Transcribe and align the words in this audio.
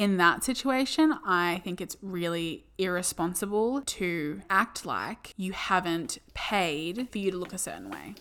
in 0.00 0.16
that 0.16 0.42
situation, 0.42 1.14
I 1.26 1.60
think 1.62 1.78
it's 1.78 1.94
really 2.00 2.64
irresponsible 2.78 3.82
to 3.82 4.40
act 4.48 4.86
like 4.86 5.34
you 5.36 5.52
haven't 5.52 6.16
paid 6.32 7.10
for 7.10 7.18
you 7.18 7.30
to 7.30 7.36
look 7.36 7.52
a 7.52 7.58
certain 7.58 7.90
way. 7.90 8.14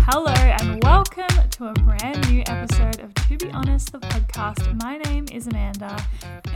Hello 0.00 0.34
and 0.34 0.82
welcome 0.82 1.28
to 1.50 1.66
a 1.68 1.72
brand 1.74 2.28
new 2.28 2.42
episode 2.48 2.98
of 2.98 3.14
To 3.14 3.36
Be 3.38 3.48
Honest, 3.52 3.92
the 3.92 4.00
podcast. 4.00 4.82
My 4.82 4.98
name 4.98 5.26
is 5.30 5.46
Amanda. 5.46 5.96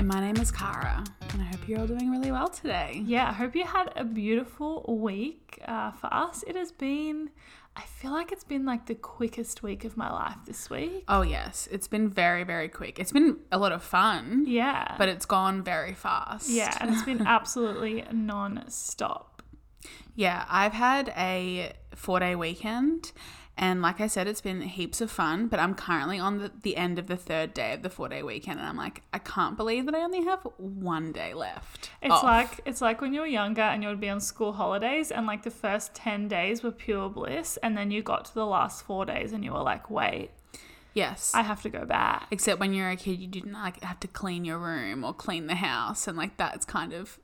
And 0.01 0.09
my 0.09 0.19
name 0.19 0.37
is 0.39 0.51
Kara, 0.51 1.05
and 1.33 1.43
I 1.43 1.45
hope 1.45 1.69
you're 1.69 1.79
all 1.79 1.87
doing 1.87 2.11
really 2.11 2.33
well 2.33 2.49
today. 2.49 3.03
Yeah, 3.05 3.29
I 3.29 3.33
hope 3.33 3.55
you 3.55 3.67
had 3.67 3.93
a 3.97 4.03
beautiful 4.03 4.83
week. 4.89 5.50
Uh, 5.67 5.91
for 5.93 6.13
us, 6.13 6.43
it 6.47 6.57
has 6.57 6.73
been, 6.73 7.31
I 7.77 7.83
feel 7.83 8.11
like 8.13 8.33
it's 8.33 8.45
been 8.45 8.65
like 8.67 8.87
the 8.87 8.95
quickest 8.95 9.63
week 9.63 9.85
of 9.85 9.97
my 9.97 10.11
life 10.13 10.37
this 10.47 10.69
week. 10.71 11.05
Oh, 11.09 11.23
yes, 11.23 11.69
it's 11.71 11.89
been 11.89 12.09
very, 12.09 12.45
very 12.45 12.69
quick. 12.69 12.99
It's 12.99 13.13
been 13.13 13.39
a 13.53 13.59
lot 13.59 13.73
of 13.73 13.83
fun, 13.83 14.45
Yeah. 14.47 14.95
but 14.99 15.09
it's 15.09 15.27
gone 15.27 15.63
very 15.63 15.95
fast. 15.95 16.49
yeah, 16.49 16.77
and 16.81 16.91
it's 16.91 17.03
been 17.03 17.27
absolutely 17.27 18.05
non 18.13 18.65
stop. 18.69 19.43
Yeah, 20.15 20.45
I've 20.49 20.73
had 20.75 21.13
a 21.17 21.73
four 21.95 22.21
day 22.21 22.35
weekend. 22.35 23.13
And 23.61 23.83
like 23.83 24.01
I 24.01 24.07
said, 24.07 24.27
it's 24.27 24.41
been 24.41 24.63
heaps 24.63 25.03
of 25.03 25.11
fun, 25.11 25.47
but 25.47 25.61
I'm 25.61 25.75
currently 25.75 26.19
on 26.19 26.39
the, 26.39 26.51
the 26.63 26.79
end 26.79 26.99
of 26.99 27.09
the 27.09 27.17
third 27.17 27.53
day 27.53 27.75
of 27.75 27.83
the 27.83 27.91
four 27.91 28.09
day 28.09 28.23
weekend. 28.23 28.59
And 28.59 28.67
I'm 28.67 28.79
like, 28.79 29.03
I 29.13 29.19
can't 29.19 29.55
believe 29.55 29.85
that 29.85 29.95
I 29.95 30.01
only 30.01 30.25
have 30.25 30.41
one 30.57 31.13
day 31.13 31.35
left. 31.35 31.91
It's 32.01 32.11
off. 32.11 32.23
like 32.23 32.61
it's 32.65 32.81
like 32.81 33.03
when 33.03 33.13
you 33.13 33.21
were 33.21 33.27
younger 33.27 33.61
and 33.61 33.83
you 33.83 33.91
would 33.91 34.01
be 34.01 34.09
on 34.09 34.19
school 34.19 34.55
holidays 34.55 35.11
and 35.11 35.27
like 35.27 35.43
the 35.43 35.51
first 35.51 35.95
10 35.95 36.27
days 36.27 36.63
were 36.63 36.71
pure 36.71 37.11
bliss 37.11 37.59
and 37.59 37.77
then 37.77 37.91
you 37.91 38.03
got 38.03 38.25
to 38.25 38.35
the 38.35 38.47
last 38.47 38.87
4 38.87 39.05
days 39.05 39.35
and 39.35 39.45
you 39.45 39.53
were 39.53 39.63
like, 39.63 39.91
"Wait, 39.91 40.31
yes. 40.95 41.31
I 41.35 41.43
have 41.43 41.61
to 41.61 41.69
go 41.69 41.85
back." 41.85 42.29
Except 42.31 42.61
when 42.61 42.73
you're 42.73 42.89
a 42.89 42.97
kid, 42.97 43.21
you 43.21 43.29
didn't 43.29 43.53
like 43.53 43.85
have 43.85 44.01
to 44.01 44.09
clean 44.09 44.47
your 44.47 44.59
room 44.59 45.05
or 45.05 45.13
clean 45.13 45.49
the 45.49 45.57
house. 45.57 46.09
And 46.09 46.17
like 46.17 46.39
that's 46.39 46.65
kind 46.65 46.95
of 46.95 47.19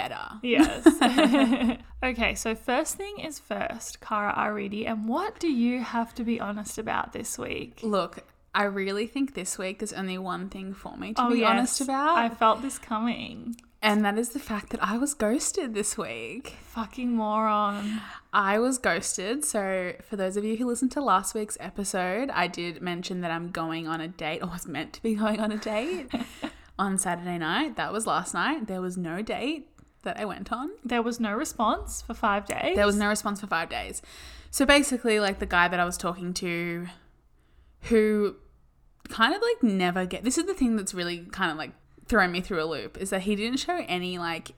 better. 0.00 0.18
Yes. 0.42 1.78
okay, 2.04 2.34
so 2.34 2.54
first 2.54 2.96
thing 2.96 3.18
is 3.20 3.38
first, 3.38 4.00
Kara 4.00 4.32
Aridi, 4.36 4.86
and 4.88 5.08
what 5.08 5.38
do 5.40 5.48
you 5.48 5.82
have 5.82 6.14
to 6.16 6.24
be 6.24 6.40
honest 6.40 6.78
about 6.78 7.12
this 7.12 7.38
week? 7.38 7.80
Look, 7.82 8.24
I 8.54 8.64
really 8.64 9.06
think 9.06 9.34
this 9.34 9.58
week 9.58 9.78
there's 9.80 9.92
only 9.92 10.18
one 10.18 10.48
thing 10.48 10.74
for 10.74 10.96
me 10.96 11.14
to 11.14 11.22
Oh, 11.22 11.30
be 11.30 11.40
yes, 11.40 11.50
honest 11.50 11.80
about. 11.82 12.18
I 12.18 12.28
felt 12.28 12.62
this 12.62 12.78
coming. 12.78 13.56
and 13.82 14.04
that 14.04 14.18
is 14.18 14.30
the 14.30 14.38
fact 14.40 14.70
that 14.70 14.82
I 14.82 14.96
was 14.98 15.14
ghosted 15.14 15.74
this 15.74 15.96
week. 15.96 16.56
Fucking 16.62 17.12
moron. 17.12 18.00
I 18.32 18.58
was 18.58 18.78
ghosted. 18.78 19.44
So, 19.44 19.92
for 20.02 20.16
those 20.16 20.36
of 20.36 20.44
you 20.44 20.56
who 20.56 20.66
listened 20.66 20.90
to 20.92 21.00
last 21.00 21.34
week's 21.34 21.56
episode, 21.60 22.30
I 22.30 22.46
did 22.48 22.82
mention 22.82 23.20
that 23.20 23.30
I'm 23.30 23.50
going 23.50 23.86
on 23.86 24.00
a 24.00 24.08
date 24.08 24.42
or 24.42 24.48
was 24.48 24.66
meant 24.66 24.92
to 24.94 25.02
be 25.02 25.14
going 25.24 25.38
on 25.40 25.52
a 25.52 25.58
date 25.58 26.10
on 26.78 26.98
Saturday 26.98 27.38
night. 27.38 27.76
That 27.76 27.92
was 27.92 28.06
last 28.06 28.34
night. 28.34 28.66
There 28.66 28.80
was 28.80 28.96
no 28.96 29.22
date 29.22 29.68
that 30.02 30.18
I 30.18 30.24
went 30.24 30.52
on. 30.52 30.70
There 30.84 31.02
was 31.02 31.20
no 31.20 31.32
response 31.32 32.02
for 32.02 32.14
5 32.14 32.46
days. 32.46 32.76
There 32.76 32.86
was 32.86 32.96
no 32.96 33.08
response 33.08 33.40
for 33.40 33.46
five 33.46 33.68
days. 33.68 34.02
So, 34.50 34.64
basically, 34.64 35.20
like 35.20 35.38
the 35.38 35.46
guy 35.46 35.68
that 35.68 35.78
I 35.78 35.84
was 35.84 35.96
talking 35.96 36.32
to, 36.34 36.86
who 37.82 38.36
kind 39.08 39.34
of 39.34 39.42
like 39.42 39.62
never 39.62 40.04
get 40.04 40.22
this 40.22 40.36
is 40.36 40.44
the 40.44 40.54
thing 40.54 40.76
that's 40.76 40.92
really 40.92 41.20
kind 41.30 41.50
of 41.50 41.56
like 41.56 41.70
throwing 42.06 42.32
me 42.32 42.40
through 42.40 42.62
a 42.62 42.66
loop 42.66 42.98
is 42.98 43.10
that 43.10 43.22
he 43.22 43.36
didn't 43.36 43.58
show 43.58 43.84
any 43.88 44.18
like 44.18 44.52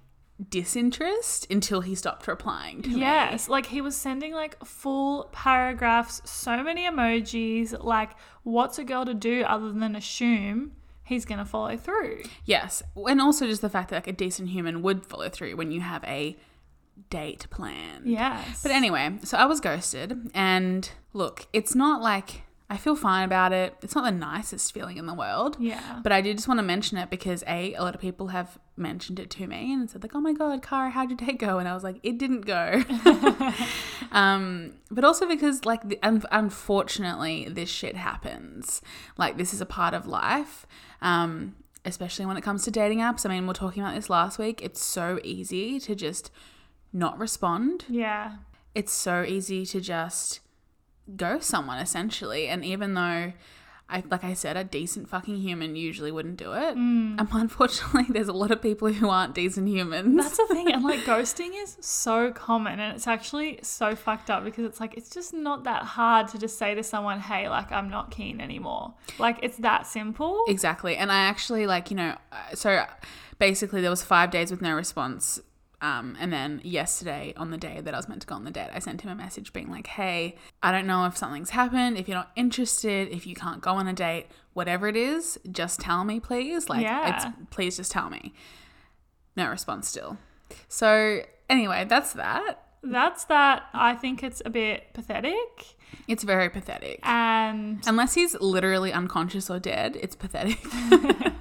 disinterest 0.49 1.47
until 1.51 1.83
he 1.83 1.95
stopped 1.95 2.27
replying 2.27 2.83
to 2.83 2.91
me. 2.91 3.01
Yes, 3.01 3.49
like 3.49 3.67
he 3.67 3.81
was 3.81 3.97
sending 3.97 4.33
like 4.33 4.65
full 4.65 5.29
paragraphs, 5.33 6.23
so 6.25 6.63
many 6.63 6.87
emojis. 6.87 7.83
Like, 7.83 8.11
what's 8.43 8.79
a 8.79 8.85
girl 8.85 9.05
to 9.05 9.15
do 9.15 9.43
other 9.43 9.73
than 9.73 9.95
assume 9.97 10.73
he's 11.11 11.27
gonna 11.27 11.45
follow 11.45 11.77
through? 11.77 12.23
Yes, 12.47 12.83
and 12.97 13.21
also 13.21 13.47
just 13.47 13.61
the 13.61 13.69
fact 13.69 13.91
that 13.91 13.97
like 13.97 14.07
a 14.07 14.13
decent 14.13 14.49
human 14.49 14.81
would 14.81 15.05
follow 15.05 15.29
through 15.29 15.57
when 15.57 15.71
you 15.71 15.83
have 15.83 16.03
a 16.05 16.39
date 17.11 17.47
plan. 17.51 18.03
Yes. 18.05 18.63
But 18.63 18.73
anyway, 18.73 19.19
so 19.25 19.37
I 19.37 19.45
was 19.45 19.61
ghosted, 19.61 20.31
and 20.33 20.91
look, 21.13 21.47
it's 21.53 21.75
not 21.75 22.01
like 22.01 22.43
I 22.73 22.77
feel 22.77 22.95
fine 22.95 23.25
about 23.25 23.53
it. 23.53 23.75
It's 23.83 23.97
not 23.97 24.05
the 24.05 24.13
nicest 24.13 24.73
feeling 24.73 24.97
in 24.97 25.07
the 25.07 25.13
world. 25.15 25.57
yeah. 25.59 25.99
But 26.05 26.13
I 26.13 26.21
did 26.21 26.37
just 26.37 26.47
want 26.47 26.59
to 26.59 26.63
mention 26.63 26.97
it 26.99 27.11
because 27.11 27.43
a 27.49 27.75
a 27.75 27.83
lot 27.83 27.97
of 27.97 28.01
people 28.01 28.29
have 28.29 28.59
mentioned 28.77 29.19
it 29.19 29.29
to 29.31 29.47
me 29.49 29.73
and 29.73 29.91
said 29.91 30.03
like, 30.03 30.15
"Oh 30.15 30.21
my 30.21 30.33
god, 30.33 30.63
Kara, 30.63 30.91
how'd 30.91 31.11
your 31.11 31.17
date 31.17 31.39
go?" 31.41 31.59
And 31.59 31.69
I 31.69 31.75
was 31.75 31.83
like, 31.83 31.99
"It 32.05 32.17
didn't 32.17 32.43
go." 32.47 32.83
um, 34.13 34.75
but 34.91 35.05
also 35.05 35.27
because 35.27 35.65
like, 35.65 35.89
the, 35.89 35.99
un- 36.03 36.23
unfortunately, 36.31 37.49
this 37.51 37.69
shit 37.69 37.97
happens. 37.97 38.81
Like, 39.19 39.37
this 39.37 39.53
is 39.53 39.61
a 39.61 39.67
part 39.67 39.93
of 39.93 40.07
life. 40.07 40.67
Um, 41.03 41.57
especially 41.85 42.27
when 42.27 42.37
it 42.37 42.43
comes 42.43 42.63
to 42.65 42.71
dating 42.71 42.99
apps. 42.99 43.25
I 43.25 43.31
mean, 43.31 43.43
we 43.43 43.49
we're 43.49 43.55
talking 43.55 43.83
about 43.83 43.95
this 43.95 44.11
last 44.11 44.39
week. 44.39 44.61
It's 44.63 44.83
so 44.85 45.19
easy 45.25 45.81
to 45.81 45.95
just 45.95 46.31
not 46.93 47.19
respond. 47.19 47.85
yeah. 47.89 48.37
It's 48.75 48.93
so 48.93 49.25
easy 49.25 49.67
to 49.67 49.81
just 49.81 50.39
ghost 51.17 51.49
someone 51.49 51.79
essentially. 51.79 52.49
And 52.49 52.65
even 52.65 52.95
though 52.95 53.33
I 53.91 54.05
like 54.09 54.23
I 54.23 54.35
said, 54.35 54.57
a 54.57 54.63
decent 54.63 55.09
fucking 55.09 55.37
human 55.37 55.75
usually 55.75 56.13
wouldn't 56.13 56.37
do 56.37 56.53
it. 56.53 56.77
Mm. 56.77 57.21
Um, 57.21 57.29
unfortunately, 57.33 58.07
there's 58.09 58.29
a 58.29 58.33
lot 58.33 58.51
of 58.51 58.63
people 58.63 58.93
who 58.93 59.09
aren't 59.09 59.35
decent 59.35 59.69
humans. 59.69 60.17
That's 60.17 60.37
the 60.37 60.47
thing, 60.47 60.73
and 60.73 60.85
like 60.85 61.01
ghosting 61.05 61.51
is 61.61 61.77
so 61.81 62.31
common, 62.31 62.79
and 62.79 62.95
it's 62.95 63.07
actually 63.07 63.59
so 63.63 63.97
fucked 63.97 64.31
up 64.31 64.45
because 64.45 64.65
it's 64.65 64.81
like 64.81 64.97
it's 64.97 65.11
just 65.11 65.35
not 65.35 65.65
that 65.65 65.83
hard 65.83 66.29
to 66.29 66.39
just 66.39 66.57
say 66.57 66.75
to 66.75 66.83
someone, 66.83 67.19
"Hey, 67.21 67.49
like 67.49 67.73
I'm 67.73 67.91
not 67.91 68.11
keen 68.11 68.41
anymore." 68.41 68.95
Like 69.19 69.39
it's 69.43 69.57
that 69.59 69.87
simple. 69.87 70.45
Exactly. 70.47 70.97
And 70.97 71.11
I 71.11 71.23
actually 71.23 71.67
like, 71.67 71.91
you 71.91 71.97
know, 71.97 72.17
uh, 72.31 72.55
so 72.55 72.85
basically 73.39 73.81
there 73.81 73.91
was 73.91 74.03
5 74.03 74.31
days 74.31 74.51
with 74.51 74.63
no 74.63 74.75
response. 74.75 75.41
Um, 75.83 76.17
and 76.21 76.31
then 76.33 76.61
yesterday, 76.63 77.33
on 77.37 77.51
the 77.51 77.57
day 77.57 77.81
that 77.81 77.95
I 77.95 77.97
was 77.97 78.09
meant 78.09 78.21
to 78.21 78.27
go 78.27 78.35
on 78.35 78.45
the 78.45 78.51
date, 78.51 78.69
I 78.75 78.81
sent 78.81 79.01
him 79.01 79.11
a 79.11 79.15
message 79.15 79.53
being 79.53 79.71
like, 79.71 79.87
"Hey, 79.87 80.37
I 80.63 80.73
don't 80.73 80.87
know 80.87 81.07
if 81.07 81.17
something's 81.17 81.51
happened. 81.51 81.97
If 81.97 82.07
you're 82.07 82.19
not 82.19 82.33
interested, 82.37 83.09
if 83.09 83.27
you 83.27 83.35
can't 83.35 83.61
go 83.63 83.73
on 83.75 83.87
a 83.87 83.93
date, 83.95 84.27
whatever 84.53 84.89
it 84.89 84.97
is, 84.97 85.39
just 85.51 85.81
tell 85.81 86.05
me, 86.05 86.21
please. 86.21 86.69
Like, 86.69 86.83
Yeah. 86.83 87.17
it's 87.17 87.27
please 87.51 87.77
just 87.79 87.93
tell 87.93 88.11
me." 88.11 88.35
No 89.37 89.49
response 89.49 89.89
still. 89.89 90.19
So 90.69 91.21
anyway, 91.49 91.87
that's 91.89 92.13
that. 92.13 92.67
That's 92.83 93.25
that. 93.25 93.65
I 93.73 93.95
think 93.95 94.23
it's 94.23 94.43
a 94.45 94.51
bit 94.51 94.93
pathetic, 94.95 95.77
It's 96.09 96.25
very 96.25 96.49
pathetic. 96.51 96.99
and 97.03 97.81
Unless 97.87 98.15
he's 98.15 98.35
literally 98.41 98.93
unconscious 98.93 99.49
or 99.51 99.59
dead, 99.59 99.97
it's 100.03 100.17
pathetic. 100.17 100.59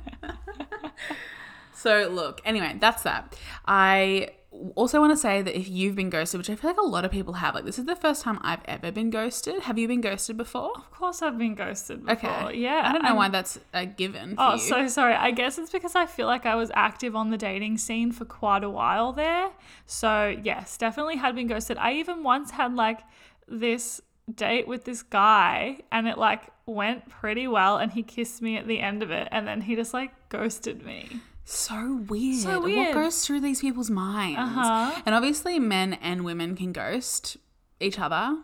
so, 1.81 2.09
look, 2.11 2.41
anyway, 2.45 2.77
that's 2.79 3.03
that. 3.03 3.35
I 3.65 4.29
also 4.75 4.99
want 4.99 5.11
to 5.13 5.17
say 5.17 5.41
that 5.43 5.55
if 5.57 5.69
you've 5.69 5.95
been 5.95 6.09
ghosted, 6.09 6.39
which 6.39 6.49
I 6.49 6.55
feel 6.55 6.71
like 6.71 6.79
a 6.79 6.85
lot 6.85 7.05
of 7.05 7.11
people 7.11 7.33
have, 7.35 7.53
like 7.53 7.65
this 7.65 7.77
is 7.77 7.85
the 7.85 7.95
first 7.95 8.23
time 8.23 8.39
I've 8.41 8.61
ever 8.65 8.91
been 8.91 9.09
ghosted. 9.11 9.61
Have 9.61 9.77
you 9.77 9.87
been 9.87 10.01
ghosted 10.01 10.37
before? 10.37 10.71
of 10.75 10.91
course 10.91 11.21
I've 11.21 11.37
been 11.37 11.53
ghosted 11.55 12.03
before. 12.05 12.29
Okay. 12.47 12.57
Yeah. 12.57 12.81
I 12.85 12.91
don't 12.91 13.03
know 13.03 13.09
I'm- 13.09 13.17
why 13.17 13.29
that's 13.29 13.59
a 13.73 13.85
given 13.85 14.35
for 14.35 14.41
Oh, 14.41 14.53
you. 14.53 14.59
so 14.59 14.87
sorry. 14.87 15.13
I 15.13 15.31
guess 15.31 15.57
it's 15.59 15.71
because 15.71 15.95
I 15.95 16.07
feel 16.07 16.25
like 16.27 16.45
I 16.47 16.55
was 16.55 16.71
active 16.73 17.15
on 17.15 17.29
the 17.29 17.37
dating 17.37 17.77
scene 17.77 18.11
for 18.11 18.25
quite 18.25 18.63
a 18.63 18.69
while 18.69 19.13
there. 19.13 19.51
So, 19.85 20.35
yes, 20.43 20.77
definitely 20.77 21.17
had 21.17 21.35
been 21.35 21.47
ghosted. 21.47 21.77
I 21.77 21.93
even 21.93 22.23
once 22.23 22.51
had 22.51 22.73
like 22.75 22.99
this 23.47 24.01
date 24.33 24.67
with 24.67 24.83
this 24.85 25.01
guy 25.03 25.79
and 25.91 26.07
it 26.07 26.17
like 26.17 26.41
went 26.65 27.07
pretty 27.09 27.47
well 27.47 27.77
and 27.77 27.91
he 27.93 28.03
kissed 28.03 28.41
me 28.41 28.57
at 28.57 28.67
the 28.67 28.79
end 28.79 29.01
of 29.03 29.09
it 29.11 29.27
and 29.31 29.47
then 29.47 29.61
he 29.61 29.75
just 29.75 29.93
like 29.93 30.11
ghosted 30.29 30.83
me. 30.85 31.07
So 31.49 32.03
weird. 32.07 32.41
So 32.41 32.61
What 32.61 32.93
goes 32.93 33.25
through 33.25 33.41
these 33.41 33.59
people's 33.59 33.89
minds? 33.89 34.37
Uh-huh. 34.39 35.01
And 35.03 35.15
obviously, 35.15 35.57
men 35.57 35.93
and 35.93 36.23
women 36.23 36.55
can 36.55 36.71
ghost 36.71 37.37
each 37.79 37.97
other 37.97 38.37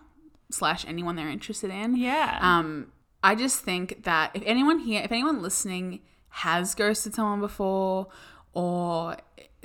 slash 0.49 0.85
anyone 0.87 1.15
they're 1.15 1.29
interested 1.29 1.69
in. 1.69 1.97
Yeah. 1.97 2.39
Um, 2.41 2.91
I 3.23 3.35
just 3.35 3.61
think 3.61 4.05
that 4.05 4.31
if 4.33 4.41
anyone 4.43 4.79
here, 4.79 5.03
if 5.03 5.11
anyone 5.11 5.43
listening 5.43 5.99
has 6.29 6.73
ghosted 6.73 7.13
someone 7.13 7.41
before 7.41 8.07
or 8.53 9.17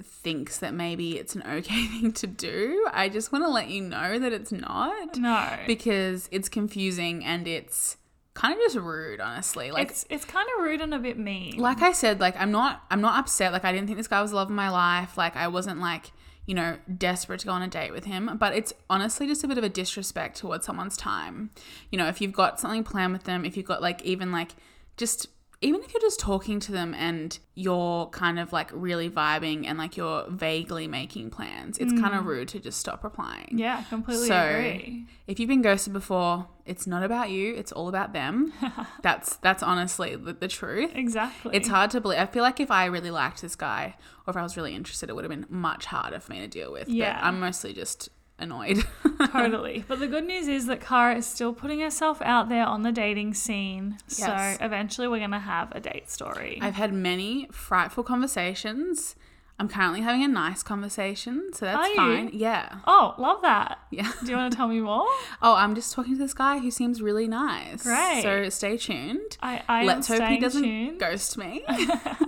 thinks 0.02 0.58
that 0.58 0.74
maybe 0.74 1.16
it's 1.16 1.34
an 1.34 1.42
okay 1.46 1.86
thing 1.86 2.12
to 2.12 2.26
do, 2.26 2.86
I 2.92 3.08
just 3.08 3.32
want 3.32 3.44
to 3.46 3.50
let 3.50 3.68
you 3.68 3.80
know 3.80 4.18
that 4.18 4.34
it's 4.34 4.52
not 4.52 5.16
no. 5.16 5.48
because 5.66 6.28
it's 6.30 6.50
confusing 6.50 7.24
and 7.24 7.48
it's 7.48 7.96
kind 8.34 8.54
of 8.54 8.60
just 8.60 8.76
rude, 8.76 9.20
honestly. 9.20 9.70
Like, 9.70 9.90
it's 9.90 10.06
it's 10.08 10.24
kind 10.24 10.48
of 10.56 10.64
rude 10.64 10.80
and 10.80 10.94
a 10.94 10.98
bit 10.98 11.18
mean. 11.18 11.58
like 11.58 11.82
I 11.82 11.92
said, 11.92 12.20
like 12.20 12.36
I'm 12.38 12.50
not 12.50 12.82
I'm 12.90 13.00
not 13.00 13.18
upset. 13.18 13.52
Like 13.52 13.64
I 13.64 13.72
didn't 13.72 13.86
think 13.86 13.98
this 13.98 14.08
guy 14.08 14.22
was 14.22 14.30
the 14.30 14.36
love 14.36 14.48
of 14.48 14.54
my 14.54 14.70
life. 14.70 15.18
Like 15.18 15.36
I 15.36 15.48
wasn't 15.48 15.80
like, 15.80 16.12
you 16.46 16.54
know, 16.54 16.76
desperate 16.96 17.40
to 17.40 17.46
go 17.46 17.52
on 17.52 17.62
a 17.62 17.68
date 17.68 17.92
with 17.92 18.04
him. 18.04 18.36
But 18.38 18.54
it's 18.54 18.72
honestly 18.88 19.26
just 19.26 19.44
a 19.44 19.48
bit 19.48 19.58
of 19.58 19.64
a 19.64 19.68
disrespect 19.68 20.38
towards 20.38 20.64
someone's 20.66 20.96
time. 20.96 21.50
You 21.90 21.98
know, 21.98 22.06
if 22.06 22.20
you've 22.20 22.32
got 22.32 22.60
something 22.60 22.84
planned 22.84 23.12
with 23.12 23.24
them, 23.24 23.44
if 23.44 23.56
you've 23.56 23.66
got 23.66 23.82
like 23.82 24.02
even 24.02 24.32
like 24.32 24.52
just 24.96 25.28
even 25.62 25.82
if 25.82 25.92
you're 25.92 26.00
just 26.00 26.18
talking 26.18 26.58
to 26.58 26.72
them 26.72 26.94
and 26.94 27.38
you're 27.54 28.06
kind 28.06 28.38
of 28.38 28.50
like 28.50 28.70
really 28.72 29.10
vibing 29.10 29.66
and 29.66 29.76
like 29.76 29.94
you're 29.94 30.24
vaguely 30.30 30.88
making 30.88 31.28
plans, 31.28 31.76
it's 31.76 31.92
kind 31.92 32.14
of 32.14 32.24
mm. 32.24 32.28
rude 32.28 32.48
to 32.48 32.58
just 32.58 32.80
stop 32.80 33.04
replying. 33.04 33.58
Yeah, 33.58 33.82
completely 33.84 34.28
So, 34.28 34.38
agree. 34.38 35.04
If 35.26 35.38
you've 35.38 35.50
been 35.50 35.60
ghosted 35.60 35.92
before, 35.92 36.46
it's 36.64 36.86
not 36.86 37.02
about 37.02 37.28
you, 37.28 37.54
it's 37.54 37.72
all 37.72 37.88
about 37.88 38.14
them. 38.14 38.54
that's 39.02 39.36
that's 39.36 39.62
honestly 39.62 40.16
the, 40.16 40.32
the 40.32 40.48
truth. 40.48 40.92
Exactly. 40.94 41.54
It's 41.54 41.68
hard 41.68 41.90
to 41.90 42.00
believe. 42.00 42.20
I 42.20 42.26
feel 42.26 42.42
like 42.42 42.58
if 42.58 42.70
I 42.70 42.86
really 42.86 43.10
liked 43.10 43.42
this 43.42 43.54
guy 43.54 43.96
or 44.26 44.30
if 44.30 44.38
I 44.38 44.42
was 44.42 44.56
really 44.56 44.74
interested, 44.74 45.10
it 45.10 45.14
would 45.14 45.24
have 45.24 45.30
been 45.30 45.46
much 45.50 45.84
harder 45.84 46.20
for 46.20 46.32
me 46.32 46.40
to 46.40 46.48
deal 46.48 46.72
with. 46.72 46.88
Yeah. 46.88 47.20
But 47.20 47.26
I'm 47.26 47.38
mostly 47.38 47.74
just 47.74 48.08
annoyed. 48.40 48.84
totally. 49.32 49.84
But 49.86 50.00
the 50.00 50.06
good 50.08 50.26
news 50.26 50.48
is 50.48 50.66
that 50.66 50.80
Kara 50.80 51.16
is 51.16 51.26
still 51.26 51.52
putting 51.52 51.80
herself 51.80 52.20
out 52.22 52.48
there 52.48 52.64
on 52.64 52.82
the 52.82 52.92
dating 52.92 53.34
scene. 53.34 53.98
Yes. 54.08 54.58
So 54.58 54.64
eventually 54.64 55.08
we're 55.08 55.18
going 55.18 55.30
to 55.32 55.38
have 55.38 55.70
a 55.72 55.80
date 55.80 56.10
story. 56.10 56.58
I've 56.62 56.74
had 56.74 56.92
many 56.92 57.48
frightful 57.52 58.02
conversations. 58.02 59.14
I'm 59.58 59.68
currently 59.68 60.00
having 60.00 60.24
a 60.24 60.28
nice 60.28 60.62
conversation, 60.62 61.50
so 61.52 61.66
that's 61.66 61.92
fine. 61.94 62.30
Yeah. 62.32 62.78
oh, 62.86 63.14
love 63.18 63.42
that. 63.42 63.78
Yeah. 63.90 64.10
Do 64.24 64.30
you 64.30 64.36
want 64.38 64.50
to 64.52 64.56
tell 64.56 64.68
me 64.68 64.80
more? 64.80 65.06
Oh, 65.42 65.54
I'm 65.54 65.74
just 65.74 65.92
talking 65.92 66.14
to 66.14 66.18
this 66.18 66.32
guy 66.32 66.58
who 66.60 66.70
seems 66.70 67.02
really 67.02 67.28
nice. 67.28 67.82
Great. 67.82 68.22
So 68.22 68.48
stay 68.48 68.78
tuned. 68.78 69.36
I, 69.42 69.62
I 69.68 69.84
Let's 69.84 70.08
hope 70.08 70.22
he 70.22 70.38
doesn't 70.38 70.62
tuned. 70.62 70.98
ghost 71.00 71.36
me. 71.36 71.62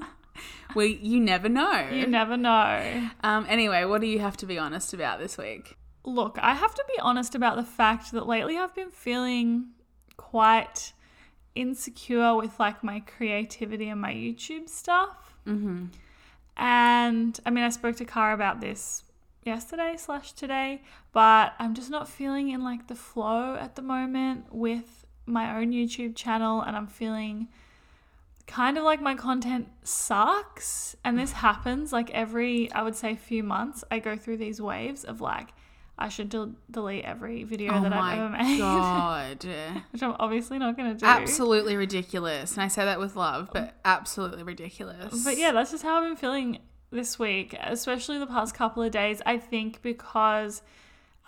well, 0.74 0.86
you 0.86 1.20
never 1.20 1.48
know. 1.48 1.88
You 1.90 2.06
never 2.06 2.36
know. 2.36 3.08
um. 3.22 3.46
Anyway, 3.48 3.84
what 3.84 4.00
do 4.02 4.06
you 4.06 4.18
have 4.18 4.36
to 4.38 4.46
be 4.46 4.58
honest 4.58 4.92
about 4.92 5.18
this 5.18 5.38
week? 5.38 5.76
Look, 6.04 6.38
I 6.40 6.54
have 6.54 6.74
to 6.74 6.84
be 6.88 6.98
honest 7.00 7.34
about 7.34 7.56
the 7.56 7.64
fact 7.64 8.12
that 8.12 8.26
lately 8.26 8.58
I've 8.58 8.74
been 8.74 8.90
feeling 8.90 9.68
quite 10.16 10.92
insecure 11.54 12.34
with 12.34 12.58
like 12.58 12.82
my 12.82 13.00
creativity 13.00 13.88
and 13.88 14.00
my 14.00 14.12
YouTube 14.12 14.68
stuff. 14.68 15.34
Mm-hmm. 15.46 15.86
And 16.56 17.40
I 17.46 17.50
mean, 17.50 17.64
I 17.64 17.70
spoke 17.70 17.96
to 17.96 18.04
Kara 18.04 18.34
about 18.34 18.60
this 18.60 19.04
yesterday 19.44 19.94
slash 19.96 20.32
today, 20.32 20.82
but 21.12 21.54
I'm 21.58 21.74
just 21.74 21.90
not 21.90 22.08
feeling 22.08 22.50
in 22.50 22.62
like 22.62 22.88
the 22.88 22.94
flow 22.94 23.56
at 23.56 23.76
the 23.76 23.82
moment 23.82 24.46
with 24.50 25.04
my 25.26 25.56
own 25.56 25.72
YouTube 25.72 26.16
channel, 26.16 26.62
and 26.62 26.76
I'm 26.76 26.88
feeling 26.88 27.48
kind 28.46 28.76
of 28.76 28.84
like 28.84 29.00
my 29.00 29.14
content 29.14 29.68
sucks. 29.84 30.96
And 31.04 31.18
this 31.18 31.32
happens 31.32 31.92
like 31.92 32.10
every, 32.10 32.70
I 32.72 32.82
would 32.82 32.96
say, 32.96 33.14
few 33.14 33.42
months. 33.42 33.84
I 33.90 33.98
go 33.98 34.16
through 34.16 34.38
these 34.38 34.60
waves 34.60 35.04
of 35.04 35.20
like, 35.20 35.48
I 36.02 36.08
should 36.08 36.30
del- 36.30 36.56
delete 36.68 37.04
every 37.04 37.44
video 37.44 37.72
Oh 37.72 37.82
that 37.82 37.92
I've 37.92 38.18
ever 38.18 38.28
made, 38.28 38.58
god. 38.58 39.46
which 39.92 40.02
I'm 40.02 40.16
obviously 40.18 40.58
not 40.58 40.76
going 40.76 40.92
to 40.92 40.98
do. 40.98 41.06
absolutely 41.06 41.76
ridiculous. 41.76 42.54
And 42.54 42.62
I 42.62 42.66
say 42.66 42.84
that 42.84 42.98
with 42.98 43.14
love, 43.14 43.50
but 43.52 43.76
absolutely 43.84 44.42
ridiculous. 44.42 45.22
But 45.22 45.38
yeah, 45.38 45.52
that's 45.52 45.70
just 45.70 45.84
how 45.84 45.98
I've 45.98 46.08
been 46.08 46.16
feeling 46.16 46.58
this 46.90 47.20
week, 47.20 47.56
especially 47.62 48.18
the 48.18 48.26
past 48.26 48.52
couple 48.52 48.82
of 48.82 48.90
days. 48.90 49.22
I 49.24 49.38
think 49.38 49.80
because 49.80 50.62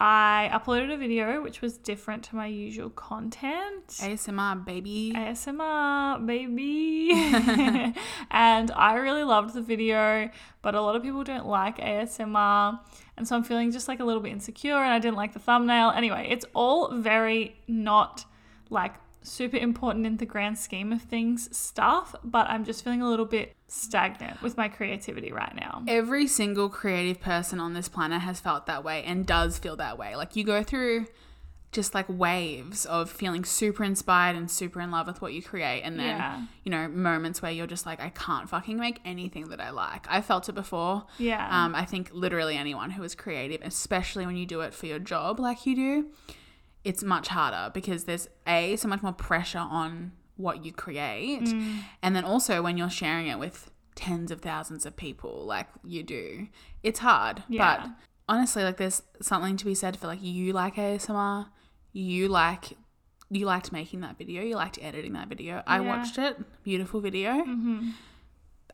I 0.00 0.50
uploaded 0.52 0.92
a 0.92 0.96
video 0.96 1.40
which 1.40 1.60
was 1.60 1.78
different 1.78 2.24
to 2.24 2.36
my 2.36 2.46
usual 2.46 2.90
content. 2.90 3.86
ASMR 3.86 4.64
baby. 4.64 5.12
ASMR, 5.14 6.26
baby. 6.26 7.10
and 8.32 8.70
I 8.72 8.94
really 8.96 9.22
loved 9.22 9.54
the 9.54 9.62
video, 9.62 10.30
but 10.62 10.74
a 10.74 10.80
lot 10.80 10.96
of 10.96 11.04
people 11.04 11.22
don't 11.22 11.46
like 11.46 11.78
ASMR. 11.78 12.80
And 13.16 13.28
so 13.28 13.36
I'm 13.36 13.44
feeling 13.44 13.70
just 13.70 13.88
like 13.88 14.00
a 14.00 14.04
little 14.04 14.22
bit 14.22 14.32
insecure 14.32 14.76
and 14.76 14.92
I 14.92 14.98
didn't 14.98 15.16
like 15.16 15.32
the 15.32 15.38
thumbnail. 15.38 15.90
Anyway, 15.90 16.26
it's 16.30 16.44
all 16.54 16.96
very 16.96 17.56
not 17.68 18.24
like 18.70 18.94
super 19.22 19.56
important 19.56 20.06
in 20.06 20.18
the 20.18 20.26
grand 20.26 20.58
scheme 20.58 20.92
of 20.92 21.02
things 21.02 21.54
stuff, 21.56 22.14
but 22.22 22.48
I'm 22.48 22.64
just 22.64 22.84
feeling 22.84 23.02
a 23.02 23.08
little 23.08 23.24
bit 23.24 23.54
stagnant 23.68 24.42
with 24.42 24.56
my 24.56 24.68
creativity 24.68 25.32
right 25.32 25.54
now. 25.54 25.82
Every 25.88 26.26
single 26.26 26.68
creative 26.68 27.20
person 27.20 27.58
on 27.58 27.74
this 27.74 27.88
planet 27.88 28.20
has 28.22 28.40
felt 28.40 28.66
that 28.66 28.84
way 28.84 29.02
and 29.04 29.26
does 29.26 29.58
feel 29.58 29.76
that 29.76 29.98
way. 29.98 30.14
Like 30.16 30.36
you 30.36 30.44
go 30.44 30.62
through 30.62 31.06
just 31.74 31.92
like 31.94 32.06
waves 32.08 32.86
of 32.86 33.10
feeling 33.10 33.44
super 33.44 33.84
inspired 33.84 34.36
and 34.36 34.50
super 34.50 34.80
in 34.80 34.90
love 34.90 35.06
with 35.06 35.20
what 35.20 35.32
you 35.34 35.42
create 35.42 35.82
and 35.82 35.98
then 35.98 36.06
Yeah. 36.16 36.42
you 36.64 36.70
know 36.70 36.88
moments 36.88 37.42
where 37.42 37.52
you're 37.52 37.66
just 37.66 37.84
like 37.84 38.00
I 38.00 38.08
can't 38.08 38.48
fucking 38.48 38.78
make 38.78 39.00
anything 39.04 39.48
that 39.50 39.60
I 39.60 39.70
like. 39.70 40.06
I 40.08 40.22
felt 40.22 40.48
it 40.48 40.54
before. 40.54 41.04
Yeah. 41.18 41.46
Um, 41.50 41.74
I 41.74 41.84
think 41.84 42.10
literally 42.12 42.56
anyone 42.56 42.90
who 42.90 43.02
is 43.02 43.14
creative, 43.14 43.60
especially 43.62 44.24
when 44.24 44.36
you 44.36 44.46
do 44.46 44.60
it 44.62 44.72
for 44.72 44.86
your 44.86 44.98
job 44.98 45.38
like 45.38 45.66
you 45.66 45.74
do, 45.76 46.06
it's 46.84 47.02
much 47.02 47.28
harder 47.28 47.70
because 47.74 48.04
there's 48.04 48.28
a 48.46 48.76
so 48.76 48.88
much 48.88 49.02
more 49.02 49.12
pressure 49.12 49.58
on 49.58 50.12
what 50.36 50.64
you 50.64 50.72
create, 50.72 51.42
Mm. 51.42 51.80
and 52.02 52.16
then 52.16 52.24
also 52.24 52.60
when 52.62 52.76
you're 52.76 52.90
sharing 52.90 53.26
it 53.28 53.38
with 53.38 53.70
tens 53.94 54.30
of 54.32 54.40
thousands 54.40 54.84
of 54.86 54.96
people 54.96 55.44
like 55.46 55.68
you 55.84 56.02
do, 56.02 56.48
it's 56.82 56.98
hard. 57.00 57.42
Yeah. 57.48 57.60
But 57.78 57.90
honestly, 58.28 58.64
like 58.64 58.76
there's 58.76 59.02
something 59.22 59.56
to 59.56 59.64
be 59.64 59.74
said 59.74 59.96
for 59.96 60.06
like 60.08 60.22
you 60.22 60.52
like 60.52 60.74
ASMR, 60.76 61.46
you 61.94 62.28
like. 62.28 62.76
You 63.30 63.46
liked 63.46 63.72
making 63.72 64.00
that 64.02 64.18
video. 64.18 64.42
You 64.42 64.56
liked 64.56 64.78
editing 64.82 65.14
that 65.14 65.28
video. 65.28 65.62
I 65.66 65.76
Yeah. 65.80 65.88
watched 65.88 66.18
it. 66.18 66.62
Beautiful 66.62 67.00
video. 67.00 67.42
hmm 67.42 67.90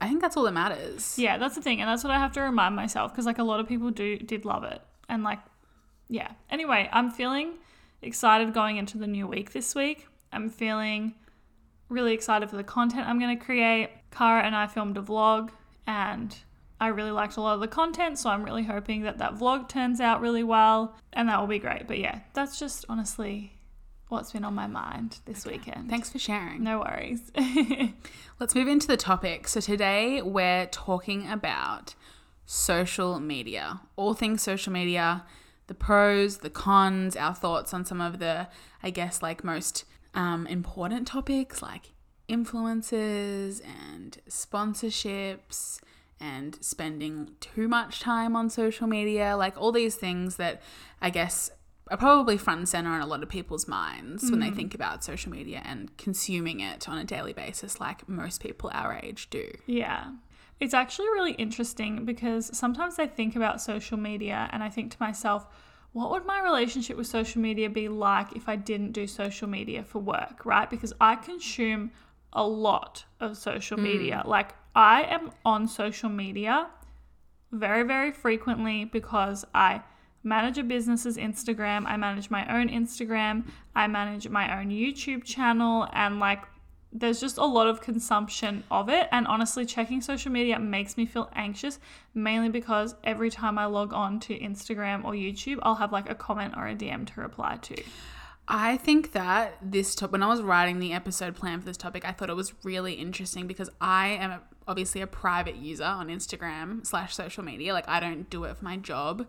I 0.02 0.08
think 0.08 0.22
that's 0.22 0.34
all 0.36 0.44
that 0.44 0.52
matters. 0.52 1.18
Yeah, 1.18 1.36
that's 1.36 1.54
the 1.54 1.60
thing, 1.62 1.80
and 1.82 1.88
that's 1.88 2.02
what 2.02 2.10
I 2.10 2.18
have 2.18 2.32
to 2.32 2.40
remind 2.40 2.74
myself 2.74 3.12
because 3.12 3.26
like 3.26 3.38
a 3.38 3.42
lot 3.44 3.60
of 3.60 3.68
people 3.68 3.90
do 3.90 4.16
did 4.18 4.44
love 4.46 4.64
it, 4.64 4.80
and 5.10 5.22
like, 5.22 5.38
yeah. 6.08 6.32
Anyway, 6.50 6.88
I'm 6.90 7.10
feeling 7.10 7.58
excited 8.02 8.54
going 8.54 8.78
into 8.78 8.96
the 8.96 9.06
new 9.06 9.26
week 9.26 9.52
this 9.52 9.74
week. 9.74 10.06
I'm 10.32 10.48
feeling 10.48 11.14
really 11.90 12.14
excited 12.14 12.48
for 12.48 12.56
the 12.56 12.64
content 12.64 13.06
I'm 13.08 13.18
going 13.18 13.36
to 13.38 13.44
create. 13.44 13.90
Kara 14.10 14.42
and 14.42 14.56
I 14.56 14.66
filmed 14.68 14.96
a 14.96 15.02
vlog, 15.02 15.50
and 15.86 16.34
I 16.80 16.88
really 16.88 17.10
liked 17.10 17.36
a 17.36 17.42
lot 17.42 17.54
of 17.54 17.60
the 17.60 17.68
content, 17.68 18.18
so 18.18 18.30
I'm 18.30 18.42
really 18.42 18.64
hoping 18.64 19.02
that 19.02 19.18
that 19.18 19.34
vlog 19.34 19.68
turns 19.68 20.00
out 20.00 20.22
really 20.22 20.42
well, 20.42 20.96
and 21.12 21.28
that 21.28 21.38
will 21.38 21.46
be 21.46 21.58
great. 21.58 21.86
But 21.86 21.98
yeah, 21.98 22.20
that's 22.32 22.58
just 22.58 22.86
honestly 22.88 23.52
what's 24.08 24.32
been 24.32 24.44
on 24.44 24.54
my 24.54 24.66
mind 24.66 25.18
this 25.26 25.44
weekend. 25.44 25.90
Thanks 25.90 26.10
for 26.10 26.18
sharing. 26.18 26.64
No 26.64 26.80
worries. 26.80 27.30
Let's 28.40 28.54
move 28.54 28.66
into 28.66 28.86
the 28.86 28.96
topic. 28.96 29.46
So, 29.46 29.60
today 29.60 30.22
we're 30.22 30.66
talking 30.66 31.28
about 31.28 31.94
social 32.46 33.20
media, 33.20 33.82
all 33.96 34.14
things 34.14 34.42
social 34.42 34.72
media, 34.72 35.24
the 35.66 35.74
pros, 35.74 36.38
the 36.38 36.50
cons, 36.50 37.14
our 37.14 37.34
thoughts 37.34 37.74
on 37.74 37.84
some 37.84 38.00
of 38.00 38.20
the, 38.20 38.48
I 38.82 38.88
guess, 38.88 39.22
like 39.22 39.44
most 39.44 39.84
um, 40.14 40.46
important 40.46 41.06
topics 41.06 41.60
like 41.60 41.92
influencers 42.28 43.60
and 43.64 44.18
sponsorships 44.28 45.80
and 46.20 46.58
spending 46.62 47.30
too 47.40 47.68
much 47.68 48.00
time 48.00 48.36
on 48.36 48.50
social 48.50 48.86
media, 48.86 49.36
like 49.36 49.56
all 49.56 49.72
these 49.72 49.94
things 49.94 50.36
that 50.36 50.60
I 51.00 51.10
guess 51.10 51.50
are 51.90 51.96
probably 51.96 52.36
front 52.36 52.58
and 52.58 52.68
center 52.68 52.90
on 52.90 53.00
a 53.00 53.06
lot 53.06 53.22
of 53.22 53.28
people's 53.28 53.66
minds 53.66 54.30
when 54.30 54.40
they 54.40 54.50
mm. 54.50 54.56
think 54.56 54.74
about 54.74 55.02
social 55.02 55.32
media 55.32 55.60
and 55.64 55.96
consuming 55.96 56.60
it 56.60 56.88
on 56.88 56.98
a 56.98 57.04
daily 57.04 57.32
basis, 57.32 57.80
like 57.80 58.08
most 58.08 58.40
people 58.40 58.70
our 58.72 58.98
age 59.02 59.28
do. 59.30 59.50
Yeah. 59.66 60.12
It's 60.60 60.74
actually 60.74 61.08
really 61.08 61.32
interesting 61.32 62.04
because 62.04 62.56
sometimes 62.56 62.98
I 62.98 63.06
think 63.06 63.34
about 63.34 63.60
social 63.60 63.96
media 63.96 64.48
and 64.52 64.62
I 64.62 64.68
think 64.68 64.92
to 64.92 64.96
myself, 65.00 65.46
what 65.92 66.10
would 66.12 66.24
my 66.24 66.40
relationship 66.40 66.96
with 66.96 67.08
social 67.08 67.40
media 67.40 67.68
be 67.68 67.88
like 67.88 68.36
if 68.36 68.48
I 68.48 68.54
didn't 68.54 68.92
do 68.92 69.08
social 69.08 69.48
media 69.48 69.82
for 69.82 69.98
work, 69.98 70.44
right? 70.44 70.70
Because 70.70 70.92
I 71.00 71.16
consume 71.16 71.90
a 72.32 72.46
lot 72.46 73.04
of 73.18 73.36
social 73.36 73.76
mm. 73.76 73.82
media. 73.82 74.22
Like, 74.24 74.54
I 74.74 75.02
am 75.02 75.32
on 75.44 75.66
social 75.68 76.08
media 76.08 76.68
very, 77.52 77.82
very 77.82 78.12
frequently 78.12 78.84
because 78.84 79.44
I 79.54 79.82
manage 80.22 80.58
a 80.58 80.62
business's 80.62 81.16
Instagram, 81.16 81.84
I 81.86 81.96
manage 81.96 82.30
my 82.30 82.46
own 82.54 82.68
Instagram, 82.68 83.44
I 83.74 83.86
manage 83.86 84.28
my 84.28 84.60
own 84.60 84.68
YouTube 84.68 85.24
channel, 85.24 85.88
and 85.92 86.20
like 86.20 86.44
there's 86.92 87.20
just 87.20 87.38
a 87.38 87.44
lot 87.44 87.68
of 87.68 87.80
consumption 87.80 88.64
of 88.70 88.88
it. 88.88 89.08
And 89.12 89.26
honestly, 89.26 89.64
checking 89.64 90.00
social 90.00 90.32
media 90.32 90.58
makes 90.58 90.96
me 90.96 91.06
feel 91.06 91.30
anxious, 91.34 91.78
mainly 92.14 92.48
because 92.48 92.94
every 93.04 93.30
time 93.30 93.58
I 93.58 93.66
log 93.66 93.92
on 93.92 94.20
to 94.20 94.38
Instagram 94.38 95.04
or 95.04 95.12
YouTube, 95.12 95.58
I'll 95.62 95.76
have 95.76 95.92
like 95.92 96.10
a 96.10 96.14
comment 96.14 96.54
or 96.56 96.66
a 96.66 96.74
DM 96.74 97.06
to 97.14 97.20
reply 97.20 97.58
to. 97.62 97.82
I 98.48 98.78
think 98.78 99.12
that 99.12 99.56
this 99.62 99.94
top 99.94 100.10
when 100.10 100.24
I 100.24 100.26
was 100.26 100.42
writing 100.42 100.80
the 100.80 100.92
episode 100.92 101.36
plan 101.36 101.60
for 101.60 101.66
this 101.66 101.76
topic, 101.76 102.04
I 102.04 102.10
thought 102.10 102.30
it 102.30 102.36
was 102.36 102.52
really 102.64 102.94
interesting 102.94 103.46
because 103.46 103.70
I 103.80 104.08
am 104.08 104.40
obviously 104.70 105.00
a 105.00 105.06
private 105.06 105.56
user 105.56 105.84
on 105.84 106.08
Instagram 106.08 106.86
slash 106.86 107.14
social 107.14 107.44
media. 107.44 107.72
Like 107.72 107.88
I 107.88 108.00
don't 108.00 108.30
do 108.30 108.44
it 108.44 108.56
for 108.56 108.64
my 108.64 108.76
job. 108.76 109.26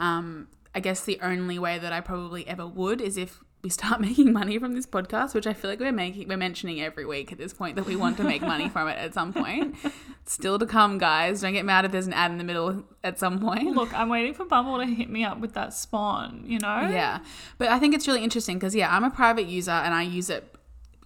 Um, 0.00 0.48
I 0.74 0.80
guess 0.80 1.04
the 1.04 1.18
only 1.22 1.58
way 1.58 1.78
that 1.78 1.92
I 1.92 2.00
probably 2.00 2.46
ever 2.48 2.66
would 2.66 3.00
is 3.00 3.16
if 3.16 3.40
we 3.62 3.70
start 3.70 4.00
making 4.08 4.32
money 4.32 4.58
from 4.58 4.74
this 4.74 4.86
podcast, 4.86 5.34
which 5.34 5.46
I 5.46 5.52
feel 5.52 5.70
like 5.70 5.80
we're 5.80 5.92
making 5.92 6.28
we're 6.28 6.36
mentioning 6.36 6.80
every 6.80 7.04
week 7.04 7.32
at 7.32 7.38
this 7.38 7.52
point 7.52 7.76
that 7.76 7.86
we 7.86 7.96
want 7.96 8.16
to 8.16 8.24
make 8.24 8.42
money 8.42 8.68
from 8.68 8.88
it 8.88 8.98
at 8.98 9.14
some 9.14 9.32
point. 9.32 9.76
Still 10.24 10.58
to 10.58 10.66
come, 10.66 10.98
guys. 10.98 11.40
Don't 11.40 11.52
get 11.52 11.64
mad 11.64 11.84
if 11.84 11.92
there's 11.92 12.06
an 12.06 12.12
ad 12.12 12.30
in 12.30 12.38
the 12.38 12.44
middle 12.44 12.84
at 13.02 13.18
some 13.18 13.40
point. 13.40 13.74
Look, 13.74 13.92
I'm 13.92 14.08
waiting 14.08 14.34
for 14.34 14.44
Bumble 14.44 14.78
to 14.78 14.86
hit 14.86 15.10
me 15.10 15.24
up 15.24 15.40
with 15.40 15.54
that 15.54 15.74
spon, 15.74 16.44
you 16.46 16.58
know? 16.58 16.88
Yeah. 16.90 17.20
But 17.58 17.68
I 17.68 17.78
think 17.80 17.94
it's 17.94 18.06
really 18.06 18.22
interesting 18.22 18.56
because, 18.56 18.74
yeah, 18.74 18.94
I'm 18.94 19.02
a 19.02 19.10
private 19.10 19.46
user 19.46 19.72
and 19.72 19.92
I 19.92 20.02
use 20.02 20.30
it 20.30 20.54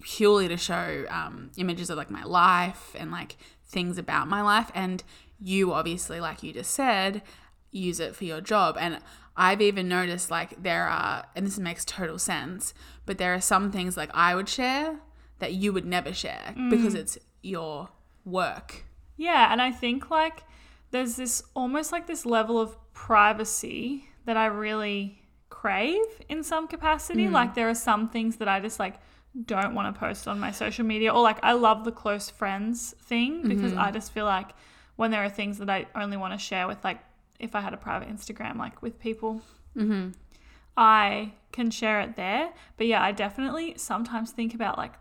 purely 0.02 0.49
to 0.49 0.56
show 0.56 1.06
um, 1.09 1.50
images 1.56 1.88
of 1.90 1.97
like 1.97 2.11
my 2.11 2.25
life 2.25 2.95
and 2.99 3.11
like 3.11 3.37
things 3.67 3.99
about 3.99 4.29
my 4.29 4.43
life. 4.43 4.71
And 4.75 5.03
you 5.41 5.73
obviously, 5.73 6.21
like 6.21 6.43
you 6.43 6.53
just 6.53 6.71
said, 6.71 7.23
use 7.71 8.01
it 8.01 8.17
for 8.17 8.25
your 8.25 8.41
job. 8.41 8.77
And 8.79 8.99
I've 9.37 9.61
even 9.61 9.89
noticed 9.89 10.31
like 10.31 10.63
there 10.63 10.87
are, 10.87 11.27
and 11.35 11.47
this 11.47 11.59
makes 11.59 11.85
total 11.85 12.19
sense, 12.19 12.73
but 13.05 13.19
there 13.19 13.35
are 13.35 13.41
some 13.41 13.71
things 13.71 13.97
like 13.97 14.11
I 14.15 14.35
would 14.35 14.49
share 14.49 14.99
that 15.39 15.53
you 15.53 15.73
would 15.73 15.85
never 15.85 16.13
share 16.13 16.55
mm. 16.57 16.71
because 16.71 16.95
it's 16.95 17.19
your 17.43 17.91
work. 18.25 18.85
Yeah, 19.17 19.53
and 19.53 19.61
I 19.61 19.71
think 19.71 20.11
like 20.11 20.43
there's 20.91 21.17
this 21.17 21.43
almost 21.55 21.93
like 21.93 22.07
this 22.07 22.25
level 22.25 22.59
of 22.59 22.77
privacy 22.93 24.09
that 24.25 24.37
I 24.37 24.47
really 24.47 25.23
crave 25.49 26.05
in 26.29 26.43
some 26.43 26.67
capacity. 26.67 27.27
Mm. 27.27 27.33
Like 27.33 27.55
there 27.55 27.69
are 27.69 27.75
some 27.75 28.09
things 28.09 28.37
that 28.37 28.49
I 28.49 28.61
just 28.61 28.79
like 28.79 28.97
don't 29.45 29.75
want 29.75 29.95
to 29.95 29.99
post 29.99 30.26
on 30.26 30.40
my 30.40 30.50
social 30.50 30.85
media 30.85 31.12
or 31.12 31.23
like 31.23 31.38
I 31.43 31.52
love 31.52 31.85
the 31.85 31.93
close 31.93 32.31
friends 32.31 32.95
thing 33.02 33.47
because 33.47 33.75
I 33.75 33.90
just 33.90 34.12
feel 34.12 34.25
like 34.25 34.50
when 34.97 35.11
there 35.11 35.23
are 35.23 35.28
things 35.28 35.59
that 35.59 35.69
I 35.69 35.87
only 35.95 36.16
want 36.16 36.33
to 36.33 36.38
share 36.38 36.66
with 36.66 36.83
like 36.83 37.00
if 37.38 37.55
I 37.55 37.61
had 37.61 37.75
a 37.75 37.76
private 37.76 38.09
Instagram 38.09 38.57
like 38.57 38.81
with 38.81 38.99
people 38.99 39.43
Mm-hmm. 39.76 40.11
I 40.76 41.33
can 41.52 41.71
share 41.71 42.00
it 42.00 42.16
there. 42.16 42.52
But 42.76 42.87
yeah, 42.87 43.02
I 43.02 43.12
definitely 43.12 43.75
sometimes 43.76 44.33
think 44.33 44.55
about 44.55 44.78
like 44.78 44.95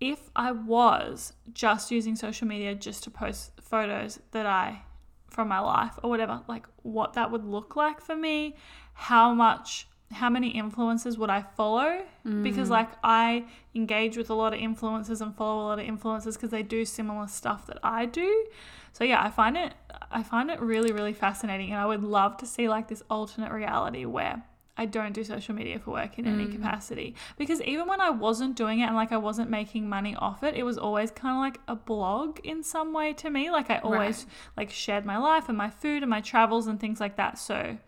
if 0.00 0.30
I 0.34 0.52
was 0.52 1.34
just 1.52 1.90
using 1.90 2.16
social 2.16 2.46
media 2.46 2.74
just 2.74 3.04
to 3.04 3.10
post 3.10 3.52
photos 3.60 4.20
that 4.30 4.46
I 4.46 4.82
from 5.28 5.48
my 5.48 5.60
life 5.60 5.98
or 6.02 6.10
whatever, 6.10 6.40
like 6.48 6.66
what 6.82 7.12
that 7.14 7.30
would 7.30 7.44
look 7.44 7.76
like 7.76 8.00
for 8.00 8.16
me, 8.16 8.56
how 8.94 9.34
much 9.34 9.86
how 10.12 10.28
many 10.28 10.52
influencers 10.52 11.16
would 11.18 11.30
I 11.30 11.42
follow? 11.42 12.02
Because 12.24 12.68
mm. 12.68 12.72
like 12.72 12.90
I 13.04 13.44
engage 13.74 14.16
with 14.16 14.30
a 14.30 14.34
lot 14.34 14.52
of 14.52 14.60
influencers 14.60 15.20
and 15.20 15.34
follow 15.34 15.62
a 15.62 15.66
lot 15.66 15.78
of 15.78 15.86
influencers 15.86 16.34
because 16.34 16.50
they 16.50 16.62
do 16.62 16.84
similar 16.84 17.28
stuff 17.28 17.66
that 17.68 17.78
I 17.82 18.06
do. 18.06 18.46
So 18.92 19.04
yeah, 19.04 19.22
I 19.22 19.30
find 19.30 19.56
it 19.56 19.72
I 20.10 20.22
find 20.24 20.50
it 20.50 20.60
really 20.60 20.92
really 20.92 21.12
fascinating 21.12 21.70
and 21.70 21.80
I 21.80 21.86
would 21.86 22.02
love 22.02 22.36
to 22.38 22.46
see 22.46 22.68
like 22.68 22.88
this 22.88 23.02
alternate 23.08 23.52
reality 23.52 24.04
where 24.04 24.42
I 24.76 24.86
don't 24.86 25.12
do 25.12 25.22
social 25.22 25.54
media 25.54 25.78
for 25.78 25.92
work 25.92 26.18
in 26.18 26.26
any 26.26 26.46
mm. 26.46 26.52
capacity 26.52 27.14
because 27.36 27.60
even 27.62 27.86
when 27.86 28.00
I 28.00 28.10
wasn't 28.10 28.56
doing 28.56 28.80
it 28.80 28.84
and 28.84 28.96
like 28.96 29.12
I 29.12 29.18
wasn't 29.18 29.50
making 29.50 29.88
money 29.88 30.16
off 30.16 30.42
it, 30.42 30.54
it 30.54 30.64
was 30.64 30.78
always 30.78 31.10
kind 31.12 31.36
of 31.36 31.40
like 31.40 31.60
a 31.68 31.76
blog 31.76 32.40
in 32.42 32.64
some 32.64 32.92
way 32.92 33.12
to 33.12 33.30
me. 33.30 33.50
Like 33.50 33.70
I 33.70 33.78
always 33.78 34.26
like 34.56 34.70
shared 34.70 35.04
my 35.04 35.18
life 35.18 35.48
and 35.48 35.56
my 35.56 35.70
food 35.70 36.02
and 36.02 36.10
my 36.10 36.20
travels 36.20 36.66
and 36.66 36.80
things 36.80 36.98
like 36.98 37.16
that. 37.16 37.38
So 37.38 37.78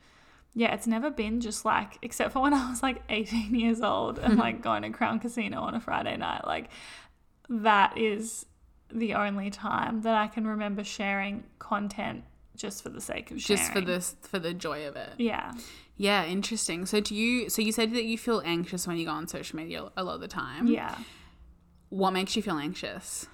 yeah, 0.55 0.75
it's 0.75 0.87
never 0.87 1.11
been 1.11 1.41
just 1.41 1.65
like, 1.65 1.99
except 2.03 2.33
for 2.33 2.41
when 2.41 2.53
I 2.53 2.69
was 2.71 2.83
like 2.83 3.03
18 3.09 3.55
years 3.55 3.81
old 3.81 4.19
and 4.19 4.37
like 4.37 4.63
going 4.63 4.83
to 4.83 4.91
Crown 4.91 5.19
Casino 5.19 5.61
on 5.61 5.75
a 5.75 5.81
Friday 5.81 6.17
night. 6.17 6.47
Like, 6.47 6.69
that 7.49 7.97
is 7.97 8.47
the 8.91 9.15
only 9.15 9.51
time 9.51 10.03
that 10.03 10.15
I 10.15 10.27
can 10.27 10.47
remember 10.47 10.85
sharing 10.85 11.45
content 11.59 12.25
just 12.55 12.83
for 12.83 12.91
the 12.91 13.01
sake 13.01 13.31
of 13.31 13.41
sharing. 13.41 13.59
Just 13.59 13.73
for 13.73 13.81
this, 13.81 14.15
for 14.21 14.39
the 14.39 14.53
joy 14.53 14.87
of 14.87 14.97
it. 14.97 15.15
Yeah. 15.17 15.53
Yeah, 15.97 16.25
interesting. 16.25 16.85
So 16.85 17.01
do 17.01 17.15
you? 17.15 17.49
So 17.49 17.63
you 17.63 17.73
said 17.73 17.93
that 17.95 18.05
you 18.05 18.19
feel 18.19 18.43
anxious 18.45 18.87
when 18.87 18.97
you 18.97 19.07
go 19.07 19.13
on 19.13 19.29
social 19.29 19.57
media 19.57 19.91
a 19.97 20.05
lot 20.05 20.17
of 20.17 20.21
the 20.21 20.29
time. 20.29 20.67
Yeah. 20.67 20.97
What 21.89 22.13
makes 22.13 22.37
you 22.37 22.43
feel 22.43 22.59
anxious? 22.59 23.27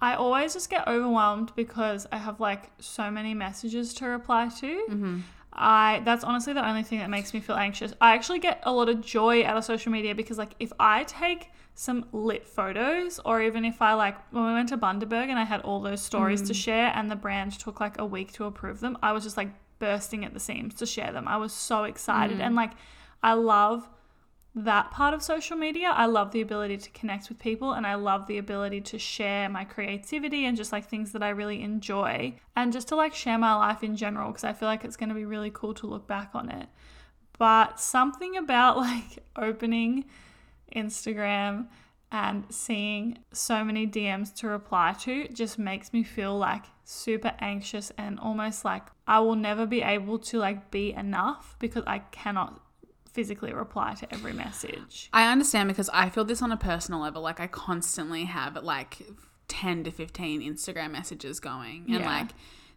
I 0.00 0.14
always 0.14 0.54
just 0.54 0.70
get 0.70 0.86
overwhelmed 0.86 1.52
because 1.54 2.06
I 2.12 2.18
have 2.18 2.40
like 2.40 2.70
so 2.78 3.10
many 3.10 3.34
messages 3.34 3.94
to 3.94 4.06
reply 4.06 4.48
to. 4.60 4.86
Mm-hmm. 4.90 5.20
I 5.54 6.02
that's 6.04 6.24
honestly 6.24 6.52
the 6.52 6.66
only 6.66 6.82
thing 6.82 6.98
that 6.98 7.10
makes 7.10 7.32
me 7.32 7.40
feel 7.40 7.56
anxious. 7.56 7.92
I 8.00 8.14
actually 8.14 8.40
get 8.40 8.60
a 8.64 8.72
lot 8.72 8.88
of 8.88 9.00
joy 9.00 9.44
out 9.44 9.56
of 9.56 9.64
social 9.64 9.92
media 9.92 10.14
because 10.14 10.38
like 10.38 10.54
if 10.58 10.72
I 10.80 11.04
take 11.04 11.50
some 11.74 12.06
lit 12.12 12.46
photos 12.46 13.20
or 13.24 13.40
even 13.42 13.64
if 13.64 13.80
I 13.80 13.94
like 13.94 14.16
when 14.32 14.46
we 14.46 14.52
went 14.52 14.68
to 14.70 14.78
Bundaberg 14.78 15.28
and 15.28 15.38
I 15.38 15.44
had 15.44 15.60
all 15.60 15.80
those 15.80 16.02
stories 16.02 16.42
to 16.42 16.52
mm. 16.52 16.56
share 16.56 16.92
and 16.94 17.10
the 17.10 17.16
brand 17.16 17.58
took 17.58 17.80
like 17.80 17.98
a 17.98 18.06
week 18.06 18.32
to 18.32 18.44
approve 18.44 18.80
them, 18.80 18.98
I 19.02 19.12
was 19.12 19.22
just 19.22 19.36
like 19.36 19.50
bursting 19.78 20.24
at 20.24 20.34
the 20.34 20.40
seams 20.40 20.74
to 20.74 20.86
share 20.86 21.12
them. 21.12 21.28
I 21.28 21.36
was 21.36 21.52
so 21.52 21.84
excited 21.84 22.38
mm. 22.38 22.42
and 22.42 22.56
like 22.56 22.72
I 23.22 23.34
love 23.34 23.88
that 24.54 24.90
part 24.92 25.14
of 25.14 25.22
social 25.22 25.56
media. 25.56 25.88
I 25.88 26.06
love 26.06 26.30
the 26.30 26.40
ability 26.40 26.76
to 26.78 26.90
connect 26.90 27.28
with 27.28 27.38
people 27.38 27.72
and 27.72 27.86
I 27.86 27.96
love 27.96 28.26
the 28.26 28.38
ability 28.38 28.80
to 28.82 28.98
share 28.98 29.48
my 29.48 29.64
creativity 29.64 30.44
and 30.44 30.56
just 30.56 30.70
like 30.70 30.88
things 30.88 31.12
that 31.12 31.22
I 31.22 31.30
really 31.30 31.62
enjoy 31.62 32.36
and 32.54 32.72
just 32.72 32.88
to 32.88 32.96
like 32.96 33.14
share 33.14 33.38
my 33.38 33.54
life 33.54 33.82
in 33.82 33.96
general 33.96 34.28
because 34.28 34.44
I 34.44 34.52
feel 34.52 34.68
like 34.68 34.84
it's 34.84 34.96
going 34.96 35.08
to 35.08 35.14
be 35.14 35.24
really 35.24 35.50
cool 35.50 35.74
to 35.74 35.86
look 35.86 36.06
back 36.06 36.30
on 36.34 36.50
it. 36.50 36.68
But 37.36 37.80
something 37.80 38.36
about 38.36 38.76
like 38.78 39.24
opening 39.36 40.04
Instagram 40.74 41.66
and 42.12 42.44
seeing 42.48 43.18
so 43.32 43.64
many 43.64 43.88
DMs 43.88 44.32
to 44.36 44.46
reply 44.46 44.94
to 45.00 45.26
just 45.28 45.58
makes 45.58 45.92
me 45.92 46.04
feel 46.04 46.38
like 46.38 46.64
super 46.84 47.32
anxious 47.40 47.90
and 47.98 48.20
almost 48.20 48.64
like 48.64 48.84
I 49.08 49.18
will 49.18 49.34
never 49.34 49.66
be 49.66 49.82
able 49.82 50.20
to 50.20 50.38
like 50.38 50.70
be 50.70 50.92
enough 50.92 51.56
because 51.58 51.82
I 51.88 51.98
cannot 51.98 52.60
physically 53.14 53.52
reply 53.54 53.94
to 53.94 54.12
every 54.12 54.32
message. 54.32 55.08
I 55.12 55.30
understand 55.30 55.68
because 55.68 55.88
I 55.92 56.10
feel 56.10 56.24
this 56.24 56.42
on 56.42 56.52
a 56.52 56.56
personal 56.56 57.00
level. 57.00 57.22
Like 57.22 57.40
I 57.40 57.46
constantly 57.46 58.24
have 58.24 58.62
like 58.62 58.98
ten 59.48 59.84
to 59.84 59.90
fifteen 59.90 60.42
Instagram 60.42 60.90
messages 60.90 61.40
going, 61.40 61.84
and 61.88 62.00
Yeah. 62.00 62.06
like 62.06 62.30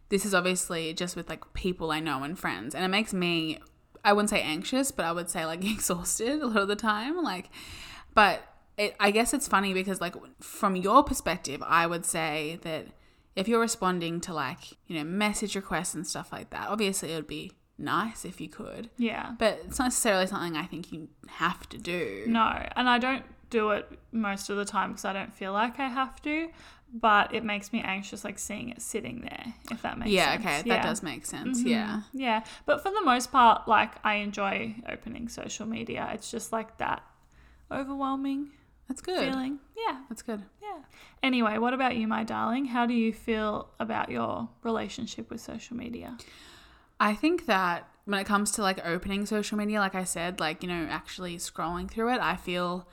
this 0.08 0.24
is 0.24 0.34
obviously 0.34 0.94
just 0.94 1.16
with 1.16 1.28
like 1.28 1.52
people 1.52 1.90
I 1.90 2.00
know 2.00 2.22
and 2.22 2.38
friends, 2.38 2.74
and 2.74 2.84
it 2.84 2.88
makes 2.88 3.12
me. 3.12 3.58
I 4.04 4.12
wouldn't 4.12 4.30
say 4.30 4.40
anxious, 4.40 4.92
but 4.92 5.04
I 5.04 5.12
would 5.12 5.28
say 5.28 5.44
like 5.44 5.64
exhausted 5.70 6.40
a 6.40 6.46
lot 6.46 6.58
of 6.62 6.68
the 6.68 6.76
time. 6.76 7.20
Like, 7.22 7.50
but 8.14 8.42
it, 8.78 8.94
I 9.00 9.10
guess 9.10 9.34
it's 9.34 9.48
funny 9.48 9.74
because 9.74 10.00
like 10.00 10.14
from 10.40 10.76
your 10.76 11.02
perspective, 11.02 11.62
I 11.66 11.86
would 11.86 12.06
say 12.06 12.60
that 12.62 12.86
if 13.34 13.48
you're 13.48 13.60
responding 13.60 14.20
to 14.22 14.32
like 14.32 14.60
you 14.86 14.96
know 14.96 15.04
message 15.04 15.56
requests 15.56 15.94
and 15.94 16.06
stuff 16.06 16.30
like 16.32 16.50
that, 16.50 16.68
obviously 16.68 17.12
it 17.12 17.16
would 17.16 17.26
be 17.26 17.52
nice 17.78 18.24
if 18.24 18.40
you 18.40 18.48
could. 18.48 18.90
Yeah. 18.96 19.34
But 19.38 19.60
it's 19.66 19.78
not 19.78 19.86
necessarily 19.86 20.26
something 20.26 20.56
I 20.56 20.64
think 20.66 20.92
you 20.92 21.08
have 21.28 21.68
to 21.70 21.78
do. 21.78 22.24
No, 22.26 22.66
and 22.76 22.88
I 22.88 22.98
don't 22.98 23.24
do 23.50 23.70
it 23.70 23.88
most 24.12 24.50
of 24.50 24.56
the 24.56 24.64
time 24.64 24.90
because 24.90 25.04
I 25.04 25.12
don't 25.12 25.34
feel 25.34 25.52
like 25.52 25.78
I 25.78 25.88
have 25.88 26.20
to, 26.22 26.48
but 26.92 27.34
it 27.34 27.44
makes 27.44 27.72
me 27.72 27.80
anxious 27.80 28.24
like 28.24 28.38
seeing 28.38 28.70
it 28.70 28.82
sitting 28.82 29.20
there, 29.22 29.54
if 29.70 29.82
that 29.82 29.98
makes 29.98 30.10
yeah, 30.10 30.32
sense. 30.32 30.44
okay, 30.44 30.68
that 30.68 30.82
does 30.82 31.02
make 31.02 31.24
sense. 31.24 31.62
Mhm. 31.62 31.66
Yeah. 31.68 32.00
Yeah, 32.12 32.44
but 32.66 32.82
for 32.82 32.90
the 32.90 33.02
most 33.02 33.30
part, 33.32 33.66
like 33.68 33.92
I 34.04 34.14
enjoy 34.16 34.74
opening 34.88 35.28
social 35.28 35.66
media. 35.66 36.10
It's 36.12 36.30
just 36.30 36.52
like 36.52 36.78
that 36.78 37.02
overwhelming 37.70 38.50
That's 38.88 39.00
good. 39.00 39.18
feeling. 39.28 39.58
Yeah, 39.76 39.98
That's 40.08 40.22
good. 40.22 40.42
yeah. 40.62 40.78
Anyway, 41.22 41.58
what 41.58 41.74
about 41.74 41.96
you, 41.96 42.06
my 42.08 42.24
darling? 42.24 42.66
How 42.66 42.86
do 42.86 42.94
you 42.94 43.12
feel 43.12 43.68
about 43.78 44.10
your 44.10 44.48
relationship 44.62 45.30
with 45.30 45.40
social 45.40 45.76
media? 45.76 46.16
I 47.00 47.14
think 47.14 47.46
that 47.46 47.88
when 48.04 48.18
it 48.18 48.24
comes 48.24 48.50
to 48.52 48.62
like 48.62 48.84
opening 48.86 49.26
social 49.26 49.58
media, 49.58 49.80
like 49.80 49.94
I 49.94 50.04
said, 50.04 50.40
like, 50.40 50.62
you 50.62 50.68
know, 50.68 50.86
actually 50.90 51.36
scrolling 51.36 51.90
through 51.90 52.12
it, 52.14 52.20
I 52.20 52.36
feel 52.36 52.88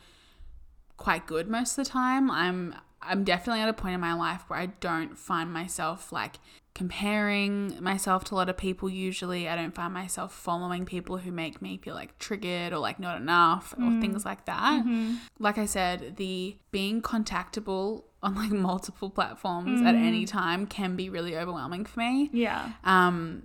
quite 0.97 1.25
good 1.25 1.47
most 1.47 1.77
of 1.77 1.85
the 1.85 1.89
time. 1.89 2.29
I'm 2.29 2.75
I'm 3.01 3.23
definitely 3.23 3.61
at 3.61 3.69
a 3.69 3.73
point 3.73 3.93
in 3.95 4.01
my 4.01 4.13
life 4.13 4.43
where 4.47 4.59
I 4.59 4.67
don't 4.67 5.17
find 5.17 5.53
myself 5.53 6.11
like 6.11 6.39
comparing 6.73 7.81
myself 7.81 8.25
to 8.25 8.33
a 8.33 8.37
lot 8.37 8.49
of 8.49 8.57
people 8.57 8.89
usually. 8.89 9.47
I 9.47 9.55
don't 9.55 9.73
find 9.73 9.93
myself 9.93 10.33
following 10.33 10.85
people 10.85 11.17
who 11.17 11.31
make 11.31 11.61
me 11.61 11.77
feel 11.77 11.93
like 11.93 12.17
triggered 12.19 12.73
or 12.73 12.79
like 12.79 12.99
not 12.99 13.21
enough 13.21 13.73
or 13.77 13.83
mm. 13.83 14.01
things 14.01 14.25
like 14.25 14.45
that. 14.45 14.83
Mm-hmm. 14.83 15.15
Like 15.39 15.57
I 15.57 15.65
said, 15.65 16.17
the 16.17 16.57
being 16.71 17.01
contactable 17.01 18.03
on 18.21 18.35
like 18.35 18.51
multiple 18.51 19.09
platforms 19.09 19.81
mm. 19.81 19.85
at 19.85 19.95
any 19.95 20.25
time 20.25 20.67
can 20.67 20.95
be 20.95 21.09
really 21.09 21.37
overwhelming 21.37 21.85
for 21.85 21.99
me. 21.99 22.29
Yeah, 22.33 22.73
Um, 22.83 23.43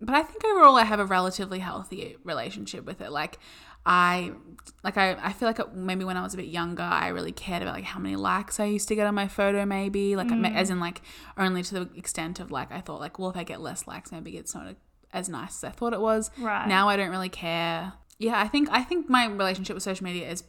but 0.00 0.14
I 0.14 0.22
think 0.22 0.44
overall 0.44 0.76
I 0.76 0.84
have 0.84 1.00
a 1.00 1.06
relatively 1.06 1.58
healthy 1.58 2.16
relationship 2.24 2.84
with 2.84 3.00
it. 3.00 3.10
Like 3.10 3.38
I, 3.86 4.32
like 4.82 4.96
I, 4.96 5.16
I 5.22 5.32
feel 5.32 5.48
like 5.48 5.58
it, 5.58 5.74
maybe 5.74 6.04
when 6.04 6.16
I 6.16 6.22
was 6.22 6.34
a 6.34 6.36
bit 6.36 6.46
younger, 6.46 6.82
I 6.82 7.08
really 7.08 7.32
cared 7.32 7.62
about 7.62 7.74
like 7.74 7.84
how 7.84 8.00
many 8.00 8.16
likes 8.16 8.58
I 8.58 8.64
used 8.64 8.88
to 8.88 8.94
get 8.94 9.06
on 9.06 9.14
my 9.14 9.28
photo. 9.28 9.64
Maybe 9.64 10.16
like 10.16 10.28
mm. 10.28 10.54
as 10.54 10.70
in 10.70 10.80
like 10.80 11.02
only 11.36 11.62
to 11.62 11.74
the 11.74 11.90
extent 11.96 12.40
of 12.40 12.50
like 12.50 12.72
I 12.72 12.80
thought 12.80 13.00
like 13.00 13.18
well 13.18 13.30
if 13.30 13.36
I 13.36 13.44
get 13.44 13.60
less 13.60 13.86
likes 13.86 14.12
maybe 14.12 14.36
it's 14.36 14.54
not 14.54 14.74
as 15.12 15.28
nice 15.28 15.62
as 15.62 15.64
I 15.64 15.70
thought 15.70 15.92
it 15.92 16.00
was. 16.00 16.30
right. 16.38 16.66
Now 16.66 16.88
I 16.88 16.96
don't 16.96 17.10
really 17.10 17.28
care. 17.28 17.92
Yeah, 18.24 18.40
I 18.40 18.48
think 18.48 18.70
I 18.70 18.82
think 18.82 19.10
my 19.10 19.26
relationship 19.26 19.74
with 19.74 19.82
social 19.82 20.04
media 20.04 20.30
is 20.30 20.44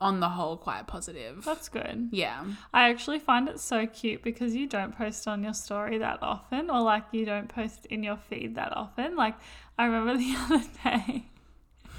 on 0.00 0.20
the 0.20 0.28
whole 0.28 0.56
quite 0.56 0.86
positive. 0.86 1.44
that's 1.44 1.68
good. 1.68 2.10
Yeah. 2.12 2.44
I 2.72 2.88
actually 2.88 3.18
find 3.18 3.48
it 3.48 3.58
so 3.58 3.84
cute 3.84 4.22
because 4.22 4.54
you 4.54 4.68
don't 4.68 4.96
post 4.96 5.26
on 5.26 5.42
your 5.42 5.52
story 5.52 5.98
that 5.98 6.20
often, 6.22 6.70
or 6.70 6.80
like 6.80 7.02
you 7.10 7.24
don't 7.24 7.48
post 7.48 7.84
in 7.86 8.04
your 8.04 8.16
feed 8.16 8.54
that 8.54 8.76
often. 8.76 9.16
Like, 9.16 9.34
I 9.76 9.86
remember 9.86 10.16
the 10.24 10.36
other 10.38 10.64
day, 10.84 11.26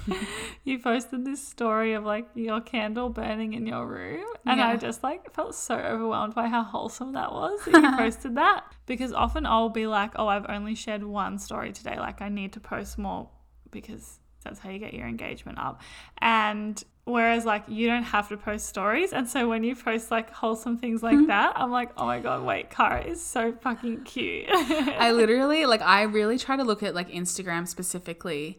you 0.64 0.78
posted 0.78 1.26
this 1.26 1.46
story 1.46 1.92
of 1.92 2.04
like 2.04 2.26
your 2.34 2.62
candle 2.62 3.10
burning 3.10 3.52
in 3.52 3.66
your 3.66 3.86
room, 3.86 4.24
and 4.46 4.62
I 4.62 4.76
just 4.76 5.02
like 5.02 5.34
felt 5.34 5.54
so 5.54 5.74
overwhelmed 5.76 6.34
by 6.34 6.48
how 6.48 6.62
wholesome 6.62 7.12
that 7.12 7.32
was 7.32 7.62
that 7.66 7.82
you 7.82 7.96
posted 7.98 8.36
that. 8.36 8.64
Because 8.86 9.12
often 9.12 9.44
I'll 9.44 9.68
be 9.68 9.86
like, 9.86 10.12
oh, 10.16 10.26
I've 10.26 10.48
only 10.48 10.74
shared 10.74 11.04
one 11.04 11.36
story 11.38 11.72
today, 11.72 11.98
like, 11.98 12.22
I 12.22 12.30
need 12.30 12.54
to 12.54 12.60
post 12.60 12.96
more 12.96 13.28
because 13.70 14.20
That's 14.44 14.58
how 14.58 14.70
you 14.70 14.78
get 14.78 14.94
your 14.94 15.06
engagement 15.06 15.58
up. 15.58 15.80
And 16.18 16.82
whereas 17.04 17.44
like 17.44 17.64
you 17.68 17.86
don't 17.86 18.04
have 18.04 18.28
to 18.28 18.36
post 18.36 18.66
stories, 18.66 19.12
and 19.12 19.28
so 19.28 19.48
when 19.48 19.64
you 19.64 19.74
post 19.74 20.10
like 20.10 20.30
wholesome 20.30 20.78
things 20.78 21.02
like 21.02 21.26
that, 21.26 21.52
I'm 21.56 21.70
like, 21.70 21.90
oh 21.96 22.06
my 22.06 22.20
god, 22.20 22.44
wait, 22.44 22.70
Kara 22.70 23.04
is 23.04 23.22
so 23.22 23.52
fucking 23.52 24.04
cute. 24.04 24.46
I 24.48 25.12
literally 25.12 25.66
like 25.66 25.82
I 25.82 26.02
really 26.02 26.38
try 26.38 26.56
to 26.56 26.64
look 26.64 26.82
at 26.82 26.94
like 26.94 27.10
Instagram 27.10 27.66
specifically 27.66 28.58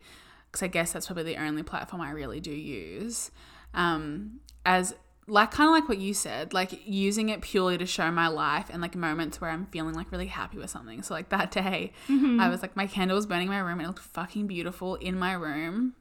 because 0.51 0.63
I 0.63 0.67
guess 0.67 0.93
that's 0.93 1.07
probably 1.07 1.23
the 1.23 1.37
only 1.37 1.63
platform 1.63 2.01
I 2.01 2.11
really 2.11 2.39
do 2.39 2.51
use. 2.51 3.31
Um, 3.73 4.39
as 4.65 4.95
like 5.29 5.51
kind 5.51 5.67
of 5.67 5.73
like 5.73 5.87
what 5.87 5.97
you 5.97 6.13
said, 6.13 6.53
like 6.53 6.85
using 6.85 7.29
it 7.29 7.41
purely 7.41 7.77
to 7.77 7.85
show 7.85 8.11
my 8.11 8.27
life 8.27 8.67
and 8.69 8.81
like 8.81 8.95
moments 8.95 9.39
where 9.39 9.49
I'm 9.49 9.67
feeling 9.67 9.93
like 9.93 10.11
really 10.11 10.27
happy 10.27 10.57
with 10.57 10.69
something. 10.69 11.01
So 11.03 11.13
like 11.13 11.29
that 11.29 11.51
day, 11.51 11.93
mm-hmm. 12.07 12.39
I 12.39 12.49
was 12.49 12.61
like 12.61 12.75
my 12.75 12.87
candle 12.87 13.15
was 13.15 13.25
burning 13.25 13.47
in 13.47 13.53
my 13.53 13.59
room 13.59 13.79
and 13.79 13.83
it 13.83 13.87
looked 13.87 13.99
fucking 13.99 14.47
beautiful 14.47 14.95
in 14.95 15.17
my 15.17 15.33
room, 15.33 15.93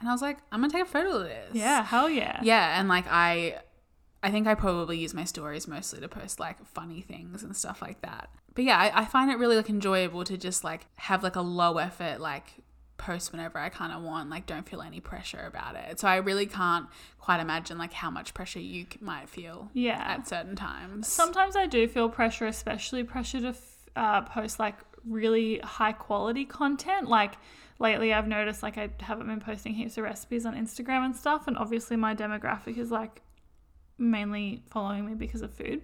and 0.00 0.08
I 0.08 0.12
was 0.12 0.22
like, 0.22 0.38
I'm 0.50 0.60
gonna 0.60 0.72
take 0.72 0.82
a 0.82 0.86
photo 0.86 1.18
of 1.18 1.24
this. 1.24 1.54
yeah, 1.54 1.84
hell 1.84 2.08
yeah. 2.08 2.40
Yeah, 2.42 2.80
and 2.80 2.88
like 2.88 3.06
I 3.08 3.58
I 4.22 4.30
think 4.30 4.46
I 4.46 4.54
probably 4.54 4.98
use 4.98 5.14
my 5.14 5.24
stories 5.24 5.66
mostly 5.66 6.00
to 6.00 6.08
post 6.08 6.40
like 6.40 6.64
funny 6.66 7.00
things 7.00 7.42
and 7.42 7.56
stuff 7.56 7.80
like 7.80 8.02
that. 8.02 8.30
But 8.54 8.64
yeah, 8.64 8.78
I, 8.78 9.02
I 9.02 9.04
find 9.04 9.30
it 9.30 9.38
really 9.38 9.56
like 9.56 9.70
enjoyable 9.70 10.24
to 10.24 10.36
just 10.36 10.64
like 10.64 10.86
have 10.96 11.22
like 11.22 11.36
a 11.36 11.40
low 11.40 11.78
effort 11.78 12.20
like 12.20 12.62
post 13.00 13.32
whenever 13.32 13.58
I 13.58 13.68
kind 13.70 13.92
of 13.92 14.02
want, 14.02 14.30
like 14.30 14.46
don't 14.46 14.68
feel 14.68 14.82
any 14.82 15.00
pressure 15.00 15.44
about 15.46 15.74
it. 15.74 15.98
So 15.98 16.06
I 16.06 16.16
really 16.16 16.46
can't 16.46 16.86
quite 17.18 17.40
imagine 17.40 17.78
like 17.78 17.92
how 17.92 18.10
much 18.10 18.34
pressure 18.34 18.60
you 18.60 18.86
might 19.00 19.28
feel 19.28 19.70
Yeah. 19.72 19.98
at 19.98 20.28
certain 20.28 20.54
times. 20.54 21.08
Sometimes 21.08 21.56
I 21.56 21.66
do 21.66 21.88
feel 21.88 22.08
pressure, 22.08 22.46
especially 22.46 23.02
pressure 23.02 23.40
to 23.40 23.48
f- 23.48 23.76
uh, 23.96 24.20
post 24.22 24.58
like 24.60 24.76
really 25.04 25.58
high 25.60 25.92
quality 25.92 26.44
content. 26.44 27.08
Like 27.08 27.34
lately, 27.78 28.12
I've 28.12 28.28
noticed 28.28 28.62
like 28.62 28.76
I 28.78 28.90
haven't 29.00 29.26
been 29.26 29.40
posting 29.40 29.74
heaps 29.74 29.96
of 29.98 30.04
recipes 30.04 30.44
on 30.46 30.54
Instagram 30.54 31.04
and 31.06 31.16
stuff, 31.16 31.48
and 31.48 31.56
obviously 31.56 31.96
my 31.96 32.14
demographic 32.14 32.76
is 32.78 32.90
like 32.90 33.22
mainly 33.98 34.62
following 34.70 35.04
me 35.06 35.14
because 35.14 35.42
of 35.42 35.52
food. 35.52 35.82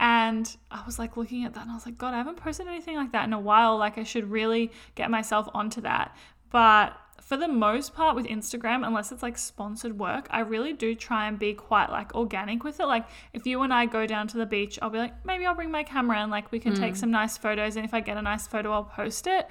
And 0.00 0.56
I 0.70 0.82
was 0.84 0.98
like 0.98 1.16
looking 1.16 1.44
at 1.44 1.54
that 1.54 1.62
and 1.62 1.70
I 1.70 1.74
was 1.74 1.86
like, 1.86 1.96
God, 1.98 2.12
I 2.14 2.16
haven't 2.18 2.36
posted 2.38 2.66
anything 2.66 2.96
like 2.96 3.12
that 3.12 3.24
in 3.24 3.32
a 3.32 3.38
while. 3.38 3.76
Like, 3.76 3.98
I 3.98 4.02
should 4.02 4.28
really 4.30 4.72
get 4.96 5.10
myself 5.10 5.48
onto 5.54 5.80
that. 5.82 6.16
But 6.52 6.96
for 7.20 7.36
the 7.38 7.48
most 7.48 7.94
part 7.94 8.14
with 8.14 8.26
Instagram, 8.26 8.86
unless 8.86 9.10
it's 9.10 9.22
like 9.22 9.38
sponsored 9.38 9.98
work, 9.98 10.26
I 10.30 10.40
really 10.40 10.74
do 10.74 10.94
try 10.94 11.26
and 11.26 11.38
be 11.38 11.54
quite 11.54 11.90
like 11.90 12.14
organic 12.14 12.62
with 12.62 12.78
it. 12.78 12.86
Like 12.86 13.06
if 13.32 13.46
you 13.46 13.62
and 13.62 13.72
I 13.72 13.86
go 13.86 14.06
down 14.06 14.28
to 14.28 14.36
the 14.36 14.44
beach, 14.44 14.78
I'll 14.82 14.90
be 14.90 14.98
like, 14.98 15.24
maybe 15.24 15.46
I'll 15.46 15.54
bring 15.54 15.70
my 15.70 15.82
camera 15.82 16.18
and 16.18 16.30
like 16.30 16.52
we 16.52 16.58
can 16.58 16.74
take 16.74 16.90
hmm. 16.90 17.00
some 17.00 17.10
nice 17.10 17.38
photos. 17.38 17.76
And 17.76 17.86
if 17.86 17.94
I 17.94 18.00
get 18.00 18.18
a 18.18 18.22
nice 18.22 18.46
photo, 18.46 18.70
I'll 18.70 18.84
post 18.84 19.26
it. 19.26 19.48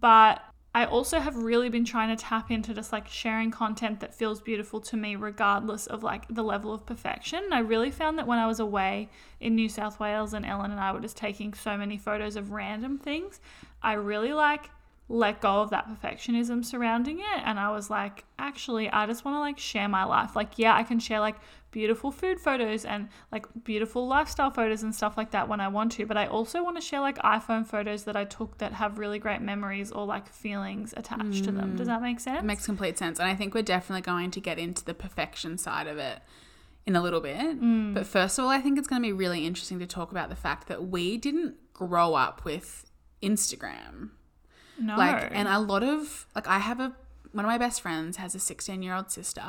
But 0.00 0.42
I 0.74 0.86
also 0.86 1.20
have 1.20 1.36
really 1.36 1.68
been 1.70 1.84
trying 1.84 2.14
to 2.14 2.22
tap 2.22 2.50
into 2.50 2.74
just 2.74 2.92
like 2.92 3.08
sharing 3.08 3.52
content 3.52 4.00
that 4.00 4.12
feels 4.12 4.40
beautiful 4.42 4.80
to 4.80 4.96
me, 4.96 5.14
regardless 5.14 5.86
of 5.86 6.02
like 6.02 6.26
the 6.28 6.42
level 6.42 6.74
of 6.74 6.84
perfection. 6.84 7.42
And 7.42 7.54
I 7.54 7.60
really 7.60 7.92
found 7.92 8.18
that 8.18 8.26
when 8.26 8.38
I 8.38 8.46
was 8.46 8.58
away 8.58 9.08
in 9.40 9.54
New 9.54 9.68
South 9.68 10.00
Wales 10.00 10.34
and 10.34 10.44
Ellen 10.44 10.72
and 10.72 10.80
I 10.80 10.92
were 10.92 11.00
just 11.00 11.16
taking 11.16 11.54
so 11.54 11.76
many 11.76 11.96
photos 11.96 12.34
of 12.34 12.50
random 12.50 12.98
things, 12.98 13.40
I 13.82 13.92
really 13.92 14.32
like 14.32 14.68
let 15.08 15.40
go 15.40 15.60
of 15.60 15.70
that 15.70 15.86
perfectionism 15.88 16.64
surrounding 16.64 17.18
it 17.18 17.42
and 17.44 17.60
I 17.60 17.70
was 17.70 17.90
like 17.90 18.24
actually 18.38 18.88
I 18.88 19.06
just 19.06 19.24
want 19.24 19.34
to 19.36 19.40
like 19.40 19.58
share 19.58 19.88
my 19.88 20.04
life 20.04 20.34
like 20.34 20.58
yeah 20.58 20.74
I 20.74 20.82
can 20.82 20.98
share 20.98 21.20
like 21.20 21.36
beautiful 21.70 22.10
food 22.10 22.40
photos 22.40 22.84
and 22.84 23.08
like 23.30 23.46
beautiful 23.64 24.06
lifestyle 24.06 24.50
photos 24.50 24.82
and 24.82 24.94
stuff 24.94 25.16
like 25.16 25.32
that 25.32 25.48
when 25.48 25.60
I 25.60 25.68
want 25.68 25.92
to 25.92 26.06
but 26.06 26.16
I 26.16 26.26
also 26.26 26.62
want 26.62 26.76
to 26.76 26.80
share 26.80 27.00
like 27.00 27.18
iPhone 27.18 27.66
photos 27.66 28.04
that 28.04 28.16
I 28.16 28.24
took 28.24 28.58
that 28.58 28.72
have 28.72 28.98
really 28.98 29.18
great 29.18 29.42
memories 29.42 29.92
or 29.92 30.06
like 30.06 30.28
feelings 30.28 30.94
attached 30.96 31.44
to 31.44 31.52
them 31.52 31.76
does 31.76 31.88
that 31.88 32.00
make 32.00 32.20
sense 32.20 32.34
It 32.38 32.44
makes 32.44 32.66
complete 32.66 32.98
sense. 32.98 33.18
And 33.18 33.28
I 33.28 33.34
think 33.34 33.54
we're 33.54 33.62
definitely 33.62 34.02
going 34.02 34.30
to 34.32 34.40
get 34.40 34.58
into 34.58 34.84
the 34.84 34.94
perfection 34.94 35.58
side 35.58 35.86
of 35.86 35.98
it 35.98 36.20
in 36.86 36.96
a 36.96 37.02
little 37.02 37.20
bit. 37.20 37.60
Mm. 37.60 37.94
But 37.94 38.06
first 38.06 38.38
of 38.38 38.44
all, 38.44 38.50
I 38.50 38.60
think 38.60 38.78
it's 38.78 38.88
going 38.88 39.00
to 39.00 39.06
be 39.06 39.12
really 39.12 39.46
interesting 39.46 39.78
to 39.78 39.86
talk 39.86 40.10
about 40.10 40.28
the 40.28 40.36
fact 40.36 40.68
that 40.68 40.88
we 40.88 41.16
didn't 41.16 41.54
grow 41.72 42.14
up 42.14 42.44
with 42.44 42.90
Instagram. 43.22 44.10
No 44.78 44.96
Like, 44.96 45.30
and 45.32 45.48
a 45.48 45.58
lot 45.58 45.82
of, 45.82 46.26
like, 46.34 46.46
I 46.46 46.58
have 46.58 46.80
a, 46.80 46.94
one 47.32 47.44
of 47.44 47.48
my 47.48 47.58
best 47.58 47.80
friends 47.80 48.16
has 48.16 48.34
a 48.34 48.38
16 48.38 48.82
year 48.82 48.94
old 48.94 49.10
sister, 49.10 49.42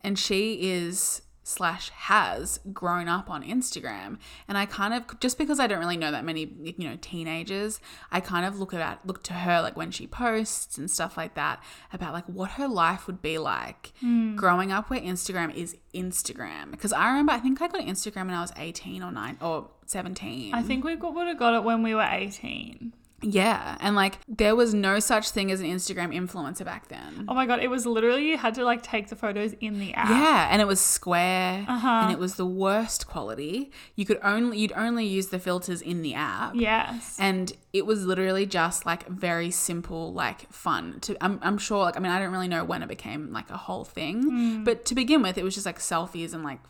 and 0.00 0.18
she 0.18 0.70
is 0.70 1.22
slash 1.44 1.90
has 1.90 2.60
grown 2.72 3.08
up 3.08 3.28
on 3.28 3.42
Instagram. 3.42 4.18
And 4.46 4.56
I 4.56 4.66
kind 4.66 4.94
of, 4.94 5.18
just 5.20 5.38
because 5.38 5.58
I 5.58 5.66
don't 5.66 5.80
really 5.80 5.96
know 5.96 6.12
that 6.12 6.24
many, 6.24 6.52
you 6.62 6.88
know, 6.88 6.96
teenagers, 7.00 7.80
I 8.10 8.20
kind 8.20 8.46
of 8.46 8.58
look 8.58 8.72
at, 8.72 9.04
look 9.06 9.22
to 9.24 9.32
her, 9.32 9.60
like, 9.60 9.76
when 9.76 9.90
she 9.90 10.06
posts 10.06 10.78
and 10.78 10.90
stuff 10.90 11.16
like 11.16 11.34
that, 11.34 11.62
about 11.92 12.12
like 12.12 12.26
what 12.26 12.52
her 12.52 12.68
life 12.68 13.06
would 13.06 13.22
be 13.22 13.38
like 13.38 13.92
hmm. 14.00 14.36
growing 14.36 14.70
up 14.72 14.88
where 14.88 15.00
Instagram 15.00 15.54
is 15.54 15.76
Instagram. 15.94 16.70
Because 16.70 16.92
I 16.92 17.08
remember, 17.08 17.32
I 17.32 17.38
think 17.38 17.60
I 17.60 17.68
got 17.68 17.82
Instagram 17.82 18.26
when 18.26 18.34
I 18.34 18.40
was 18.40 18.52
18 18.56 19.02
or 19.02 19.10
9 19.10 19.38
or 19.40 19.68
17. 19.86 20.54
I 20.54 20.62
think 20.62 20.84
we 20.84 20.94
would 20.94 21.26
have 21.26 21.38
got 21.38 21.54
it 21.54 21.64
when 21.64 21.82
we 21.82 21.94
were 21.94 22.08
18 22.08 22.92
Yeah, 23.22 23.76
and 23.80 23.94
like 23.96 24.18
there 24.28 24.54
was 24.56 24.74
no 24.74 24.98
such 25.00 25.30
thing 25.30 25.50
as 25.50 25.60
an 25.60 25.66
Instagram 25.66 26.14
influencer 26.14 26.64
back 26.64 26.88
then. 26.88 27.24
oh 27.28 27.34
my 27.34 27.46
god 27.46 27.60
it 27.60 27.68
was 27.68 27.86
literally 27.86 28.28
you 28.28 28.36
had 28.36 28.54
to 28.54 28.64
like 28.64 28.82
take 28.82 29.08
the 29.08 29.16
photos 29.16 29.52
in 29.60 29.78
the 29.78 29.94
app 29.94 30.08
Yeah, 30.10 30.48
and 30.50 30.60
it 30.60 30.66
was 30.66 30.80
square, 30.80 31.64
Uh-huh. 31.68 31.88
and 32.02 32.12
it 32.12 32.18
was 32.18 32.34
the 32.36 32.46
worst 32.46 33.06
quality. 33.06 33.70
You 33.96 34.04
could 34.04 34.18
only 34.22 34.58
you'd 34.58 34.72
only 34.72 35.06
use 35.06 35.28
the 35.28 35.38
filters 35.38 35.80
in 35.82 36.02
the 36.02 36.14
app. 36.14 36.54
yes 36.54 37.16
And 37.20 37.52
it 37.72 37.86
was 37.86 38.04
literally 38.04 38.44
just 38.46 38.84
like 38.84 39.06
very 39.08 39.50
simple, 39.50 40.12
like 40.12 40.52
fun. 40.52 40.98
To 41.02 41.16
I'm, 41.24 41.38
I'm 41.42 41.58
sure, 41.58 41.78
like 41.84 41.96
I 41.96 42.00
mean, 42.00 42.12
I 42.12 42.18
don't 42.18 42.32
really 42.32 42.48
know 42.48 42.64
when 42.64 42.82
it 42.82 42.88
became 42.88 43.32
like 43.32 43.48
a 43.50 43.56
whole 43.56 43.84
thing, 43.84 44.22
Hmm. 44.22 44.64
but 44.64 44.84
to 44.86 44.94
begin 44.94 45.22
with, 45.22 45.38
it 45.38 45.44
was 45.44 45.54
just 45.54 45.66
like 45.66 45.78
selfies 45.78 46.34
and 46.34 46.42
like 46.44 46.60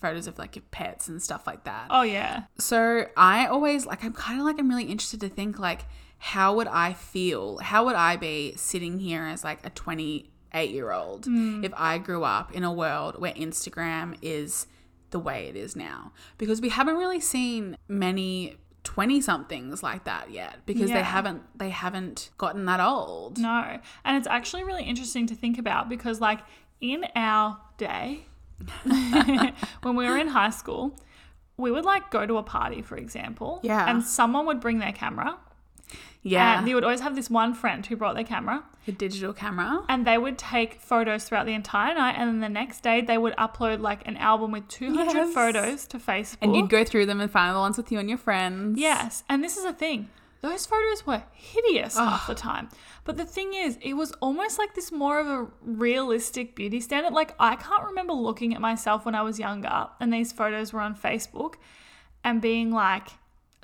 photos 0.00 0.26
of 0.26 0.38
like 0.38 0.56
your 0.56 0.64
pets 0.70 1.08
and 1.08 1.22
stuff 1.22 1.46
like 1.46 1.64
that. 1.64 1.86
oh 1.90 2.02
yeah 2.02 2.44
So 2.58 3.06
I 3.16 3.46
always 3.46 3.86
like 3.86 4.04
I'm 4.04 4.12
kind 4.12 4.40
of 4.40 4.46
like 4.46 4.58
I'm 4.58 4.68
really 4.68 4.84
interested 4.84 5.20
to 5.20 5.28
think 5.28 5.58
like 5.58 5.84
how 6.18 6.54
would 6.56 6.66
I 6.66 6.92
feel? 6.92 7.58
How 7.58 7.84
would 7.84 7.94
I 7.94 8.16
be 8.16 8.54
sitting 8.56 8.98
here 8.98 9.22
as 9.22 9.44
like 9.44 9.64
a 9.64 9.70
28 9.70 10.70
year 10.70 10.92
old 10.92 11.26
hmm. 11.26 11.64
if 11.64 11.72
I 11.76 11.98
grew 11.98 12.24
up 12.24 12.52
in 12.52 12.64
a 12.64 12.72
world 12.72 13.20
where 13.20 13.32
Instagram 13.32 14.16
is 14.20 14.66
the 15.10 15.18
way 15.18 15.46
it 15.46 15.56
is 15.56 15.76
now? 15.76 16.12
Because 16.36 16.60
we 16.60 16.70
haven't 16.70 16.96
really 16.96 17.20
seen 17.20 17.76
many 17.86 18.56
20 18.84 19.20
somethings 19.20 19.82
like 19.82 20.04
that 20.04 20.30
yet 20.30 20.58
because 20.66 20.90
they 20.90 21.02
haven't 21.02 21.42
they 21.56 21.70
haven't 21.70 22.30
gotten 22.38 22.64
that 22.64 22.80
old. 22.80 23.38
No. 23.38 23.78
And 24.04 24.16
it's 24.16 24.26
actually 24.26 24.64
really 24.64 24.84
interesting 24.84 25.26
to 25.28 25.34
think 25.34 25.58
about 25.58 25.88
because, 25.88 26.20
like, 26.20 26.40
in 26.80 27.04
our 27.14 27.58
day, 27.76 28.26
when 29.82 29.96
we 29.96 30.06
were 30.06 30.16
in 30.18 30.28
high 30.28 30.50
school, 30.50 30.98
we 31.56 31.70
would 31.70 31.84
like 31.84 32.10
go 32.10 32.26
to 32.26 32.36
a 32.36 32.42
party, 32.42 32.82
for 32.82 32.96
example. 32.96 33.60
Yeah. 33.62 33.88
And 33.88 34.02
someone 34.04 34.46
would 34.46 34.60
bring 34.60 34.78
their 34.78 34.92
camera. 34.92 35.38
Yeah. 36.22 36.58
And 36.58 36.68
you 36.68 36.74
would 36.74 36.84
always 36.84 37.00
have 37.00 37.14
this 37.16 37.30
one 37.30 37.54
friend 37.54 37.84
who 37.86 37.96
brought 37.96 38.14
their 38.14 38.24
camera. 38.24 38.64
a 38.86 38.92
digital 38.92 39.32
camera. 39.32 39.84
And 39.88 40.06
they 40.06 40.18
would 40.18 40.36
take 40.36 40.80
photos 40.80 41.24
throughout 41.24 41.46
the 41.46 41.52
entire 41.54 41.94
night. 41.94 42.16
And 42.18 42.28
then 42.28 42.40
the 42.40 42.48
next 42.48 42.82
day, 42.82 43.00
they 43.00 43.16
would 43.18 43.34
upload 43.36 43.80
like 43.80 44.06
an 44.06 44.16
album 44.16 44.50
with 44.52 44.66
200 44.68 45.14
Yes. 45.14 45.34
photos 45.34 45.86
to 45.86 45.98
Facebook. 45.98 46.38
And 46.42 46.56
you'd 46.56 46.68
go 46.70 46.84
through 46.84 47.06
them 47.06 47.20
and 47.20 47.30
find 47.30 47.54
the 47.54 47.60
ones 47.60 47.76
with 47.76 47.90
you 47.92 47.98
and 47.98 48.08
your 48.08 48.18
friends. 48.18 48.78
Yes, 48.78 49.24
and 49.28 49.42
this 49.44 49.56
is 49.56 49.64
a 49.64 49.72
thing. 49.72 50.08
Those 50.40 50.66
photos 50.66 51.06
were 51.06 51.24
hideous 51.32 51.96
half 51.96 52.22
ah. 52.22 52.24
the 52.28 52.34
time. 52.34 52.68
But 53.04 53.16
the 53.16 53.24
thing 53.24 53.54
is, 53.54 53.78
it 53.80 53.94
was 53.94 54.12
almost 54.20 54.58
like 54.58 54.74
this 54.74 54.92
more 54.92 55.18
of 55.18 55.26
a 55.26 55.48
realistic 55.62 56.54
beauty 56.54 56.80
standard. 56.80 57.12
Like, 57.12 57.34
I 57.40 57.56
can't 57.56 57.84
remember 57.84 58.12
looking 58.12 58.54
at 58.54 58.60
myself 58.60 59.04
when 59.04 59.14
I 59.14 59.22
was 59.22 59.38
younger 59.38 59.88
and 59.98 60.12
these 60.12 60.32
photos 60.32 60.72
were 60.72 60.80
on 60.80 60.94
Facebook 60.94 61.54
and 62.22 62.40
being 62.40 62.70
like, 62.70 63.08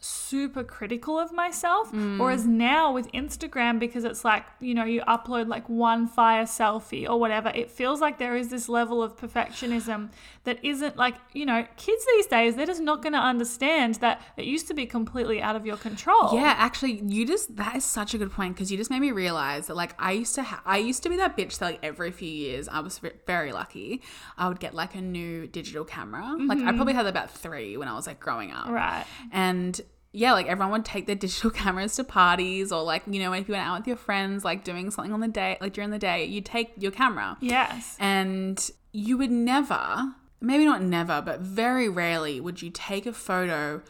super 0.05 0.63
critical 0.63 1.19
of 1.19 1.33
myself. 1.33 1.91
Mm. 1.93 2.19
Whereas 2.19 2.47
now 2.47 2.93
with 2.93 3.11
Instagram, 3.13 3.79
because 3.79 4.05
it's 4.05 4.25
like, 4.25 4.45
you 4.61 4.75
know, 4.75 4.85
you 4.85 5.01
upload 5.03 5.49
like 5.49 5.69
one 5.69 6.07
fire 6.07 6.45
selfie 6.45 7.09
or 7.09 7.19
whatever, 7.19 7.51
it 7.55 7.71
feels 7.71 8.01
like 8.01 8.19
there 8.19 8.37
is 8.37 8.49
this 8.49 8.69
level 8.69 9.03
of 9.03 9.17
perfectionism 9.17 10.11
that 10.45 10.63
isn't 10.63 10.97
like, 10.97 11.15
you 11.33 11.47
know, 11.47 11.67
kids 11.77 12.05
these 12.15 12.27
days, 12.27 12.55
they're 12.55 12.67
just 12.67 12.83
not 12.83 13.03
going 13.03 13.15
to 13.15 13.19
understand 13.19 13.95
that 13.97 14.21
it 14.37 14.45
used 14.45 14.69
to 14.69 14.75
be 14.75 14.85
completely 14.85 15.41
out 15.41 15.57
of 15.57 15.65
your 15.65 15.79
control. 15.79 16.35
Yeah, 16.35 16.55
actually, 16.59 17.01
you 17.07 17.27
just 17.27 17.57
that 17.57 17.77
is 17.77 17.85
such 17.85 18.13
a 18.13 18.19
good 18.19 18.31
point 18.31 18.55
because 18.55 18.71
you 18.71 18.77
just 18.77 18.91
made 18.91 19.01
me 19.01 19.11
realize 19.11 19.69
that 19.69 19.77
like 19.77 19.95
I 19.99 20.13
used 20.13 20.35
to 20.35 20.43
ha- 20.43 20.63
I 20.67 20.79
used 20.79 21.03
to 21.05 21.09
be 21.09 21.17
that 21.17 21.37
bitch 21.37 21.59
that 21.59 21.65
like 21.65 21.79
every 21.83 22.11
few 22.11 22.29
years 22.29 22.69
I 22.69 22.81
was 22.81 23.01
very 23.27 23.53
lucky 23.53 24.03
I 24.37 24.49
would 24.49 24.61
get 24.61 24.75
like 24.75 24.95
a 24.95 25.01
new 25.01 25.47
digital 25.47 25.85
camera. 25.85 26.37
Like 26.39 26.59
I 26.59 26.63
mm-hmm. 26.63 26.77
probably 26.77 26.95
had 26.95 27.07
about 27.07 27.31
three 27.31 27.77
when 27.77 27.89
I 27.89 27.95
was 27.95 28.07
like 28.07 28.21
growing 28.21 28.53
up, 28.53 28.69
Right. 28.69 29.05
and 29.33 29.81
yeah, 30.17 30.33
like 30.33 30.47
everyone 30.47 30.71
would 30.73 30.85
take 30.85 31.07
their 31.07 31.17
digital 31.27 31.51
cameras 31.51 31.97
to 31.97 32.05
parties 32.05 32.71
or 32.73 32.83
like 32.83 33.03
you 33.07 33.21
know 33.21 33.33
if 33.33 33.49
you 33.49 33.53
went 33.55 33.67
out 33.67 33.81
with 33.81 33.87
your 33.89 33.97
friends 33.97 34.45
like 34.45 34.63
doing 34.65 34.91
something 34.91 35.13
on 35.13 35.21
the 35.21 35.29
day 35.29 35.59
like 35.61 35.73
during 35.73 35.91
the 35.91 35.99
day 35.99 36.25
you 36.25 36.41
take 36.41 36.73
your 36.79 36.93
camera 36.93 37.37
Yes. 37.41 37.97
and 37.99 38.71
you 38.93 39.19
would 39.19 39.31
never 39.33 40.15
maybe 40.41 40.65
not 40.65 40.83
never 40.83 41.21
but 41.21 41.41
very 41.41 41.89
rarely 41.89 42.41
would 42.41 42.63
you 42.63 42.71
take 42.71 43.07
a 43.07 43.13
photo 43.13 43.83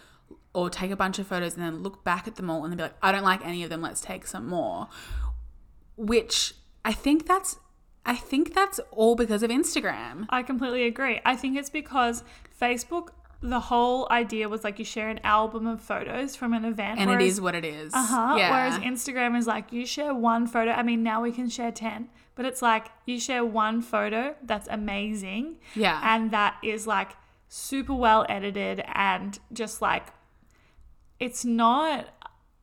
or 0.55 0.71
take 0.71 0.91
a 0.91 0.97
bunch 0.97 1.19
of 1.19 1.27
photos 1.27 1.55
and 1.57 1.63
then 1.65 1.83
look 1.83 2.05
back 2.05 2.27
at 2.27 2.37
them 2.37 2.49
all 2.49 2.63
and 2.65 2.73
then 2.73 2.77
be 2.79 2.83
like 2.85 2.95
i 3.03 3.13
don't 3.13 3.25
like 3.25 3.45
any 3.45 3.63
of 3.63 3.69
them 3.71 3.83
let's 3.83 4.01
take 4.01 4.27
some 4.27 4.47
more 4.49 4.89
which 5.97 6.55
i 6.85 6.93
think 6.93 7.27
that's 7.27 7.57
I 8.07 8.17
think 8.17 8.53
that's 8.55 8.79
all 8.91 9.17
because 9.17 9.43
of 9.43 9.49
Instagram. 9.51 10.27
I 10.29 10.43
completely 10.43 10.85
agree. 10.85 11.23
I 11.25 11.37
think 11.37 11.57
it's 11.57 11.71
because 11.71 12.23
Facebook, 12.61 13.13
the 13.51 13.61
whole 13.61 14.09
idea 14.11 14.49
was 14.49 14.65
like 14.65 14.79
you 14.79 14.85
share 14.85 15.11
an 15.11 15.21
album 15.23 15.67
of 15.67 15.81
photos 15.81 16.35
from 16.35 16.55
an 16.55 16.65
event. 16.65 16.99
And 16.99 17.11
it 17.11 17.15
whereas- 17.15 17.33
is 17.33 17.41
what 17.41 17.55
it 17.55 17.65
is. 17.65 17.93
Uh-huh. 17.93 18.37
Yeah. 18.39 18.51
Whereas 18.51 18.79
Instagram 18.79 19.37
is 19.37 19.47
like 19.47 19.73
you 19.73 19.85
share 19.85 20.15
one 20.15 20.47
photo. 20.47 20.71
I 20.71 20.83
mean, 20.83 21.03
now 21.03 21.23
we 21.23 21.31
can 21.31 21.49
share 21.49 21.71
10, 21.71 22.09
but 22.35 22.47
it's 22.47 22.63
like 22.63 22.87
you 23.05 23.21
share 23.21 23.45
one 23.45 23.83
photo 23.83 24.35
that's 24.43 24.67
amazing 24.69 25.57
yeah. 25.75 26.01
and 26.03 26.31
that 26.31 26.57
is 26.63 26.87
like 26.87 27.13
super 27.49 27.95
well 27.95 28.25
edited 28.29 28.83
and 28.95 29.39
just 29.53 29.81
like 29.81 30.09
it's 31.21 31.45
not 31.45 32.09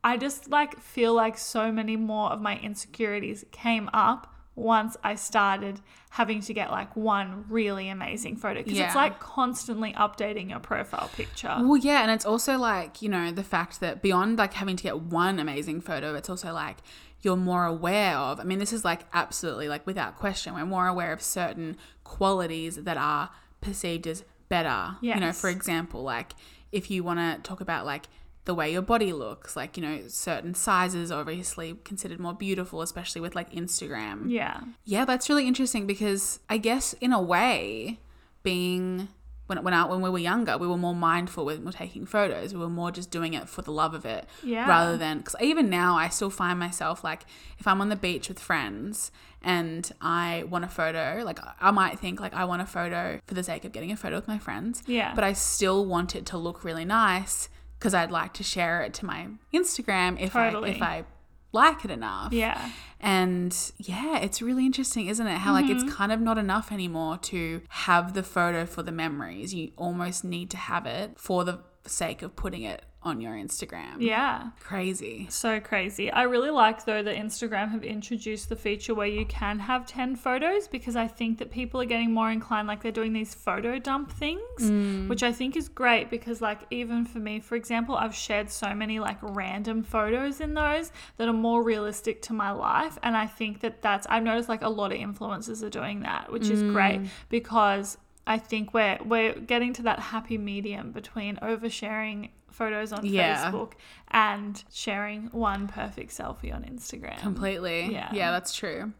I 0.04 0.16
just 0.16 0.50
like 0.50 0.80
feel 0.80 1.14
like 1.14 1.38
so 1.38 1.70
many 1.70 1.96
more 1.96 2.30
of 2.30 2.40
my 2.40 2.58
insecurities 2.58 3.44
came 3.52 3.88
up 3.92 4.31
once 4.54 4.96
I 5.02 5.14
started 5.14 5.80
having 6.10 6.40
to 6.42 6.52
get 6.52 6.70
like 6.70 6.94
one 6.94 7.46
really 7.48 7.88
amazing 7.88 8.36
photo 8.36 8.62
because 8.62 8.78
Yeah. 8.78 8.86
it's 8.86 8.94
like 8.94 9.18
constantly 9.18 9.94
updating 9.94 10.50
your 10.50 10.58
profile 10.60 11.08
picture. 11.16 11.56
Well, 11.60 11.78
yeah, 11.78 12.02
and 12.02 12.10
it's 12.10 12.26
also 12.26 12.58
like, 12.58 13.00
you 13.00 13.08
know, 13.08 13.32
the 13.32 13.42
fact 13.44 13.80
that 13.80 14.02
beyond 14.02 14.36
like 14.36 14.52
having 14.54 14.76
to 14.76 14.82
get 14.82 15.00
one 15.00 15.38
amazing 15.38 15.80
photo, 15.80 16.14
it's 16.14 16.28
also 16.28 16.52
like 16.52 16.78
you're 17.22 17.36
more 17.36 17.64
aware 17.64 18.16
of. 18.16 18.40
I 18.40 18.44
mean, 18.44 18.58
this 18.58 18.72
is 18.74 18.84
like 18.84 19.02
absolutely 19.14 19.68
like 19.68 19.86
without 19.86 20.16
question, 20.18 20.54
we're 20.54 20.66
more 20.66 20.86
aware 20.86 21.12
of 21.12 21.22
certain 21.22 21.78
qualities 22.04 22.76
that 22.76 22.96
are 22.98 23.30
perceived 23.62 24.06
as 24.06 24.24
better. 24.50 24.96
You 25.00 25.16
know, 25.18 25.32
for 25.32 25.48
example, 25.48 26.02
like 26.02 26.32
if 26.72 26.90
you 26.90 27.02
want 27.04 27.20
to 27.20 27.40
talk 27.48 27.60
about 27.62 27.86
like 27.86 28.06
the 28.44 28.54
way 28.54 28.72
your 28.72 28.82
body 28.82 29.12
looks, 29.12 29.54
like, 29.56 29.76
you 29.76 29.82
know, 29.84 30.00
certain 30.08 30.52
sizes 30.54 31.12
are 31.12 31.20
obviously 31.20 31.74
considered 31.84 32.18
more 32.18 32.34
beautiful, 32.34 32.82
especially 32.82 33.20
with 33.20 33.34
like 33.36 33.52
Instagram. 33.52 34.28
Yeah. 34.30 34.60
Yeah, 34.84 35.04
that's 35.04 35.28
really 35.28 35.46
interesting 35.46 35.86
because 35.86 36.40
I 36.48 36.56
guess 36.58 36.92
in 37.00 37.12
a 37.12 37.22
way, 37.22 38.00
being 38.42 39.08
when 39.46 39.62
when 39.62 39.74
I, 39.74 39.84
when 39.86 40.00
we 40.00 40.08
were 40.10 40.18
younger, 40.18 40.56
we 40.56 40.66
were 40.66 40.76
more 40.76 40.94
mindful 40.94 41.44
when 41.44 41.64
we're 41.64 41.72
taking 41.72 42.06
photos. 42.06 42.52
We 42.54 42.60
were 42.60 42.68
more 42.68 42.90
just 42.90 43.10
doing 43.10 43.34
it 43.34 43.48
for 43.48 43.62
the 43.62 43.72
love 43.72 43.92
of 43.94 44.04
it, 44.04 44.26
Yeah. 44.42 44.68
rather 44.68 44.96
than 44.96 45.18
because 45.18 45.36
even 45.40 45.68
now 45.68 45.96
I 45.96 46.08
still 46.08 46.30
find 46.30 46.58
myself 46.58 47.04
like 47.04 47.24
if 47.58 47.66
I'm 47.66 47.80
on 47.80 47.88
the 47.88 47.96
beach 47.96 48.28
with 48.28 48.38
friends 48.38 49.10
and 49.42 49.90
I 50.00 50.44
want 50.48 50.64
a 50.64 50.68
photo, 50.68 51.22
like 51.24 51.38
I 51.60 51.70
might 51.72 51.98
think 51.98 52.20
like 52.20 52.34
I 52.34 52.44
want 52.44 52.62
a 52.62 52.66
photo 52.66 53.20
for 53.26 53.34
the 53.34 53.42
sake 53.42 53.64
of 53.64 53.72
getting 53.72 53.90
a 53.92 53.96
photo 53.96 54.16
with 54.16 54.28
my 54.28 54.38
friends, 54.38 54.82
Yeah. 54.86 55.12
but 55.14 55.24
I 55.24 55.32
still 55.32 55.84
want 55.84 56.14
it 56.16 56.24
to 56.26 56.38
look 56.38 56.64
really 56.64 56.84
nice 56.84 57.48
because 57.82 57.94
I'd 57.94 58.12
like 58.12 58.32
to 58.34 58.44
share 58.44 58.82
it 58.82 58.94
to 58.94 59.06
my 59.06 59.26
Instagram 59.52 60.20
if 60.20 60.34
Totally. 60.34 60.70
I 60.70 60.74
if 60.74 60.82
I 60.82 61.04
like 61.50 61.84
it 61.84 61.90
enough. 61.90 62.32
yeah. 62.32 62.70
And 63.00 63.52
yeah, 63.78 64.18
it's 64.20 64.40
really 64.40 64.64
interesting, 64.64 65.08
isn't 65.08 65.26
it? 65.26 65.38
How 65.38 65.52
like 65.52 65.64
Mm-hmm. 65.64 65.84
it's 65.86 65.92
kind 65.92 66.12
of 66.12 66.20
not 66.20 66.38
enough 66.38 66.70
anymore 66.70 67.18
to 67.18 67.62
have 67.70 68.14
the 68.14 68.22
photo 68.22 68.64
for 68.66 68.84
the 68.84 68.92
memories. 68.92 69.52
You 69.52 69.72
almost 69.76 70.22
need 70.22 70.48
to 70.50 70.56
have 70.56 70.86
it 70.86 71.18
for 71.18 71.44
the 71.44 71.58
sake 71.84 72.22
of 72.22 72.36
putting 72.36 72.62
it 72.62 72.84
on 73.04 73.20
your 73.20 73.32
Instagram. 73.34 73.96
Yeah. 73.98 74.50
Crazy. 74.60 75.26
So 75.28 75.58
crazy. 75.60 76.10
I 76.10 76.22
really 76.22 76.50
like 76.50 76.84
though 76.84 77.02
that 77.02 77.16
Instagram 77.16 77.70
have 77.70 77.82
introduced 77.82 78.48
the 78.48 78.56
feature 78.56 78.94
where 78.94 79.08
you 79.08 79.26
can 79.26 79.58
have 79.58 79.86
10 79.86 80.16
photos 80.16 80.68
because 80.68 80.94
I 80.94 81.08
think 81.08 81.38
that 81.38 81.50
people 81.50 81.80
are 81.80 81.84
getting 81.84 82.12
more 82.12 82.30
inclined 82.30 82.68
like 82.68 82.82
they're 82.82 82.92
doing 82.92 83.12
these 83.12 83.34
photo 83.34 83.78
dump 83.78 84.12
things, 84.12 84.40
mm. 84.60 85.08
which 85.08 85.22
I 85.22 85.32
think 85.32 85.56
is 85.56 85.68
great 85.68 86.10
because 86.10 86.40
like 86.40 86.60
even 86.70 87.04
for 87.04 87.18
me, 87.18 87.40
for 87.40 87.56
example, 87.56 87.96
I've 87.96 88.14
shared 88.14 88.50
so 88.50 88.72
many 88.74 89.00
like 89.00 89.18
random 89.20 89.82
photos 89.82 90.40
in 90.40 90.54
those 90.54 90.92
that 91.16 91.28
are 91.28 91.32
more 91.32 91.62
realistic 91.62 92.22
to 92.22 92.32
my 92.32 92.52
life 92.52 92.98
and 93.02 93.16
I 93.16 93.26
think 93.26 93.60
that 93.60 93.82
that's 93.82 94.06
I've 94.08 94.22
noticed 94.22 94.48
like 94.48 94.62
a 94.62 94.68
lot 94.68 94.92
of 94.92 94.98
influencers 94.98 95.64
are 95.64 95.70
doing 95.70 96.00
that, 96.00 96.30
which 96.30 96.48
is 96.48 96.62
great 96.62 97.00
mm. 97.00 97.08
because 97.28 97.98
I 98.26 98.38
think 98.38 98.72
we're 98.72 98.98
we're 99.04 99.34
getting 99.34 99.72
to 99.74 99.82
that 99.82 99.98
happy 99.98 100.38
medium 100.38 100.92
between 100.92 101.36
oversharing 101.36 102.30
photos 102.52 102.92
on 102.92 103.04
Yeah. 103.04 103.50
Facebook 103.50 103.72
and 104.08 104.62
sharing 104.72 105.26
one 105.32 105.66
perfect 105.68 106.10
selfie 106.10 106.54
on 106.54 106.62
Instagram. 106.64 107.18
Completely. 107.18 107.92
Yeah. 107.92 108.10
Yeah, 108.12 108.30
that's 108.30 108.54
true. 108.54 108.92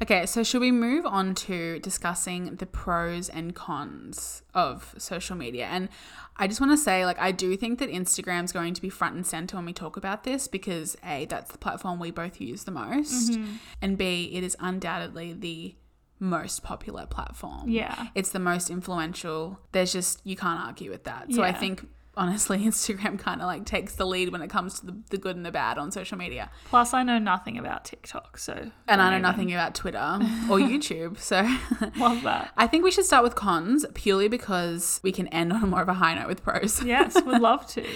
Okay, 0.00 0.26
so 0.26 0.44
should 0.44 0.60
we 0.60 0.70
move 0.70 1.04
on 1.06 1.34
to 1.34 1.80
discussing 1.80 2.54
the 2.56 2.66
pros 2.66 3.28
and 3.28 3.52
cons 3.54 4.42
of 4.54 4.94
social 4.96 5.34
media? 5.34 5.66
And 5.66 5.88
I 6.36 6.46
just 6.46 6.60
want 6.60 6.70
to 6.72 6.76
say, 6.76 7.04
like, 7.04 7.18
I 7.18 7.32
do 7.32 7.56
think 7.56 7.80
that 7.80 7.90
Instagram's 7.90 8.52
going 8.52 8.74
to 8.74 8.80
be 8.80 8.90
front 8.90 9.16
and 9.16 9.26
center 9.26 9.56
when 9.56 9.66
we 9.66 9.72
talk 9.72 9.96
about 9.96 10.22
this 10.22 10.46
because 10.46 10.96
A, 11.04 11.24
that's 11.24 11.50
the 11.50 11.58
platform 11.58 11.98
we 11.98 12.12
both 12.12 12.40
use 12.40 12.62
the 12.62 12.70
most, 12.70 13.32
Mm-hmm. 13.32 13.52
and 13.82 13.98
B, 13.98 14.30
it 14.34 14.44
is 14.44 14.56
undoubtedly 14.60 15.32
the 15.32 15.74
most 16.20 16.62
popular 16.62 17.06
platform. 17.06 17.68
Yeah. 17.68 18.08
It's 18.14 18.30
the 18.30 18.38
most 18.38 18.70
influential. 18.70 19.58
There's 19.72 19.92
just, 19.92 20.20
you 20.24 20.36
can't 20.36 20.60
argue 20.60 20.90
with 20.92 21.04
that. 21.04 21.32
So 21.32 21.42
I 21.42 21.52
think. 21.52 21.88
Honestly, 22.18 22.58
Instagram 22.66 23.18
kind 23.18 23.40
of 23.40 23.46
like 23.46 23.64
takes 23.64 23.94
the 23.94 24.04
lead 24.04 24.30
when 24.30 24.42
it 24.42 24.48
comes 24.50 24.80
to 24.80 24.86
the, 24.86 24.96
the 25.10 25.16
good 25.16 25.36
and 25.36 25.46
the 25.46 25.52
bad 25.52 25.78
on 25.78 25.90
social 25.92 26.18
media. 26.18 26.50
Plus, 26.66 26.92
I 26.92 27.02
know 27.04 27.18
nothing 27.18 27.56
about 27.56 27.84
TikTok, 27.84 28.36
so 28.38 28.70
And 28.88 29.00
I 29.00 29.06
know 29.10 29.16
even- 29.16 29.22
nothing 29.22 29.52
about 29.52 29.74
Twitter 29.74 29.98
or 30.50 30.58
YouTube. 30.58 31.18
So 31.18 31.42
Love 31.96 32.22
that. 32.24 32.52
I 32.56 32.66
think 32.66 32.84
we 32.84 32.90
should 32.90 33.04
start 33.04 33.22
with 33.24 33.34
cons 33.36 33.86
purely 33.94 34.28
because 34.28 35.00
we 35.02 35.12
can 35.12 35.28
end 35.28 35.52
on 35.52 35.70
more 35.70 35.82
of 35.82 35.88
a 35.88 35.94
high 35.94 36.14
note 36.14 36.26
with 36.28 36.42
pros. 36.42 36.82
Yes, 36.84 37.14
would 37.24 37.40
love 37.40 37.66
to. 37.68 37.86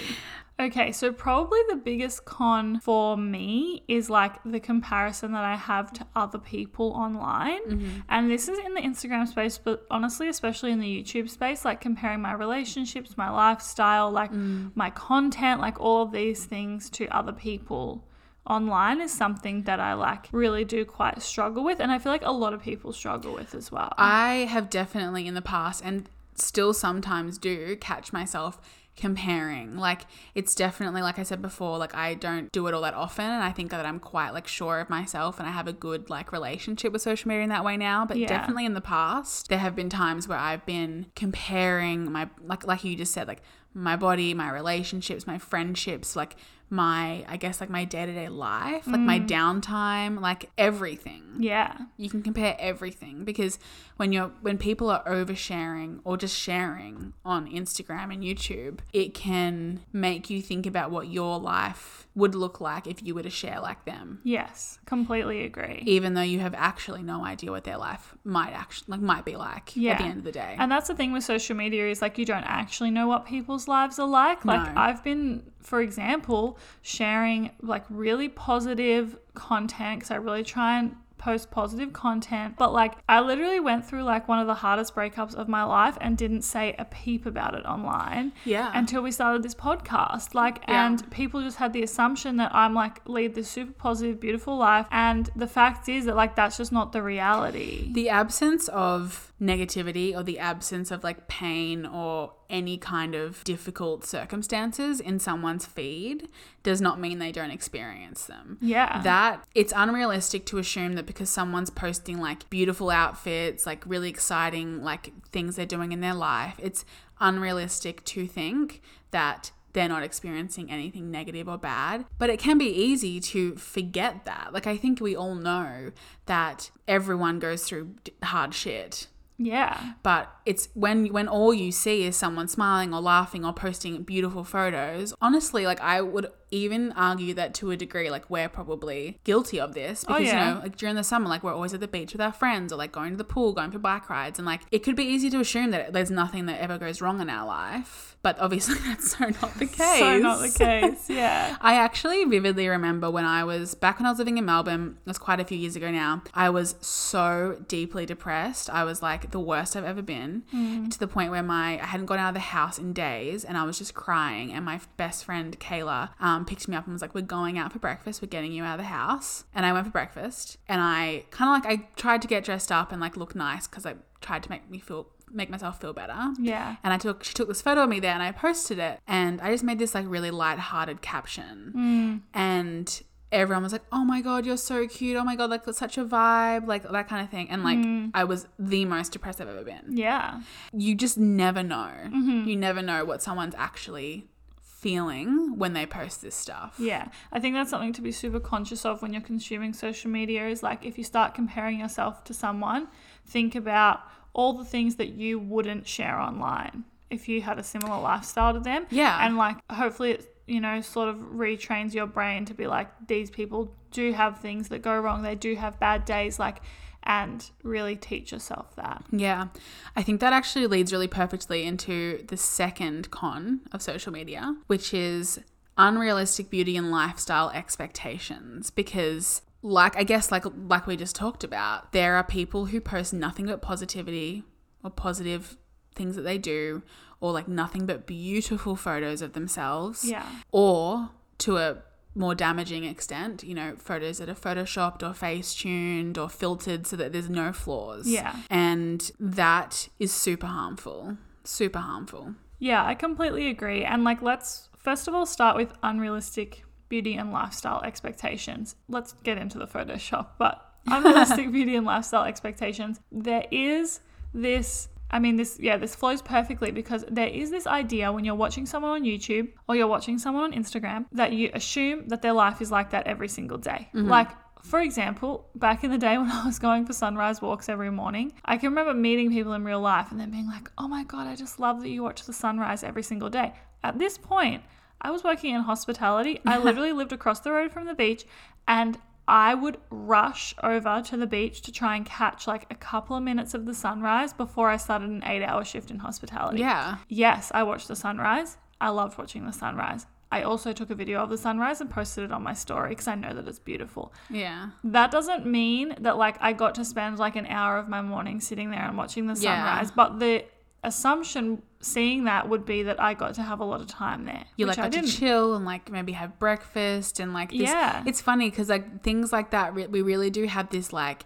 Okay, 0.59 0.91
so 0.91 1.11
probably 1.11 1.59
the 1.69 1.75
biggest 1.75 2.25
con 2.25 2.79
for 2.79 3.17
me 3.17 3.83
is 3.87 4.09
like 4.09 4.35
the 4.45 4.59
comparison 4.59 5.31
that 5.31 5.43
I 5.43 5.55
have 5.55 5.91
to 5.93 6.05
other 6.15 6.37
people 6.37 6.91
online. 6.91 7.63
Mm-hmm. 7.63 7.99
And 8.07 8.29
this 8.29 8.47
is 8.47 8.59
in 8.59 8.75
the 8.75 8.81
Instagram 8.81 9.27
space, 9.27 9.57
but 9.57 9.85
honestly, 9.89 10.27
especially 10.27 10.71
in 10.71 10.79
the 10.79 11.03
YouTube 11.03 11.29
space, 11.29 11.65
like 11.65 11.81
comparing 11.81 12.21
my 12.21 12.33
relationships, 12.33 13.17
my 13.17 13.31
lifestyle, 13.31 14.11
like 14.11 14.31
mm. 14.31 14.71
my 14.75 14.91
content, 14.91 15.59
like 15.59 15.79
all 15.79 16.03
of 16.03 16.11
these 16.11 16.45
things 16.45 16.89
to 16.91 17.07
other 17.07 17.33
people 17.33 18.03
online 18.47 19.01
is 19.01 19.11
something 19.11 19.63
that 19.63 19.79
I 19.79 19.93
like 19.93 20.27
really 20.31 20.65
do 20.65 20.85
quite 20.85 21.21
struggle 21.23 21.63
with. 21.63 21.79
And 21.79 21.91
I 21.91 21.97
feel 21.97 22.11
like 22.11 22.25
a 22.25 22.31
lot 22.31 22.53
of 22.53 22.61
people 22.61 22.93
struggle 22.93 23.33
with 23.33 23.55
as 23.55 23.71
well. 23.71 23.91
I 23.97 24.47
have 24.49 24.69
definitely 24.69 25.25
in 25.25 25.33
the 25.33 25.41
past 25.41 25.81
and 25.83 26.07
still 26.35 26.73
sometimes 26.73 27.37
do 27.37 27.75
catch 27.75 28.11
myself 28.11 28.59
comparing. 28.95 29.75
Like 29.77 30.01
it's 30.35 30.55
definitely 30.55 31.01
like 31.01 31.17
I 31.19 31.23
said 31.23 31.41
before, 31.41 31.77
like 31.77 31.95
I 31.95 32.13
don't 32.13 32.51
do 32.51 32.67
it 32.67 32.73
all 32.73 32.81
that 32.81 32.93
often 32.93 33.25
and 33.25 33.43
I 33.43 33.51
think 33.51 33.71
that 33.71 33.85
I'm 33.85 33.99
quite 33.99 34.31
like 34.31 34.47
sure 34.47 34.79
of 34.79 34.89
myself 34.89 35.39
and 35.39 35.47
I 35.47 35.51
have 35.51 35.67
a 35.67 35.73
good 35.73 36.09
like 36.09 36.31
relationship 36.31 36.93
with 36.93 37.01
social 37.01 37.27
media 37.27 37.43
in 37.43 37.49
that 37.49 37.63
way 37.65 37.77
now, 37.77 38.05
but 38.05 38.17
Yeah. 38.17 38.27
definitely 38.27 38.65
in 38.65 38.73
the 38.73 38.81
past 38.81 39.49
there 39.49 39.59
have 39.59 39.75
been 39.75 39.89
times 39.89 40.27
where 40.27 40.37
I've 40.37 40.65
been 40.65 41.07
comparing 41.15 42.11
my 42.11 42.29
like 42.43 42.65
like 42.67 42.83
you 42.83 42.95
just 42.95 43.13
said 43.13 43.27
like 43.27 43.41
my 43.75 43.95
body, 43.95 44.33
my 44.35 44.51
relationships, 44.51 45.25
my 45.25 45.39
friendships, 45.39 46.15
like 46.15 46.35
my 46.73 47.23
I 47.27 47.37
guess 47.37 47.61
like 47.61 47.69
my 47.69 47.85
day-to-day 47.85 48.29
life, 48.29 48.87
like 48.87 48.99
my 48.99 49.19
mm. 49.19 49.27
downtime, 49.27 50.19
like 50.19 50.49
everything 50.57 51.23
yeah. 51.39 51.77
you 51.97 52.09
can 52.09 52.21
compare 52.21 52.55
everything 52.59 53.23
because 53.23 53.59
when 53.97 54.11
you're 54.11 54.31
when 54.41 54.57
people 54.57 54.89
are 54.89 55.03
oversharing 55.05 55.99
or 56.03 56.17
just 56.17 56.37
sharing 56.37 57.13
on 57.23 57.49
Instagram 57.49 58.13
and 58.13 58.23
YouTube, 58.23 58.79
it 58.91 59.13
can 59.13 59.81
make 59.91 60.29
you 60.29 60.41
think 60.41 60.65
about 60.65 60.91
what 60.91 61.07
your 61.07 61.39
life 61.39 62.07
would 62.15 62.35
look 62.35 62.61
like 62.61 62.85
if 62.85 63.01
you 63.01 63.15
were 63.15 63.23
to 63.23 63.29
share 63.29 63.59
like 63.59 63.85
them. 63.85 64.19
Yes, 64.23 64.77
completely 64.85 65.43
agree. 65.45 65.83
Even 65.85 66.13
though 66.13 66.21
you 66.21 66.39
have 66.39 66.53
actually 66.55 67.01
no 67.01 67.25
idea 67.25 67.51
what 67.51 67.63
their 67.63 67.77
life 67.77 68.15
might 68.23 68.51
actually 68.51 68.85
like 68.89 69.01
might 69.01 69.25
be 69.25 69.35
like 69.35 69.75
at 69.77 69.97
the 69.97 70.03
end 70.03 70.19
of 70.19 70.23
the 70.23 70.31
day. 70.31 70.55
And 70.59 70.71
that's 70.71 70.87
the 70.87 70.95
thing 70.95 71.11
with 71.11 71.23
social 71.23 71.55
media 71.55 71.89
is 71.89 72.01
like 72.01 72.17
you 72.17 72.25
don't 72.25 72.43
actually 72.43 72.91
know 72.91 73.07
what 73.07 73.25
people's 73.25 73.67
lives 73.67 73.97
are 73.97 74.07
like. 74.07 74.45
Like 74.45 74.73
No. 74.75 74.81
I've 74.81 75.03
been, 75.03 75.43
for 75.59 75.81
example, 75.81 76.59
sharing 76.81 77.51
like 77.61 77.85
really 77.89 78.29
positive 78.29 79.17
content 79.33 79.99
because 79.99 80.11
I 80.11 80.15
really 80.15 80.43
try 80.43 80.79
and 80.79 80.95
post 81.23 81.49
positive 81.51 81.93
content. 81.93 82.55
But 82.57 82.73
like 82.73 82.93
I 83.07 83.21
literally 83.21 83.59
went 83.59 83.85
through 83.87 84.03
like 84.03 84.27
one 84.27 84.39
of 84.39 84.47
the 84.47 84.53
hardest 84.65 84.93
breakups 84.93 85.33
of 85.35 85.47
my 85.47 85.63
life 85.63 85.97
and 86.01 86.17
didn't 86.17 86.41
say 86.41 86.75
a 86.77 86.85
peep 86.85 87.25
about 87.25 87.53
it 87.55 87.65
online. 87.65 88.33
Yeah. 88.45 88.71
Until 88.73 89.01
we 89.01 89.11
started 89.11 89.41
this 89.43 89.55
podcast. 89.55 90.33
Like 90.35 90.57
Yeah. 90.67 90.85
and 90.85 91.09
people 91.11 91.41
just 91.41 91.57
had 91.57 91.71
the 91.73 91.83
assumption 91.83 92.37
that 92.37 92.51
I'm 92.53 92.73
like 92.73 92.95
lead 93.07 93.35
this 93.35 93.49
super 93.49 93.71
positive, 93.73 94.19
beautiful 94.19 94.57
life. 94.57 94.85
And 94.91 95.29
the 95.35 95.47
fact 95.47 95.87
is 95.89 96.05
that 96.05 96.15
like 96.15 96.35
that's 96.35 96.57
just 96.57 96.71
not 96.71 96.91
the 96.91 97.01
reality. 97.01 97.91
the 97.93 98.09
absence 98.09 98.67
of 98.69 99.32
negativity 99.41 100.15
or 100.15 100.23
the 100.23 100.39
absence 100.39 100.91
of 100.91 101.03
like 101.03 101.27
pain 101.27 101.85
or 101.85 102.33
any 102.49 102.77
kind 102.77 103.15
of 103.15 103.43
difficult 103.43 104.05
circumstances 104.05 104.99
in 104.99 105.19
someone's 105.19 105.65
feed 105.65 106.29
does 106.61 106.79
not 106.79 106.99
mean 106.99 107.19
they 107.19 107.31
don't 107.31 107.51
experience 107.51 108.25
them. 108.25 108.57
Yeah. 108.61 109.01
That 109.01 109.43
it's 109.53 109.73
unrealistic 109.75 110.45
to 110.47 110.59
assume 110.59 110.93
that 110.93 111.05
because 111.05 111.29
someone's 111.29 111.69
posting 111.69 112.19
like 112.19 112.49
beautiful 112.49 112.89
outfits, 112.89 113.65
like 113.65 113.83
really 113.85 114.09
exciting 114.09 114.83
like 114.83 115.11
things 115.29 115.55
they're 115.55 115.65
doing 115.65 115.91
in 115.91 115.99
their 115.99 116.13
life, 116.13 116.55
it's 116.59 116.85
unrealistic 117.19 118.03
to 118.05 118.27
think 118.27 118.81
that 119.11 119.51
they're 119.73 119.89
not 119.89 120.03
experiencing 120.03 120.71
anything 120.71 121.11
negative 121.11 121.49
or 121.49 121.57
bad. 121.57 122.05
But 122.17 122.29
it 122.29 122.39
can 122.39 122.57
be 122.57 122.67
easy 122.67 123.19
to 123.19 123.55
forget 123.55 124.25
that. 124.25 124.49
Like, 124.53 124.67
I 124.67 124.77
think 124.77 125.01
we 125.01 125.15
all 125.15 125.35
know 125.35 125.91
that 126.27 126.69
everyone 126.87 127.39
goes 127.39 127.63
through 127.63 127.95
hard 128.23 128.53
shit. 128.53 129.07
Yeah. 129.45 129.93
But 130.03 130.31
it's 130.45 130.69
when 130.73 131.07
when 131.07 131.27
all 131.27 131.53
you 131.53 131.71
see 131.71 132.03
is 132.03 132.15
someone 132.15 132.47
smiling 132.47 132.93
or 132.93 133.01
laughing 133.01 133.45
or 133.45 133.53
posting 133.53 134.03
beautiful 134.03 134.43
photos. 134.43 135.13
Honestly, 135.21 135.65
like 135.65 135.81
I 135.81 136.01
would 136.01 136.27
even 136.51 136.91
argue 136.91 137.33
that 137.33 137.53
to 137.55 137.71
a 137.71 137.77
degree, 137.77 138.11
like 138.11 138.29
we're 138.29 138.49
probably 138.49 139.19
guilty 139.23 139.59
of 139.59 139.73
this 139.73 140.05
oh, 140.07 140.13
because 140.13 140.27
yeah. 140.27 140.49
you 140.49 140.55
know, 140.55 140.61
like 140.61 140.77
during 140.77 140.95
the 140.95 141.03
summer, 141.03 141.27
like 141.27 141.43
we're 141.43 141.53
always 141.53 141.73
at 141.73 141.79
the 141.79 141.87
beach 141.87 142.13
with 142.13 142.21
our 142.21 142.31
friends 142.31 142.71
or 142.71 142.75
like 142.75 142.91
going 142.91 143.11
to 143.11 143.17
the 143.17 143.23
pool, 143.23 143.53
going 143.53 143.71
for 143.71 143.79
bike 143.79 144.09
rides, 144.09 144.39
and 144.39 144.45
like 144.45 144.61
it 144.71 144.79
could 144.79 144.95
be 144.95 145.03
easy 145.03 145.29
to 145.29 145.39
assume 145.39 145.71
that 145.71 145.93
there's 145.93 146.11
nothing 146.11 146.45
that 146.45 146.61
ever 146.61 146.77
goes 146.77 147.01
wrong 147.01 147.21
in 147.21 147.29
our 147.29 147.45
life. 147.45 148.13
But 148.21 148.39
obviously, 148.39 148.75
that's 148.87 149.11
so 149.17 149.25
not 149.25 149.53
the 149.55 149.67
case. 149.67 149.99
So 150.03 150.17
not 150.19 150.39
the 150.39 150.49
case. 150.49 151.09
Yeah. 151.09 151.57
I 151.61 151.75
actually 151.75 152.23
vividly 152.25 152.67
remember 152.67 153.11
when 153.11 153.25
I 153.25 153.43
was 153.43 153.75
back 153.75 153.99
when 153.99 154.05
I 154.05 154.09
was 154.09 154.19
living 154.19 154.37
in 154.37 154.45
Melbourne, 154.45 154.97
it 155.05 155.09
was 155.09 155.17
quite 155.17 155.39
a 155.39 155.45
few 155.45 155.57
years 155.57 155.75
ago 155.75 155.91
now. 155.91 156.23
I 156.33 156.49
was 156.49 156.75
so 156.79 157.61
deeply 157.67 158.05
depressed. 158.05 158.69
I 158.69 158.85
was 158.85 159.01
like 159.01 159.29
the 159.33 159.39
worst 159.39 159.75
I've 159.75 159.83
ever 159.83 160.01
been 160.01 160.43
to 160.89 160.97
the 160.97 161.07
point 161.07 161.31
where 161.31 161.43
my 161.43 161.79
I 161.81 161.85
hadn't 161.85 162.05
gone 162.05 162.19
out 162.19 162.29
of 162.29 162.33
the 162.35 162.39
house 162.39 162.77
in 162.77 162.93
days 162.93 163.43
and 163.43 163.57
I 163.57 163.63
was 163.65 163.77
just 163.77 163.93
crying. 163.93 164.53
And 164.53 164.63
my 164.63 164.79
best 164.95 165.25
friend 165.25 165.59
Kayla 165.59 166.09
um, 166.21 166.45
picked 166.45 166.67
me 166.69 166.77
up 166.77 166.85
and 166.85 166.93
was 166.93 167.01
like, 167.01 167.13
We're 167.13 167.21
going 167.21 167.57
out 167.57 167.73
for 167.73 167.79
breakfast. 167.79 168.21
We're 168.21 168.29
getting 168.29 168.53
you 168.53 168.63
out 168.63 168.79
of 168.79 168.85
the 168.85 168.89
house. 168.89 169.43
And 169.53 169.65
I 169.65 169.73
went 169.73 169.85
for 169.85 169.91
breakfast 169.91 170.57
and 170.69 170.81
I 170.81 171.25
kind 171.31 171.49
of 171.49 171.69
like, 171.69 171.79
I 171.79 171.87
tried 171.97 172.21
to 172.21 172.27
get 172.27 172.45
dressed 172.45 172.71
up 172.71 172.91
and 172.91 173.01
like 173.01 173.17
look 173.17 173.35
nice 173.35 173.67
because 173.67 173.85
I 173.85 173.95
tried 174.21 174.43
to 174.43 174.49
make 174.49 174.69
me 174.69 174.79
feel, 174.79 175.07
make 175.31 175.49
myself 175.49 175.81
feel 175.81 175.93
better. 175.93 176.31
Yeah. 176.39 176.75
And 176.83 176.93
I 176.93 176.97
took 176.97 177.23
she 177.23 177.33
took 177.33 177.47
this 177.47 177.61
photo 177.61 177.83
of 177.83 177.89
me 177.89 177.99
there 177.99 178.13
and 178.13 178.23
I 178.23 178.31
posted 178.31 178.79
it 178.79 178.99
and 179.07 179.41
I 179.41 179.51
just 179.51 179.63
made 179.63 179.79
this 179.79 179.95
like 179.95 180.05
really 180.07 180.31
light-hearted 180.31 181.01
caption. 181.01 182.21
And 182.33 183.01
everyone 183.33 183.63
was 183.63 183.73
like, 183.73 183.83
"Oh 183.91 184.05
my 184.05 184.21
god, 184.21 184.45
you're 184.45 184.55
so 184.57 184.87
cute. 184.87 185.17
Oh 185.17 185.23
my 185.23 185.35
god, 185.35 185.49
like 185.49 185.63
such 185.73 185.97
a 185.97 186.05
vibe." 186.05 186.67
Like 186.67 186.89
that 186.89 187.09
kind 187.09 187.23
of 187.23 187.29
thing. 187.29 187.49
And 187.49 187.63
like 187.63 187.79
mm. 187.79 188.11
I 188.13 188.23
was 188.23 188.47
the 188.57 188.85
most 188.85 189.11
depressed 189.11 189.41
I've 189.41 189.49
ever 189.49 189.63
been. 189.63 189.97
Yeah. 189.97 190.41
You 190.71 190.95
just 190.95 191.17
never 191.17 191.63
know. 191.63 191.91
Mm-hmm. 192.05 192.47
You 192.47 192.55
never 192.55 192.81
know 192.81 193.03
what 193.03 193.21
someone's 193.21 193.55
actually 193.57 194.27
feeling 194.61 195.57
when 195.57 195.73
they 195.73 195.85
post 195.85 196.21
this 196.21 196.35
stuff. 196.35 196.75
Yeah, 196.77 197.07
I 197.31 197.39
think 197.39 197.55
that's 197.55 197.69
something 197.69 197.93
to 197.93 198.01
be 198.01 198.11
super 198.11 198.39
conscious 198.39 198.85
of 198.85 199.01
when 199.01 199.13
you're 199.13 199.21
consuming 199.21 199.73
social 199.73 200.11
media 200.11 200.47
is 200.47 200.61
like 200.61 200.85
if 200.85 200.97
you 200.97 201.03
start 201.03 201.33
comparing 201.33 201.79
yourself 201.79 202.23
to 202.25 202.33
someone, 202.33 202.87
think 203.25 203.55
about 203.55 204.01
all 204.33 204.53
the 204.53 204.65
things 204.65 204.95
that 204.97 205.09
you 205.09 205.39
wouldn't 205.39 205.87
share 205.87 206.19
online 206.19 206.83
if 207.09 207.29
you 207.29 207.41
had 207.41 207.59
a 207.59 207.63
similar 207.63 207.99
lifestyle 208.01 208.53
to 208.53 208.59
them. 208.59 208.85
Yeah. 208.89 209.25
And 209.25 209.37
like 209.37 209.57
hopefully 209.71 210.11
it, 210.11 210.32
you 210.47 210.59
know, 210.59 210.81
sort 210.81 211.09
of 211.09 211.17
retrains 211.17 211.93
your 211.93 212.07
brain 212.07 212.45
to 212.45 212.53
be 212.53 212.67
like 212.67 212.89
these 213.07 213.29
people 213.29 213.73
do 213.91 214.11
have 214.11 214.39
things 214.39 214.69
that 214.69 214.81
go 214.81 214.99
wrong. 214.99 215.21
They 215.21 215.35
do 215.35 215.55
have 215.55 215.79
bad 215.79 216.05
days 216.05 216.39
like 216.39 216.61
and 217.03 217.49
really 217.63 217.95
teach 217.95 218.31
yourself 218.31 218.75
that. 218.75 219.03
Yeah. 219.11 219.47
I 219.95 220.03
think 220.03 220.21
that 220.21 220.33
actually 220.33 220.67
leads 220.67 220.91
really 220.91 221.07
perfectly 221.07 221.63
into 221.63 222.23
the 222.27 222.37
second 222.37 223.11
con 223.11 223.61
of 223.71 223.81
social 223.81 224.11
media, 224.11 224.55
which 224.67 224.93
is 224.93 225.39
unrealistic 225.77 226.49
beauty 226.49 226.77
and 226.77 226.91
lifestyle 226.91 227.49
expectations 227.49 228.69
because 228.69 229.41
like 229.61 229.95
I 229.97 230.03
guess 230.03 230.31
like 230.31 230.45
like 230.67 230.87
we 230.87 230.97
just 230.97 231.15
talked 231.15 231.43
about, 231.43 231.93
there 231.93 232.15
are 232.15 232.23
people 232.23 232.65
who 232.65 232.81
post 232.81 233.13
nothing 233.13 233.45
but 233.45 233.61
positivity 233.61 234.43
or 234.83 234.89
positive 234.89 235.57
things 235.95 236.15
that 236.15 236.23
they 236.23 236.37
do 236.37 236.83
or 237.23 237.31
like 237.31 237.47
nothing 237.47 237.85
but 237.85 238.05
beautiful 238.05 238.75
photos 238.75 239.21
of 239.21 239.31
themselves 239.31 240.03
Yeah. 240.03 240.25
or 240.51 241.09
to 241.39 241.55
a 241.57 241.77
more 242.15 242.35
damaging 242.35 242.83
extent, 242.83 243.43
you 243.43 243.55
know, 243.55 243.75
photos 243.77 244.17
that 244.17 244.27
are 244.29 244.35
photoshopped 244.35 245.01
or 245.07 245.13
face 245.13 245.55
tuned 245.55 246.17
or 246.17 246.27
filtered 246.29 246.85
so 246.85 246.95
that 246.97 247.13
there's 247.13 247.29
no 247.29 247.53
flaws. 247.53 248.05
Yeah. 248.07 248.35
And 248.49 249.09
that 249.19 249.87
is 249.99 250.11
super 250.11 250.47
harmful. 250.47 251.17
Super 251.45 251.79
harmful. 251.79 252.35
Yeah, 252.59 252.85
I 252.85 252.93
completely 252.93 253.49
agree. 253.49 253.83
And 253.85 254.03
like, 254.03 254.21
let's 254.21 254.67
first 254.77 255.07
of 255.07 255.15
all 255.15 255.25
start 255.25 255.55
with 255.55 255.73
unrealistic 255.81 256.65
beauty 256.89 257.15
and 257.15 257.31
lifestyle 257.31 257.81
expectations. 257.83 258.75
Let's 258.89 259.13
get 259.23 259.37
into 259.37 259.57
the 259.57 259.65
Photoshop, 259.65 260.27
but 260.37 260.61
unrealistic 260.87 261.51
beauty 261.53 261.75
and 261.77 261.85
lifestyle 261.85 262.25
expectations. 262.25 262.99
There 263.11 263.45
is 263.49 264.01
this. 264.33 264.89
I 265.13 265.19
mean, 265.19 265.35
this, 265.35 265.59
yeah, 265.59 265.77
this 265.77 265.93
flows 265.93 266.23
perfectly 266.23 266.71
because 266.71 267.05
there 267.07 267.27
is 267.27 267.51
this 267.51 267.67
idea 267.67 268.11
when 268.11 268.25
you're 268.25 268.33
watching 268.33 268.65
someone 268.65 268.93
on 268.93 269.03
YouTube 269.03 269.47
or 269.67 269.75
you're 269.75 269.85
watching 269.85 270.17
someone 270.17 270.43
on 270.45 270.53
Instagram 270.53 271.05
that 271.11 271.33
you 271.33 271.51
assume 271.53 272.07
that 272.07 272.23
their 272.23 272.33
life 272.33 272.63
is 272.63 272.71
like 272.71 272.89
that 272.89 273.05
every 273.05 273.27
single 273.27 273.59
day. 273.59 273.89
Mm-hmm. 273.93 274.09
Like, 274.09 274.29
for 274.63 274.81
example, 274.81 275.47
back 275.53 275.83
in 275.83 275.91
the 275.91 275.99
day 275.99 276.17
when 276.21 276.31
I 276.31 276.43
was 276.43 276.57
going 276.57 276.87
for 276.87 276.93
sunrise 276.93 277.43
walks 277.43 277.69
every 277.69 277.91
morning, 277.91 278.33
I 278.43 278.57
can 278.57 278.69
remember 278.69 278.95
meeting 278.95 279.29
people 279.29 279.53
in 279.53 279.63
real 279.63 279.81
life 279.81 280.09
and 280.09 280.19
then 280.19 280.31
being 280.31 280.47
like, 280.47 280.71
oh 280.79 280.87
my 280.87 281.03
God, 281.03 281.27
I 281.27 281.35
just 281.35 281.59
love 281.59 281.81
that 281.81 281.89
you 281.89 282.01
watch 282.01 282.25
the 282.25 282.33
sunrise 282.33 282.83
every 282.83 283.03
single 283.03 283.29
day. 283.29 283.53
At 283.83 283.99
this 283.99 284.17
point, 284.17 284.63
I 284.99 285.11
was 285.11 285.23
working 285.23 285.53
in 285.53 285.61
hospitality. 285.61 286.41
I 286.43 286.57
literally 286.63 286.91
lived 286.91 287.13
across 287.13 287.39
the 287.41 287.51
road 287.51 287.71
from 287.71 287.85
the 287.85 287.93
beach 287.93 288.25
and 288.67 288.97
I 289.27 289.53
would 289.55 289.77
rush 289.89 290.53
over 290.61 291.01
to 291.05 291.17
the 291.17 291.27
beach 291.27 291.61
to 291.61 291.71
try 291.71 291.95
and 291.95 292.05
catch 292.05 292.45
like 292.47 292.65
a 292.69 292.75
couple 292.75 293.15
of 293.15 293.23
minutes 293.23 293.53
of 293.53 293.65
the 293.65 293.73
sunrise 293.73 294.33
before 294.33 294.69
I 294.69 294.77
started 294.77 295.09
an 295.09 295.23
eight 295.25 295.43
hour 295.43 295.63
shift 295.63 295.89
in 295.91 295.99
hospitality. 295.99 296.59
Yeah. 296.59 296.97
Yes, 297.07 297.51
I 297.55 297.63
watched 297.63 297.87
the 297.87 297.95
sunrise. 297.95 298.57
I 298.81 298.89
loved 298.89 299.17
watching 299.17 299.45
the 299.45 299.53
sunrise. 299.53 300.05
I 300.29 300.41
also 300.41 300.73
took 300.73 300.89
a 300.89 300.95
video 300.95 301.21
of 301.21 301.29
the 301.29 301.37
sunrise 301.37 301.79
and 301.79 301.89
posted 301.89 302.23
it 302.25 302.31
on 302.31 302.41
my 302.43 302.53
story 302.53 302.89
because 302.89 303.07
I 303.07 303.15
know 303.15 303.33
that 303.33 303.47
it's 303.47 303.59
beautiful. 303.59 304.11
Yeah. 304.29 304.71
That 304.83 305.11
doesn't 305.11 305.45
mean 305.45 305.95
that 306.01 306.17
like 306.17 306.37
I 306.41 306.53
got 306.53 306.75
to 306.75 306.83
spend 306.85 307.19
like 307.19 307.35
an 307.35 307.45
hour 307.45 307.77
of 307.77 307.87
my 307.87 308.01
morning 308.01 308.41
sitting 308.41 308.71
there 308.71 308.81
and 308.85 308.97
watching 308.97 309.27
the 309.27 309.39
Yeah. 309.39 309.55
sunrise, 309.55 309.91
but 309.91 310.19
the 310.19 310.43
assumption 310.83 311.61
seeing 311.83 312.23
that 312.25 312.49
would 312.49 312.65
be 312.65 312.83
that 312.83 313.01
I 313.01 313.13
got 313.13 313.35
to 313.35 313.43
have 313.43 313.59
a 313.59 313.65
lot 313.65 313.81
of 313.81 313.87
time 313.87 314.25
there. 314.25 314.45
You 314.57 314.65
like 314.65 314.77
got 314.77 314.91
to 314.91 315.01
chill 315.03 315.55
and 315.55 315.65
like 315.65 315.91
maybe 315.91 316.13
have 316.13 316.39
breakfast 316.39 317.19
and 317.19 317.33
like 317.33 317.51
this. 317.51 317.61
Yeah. 317.61 318.03
It's 318.05 318.21
funny 318.21 318.49
because 318.49 318.69
like 318.69 319.03
things 319.03 319.31
like 319.31 319.51
that, 319.51 319.73
re- 319.75 319.87
we 319.87 320.01
really 320.01 320.29
do 320.29 320.45
have 320.45 320.69
this 320.69 320.93
like 320.93 321.25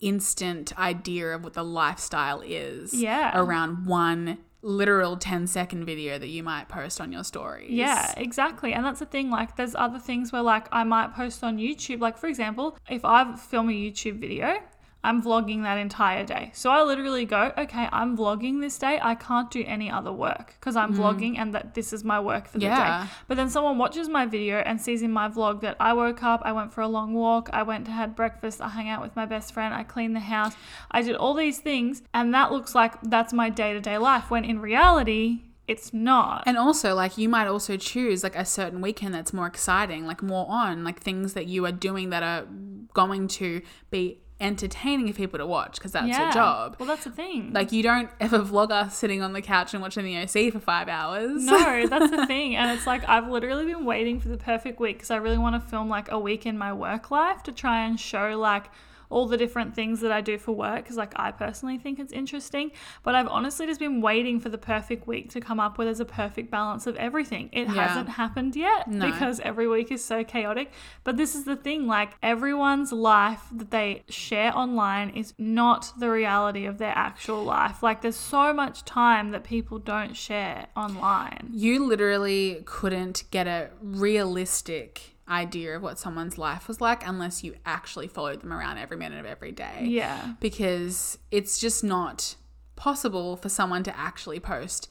instant 0.00 0.78
idea 0.78 1.34
of 1.34 1.44
what 1.44 1.54
the 1.54 1.64
lifestyle 1.64 2.42
is. 2.44 2.94
Yeah. 2.94 3.38
Around 3.38 3.86
one 3.86 4.38
literal 4.62 5.16
10 5.16 5.46
second 5.46 5.84
video 5.84 6.18
that 6.18 6.28
you 6.28 6.42
might 6.42 6.68
post 6.68 7.00
on 7.00 7.12
your 7.12 7.24
stories. 7.24 7.70
Yeah, 7.70 8.12
exactly. 8.16 8.72
And 8.72 8.84
that's 8.84 8.98
the 8.98 9.06
thing. 9.06 9.30
Like, 9.30 9.56
there's 9.56 9.74
other 9.74 9.98
things 9.98 10.32
where, 10.32 10.42
like, 10.42 10.66
I 10.72 10.84
might 10.84 11.14
post 11.14 11.44
on 11.44 11.58
YouTube. 11.58 12.00
Like, 12.00 12.18
for 12.18 12.26
example, 12.26 12.76
if 12.88 13.04
I 13.04 13.36
film 13.36 13.68
a 13.68 13.72
YouTube 13.72 14.18
video, 14.20 14.58
I'm 15.04 15.22
vlogging 15.22 15.62
that 15.62 15.78
entire 15.78 16.24
day. 16.24 16.50
So 16.54 16.70
I 16.70 16.82
literally 16.82 17.24
go, 17.24 17.52
okay, 17.56 17.88
I'm 17.92 18.16
vlogging 18.16 18.60
this 18.60 18.76
day. 18.78 18.98
I 19.00 19.14
can't 19.14 19.48
do 19.50 19.62
any 19.64 19.90
other 19.90 20.12
work 20.12 20.54
because 20.58 20.74
I'm 20.74 20.92
mm. 20.92 20.98
vlogging 20.98 21.38
and 21.38 21.54
that 21.54 21.74
this 21.74 21.92
is 21.92 22.02
my 22.02 22.18
work 22.18 22.48
for 22.48 22.58
the 22.58 22.66
Yeah. 22.66 23.04
day. 23.04 23.10
But 23.28 23.36
then 23.36 23.48
someone 23.48 23.78
watches 23.78 24.08
my 24.08 24.26
video 24.26 24.58
and 24.58 24.80
sees 24.80 25.02
in 25.02 25.12
my 25.12 25.28
vlog 25.28 25.60
that 25.60 25.76
I 25.78 25.92
woke 25.92 26.22
up, 26.22 26.42
I 26.44 26.52
went 26.52 26.72
for 26.72 26.80
a 26.80 26.88
long 26.88 27.14
walk, 27.14 27.48
I 27.52 27.62
went 27.62 27.86
to 27.86 27.92
had 27.92 28.16
breakfast, 28.16 28.60
I 28.60 28.68
hung 28.68 28.88
out 28.88 29.00
with 29.00 29.14
my 29.14 29.24
best 29.24 29.54
friend, 29.54 29.72
I 29.72 29.84
cleaned 29.84 30.16
the 30.16 30.20
house, 30.20 30.54
I 30.90 31.02
did 31.02 31.14
all 31.14 31.34
these 31.34 31.58
things, 31.58 32.02
and 32.12 32.34
that 32.34 32.50
looks 32.50 32.74
like 32.74 33.00
that's 33.02 33.32
my 33.32 33.50
day 33.50 33.72
to 33.72 33.80
day 33.80 33.98
life. 33.98 34.30
When 34.30 34.44
in 34.44 34.60
reality, 34.60 35.42
it's 35.68 35.92
not. 35.92 36.42
And 36.46 36.56
also, 36.56 36.94
like, 36.94 37.18
you 37.18 37.28
might 37.28 37.46
also 37.46 37.76
choose 37.76 38.24
like 38.24 38.34
a 38.34 38.44
certain 38.44 38.80
weekend 38.80 39.14
that's 39.14 39.32
more 39.32 39.46
exciting, 39.46 40.06
like 40.06 40.22
more 40.22 40.46
on, 40.48 40.82
like 40.82 41.00
things 41.00 41.34
that 41.34 41.46
you 41.46 41.64
are 41.66 41.72
doing 41.72 42.10
that 42.10 42.22
are 42.22 42.46
going 42.94 43.28
to 43.28 43.60
be 43.90 44.18
entertaining 44.40 45.12
for 45.12 45.16
people 45.16 45.38
to 45.38 45.46
watch 45.46 45.74
because 45.74 45.92
that's 45.92 46.16
your 46.16 46.30
job. 46.30 46.76
Well, 46.78 46.86
that's 46.86 47.04
the 47.04 47.10
thing. 47.10 47.52
Like, 47.52 47.72
you 47.72 47.82
don't 47.82 48.08
ever 48.20 48.38
vlog 48.40 48.70
us 48.70 48.96
sitting 48.96 49.22
on 49.22 49.32
the 49.32 49.42
couch 49.42 49.74
and 49.74 49.82
watching 49.82 50.04
the 50.04 50.16
OC 50.18 50.52
for 50.52 50.60
five 50.60 50.88
hours. 50.88 51.44
no, 51.44 51.86
that's 51.88 52.10
the 52.10 52.26
thing. 52.26 52.56
And 52.56 52.76
it's 52.76 52.86
like 52.86 53.08
I've 53.08 53.28
literally 53.28 53.64
been 53.66 53.84
waiting 53.84 54.20
for 54.20 54.28
the 54.28 54.36
perfect 54.38 54.80
week 54.80 54.98
because 54.98 55.10
I 55.10 55.16
really 55.16 55.38
want 55.38 55.62
to 55.62 55.68
film 55.68 55.88
like 55.88 56.10
a 56.10 56.18
week 56.18 56.46
in 56.46 56.56
my 56.56 56.72
work 56.72 57.10
life 57.10 57.42
to 57.44 57.52
try 57.52 57.84
and 57.84 57.98
show 57.98 58.38
like 58.38 58.66
all 59.10 59.26
the 59.26 59.36
different 59.36 59.74
things 59.74 60.00
that 60.00 60.12
I 60.12 60.20
do 60.20 60.38
for 60.38 60.52
work 60.52 60.82
because 60.84 60.96
like 60.96 61.12
I 61.16 61.30
personally 61.32 61.78
think 61.78 61.98
it's 61.98 62.12
interesting. 62.12 62.70
But 63.02 63.14
I've 63.14 63.28
honestly 63.28 63.66
just 63.66 63.80
been 63.80 64.00
waiting 64.00 64.38
for 64.40 64.48
the 64.48 64.58
perfect 64.58 65.06
week 65.06 65.30
to 65.30 65.40
come 65.40 65.58
up 65.60 65.78
where 65.78 65.84
there's 65.86 66.00
a 66.00 66.04
perfect 66.04 66.50
balance 66.50 66.86
of 66.86 66.96
everything. 66.96 67.48
It 67.52 67.68
Yeah. 67.68 67.86
hasn't 67.88 68.08
happened 68.10 68.56
yet 68.56 68.88
No. 68.88 69.06
because 69.10 69.40
every 69.40 69.66
week 69.68 69.90
is 69.90 70.04
so 70.04 70.24
chaotic. 70.24 70.70
But 71.04 71.16
this 71.16 71.34
is 71.34 71.44
the 71.44 71.56
thing 71.56 71.86
like 71.86 72.10
everyone's 72.22 72.92
life 72.92 73.44
that 73.52 73.70
they 73.70 74.02
share 74.08 74.56
online 74.56 75.10
is 75.10 75.32
not 75.38 75.92
the 75.98 76.10
reality 76.10 76.66
of 76.66 76.78
their 76.78 76.92
actual 76.96 77.42
life. 77.44 77.82
Like 77.82 78.02
there's 78.02 78.16
so 78.16 78.52
much 78.52 78.84
time 78.84 79.30
that 79.30 79.44
people 79.44 79.78
don't 79.78 80.16
share 80.16 80.66
online. 80.76 81.48
You 81.52 81.84
literally 81.84 82.62
couldn't 82.64 83.24
get 83.30 83.46
a 83.46 83.70
realistic 83.80 85.14
idea 85.28 85.76
of 85.76 85.82
what 85.82 85.98
someone's 85.98 86.38
life 86.38 86.68
was 86.68 86.80
like 86.80 87.06
unless 87.06 87.44
you 87.44 87.54
actually 87.66 88.08
followed 88.08 88.40
them 88.40 88.52
around 88.52 88.78
every 88.78 88.96
minute 88.96 89.20
of 89.20 89.26
every 89.26 89.52
day. 89.52 89.84
Yeah. 89.84 90.34
Because 90.40 91.18
it's 91.30 91.58
just 91.58 91.84
not 91.84 92.36
possible 92.76 93.36
for 93.36 93.48
someone 93.48 93.82
to 93.84 93.98
actually 93.98 94.40
post 94.40 94.88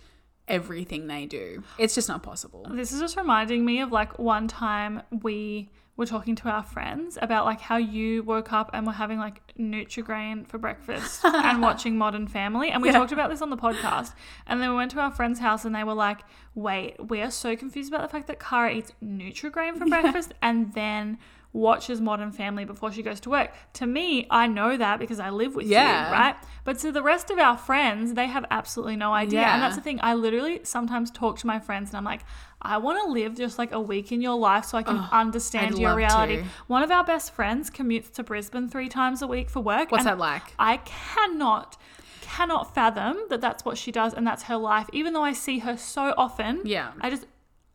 everything 0.47 1.08
they 1.08 1.26
do. 1.26 1.63
It's 1.78 1.95
just 1.95 2.08
not 2.08 2.23
possible. 2.23 2.65
This 2.71 2.91
is 2.91 3.00
just 3.00 3.17
reminding 3.17 3.65
me 3.65 3.82
of 3.82 3.91
like 3.91 4.17
one 4.19 4.47
time 4.47 5.02
we 5.21 5.69
were 5.98 6.06
talking 6.06 6.36
to 6.36 6.48
our 6.48 6.64
friends 6.64 7.18
about 7.22 7.44
like 7.46 7.60
how 7.60 7.76
you 7.78 8.22
woke 8.24 8.54
up 8.54 8.70
and 8.74 8.86
were 8.86 8.94
having 8.94 9.18
like 9.18 9.42
Nutrigrain 9.58 10.48
for 10.48 10.58
breakfast 10.60 11.26
and 11.26 11.62
watching 11.68 11.98
Modern 11.98 12.28
Family. 12.28 12.70
And 12.70 12.82
we 12.82 12.90
Yeah. 12.90 12.94
talked 13.00 13.12
about 13.12 13.30
this 13.30 13.42
on 13.42 13.50
the 13.50 13.58
podcast. 13.58 14.14
And 14.46 14.62
then 14.62 14.70
we 14.70 14.76
went 14.76 14.92
to 14.92 15.00
our 15.00 15.12
friend's 15.12 15.40
house 15.40 15.66
and 15.66 15.74
they 15.76 15.84
were 15.84 15.96
like, 15.96 16.20
wait, 16.56 16.96
we 17.10 17.22
are 17.22 17.32
so 17.32 17.56
confused 17.56 17.92
about 17.92 18.04
the 18.04 18.10
fact 18.10 18.28
that 18.28 18.40
Kara 18.40 18.72
eats 18.74 18.92
Nutrigrain 19.04 19.78
for 19.78 19.86
breakfast 19.90 20.34
and 20.42 20.74
then 20.74 21.18
watches 21.54 22.00
Modern 22.00 22.32
Family 22.32 22.66
before 22.66 22.92
she 22.92 23.02
goes 23.02 23.20
to 23.22 23.30
work. 23.32 23.52
To 23.74 23.88
me, 23.88 24.28
I 24.30 24.46
know 24.46 24.78
that 24.78 25.00
because 25.00 25.20
I 25.20 25.32
live 25.32 25.56
with 25.56 25.66
Yeah. 25.66 26.08
you, 26.10 26.14
right? 26.14 26.36
But 26.64 26.78
to 26.80 26.92
the 26.92 27.02
rest 27.02 27.32
of 27.32 27.40
our 27.40 27.58
friends, 27.58 28.14
they 28.14 28.28
have 28.28 28.46
absolutely 28.52 28.98
no 28.98 29.14
idea. 29.14 29.42
Yeah. 29.42 29.54
And 29.56 29.64
that's 29.64 29.76
the 29.76 29.82
thing. 29.82 30.00
I 30.04 30.14
literally 30.14 30.60
sometimes 30.64 31.10
talk 31.10 31.40
to 31.40 31.48
my 31.48 31.58
friends 31.60 31.90
and 31.90 31.98
I'm 31.98 32.04
like, 32.04 32.22
I 32.62 32.78
want 32.78 33.04
to 33.06 33.12
live 33.12 33.36
just 33.36 33.60
like 33.60 33.72
a 33.72 33.80
week 33.80 34.12
in 34.12 34.22
your 34.22 34.38
life 34.38 34.65
so 34.65 34.78
I 34.78 34.84
can 34.84 34.98
understand 35.12 35.76
I'd 35.76 35.80
your 35.80 35.96
reality. 35.96 36.38
to. 36.38 36.43
One 36.67 36.82
of 36.82 36.89
our 36.89 37.04
best 37.04 37.34
friends 37.34 37.70
commutes 37.70 38.12
to 38.13 38.24
Brisbane 38.24 38.67
three 38.67 38.89
times 38.89 39.22
a 39.22 39.28
week 39.28 39.50
for 39.50 39.62
work. 39.62 39.91
What's 39.91 40.06
that 40.06 40.17
like? 40.17 40.41
I 40.58 40.78
cannot, 40.78 41.78
cannot 42.22 42.74
fathom 42.74 43.17
that 43.30 43.41
that's 43.41 43.63
what 43.63 43.78
she 43.78 43.91
does 43.91 44.13
and 44.13 44.26
that's 44.26 44.43
her 44.43 44.58
life. 44.58 44.88
Even 44.91 45.13
though 45.13 45.24
I 45.24 45.34
see 45.34 45.60
her 45.60 45.78
so 45.78 46.13
often, 46.17 46.62
Yeah. 46.65 46.93
I 47.00 47.12
just, 47.12 47.28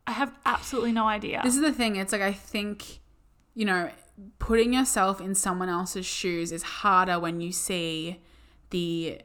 I 0.05 0.11
have 0.11 0.33
absolutely 0.45 0.91
no 0.91 1.07
idea. 1.07 1.39
This 1.43 1.55
is 1.55 1.61
the 1.61 1.71
thing. 1.71 1.95
It's 1.95 2.11
like 2.11 2.21
I 2.21 2.33
think, 2.33 2.99
you 3.55 3.65
know, 3.65 3.89
putting 4.37 4.73
yourself 4.73 5.21
in 5.21 5.33
someone 5.33 5.69
else's 5.69 6.05
shoes 6.05 6.51
is 6.51 6.63
harder 6.63 7.19
when 7.19 7.39
you 7.39 7.53
see 7.53 8.21
the 8.69 9.21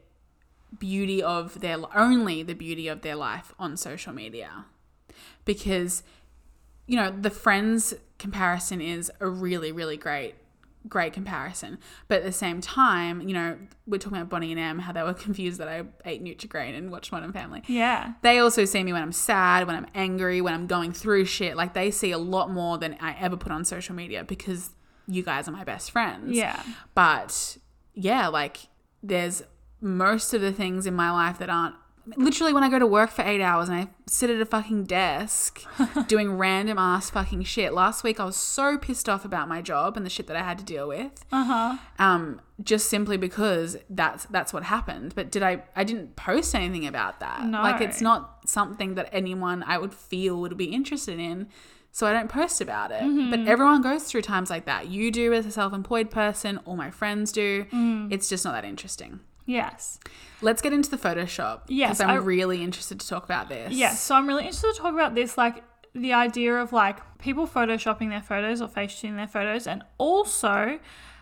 beauty 0.77 1.21
of 1.21 1.59
their 1.61 1.77
only 1.95 2.43
the 2.43 2.53
beauty 2.53 2.87
of 2.87 3.01
their 3.01 3.15
life 3.15 3.53
on 3.59 3.75
social 3.75 4.13
media. 4.13 4.65
Because 5.45 6.03
you 6.87 6.95
know, 6.95 7.11
the 7.11 7.29
friends 7.29 7.93
comparison 8.17 8.81
is 8.81 9.11
a 9.19 9.27
really 9.27 9.71
really 9.71 9.97
great 9.97 10.35
great 10.87 11.11
comparison. 11.13 11.77
But 12.07 12.19
at 12.19 12.23
the 12.23 12.31
same 12.31 12.61
time, 12.61 13.27
you 13.27 13.33
know, 13.33 13.57
we're 13.85 13.97
talking 13.97 14.17
about 14.17 14.29
Bonnie 14.29 14.51
and 14.51 14.59
Em 14.59 14.79
how 14.79 14.91
they 14.93 15.03
were 15.03 15.13
confused 15.25 15.59
that 15.59 15.67
I 15.67 15.83
ate 16.05 16.23
Nutrigrain 16.23 16.77
and 16.77 16.91
watched 16.91 17.11
Modern 17.11 17.33
Family 17.33 17.63
yeah. 17.67 18.13
they 18.21 18.39
also 18.39 18.65
see 18.65 18.83
me 18.83 18.93
when 18.93 19.01
I'm 19.01 19.11
sad, 19.11 19.67
when 19.67 19.75
I'm 19.75 19.87
angry, 19.93 20.41
when 20.41 20.53
I'm 20.53 20.67
going 20.67 20.93
through 20.93 21.25
shit. 21.25 21.57
Like 21.57 21.73
they 21.73 21.91
see 21.91 22.11
a 22.11 22.17
lot 22.17 22.49
more 22.49 22.77
than 22.77 22.95
I 22.99 23.15
ever 23.19 23.37
put 23.37 23.51
on 23.51 23.65
social 23.65 23.95
media 23.95 24.23
because 24.23 24.71
you 25.07 25.23
guys 25.23 25.47
are 25.47 25.51
my 25.51 25.63
best 25.63 25.91
friends. 25.91 26.35
Yeah. 26.35 26.61
But 26.95 27.57
yeah, 27.93 28.27
like 28.27 28.67
there's 29.03 29.43
most 29.81 30.33
of 30.33 30.41
the 30.41 30.51
things 30.51 30.85
in 30.85 30.93
my 30.93 31.11
life 31.11 31.39
that 31.39 31.49
aren't 31.49 31.75
literally 32.17 32.53
when 32.53 32.63
I 32.63 32.69
go 32.69 32.79
to 32.79 32.87
work 32.87 33.09
for 33.11 33.21
eight 33.23 33.41
hours 33.41 33.69
and 33.69 33.77
I 33.77 33.87
sit 34.07 34.29
at 34.29 34.39
a 34.41 34.45
fucking 34.45 34.85
desk 34.85 35.63
doing 36.07 36.37
random 36.37 36.77
ass 36.77 37.09
fucking 37.09 37.43
shit. 37.43 37.73
Last 37.73 38.03
week 38.03 38.19
I 38.19 38.25
was 38.25 38.35
so 38.37 38.77
pissed 38.77 39.07
off 39.09 39.25
about 39.25 39.47
my 39.47 39.61
job 39.61 39.97
and 39.97 40.05
the 40.05 40.09
shit 40.09 40.27
that 40.27 40.35
I 40.37 40.41
had 40.43 40.57
to 40.59 40.63
deal 40.65 40.87
with 40.87 41.23
Uh 41.31 41.43
huh. 41.43 41.77
um, 42.03 42.41
just 42.63 42.89
simply 42.89 43.17
because 43.17 43.77
that's 43.89 44.25
that's 44.25 44.51
what 44.53 44.63
happened. 44.63 45.13
But 45.15 45.31
did 45.31 45.43
I? 45.43 45.63
I 45.75 45.83
didn't 45.83 46.15
post 46.15 46.53
anything 46.55 46.85
about 46.87 47.19
that. 47.19 47.43
No. 47.45 47.61
Like 47.61 47.81
it's 47.81 48.01
not 48.01 48.39
something 48.49 48.95
that 48.95 49.09
anyone 49.11 49.63
I 49.67 49.77
would 49.77 49.93
feel 49.93 50.39
would 50.41 50.57
be 50.57 50.65
interested 50.65 51.19
in. 51.19 51.47
So 51.91 52.05
I 52.05 52.13
don't 52.13 52.29
post 52.29 52.61
about 52.61 52.91
it. 52.91 53.01
Mm-hmm. 53.01 53.31
But 53.31 53.39
everyone 53.47 53.81
goes 53.81 54.03
through 54.03 54.21
times 54.21 54.51
like 54.51 54.65
that. 54.65 54.89
You 54.89 55.09
do 55.09 55.33
as 55.33 55.47
a 55.47 55.51
self-employed 55.51 56.11
person. 56.11 56.59
All 56.65 56.75
my 56.75 56.91
friends 56.91 57.31
do. 57.31 57.65
Mm. 57.73 58.13
It's 58.13 58.29
just 58.29 58.45
not 58.45 58.51
that 58.51 58.63
interesting. 58.63 59.21
Yes. 59.49 59.99
Let's 60.41 60.61
get 60.61 60.73
into 60.73 60.91
the 60.91 60.97
Photoshop. 60.97 61.61
Yes, 61.67 61.97
because 61.97 62.01
I'm 62.01 62.09
I- 62.09 62.15
really 62.15 62.63
interested 62.63 62.99
to 62.99 63.07
talk 63.07 63.25
about 63.25 63.49
this. 63.49 63.73
Yes, 63.73 63.99
so 63.99 64.15
I'm 64.15 64.27
really 64.27 64.43
interested 64.43 64.73
to 64.73 64.79
talk 64.79 64.93
about 64.93 65.15
this, 65.15 65.37
like 65.37 65.63
the 65.93 66.13
idea 66.13 66.55
of 66.55 66.71
like 66.71 66.99
people 67.17 67.47
photoshopping 67.47 68.09
their 68.09 68.21
photos 68.21 68.61
or 68.61 68.67
face 68.67 68.99
tuning 68.99 69.17
their 69.17 69.27
photos, 69.27 69.65
and 69.65 69.83
also 69.97 70.79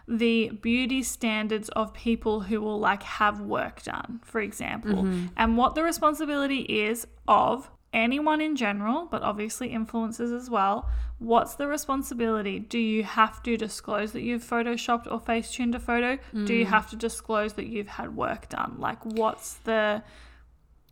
the 0.10 0.50
beauty 0.62 1.04
standards 1.04 1.70
of 1.70 1.94
people 1.94 2.42
who 2.42 2.60
will 2.60 2.80
like 2.80 3.02
have 3.04 3.40
work 3.40 3.82
done, 3.84 4.20
for 4.24 4.42
example, 4.42 5.04
mm-hmm. 5.04 5.28
and 5.38 5.58
what 5.58 5.76
the 5.76 5.84
responsibility 5.84 6.62
is 6.62 7.08
of 7.28 7.70
anyone 7.94 8.42
in 8.42 8.56
general, 8.56 9.08
but 9.10 9.22
obviously 9.22 9.70
influencers 9.70 10.36
as 10.36 10.50
well. 10.50 10.90
What's 11.20 11.56
the 11.56 11.68
responsibility? 11.68 12.60
Do 12.60 12.78
you 12.78 13.04
have 13.04 13.42
to 13.44 13.58
disclose 13.58 14.12
that 14.12 14.22
you've 14.22 14.44
photoshopped 14.44 15.12
or 15.12 15.20
face 15.20 15.52
tuned 15.52 15.74
a 15.74 15.80
photo? 15.80 16.20
Do 16.46 16.54
you 16.54 16.66
mm. 16.66 16.70
have 16.70 16.90
to 16.92 16.96
disclose 16.96 17.54
that 17.54 17.68
you've 17.68 17.88
had 17.88 18.16
work 18.16 18.50
done? 18.50 18.76
Like, 18.78 19.04
what's 19.04 19.56
the 19.56 20.04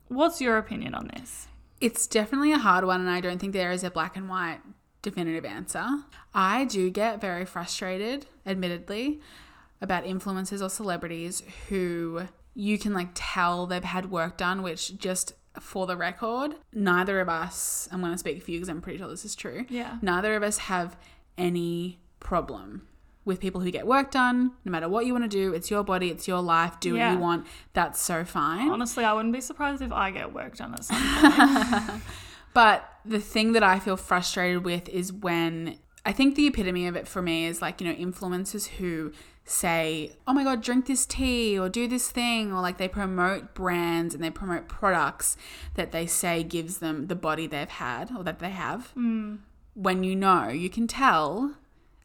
What's 0.08 0.40
your 0.40 0.58
opinion 0.58 0.94
on 0.94 1.10
this? 1.16 1.48
It's 1.82 2.08
definitely 2.08 2.52
a 2.52 2.58
hard 2.58 2.86
one, 2.86 3.02
and 3.02 3.10
I 3.10 3.22
don't 3.22 3.40
think 3.40 3.54
there 3.54 3.72
is 3.72 3.84
a 3.84 3.90
black 3.90 4.16
and 4.16 4.30
white 4.30 4.60
definitive 5.02 5.46
answer. 5.46 5.86
I 6.34 6.66
do 6.66 6.90
get 6.90 7.22
very 7.22 7.46
frustrated, 7.46 8.28
admittedly, 8.46 9.20
about 9.82 10.06
influencers 10.06 10.64
or 10.64 10.70
celebrities 10.70 11.44
who 11.70 12.28
you 12.54 12.78
can 12.78 12.94
like 12.94 13.10
tell 13.14 13.66
they've 13.66 13.84
had 13.84 14.12
work 14.12 14.38
done, 14.38 14.62
which 14.62 14.98
just 14.98 15.34
for 15.62 15.86
the 15.88 15.96
record, 15.98 16.56
neither 16.74 17.20
of 17.22 17.30
us, 17.30 17.88
I'm 17.92 18.02
going 18.02 18.12
to 18.12 18.18
speak 18.18 18.42
for 18.44 18.52
you 18.52 18.58
because 18.60 18.70
I'm 18.70 18.82
pretty 18.82 19.00
sure 19.00 19.08
this 19.08 19.26
is 19.26 19.36
true. 19.36 19.66
Yeah. 19.70 19.98
Neither 20.02 20.36
of 20.36 20.44
us 20.44 20.58
have 20.60 20.98
any 21.38 22.00
problem 22.20 22.88
with 23.26 23.40
people 23.40 23.60
who 23.62 23.72
get 23.72 23.88
work 23.88 24.12
done, 24.12 24.52
no 24.66 24.72
matter 24.72 24.88
what 24.88 25.06
you 25.08 25.12
want 25.14 25.24
to 25.24 25.28
do. 25.30 25.54
It's 25.54 25.72
your 25.72 25.84
body, 25.84 26.10
it's 26.10 26.28
your 26.28 26.42
life, 26.42 26.80
do 26.80 26.96
Yeah. 26.96 27.10
what 27.10 27.14
you 27.16 27.20
want. 27.20 27.48
That's 27.74 28.00
so 28.00 28.24
fine. 28.24 28.70
Honestly, 28.70 29.04
I 29.04 29.14
wouldn't 29.14 29.34
be 29.34 29.42
surprised 29.42 29.82
if 29.82 29.92
I 29.92 30.12
get 30.12 30.32
work 30.34 30.56
done 30.58 30.74
at 30.76 30.84
some 30.86 31.02
point. 31.82 32.02
But 32.54 32.90
the 33.04 33.20
thing 33.20 33.52
that 33.52 33.64
I 33.64 33.80
feel 33.80 33.98
frustrated 33.98 34.64
with 34.64 34.88
is 34.88 35.12
when 35.12 35.78
I 36.06 36.14
think 36.14 36.36
the 36.36 36.48
epitome 36.48 36.88
of 36.88 36.96
it 36.96 37.06
for 37.06 37.22
me 37.22 37.48
is 37.48 37.62
like, 37.62 37.82
you 37.82 37.88
know, 37.88 37.94
influencers 37.94 38.68
who 38.68 39.12
say, 39.48 40.12
oh 40.28 40.34
my 40.34 40.44
God, 40.44 40.62
drink 40.64 40.88
this 40.88 41.06
tea 41.06 41.58
or 41.58 41.70
do 41.70 41.88
this 41.88 42.10
thing, 42.10 42.52
or 42.52 42.62
like 42.62 42.78
they 42.78 42.88
promote 42.88 43.54
brands 43.54 44.16
and 44.16 44.24
they 44.24 44.32
promote 44.32 44.68
products 44.68 45.38
that 45.76 45.92
they 45.92 46.08
say 46.08 46.44
gives 46.44 46.80
them 46.80 47.08
the 47.08 47.16
body 47.16 47.46
they've 47.48 47.70
had 47.70 48.10
or 48.18 48.24
that 48.24 48.40
they 48.40 48.50
have. 48.50 48.92
Mm. 48.98 49.40
When 49.76 50.04
you 50.04 50.16
know, 50.16 50.48
you 50.50 50.70
can 50.70 50.88
tell 50.88 51.54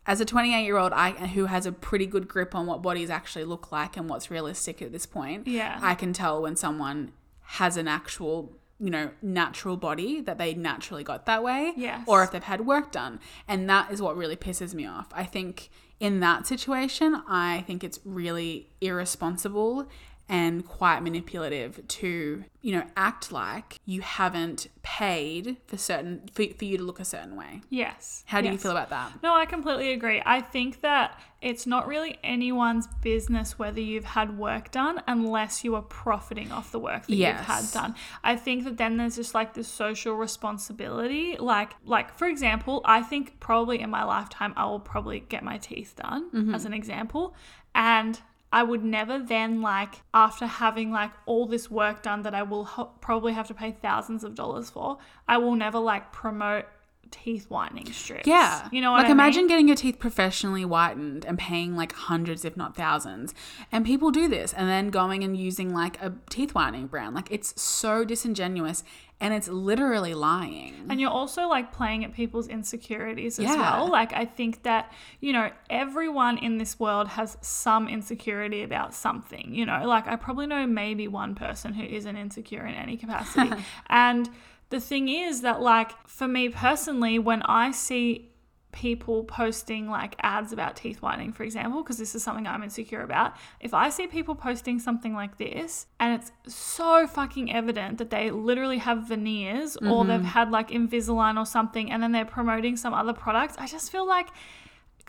as 0.06 0.20
a 0.20 0.24
28 0.24 0.64
year 0.64 0.76
old 0.76 0.92
I, 0.92 1.12
who 1.12 1.46
has 1.46 1.64
a 1.66 1.72
pretty 1.72 2.06
good 2.06 2.28
grip 2.28 2.54
on 2.54 2.66
what 2.66 2.82
bodies 2.82 3.10
actually 3.10 3.44
look 3.44 3.72
like 3.72 3.96
and 3.96 4.08
what's 4.08 4.30
realistic 4.30 4.82
at 4.82 4.92
this 4.92 5.06
point, 5.06 5.46
Yeah. 5.46 5.78
I 5.82 5.94
can 5.94 6.12
tell 6.12 6.42
when 6.42 6.56
someone 6.56 7.12
has 7.42 7.76
an 7.76 7.88
actual, 7.88 8.52
you 8.78 8.90
know, 8.90 9.10
natural 9.22 9.76
body 9.76 10.20
that 10.20 10.36
they 10.36 10.52
naturally 10.54 11.04
got 11.04 11.26
that 11.26 11.42
way, 11.42 11.72
Yes. 11.76 12.02
or 12.06 12.22
if 12.22 12.32
they've 12.32 12.42
had 12.42 12.62
work 12.66 12.92
done. 12.92 13.18
And 13.48 13.68
that 13.70 13.90
is 13.90 14.02
what 14.02 14.16
really 14.16 14.36
pisses 14.36 14.74
me 14.74 14.84
off. 14.86 15.06
I 15.12 15.24
think 15.24 15.70
in 16.00 16.20
that 16.20 16.46
situation, 16.46 17.22
I 17.28 17.62
think 17.66 17.84
it's 17.84 18.00
really 18.04 18.70
irresponsible 18.80 19.86
and 20.30 20.64
quite 20.64 21.00
manipulative 21.00 21.86
to, 21.88 22.44
you 22.62 22.72
know, 22.72 22.84
act 22.96 23.32
like 23.32 23.80
you 23.84 24.00
haven't 24.00 24.68
paid 24.82 25.56
for 25.66 25.76
certain 25.76 26.22
for, 26.32 26.44
for 26.56 26.64
you 26.64 26.78
to 26.78 26.84
look 26.84 27.00
a 27.00 27.04
certain 27.04 27.34
way. 27.34 27.62
yes. 27.68 28.22
How 28.26 28.40
do 28.40 28.48
you 28.48 28.56
feel 28.56 28.70
about 28.70 28.90
that? 28.90 29.20
No, 29.24 29.34
I 29.34 29.44
completely 29.44 29.92
agree. 29.92 30.22
I 30.24 30.40
think 30.40 30.82
that 30.82 31.18
it's 31.42 31.66
not 31.66 31.88
really 31.88 32.16
anyone's 32.22 32.86
business 33.02 33.58
whether 33.58 33.80
you've 33.80 34.04
had 34.04 34.38
work 34.38 34.70
done 34.70 35.02
unless 35.08 35.64
you 35.64 35.74
are 35.74 35.82
profiting 35.82 36.52
off 36.52 36.70
the 36.70 36.78
work 36.78 37.06
that 37.06 37.12
you've 37.14 37.28
had 37.34 37.62
Yes. 37.62 37.72
done. 37.72 37.96
I 38.22 38.36
think 38.36 38.62
that 38.64 38.76
then 38.76 38.98
there's 38.98 39.16
just 39.16 39.34
like 39.34 39.54
this 39.54 39.66
social 39.66 40.14
responsibility. 40.14 41.38
Like 41.38 41.72
like 41.84 42.14
for 42.14 42.28
example, 42.28 42.82
I 42.84 43.02
think 43.02 43.40
probably 43.40 43.80
in 43.80 43.90
my 43.90 44.04
lifetime 44.04 44.52
I 44.56 44.66
will 44.66 44.78
probably 44.78 45.18
get 45.18 45.42
my 45.42 45.58
teeth 45.58 45.94
done 45.96 46.30
mm-hmm. 46.30 46.54
as 46.54 46.64
an 46.66 46.72
example. 46.72 47.34
And 47.74 48.20
I 48.52 48.62
would 48.64 48.84
never 48.84 49.18
then 49.18 49.62
like 49.62 50.02
after 50.12 50.46
having 50.46 50.90
like 50.90 51.12
all 51.26 51.46
this 51.46 51.70
work 51.70 52.02
done 52.02 52.22
that 52.22 52.34
I 52.34 52.42
will 52.42 52.64
ho- 52.64 52.90
probably 53.00 53.32
have 53.32 53.46
to 53.48 53.54
pay 53.54 53.72
thousands 53.72 54.24
of 54.24 54.34
dollars 54.34 54.70
for, 54.70 54.98
I 55.28 55.38
will 55.38 55.54
never 55.54 55.78
like 55.78 56.12
promote 56.12 56.66
teeth 57.10 57.46
whitening 57.48 57.90
strips. 57.92 58.26
Yeah. 58.26 58.68
You 58.72 58.80
know 58.80 58.92
what 58.92 58.98
like 58.98 59.06
I 59.06 59.08
mean? 59.08 59.12
imagine 59.12 59.46
getting 59.46 59.66
your 59.68 59.76
teeth 59.76 59.98
professionally 59.98 60.62
whitened 60.62 61.24
and 61.24 61.38
paying 61.38 61.76
like 61.76 61.92
hundreds, 61.92 62.44
if 62.44 62.56
not 62.56 62.76
thousands. 62.76 63.34
And 63.72 63.84
people 63.84 64.10
do 64.10 64.28
this 64.28 64.52
and 64.52 64.68
then 64.68 64.90
going 64.90 65.24
and 65.24 65.36
using 65.36 65.72
like 65.74 66.00
a 66.02 66.14
teeth 66.28 66.54
whitening 66.54 66.86
brand. 66.86 67.14
Like 67.14 67.28
it's 67.30 67.60
so 67.60 68.04
disingenuous 68.04 68.82
and 69.22 69.34
it's 69.34 69.48
literally 69.48 70.14
lying. 70.14 70.86
And 70.88 70.98
you're 70.98 71.10
also 71.10 71.46
like 71.46 71.72
playing 71.74 72.04
at 72.06 72.14
people's 72.14 72.48
insecurities 72.48 73.38
as 73.38 73.44
Yeah. 73.44 73.56
well. 73.56 73.86
Like, 73.90 74.14
I 74.14 74.24
think 74.24 74.62
that, 74.62 74.90
you 75.20 75.34
know, 75.34 75.50
everyone 75.68 76.38
in 76.38 76.56
this 76.56 76.80
world 76.80 77.06
has 77.08 77.36
some 77.42 77.86
insecurity 77.86 78.62
about 78.62 78.94
something. 78.94 79.54
You 79.54 79.66
know, 79.66 79.82
like 79.86 80.06
I 80.08 80.16
probably 80.16 80.46
know 80.46 80.66
maybe 80.66 81.06
one 81.06 81.34
person 81.34 81.74
who 81.74 81.82
isn't 81.84 82.16
insecure 82.16 82.64
in 82.64 82.74
any 82.74 82.96
capacity. 82.96 83.62
and 83.90 84.30
the 84.70 84.80
thing 84.80 85.08
is 85.08 85.42
that, 85.42 85.60
like, 85.60 85.92
for 86.08 86.26
me 86.26 86.48
personally, 86.48 87.18
when 87.18 87.42
I 87.42 87.70
see 87.72 88.30
people 88.72 89.24
posting 89.24 89.88
like 89.88 90.14
ads 90.20 90.52
about 90.52 90.76
teeth 90.76 91.02
whitening, 91.02 91.32
for 91.32 91.42
example, 91.42 91.82
because 91.82 91.98
this 91.98 92.14
is 92.14 92.22
something 92.22 92.46
I'm 92.46 92.62
insecure 92.62 93.02
about. 93.02 93.34
If 93.60 93.74
I 93.74 93.90
see 93.90 94.06
people 94.06 94.34
posting 94.34 94.78
something 94.78 95.14
like 95.14 95.38
this 95.38 95.86
and 95.98 96.14
it's 96.14 96.32
so 96.46 97.06
fucking 97.06 97.52
evident 97.52 97.98
that 97.98 98.10
they 98.10 98.30
literally 98.30 98.78
have 98.78 99.08
veneers 99.08 99.76
or 99.76 100.04
they've 100.04 100.18
mm-hmm. 100.18 100.24
had 100.24 100.50
like 100.50 100.70
Invisalign 100.70 101.38
or 101.38 101.46
something 101.46 101.90
and 101.90 102.02
then 102.02 102.12
they're 102.12 102.24
promoting 102.24 102.76
some 102.76 102.94
other 102.94 103.12
product, 103.12 103.56
I 103.58 103.66
just 103.66 103.90
feel 103.90 104.06
like 104.06 104.28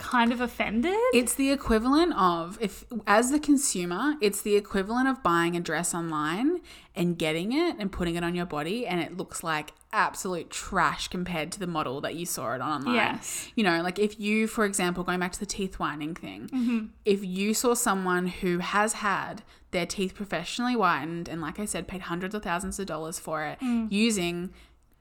kind 0.02 0.32
of 0.32 0.40
offended. 0.40 0.98
It's 1.14 1.34
the 1.34 1.50
equivalent 1.50 2.12
of 2.14 2.58
if 2.60 2.84
as 3.06 3.30
the 3.30 3.38
consumer, 3.38 4.14
it's 4.20 4.42
the 4.42 4.56
equivalent 4.56 5.08
of 5.08 5.22
buying 5.22 5.56
a 5.56 5.60
dress 5.60 5.94
online 5.94 6.60
and 6.94 7.16
getting 7.16 7.52
it 7.52 7.76
and 7.78 7.90
putting 7.90 8.16
it 8.16 8.24
on 8.24 8.34
your 8.34 8.44
body 8.44 8.84
and 8.84 9.00
it 9.00 9.16
looks 9.16 9.44
like 9.44 9.72
absolute 9.92 10.50
trash 10.50 11.06
compared 11.06 11.52
to 11.52 11.60
the 11.60 11.66
model 11.66 12.00
that 12.00 12.16
you 12.16 12.26
saw 12.26 12.52
it 12.54 12.60
on 12.60 12.80
online. 12.80 12.96
Yes. 12.96 13.48
You 13.54 13.62
know, 13.62 13.80
like 13.82 13.98
if 13.98 14.18
you, 14.18 14.48
for 14.48 14.64
example, 14.64 15.04
going 15.04 15.20
back 15.20 15.32
to 15.32 15.40
the 15.40 15.46
teeth 15.46 15.78
whitening 15.78 16.14
thing, 16.14 16.48
mm-hmm. 16.48 16.86
if 17.04 17.24
you 17.24 17.54
saw 17.54 17.74
someone 17.74 18.26
who 18.26 18.58
has 18.58 18.94
had 18.94 19.42
their 19.70 19.86
teeth 19.86 20.14
professionally 20.14 20.74
whitened 20.74 21.28
and 21.28 21.40
like 21.40 21.60
I 21.60 21.64
said, 21.64 21.86
paid 21.86 22.02
hundreds 22.02 22.34
of 22.34 22.42
thousands 22.42 22.78
of 22.80 22.86
dollars 22.86 23.20
for 23.20 23.44
it 23.44 23.60
mm. 23.60 23.90
using, 23.90 24.52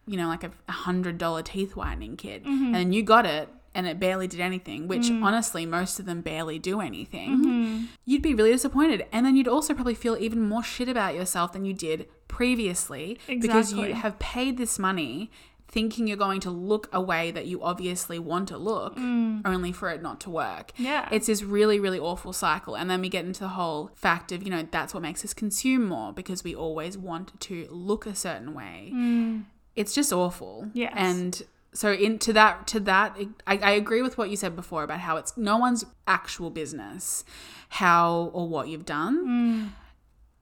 you 0.06 0.16
know, 0.16 0.28
like 0.28 0.44
a 0.44 0.52
a 0.68 0.74
hundred 0.74 1.18
dollar 1.18 1.42
teeth 1.42 1.76
whitening 1.76 2.18
kit, 2.18 2.44
mm-hmm. 2.44 2.76
and 2.76 2.94
you 2.94 3.02
got 3.02 3.26
it 3.26 3.50
and 3.74 3.88
it 3.88 4.00
barely 4.00 4.28
did 4.28 4.40
anything, 4.40 4.88
which 4.88 5.04
mm. 5.04 5.24
honestly, 5.24 5.66
most 5.66 6.00
of 6.00 6.06
them 6.06 6.22
barely 6.22 6.60
do 6.60 6.82
anything, 6.82 7.38
mm-hmm. 7.38 7.86
you'd 8.06 8.22
be 8.22 8.34
really 8.34 8.52
disappointed. 8.52 9.06
And 9.12 9.26
then 9.26 9.36
you'd 9.36 9.48
also 9.48 9.74
probably 9.74 9.96
feel 9.96 10.18
even 10.20 10.42
more 10.42 10.64
shit 10.64 10.90
about 10.90 11.16
yourself 11.16 11.54
than 11.54 11.66
you 11.66 11.74
did 11.74 12.08
previously 12.28 13.20
because 13.28 13.74
you 13.74 13.94
have 13.94 14.20
paid 14.20 14.58
this 14.58 14.78
money 14.78 15.32
thinking 15.72 16.06
you're 16.06 16.18
going 16.18 16.42
to 16.42 16.50
look 16.52 16.90
a 16.92 17.02
way 17.02 17.32
that 17.32 17.46
you 17.46 17.64
obviously 17.64 18.20
want 18.20 18.50
to 18.50 18.58
look 18.58 18.98
mm. 18.98 19.42
only 19.46 19.72
for 19.72 19.90
it 19.90 20.02
not 20.02 20.20
to 20.20 20.30
work. 20.30 20.74
Yeah. 20.76 21.08
It's 21.12 21.28
this 21.28 21.44
really, 21.44 21.80
really 21.80 22.00
awful 22.00 22.34
cycle. 22.34 22.76
And 22.76 22.90
then 22.90 23.00
we 23.00 23.08
get 23.08 23.24
into 23.24 23.40
the 23.40 23.50
whole 23.50 23.90
fact 23.96 24.34
of, 24.34 24.44
you 24.44 24.50
know, 24.50 24.68
that's 24.70 24.94
what 24.94 25.02
makes 25.02 25.24
us 25.24 25.34
consume 25.34 25.86
more 25.86 26.12
because 26.12 26.44
we 26.44 26.54
always 26.54 26.98
want 26.98 27.40
to 27.40 27.68
look 27.72 28.06
a 28.06 28.14
certain 28.14 28.54
way. 28.54 28.92
Mm. 28.94 29.46
It's 29.78 29.96
just 29.96 30.12
awful. 30.12 30.70
Yes. 30.74 30.92
And 30.94 31.42
so 31.74 31.92
into 31.92 32.34
that 32.34 32.68
to 32.68 32.80
that 32.82 33.18
I, 33.48 33.58
I 33.58 33.72
agree 33.72 34.02
with 34.02 34.18
what 34.18 34.30
you 34.30 34.36
said 34.36 34.56
before 34.56 34.84
about 34.84 35.00
how 35.00 35.18
it's 35.18 35.38
no 35.38 35.58
one's 35.58 35.86
actual 36.06 36.50
business 36.50 37.24
how 37.72 38.30
or 38.34 38.50
what 38.50 38.68
you've 38.68 38.86
done. 38.86 39.26
Mm. 39.26 39.70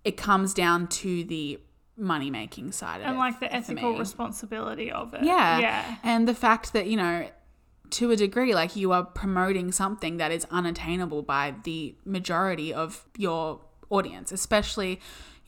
It 0.04 0.18
comes 0.18 0.56
down 0.56 0.88
to 0.88 1.24
the 1.24 1.60
money 1.96 2.32
making 2.32 2.72
side 2.72 3.02
of 3.02 3.06
it. 3.06 3.10
and 3.10 3.20
like 3.20 3.40
the 3.40 3.54
ethical 3.54 3.98
responsibility 3.98 4.92
of 4.92 5.14
it. 5.14 5.24
Yeah. 5.24 5.60
Yeah. 5.60 5.96
And 6.02 6.28
the 6.28 6.34
fact 6.34 6.74
that, 6.74 6.88
you 6.88 6.98
know, 6.98 7.30
to 7.92 8.10
a 8.10 8.16
degree, 8.16 8.56
like 8.56 8.76
you 8.76 8.92
are 8.94 9.04
promoting 9.04 9.72
something 9.72 10.18
that 10.18 10.32
is 10.32 10.48
unattainable 10.50 11.22
by 11.22 11.54
the 11.64 11.96
majority 12.04 12.74
of 12.74 13.06
your 13.16 13.62
audience, 13.92 14.32
especially. 14.32 15.00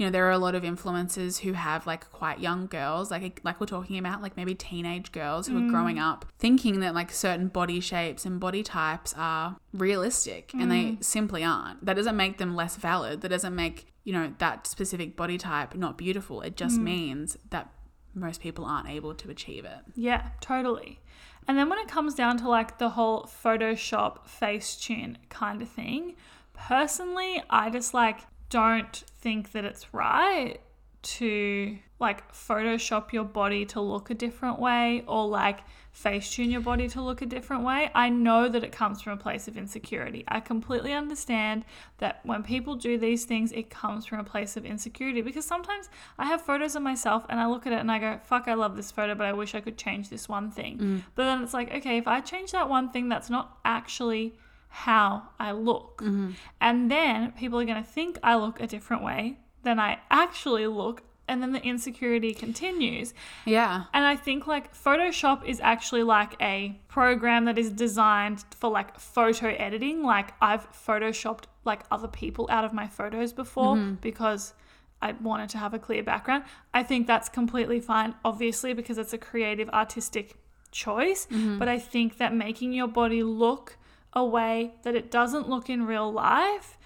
You 0.01 0.07
know, 0.07 0.11
there 0.13 0.25
are 0.25 0.31
a 0.31 0.39
lot 0.39 0.55
of 0.55 0.63
influencers 0.63 1.37
who 1.41 1.53
have 1.53 1.85
like 1.85 2.09
quite 2.09 2.39
young 2.39 2.65
girls, 2.65 3.11
like 3.11 3.39
like 3.43 3.59
we're 3.59 3.67
talking 3.67 3.99
about, 3.99 4.19
like 4.23 4.35
maybe 4.35 4.55
teenage 4.55 5.11
girls 5.11 5.45
who 5.45 5.63
are 5.63 5.69
growing 5.69 5.97
mm. 5.97 6.01
up 6.01 6.25
thinking 6.39 6.79
that 6.79 6.95
like 6.95 7.11
certain 7.11 7.49
body 7.49 7.79
shapes 7.79 8.25
and 8.25 8.39
body 8.39 8.63
types 8.63 9.13
are 9.15 9.57
realistic, 9.73 10.55
and 10.55 10.71
they 10.71 10.83
mm. 10.83 11.03
simply 11.03 11.43
aren't. 11.43 11.85
That 11.85 11.97
doesn't 11.97 12.17
make 12.17 12.39
them 12.39 12.55
less 12.55 12.77
valid. 12.77 13.21
That 13.21 13.29
doesn't 13.29 13.53
make 13.53 13.93
you 14.03 14.11
know 14.11 14.33
that 14.39 14.65
specific 14.65 15.15
body 15.15 15.37
type 15.37 15.75
not 15.75 15.99
beautiful. 15.99 16.41
It 16.41 16.57
just 16.57 16.79
mm. 16.79 16.85
means 16.85 17.37
that 17.51 17.71
most 18.15 18.41
people 18.41 18.65
aren't 18.65 18.89
able 18.89 19.13
to 19.13 19.29
achieve 19.29 19.65
it. 19.65 19.81
Yeah, 19.95 20.29
totally. 20.39 20.99
And 21.47 21.59
then 21.59 21.69
when 21.69 21.77
it 21.77 21.87
comes 21.87 22.15
down 22.15 22.37
to 22.37 22.49
like 22.49 22.79
the 22.79 22.89
whole 22.89 23.29
Photoshop 23.43 24.25
face 24.25 24.75
Facetune 24.75 25.17
kind 25.29 25.61
of 25.61 25.69
thing, 25.69 26.15
personally, 26.55 27.43
I 27.51 27.69
just 27.69 27.93
like 27.93 28.21
don't 28.51 29.03
think 29.21 29.53
that 29.53 29.65
it's 29.65 29.93
right 29.93 30.59
to 31.01 31.77
like 31.99 32.31
Photoshop 32.31 33.11
your 33.11 33.23
body 33.23 33.65
to 33.65 33.81
look 33.81 34.09
a 34.09 34.13
different 34.13 34.59
way 34.59 35.03
or 35.07 35.27
like 35.27 35.59
Facetune 35.95 36.51
your 36.51 36.61
body 36.61 36.87
to 36.89 37.01
look 37.01 37.21
a 37.21 37.25
different 37.25 37.63
way. 37.63 37.91
I 37.93 38.09
know 38.09 38.47
that 38.49 38.63
it 38.63 38.71
comes 38.71 39.01
from 39.01 39.13
a 39.13 39.17
place 39.17 39.47
of 39.47 39.57
insecurity. 39.57 40.23
I 40.27 40.39
completely 40.39 40.93
understand 40.93 41.65
that 41.97 42.21
when 42.23 42.43
people 42.43 42.75
do 42.75 42.97
these 42.97 43.25
things, 43.25 43.51
it 43.51 43.69
comes 43.69 44.05
from 44.05 44.19
a 44.19 44.23
place 44.23 44.57
of 44.57 44.65
insecurity 44.65 45.21
because 45.21 45.45
sometimes 45.45 45.89
I 46.17 46.25
have 46.25 46.41
photos 46.41 46.75
of 46.75 46.81
myself 46.81 47.25
and 47.29 47.39
I 47.39 47.47
look 47.47 47.67
at 47.67 47.73
it 47.73 47.79
and 47.79 47.91
I 47.91 47.99
go, 47.99 48.19
fuck, 48.23 48.47
I 48.47 48.53
love 48.53 48.75
this 48.75 48.91
photo, 48.91 49.15
but 49.15 49.27
I 49.27 49.33
wish 49.33 49.53
I 49.53 49.61
could 49.61 49.77
change 49.77 50.09
this 50.09 50.29
one 50.29 50.49
thing. 50.49 50.77
Mm. 50.77 51.03
But 51.15 51.25
then 51.25 51.43
it's 51.43 51.53
like, 51.53 51.73
okay, 51.73 51.97
if 51.97 52.07
I 52.07 52.19
change 52.21 52.51
that 52.51 52.69
one 52.69 52.89
thing, 52.89 53.09
that's 53.09 53.29
not 53.29 53.59
actually 53.65 54.33
how 54.71 55.23
I 55.37 55.51
look. 55.51 56.01
Mm-hmm. 56.01 56.31
And 56.61 56.89
then 56.89 57.33
people 57.33 57.59
are 57.59 57.65
going 57.65 57.83
to 57.83 57.87
think 57.87 58.17
I 58.23 58.35
look 58.35 58.59
a 58.59 58.67
different 58.67 59.03
way 59.03 59.37
than 59.63 59.79
I 59.79 59.99
actually 60.09 60.65
look. 60.65 61.03
And 61.27 61.41
then 61.41 61.51
the 61.51 61.61
insecurity 61.61 62.33
continues. 62.33 63.13
Yeah. 63.45 63.83
And 63.93 64.05
I 64.05 64.15
think 64.15 64.47
like 64.47 64.73
Photoshop 64.73 65.45
is 65.45 65.59
actually 65.61 66.03
like 66.03 66.35
a 66.41 66.79
program 66.87 67.45
that 67.45 67.57
is 67.57 67.69
designed 67.69 68.43
for 68.57 68.69
like 68.69 68.97
photo 68.99 69.49
editing. 69.49 70.03
Like 70.03 70.33
I've 70.41 70.69
photoshopped 70.71 71.43
like 71.63 71.81
other 71.91 72.07
people 72.07 72.47
out 72.49 72.65
of 72.65 72.73
my 72.73 72.87
photos 72.87 73.33
before 73.33 73.75
mm-hmm. 73.75 73.95
because 73.95 74.53
I 75.01 75.13
wanted 75.13 75.49
to 75.49 75.57
have 75.57 75.73
a 75.73 75.79
clear 75.79 76.03
background. 76.03 76.45
I 76.73 76.83
think 76.83 77.07
that's 77.07 77.27
completely 77.27 77.79
fine, 77.79 78.15
obviously, 78.23 78.73
because 78.73 78.97
it's 78.97 79.13
a 79.13 79.17
creative, 79.17 79.69
artistic 79.69 80.35
choice. 80.71 81.27
Mm-hmm. 81.27 81.59
But 81.59 81.67
I 81.67 81.77
think 81.77 82.17
that 82.17 82.33
making 82.33 82.73
your 82.73 82.87
body 82.87 83.23
look 83.23 83.77
a 84.13 84.25
way 84.25 84.73
that 84.83 84.95
it 84.95 85.09
doesn't 85.09 85.49
look 85.49 85.69
in 85.69 85.85
real 85.85 86.11
life 86.11 86.77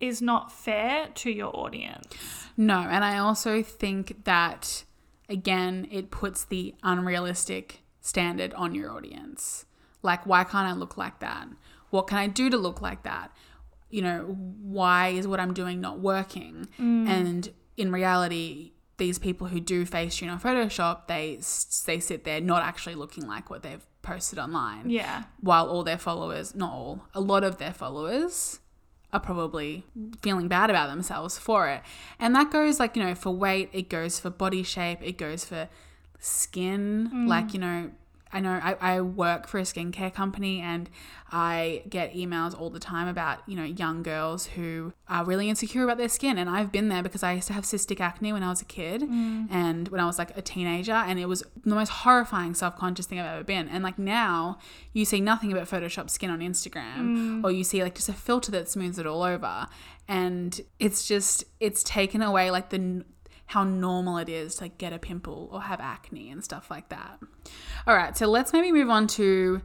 is 0.00 0.22
not 0.22 0.52
fair 0.52 1.08
to 1.14 1.30
your 1.30 1.54
audience. 1.56 2.06
No, 2.56 2.78
and 2.78 3.04
I 3.04 3.18
also 3.18 3.62
think 3.62 4.24
that 4.24 4.84
again, 5.28 5.86
it 5.90 6.10
puts 6.10 6.44
the 6.44 6.74
unrealistic 6.82 7.80
standard 8.00 8.54
on 8.54 8.74
your 8.74 8.90
audience. 8.90 9.66
Like, 10.02 10.26
why 10.26 10.44
can't 10.44 10.66
I 10.66 10.72
look 10.72 10.96
like 10.96 11.20
that? 11.20 11.48
What 11.90 12.06
can 12.06 12.18
I 12.18 12.26
do 12.26 12.50
to 12.50 12.56
look 12.56 12.80
like 12.80 13.02
that? 13.02 13.30
You 13.90 14.02
know, 14.02 14.20
why 14.62 15.08
is 15.08 15.26
what 15.26 15.40
I'm 15.40 15.54
doing 15.54 15.80
not 15.80 16.00
working? 16.00 16.68
Mm. 16.78 17.08
And 17.08 17.50
in 17.76 17.92
reality, 17.92 18.72
these 18.98 19.18
people 19.18 19.48
who 19.48 19.60
do 19.60 19.84
Facetune 19.84 20.34
or 20.34 20.38
Photoshop, 20.38 21.06
they 21.06 21.40
they 21.86 22.00
sit 22.00 22.24
there 22.24 22.40
not 22.40 22.62
actually 22.62 22.94
looking 22.94 23.26
like 23.26 23.48
what 23.48 23.62
they've 23.62 23.86
posted 24.08 24.38
online. 24.38 24.88
Yeah. 24.90 25.24
while 25.40 25.68
all 25.68 25.84
their 25.84 25.98
followers, 25.98 26.54
not 26.54 26.72
all, 26.72 27.04
a 27.14 27.20
lot 27.20 27.44
of 27.44 27.58
their 27.58 27.72
followers 27.72 28.60
are 29.12 29.20
probably 29.20 29.84
feeling 30.22 30.48
bad 30.48 30.70
about 30.70 30.88
themselves 30.88 31.38
for 31.38 31.68
it. 31.68 31.82
And 32.18 32.34
that 32.34 32.50
goes 32.50 32.78
like, 32.80 32.96
you 32.96 33.02
know, 33.02 33.14
for 33.14 33.30
weight, 33.30 33.70
it 33.72 33.88
goes 33.88 34.20
for 34.20 34.30
body 34.30 34.62
shape, 34.62 34.98
it 35.02 35.16
goes 35.18 35.44
for 35.44 35.68
skin. 36.18 37.10
Mm. 37.12 37.28
Like, 37.28 37.54
you 37.54 37.60
know, 37.60 37.90
I 38.32 38.40
know 38.40 38.60
I, 38.62 38.76
I 38.80 39.00
work 39.00 39.46
for 39.46 39.58
a 39.58 39.62
skincare 39.62 40.12
company 40.12 40.60
and 40.60 40.90
I 41.30 41.82
get 41.88 42.14
emails 42.14 42.58
all 42.58 42.70
the 42.70 42.78
time 42.78 43.06
about, 43.08 43.40
you 43.46 43.54
know, 43.56 43.64
young 43.64 44.02
girls 44.02 44.46
who 44.46 44.92
are 45.08 45.24
really 45.24 45.48
insecure 45.48 45.84
about 45.84 45.98
their 45.98 46.08
skin. 46.08 46.38
And 46.38 46.48
I've 46.48 46.72
been 46.72 46.88
there 46.88 47.02
because 47.02 47.22
I 47.22 47.34
used 47.34 47.46
to 47.48 47.52
have 47.52 47.64
cystic 47.64 48.00
acne 48.00 48.32
when 48.32 48.42
I 48.42 48.48
was 48.48 48.62
a 48.62 48.64
kid 48.64 49.02
mm. 49.02 49.46
and 49.50 49.88
when 49.88 50.00
I 50.00 50.06
was 50.06 50.18
like 50.18 50.36
a 50.36 50.42
teenager. 50.42 50.92
And 50.92 51.18
it 51.18 51.26
was 51.26 51.42
the 51.64 51.74
most 51.74 51.90
horrifying 51.90 52.54
self 52.54 52.76
conscious 52.76 53.06
thing 53.06 53.20
I've 53.20 53.26
ever 53.26 53.44
been. 53.44 53.68
And 53.68 53.84
like 53.84 53.98
now 53.98 54.58
you 54.92 55.04
see 55.04 55.20
nothing 55.20 55.52
about 55.52 55.68
Photoshop 55.68 56.08
skin 56.08 56.30
on 56.30 56.40
Instagram 56.40 56.98
mm. 56.98 57.44
or 57.44 57.50
you 57.50 57.64
see 57.64 57.82
like 57.82 57.94
just 57.94 58.08
a 58.08 58.14
filter 58.14 58.50
that 58.52 58.68
smooths 58.68 58.98
it 58.98 59.06
all 59.06 59.22
over. 59.22 59.66
And 60.08 60.58
it's 60.78 61.06
just, 61.06 61.44
it's 61.60 61.82
taken 61.82 62.22
away 62.22 62.50
like 62.50 62.70
the, 62.70 63.04
how 63.48 63.64
normal 63.64 64.18
it 64.18 64.28
is 64.28 64.56
to 64.56 64.68
get 64.68 64.92
a 64.92 64.98
pimple 64.98 65.48
or 65.50 65.62
have 65.62 65.80
acne 65.80 66.30
and 66.30 66.44
stuff 66.44 66.70
like 66.70 66.90
that. 66.90 67.18
All 67.86 67.96
right, 67.96 68.16
so 68.16 68.26
let's 68.26 68.52
maybe 68.52 68.70
move 68.70 68.90
on 68.90 69.06
to 69.08 69.62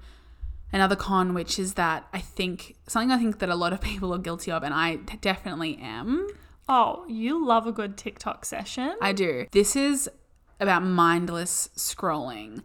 another 0.72 0.96
con, 0.96 1.34
which 1.34 1.60
is 1.60 1.74
that 1.74 2.08
I 2.14 2.20
think 2.20 2.76
something 2.88 3.12
I 3.12 3.18
think 3.18 3.40
that 3.40 3.50
a 3.50 3.56
lot 3.56 3.74
of 3.74 3.82
people 3.90 4.14
are 4.14 4.20
guilty 4.20 4.52
of, 4.52 4.64
and 4.64 4.74
I 4.74 4.96
definitely 5.22 5.78
am. 5.82 6.28
Oh, 6.68 7.06
you 7.10 7.46
love 7.46 7.68
a 7.68 7.74
good 7.74 7.98
TikTok 7.98 8.46
session. 8.46 8.96
I 9.02 9.12
do. 9.12 9.48
This 9.52 9.76
is 9.76 10.10
about 10.62 10.84
mindless 10.84 11.70
scrolling. 11.76 12.62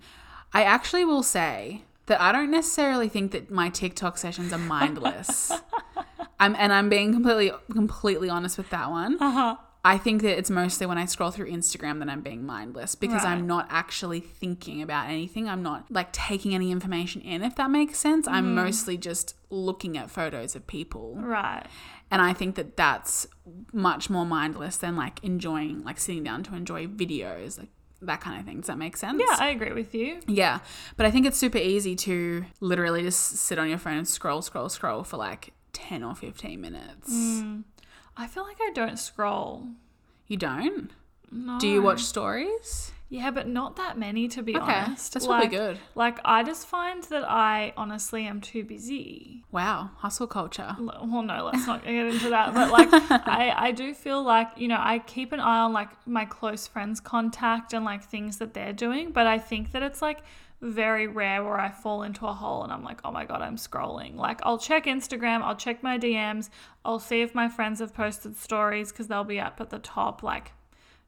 I 0.53 0.63
actually 0.63 1.05
will 1.05 1.25
say 1.25 1.83
that 2.07 2.21
I 2.21 2.31
don't 2.31 2.51
necessarily 2.51 3.09
think 3.09 3.33
that 3.33 3.51
my 3.51 3.71
TikTok 3.71 4.19
sessions 4.19 4.53
are 4.53 4.59
mindless. 4.59 5.51
I'm 6.41 6.55
and 6.55 6.73
I'm 6.73 6.89
being 6.89 7.13
completely 7.13 7.51
completely 7.73 8.31
honest 8.31 8.57
with 8.57 8.71
that 8.71 8.89
one. 8.89 9.21
Uh-huh. 9.21 9.57
I 9.85 9.97
think 9.97 10.23
that 10.23 10.37
it's 10.37 10.51
mostly 10.51 10.87
when 10.87 10.99
I 10.99 11.05
scroll 11.05 11.31
through 11.31 11.51
Instagram 11.51 12.01
that 12.01 12.09
I'm 12.09 12.21
being 12.21 12.45
mindless 12.45 12.95
because 12.95 13.23
Right. 13.25 13.33
I'm 13.33 13.47
not 13.47 13.67
actually 13.71 14.21
thinking 14.21 14.83
about 14.83 15.09
anything. 15.09 15.49
I'm 15.49 15.63
not 15.63 15.87
like 15.91 16.13
taking 16.13 16.55
any 16.55 16.71
information 16.73 17.23
in, 17.23 17.43
if 17.43 17.55
that 17.57 17.71
makes 17.71 17.99
sense. 17.99 18.27
Mm-hmm. 18.27 18.35
I'm 18.37 18.55
mostly 18.55 18.97
just 18.97 19.35
looking 19.51 19.97
at 19.97 20.11
photos 20.11 20.57
of 20.57 20.67
people. 20.67 21.15
Right. 21.17 21.65
And 22.11 22.21
I 22.21 22.33
think 22.33 22.57
that 22.57 22.77
that's 22.77 23.27
much 23.73 24.11
more 24.11 24.27
mindless 24.27 24.77
than 24.79 24.97
like 24.97 25.23
enjoying, 25.23 25.85
like 25.85 25.99
sitting 25.99 26.25
down 26.25 26.43
to 26.45 26.55
enjoy 26.55 26.87
videos. 26.87 27.59
Like 27.59 27.69
that 28.03 28.21
kind 28.21 28.39
of 28.39 28.47
thing. 28.47 28.59
Does 28.59 28.67
that 28.67 28.79
make 28.79 28.97
sense? 28.97 29.21
Yeah, 29.25 29.37
I 29.39 29.51
agree 29.51 29.73
with 29.73 29.95
you. 29.95 30.21
Yeah. 30.27 30.61
But 30.97 31.07
I 31.07 31.11
think 31.11 31.25
it's 31.27 31.39
super 31.39 31.59
easy 31.59 31.97
to 31.97 32.45
literally 32.61 33.03
just 33.03 33.21
sit 33.37 33.59
on 33.59 33.69
your 33.69 33.79
phone 33.79 33.97
and 33.99 34.09
scroll, 34.09 34.43
scroll, 34.43 34.69
scroll 34.69 35.05
for 35.05 35.17
like 35.17 35.53
10 35.73 36.03
or 36.03 36.15
15 36.15 36.61
minutes. 36.61 37.13
Mm. 37.13 37.65
I 38.19 38.27
feel 38.27 38.43
like 38.43 38.59
I 38.61 38.71
don't 38.75 38.99
scroll. 38.99 39.69
You 40.27 40.37
don't? 40.37 40.91
No. 41.31 41.59
Do 41.59 41.69
you 41.69 41.81
watch 41.81 42.03
stories? 42.05 42.91
Yeah, 43.11 43.31
but 43.31 43.49
not 43.49 43.77
that 43.77 43.97
many 43.97 44.29
to 44.29 44.43
be 44.43 44.55
Okay. 44.55 44.71
honest. 44.71 45.15
That's 45.15 45.25
like, 45.27 45.51
probably 45.51 45.57
good. 45.57 45.79
Like 45.95 46.19
I 46.27 46.43
just 46.43 46.67
find 46.67 47.03
that 47.05 47.25
I 47.25 47.73
honestly 47.77 48.27
am 48.27 48.41
too 48.43 48.65
busy. 48.65 49.45
Wow. 49.51 49.91
Hustle 49.97 50.27
culture. 50.27 50.77
Well, 50.79 51.23
no, 51.23 51.47
let's 51.47 51.67
not 51.67 51.85
get 51.85 51.95
into 51.95 52.29
that. 52.31 52.53
But 52.53 52.71
like, 52.71 52.89
I 52.93 53.55
I 53.57 53.71
do 53.73 53.95
feel 53.95 54.23
like 54.23 54.49
you 54.57 54.69
know 54.69 54.77
I 54.79 54.99
keep 54.99 55.33
an 55.33 55.41
eye 55.41 55.61
on 55.61 55.73
like 55.73 55.89
my 56.07 56.27
close 56.27 56.67
friends' 56.67 57.01
contact 57.01 57.73
and 57.73 57.83
like 57.85 58.05
things 58.05 58.39
that 58.39 58.53
they're 58.53 58.75
doing. 58.75 59.11
But 59.13 59.27
I 59.27 59.39
think 59.39 59.73
that 59.73 59.83
it's 59.83 60.03
like 60.03 60.19
very 60.61 61.07
rare 61.07 61.45
where 61.45 61.59
I 61.59 61.71
fall 61.71 62.03
into 62.03 62.27
a 62.27 62.33
hole 62.33 62.65
and 62.65 62.73
I'm 62.73 62.83
like, 62.83 63.01
oh 63.05 63.13
my 63.13 63.25
god, 63.25 63.43
I'm 63.43 63.57
scrolling. 63.57 64.17
Like 64.17 64.41
I'll 64.43 64.59
check 64.59 64.87
Instagram, 64.87 65.43
I'll 65.43 65.57
check 65.57 65.83
my 65.83 65.99
DMs, 65.99 66.51
I'll 66.85 66.99
see 66.99 67.21
if 67.23 67.35
my 67.35 67.49
friends 67.49 67.81
have 67.81 67.95
posted 67.95 68.37
stories 68.37 68.91
because 68.91 69.07
they'll 69.07 69.25
be 69.25 69.41
up 69.41 69.61
at 69.61 69.71
the 69.71 69.79
top. 69.79 70.23
Like, 70.23 70.53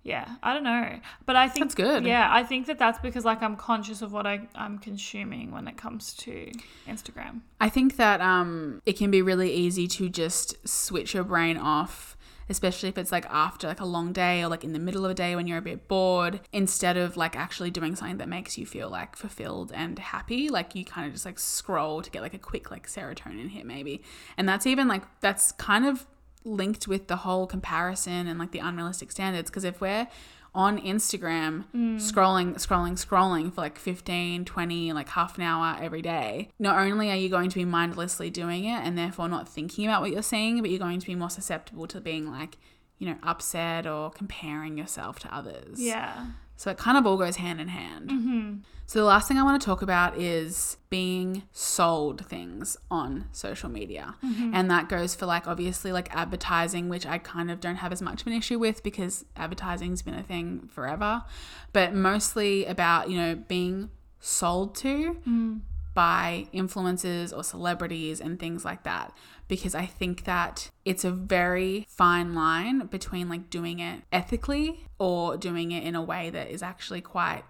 yeah, 0.03 0.37
I 0.43 0.55
don't 0.55 0.65
know, 0.65 0.99
but 1.27 1.37
I 1.37 1.49
think 1.49 1.65
That's 1.65 1.75
good. 1.75 2.07
Yeah, 2.07 2.29
I 2.31 2.45
think 2.45 2.67
that 2.67 2.79
that's 2.79 2.99
because 3.01 3.25
like 3.25 3.43
I'm 3.43 3.57
conscious 3.57 4.03
of 4.03 4.13
what 4.13 4.27
I 4.27 4.49
I'm 4.55 4.79
consuming 4.79 5.51
when 5.51 5.67
it 5.67 5.77
comes 5.77 6.15
to 6.19 6.51
Instagram. 6.89 7.41
I 7.61 7.69
think 7.69 7.97
that 7.97 8.21
um, 8.21 8.81
it 8.87 8.97
can 8.97 9.11
be 9.11 9.21
really 9.21 9.53
easy 9.53 9.89
to 9.89 10.09
just 10.09 10.67
switch 10.67 11.13
your 11.15 11.25
brain 11.25 11.57
off, 11.57 12.17
especially 12.51 12.89
if 12.89 12.99
it's 12.99 13.13
like 13.13 13.25
after 13.27 13.67
like 13.67 13.81
a 13.81 13.85
long 13.87 14.13
day 14.13 14.43
or 14.43 14.49
like 14.49 14.65
in 14.65 14.73
the 14.73 14.79
middle 14.79 15.05
of 15.05 15.11
a 15.11 15.15
day 15.15 15.37
when 15.37 15.47
you're 15.47 15.59
a 15.59 15.63
bit 15.63 15.89
bored, 15.89 16.41
instead 16.53 16.97
of 16.97 17.17
like 17.17 17.37
actually 17.37 17.71
doing 17.71 17.95
something 17.97 18.19
that 18.19 18.29
makes 18.29 18.59
you 18.59 18.67
feel 18.67 18.91
like 18.91 19.17
fulfilled 19.17 19.73
and 19.75 19.99
happy. 19.99 20.49
Like 20.49 20.75
you 20.75 20.85
kind 20.85 21.07
of 21.07 21.13
just 21.13 21.25
like 21.25 21.39
scroll 21.39 22.03
to 22.03 22.11
get 22.11 22.21
like 22.21 22.35
a 22.35 22.39
quick 22.39 22.71
like 22.71 22.87
serotonin 22.87 23.49
hit 23.49 23.65
maybe, 23.65 24.03
and 24.37 24.49
that's 24.49 24.67
even 24.67 24.89
like 24.89 25.03
that's 25.21 25.53
kind 25.53 25.87
of 25.87 26.07
linked 26.45 26.89
with 26.89 27.07
the 27.07 27.17
whole 27.17 27.47
comparison 27.47 28.27
and 28.27 28.39
like 28.39 28.51
the 28.51 28.59
unrealistic 28.59 29.13
standards 29.13 29.51
because 29.51 29.65
if 29.65 29.81
we're 29.81 30.09
on 30.55 30.79
Instagram 30.79 31.65
mm. 31.75 31.97
scrolling 31.97 32.55
scrolling 32.55 32.93
scrolling 32.93 33.53
for 33.53 33.61
like 33.61 33.79
15 33.79 34.45
20 34.45 34.93
like 34.93 35.09
half 35.11 35.37
an 35.39 35.45
hour 35.45 35.77
every 35.81 36.03
day. 36.03 36.51
Not 36.59 36.79
only 36.79 37.11
are 37.11 37.17
you 37.17 37.29
going 37.29 37.51
to 37.51 37.57
be 37.57 37.65
mindlessly 37.65 38.31
doing 38.31 38.65
it 38.65 38.81
and 38.85 38.99
therefore 38.99 39.29
not 39.29 39.49
thinking 39.49 39.87
about 39.87 40.03
what 40.03 40.11
you're 40.11 40.23
seeing 40.23 40.61
but 40.61 40.71
you're 40.71 40.79
going 40.79 41.01
to 41.01 41.07
be 41.07 41.15
more 41.15 41.31
susceptible 41.31 41.87
to 41.89 42.01
being 42.01 42.31
like 42.31 42.59
you 42.99 43.09
know 43.09 43.17
upset 43.23 43.87
or 43.87 44.11
comparing 44.11 44.77
yourself 44.77 45.19
to 45.21 45.35
others. 45.35 45.81
Yeah. 45.81 46.27
So 46.61 46.71
it 46.71 46.77
kind 46.77 46.99
of 46.99 47.07
all 47.07 47.17
goes 47.17 47.37
hand 47.37 47.59
in 47.59 47.69
hand. 47.69 48.11
Mm-hmm. 48.11 48.55
So 48.85 48.99
the 48.99 49.07
last 49.07 49.27
thing 49.27 49.39
I 49.39 49.43
want 49.43 49.63
to 49.63 49.65
talk 49.65 49.81
about 49.81 50.19
is 50.19 50.77
being 50.91 51.45
sold 51.53 52.27
things 52.27 52.77
on 52.91 53.29
social 53.33 53.71
media. 53.71 54.15
Mm-hmm. 54.23 54.51
And 54.53 54.71
that 54.71 54.91
goes 54.91 55.15
for 55.15 55.25
like 55.25 55.49
obviously 55.49 55.91
like 55.91 56.15
advertising, 56.15 56.91
which 56.91 57.07
I 57.07 57.17
kind 57.17 57.51
of 57.51 57.61
don't 57.61 57.77
have 57.77 57.93
as 57.93 58.03
much 58.03 58.21
of 58.21 58.27
an 58.27 58.35
issue 58.35 58.59
with 58.59 58.83
because 58.83 59.25
advertising's 59.39 60.03
been 60.03 60.13
a 60.13 60.23
thing 60.23 60.69
forever, 60.71 61.25
but 61.73 61.95
mostly 61.95 62.67
about, 62.67 63.09
you 63.09 63.17
know, 63.17 63.37
being 63.37 63.89
sold 64.19 64.75
to 64.75 65.17
mm. 65.27 65.61
By 65.95 66.47
influencers 66.55 67.36
or 67.36 67.43
celebrities 67.43 68.20
and 68.20 68.38
things 68.38 68.64
like 68.64 68.84
that 68.84 69.12
because 69.49 69.74
I 69.74 69.86
think 69.86 70.24
that 70.24 70.70
it's 70.84 71.05
a 71.05 71.11
very 71.11 71.86
fine 71.88 72.34
line 72.34 72.86
between 72.86 73.28
like 73.28 73.51
doing 73.51 73.80
it 73.80 74.03
ethically 74.12 74.86
or 74.99 75.36
doing 75.36 75.72
it 75.72 75.82
in 75.82 75.97
a 75.97 76.03
way 76.03 76.30
that 76.30 76.51
is 76.51 76.62
actually 76.62 77.01
quite 77.01 77.43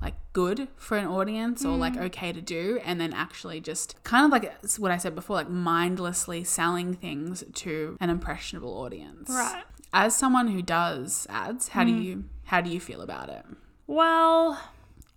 like 0.00 0.14
good 0.34 0.68
for 0.76 0.98
an 0.98 1.06
audience 1.06 1.64
or 1.64 1.76
like 1.76 1.94
mm. 1.94 2.02
okay 2.02 2.30
to 2.30 2.42
do 2.42 2.78
and 2.84 3.00
then 3.00 3.14
actually 3.14 3.60
just 3.60 3.96
kind 4.04 4.26
of 4.26 4.30
like 4.30 4.52
what 4.78 4.90
I 4.90 4.98
said 4.98 5.14
before 5.14 5.36
like 5.36 5.48
mindlessly 5.48 6.44
selling 6.44 6.94
things 6.94 7.42
to 7.54 7.96
an 8.00 8.10
impressionable 8.10 8.78
audience. 8.78 9.30
Right. 9.30 9.64
As 9.94 10.14
someone 10.14 10.48
who 10.48 10.60
does 10.60 11.26
ads, 11.30 11.68
how 11.68 11.84
do 11.84 11.92
mm. 11.92 12.04
you 12.04 12.24
how 12.44 12.60
do 12.60 12.68
you 12.70 12.80
feel 12.80 13.00
about 13.00 13.30
it? 13.30 13.44
Well, 13.86 14.60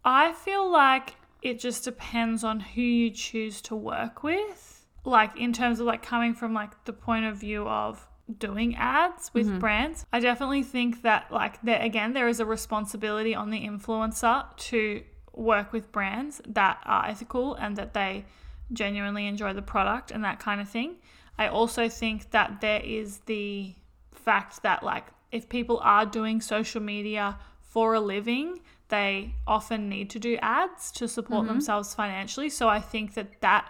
I 0.05 0.32
feel 0.34 0.71
like 0.71 1.15
it 1.42 1.60
just 1.60 1.84
depends 1.84 2.44
on 2.44 2.60
who 2.60 2.82
you 2.82 3.10
choose 3.12 3.62
to 3.64 3.76
work 3.76 4.24
with. 4.24 4.86
Like 5.06 5.38
in 5.38 5.54
terms 5.54 5.80
of 5.80 5.86
like 5.86 6.04
coming 6.04 6.34
from 6.34 6.54
like 6.54 6.86
the 6.86 6.94
point 6.94 7.26
of 7.26 7.38
view 7.38 7.68
of 7.68 8.06
doing 8.38 8.76
ads 8.76 9.34
with 9.34 9.48
mm-hmm. 9.48 9.60
brands. 9.60 10.06
I 10.14 10.20
definitely 10.20 10.64
think 10.64 11.02
that 11.02 11.32
like 11.32 11.62
there 11.62 11.82
again 11.82 12.14
there 12.14 12.28
is 12.28 12.40
a 12.40 12.46
responsibility 12.46 13.34
on 13.34 13.50
the 13.50 13.62
influencer 13.62 14.56
to 14.58 15.04
work 15.34 15.72
with 15.72 15.92
brands 15.92 16.42
that 16.48 16.80
are 16.86 17.08
ethical 17.08 17.56
and 17.56 17.76
that 17.78 17.94
they 17.94 18.26
genuinely 18.72 19.26
enjoy 19.26 19.54
the 19.54 19.62
product 19.62 20.12
and 20.12 20.24
that 20.24 20.40
kind 20.40 20.62
of 20.62 20.70
thing. 20.70 20.98
I 21.38 21.48
also 21.48 21.90
think 21.90 22.32
that 22.32 22.62
there 22.62 22.82
is 22.82 23.20
the 23.20 23.74
fact 24.12 24.62
that 24.64 24.84
like 24.84 25.06
if 25.32 25.50
people 25.50 25.80
are 25.82 26.06
doing 26.06 26.42
social 26.42 26.82
media 26.82 27.38
for 27.62 27.94
a 27.94 28.00
living, 28.00 28.60
they 28.90 29.36
often 29.48 29.90
need 29.90 30.10
to 30.12 30.20
do 30.20 30.38
ads 30.42 30.92
to 30.94 31.08
support 31.08 31.46
mm-hmm. 31.46 31.54
themselves 31.54 31.94
financially. 31.96 32.50
So 32.50 32.68
I 32.68 32.80
think 32.80 33.14
that 33.14 33.42
that 33.42 33.70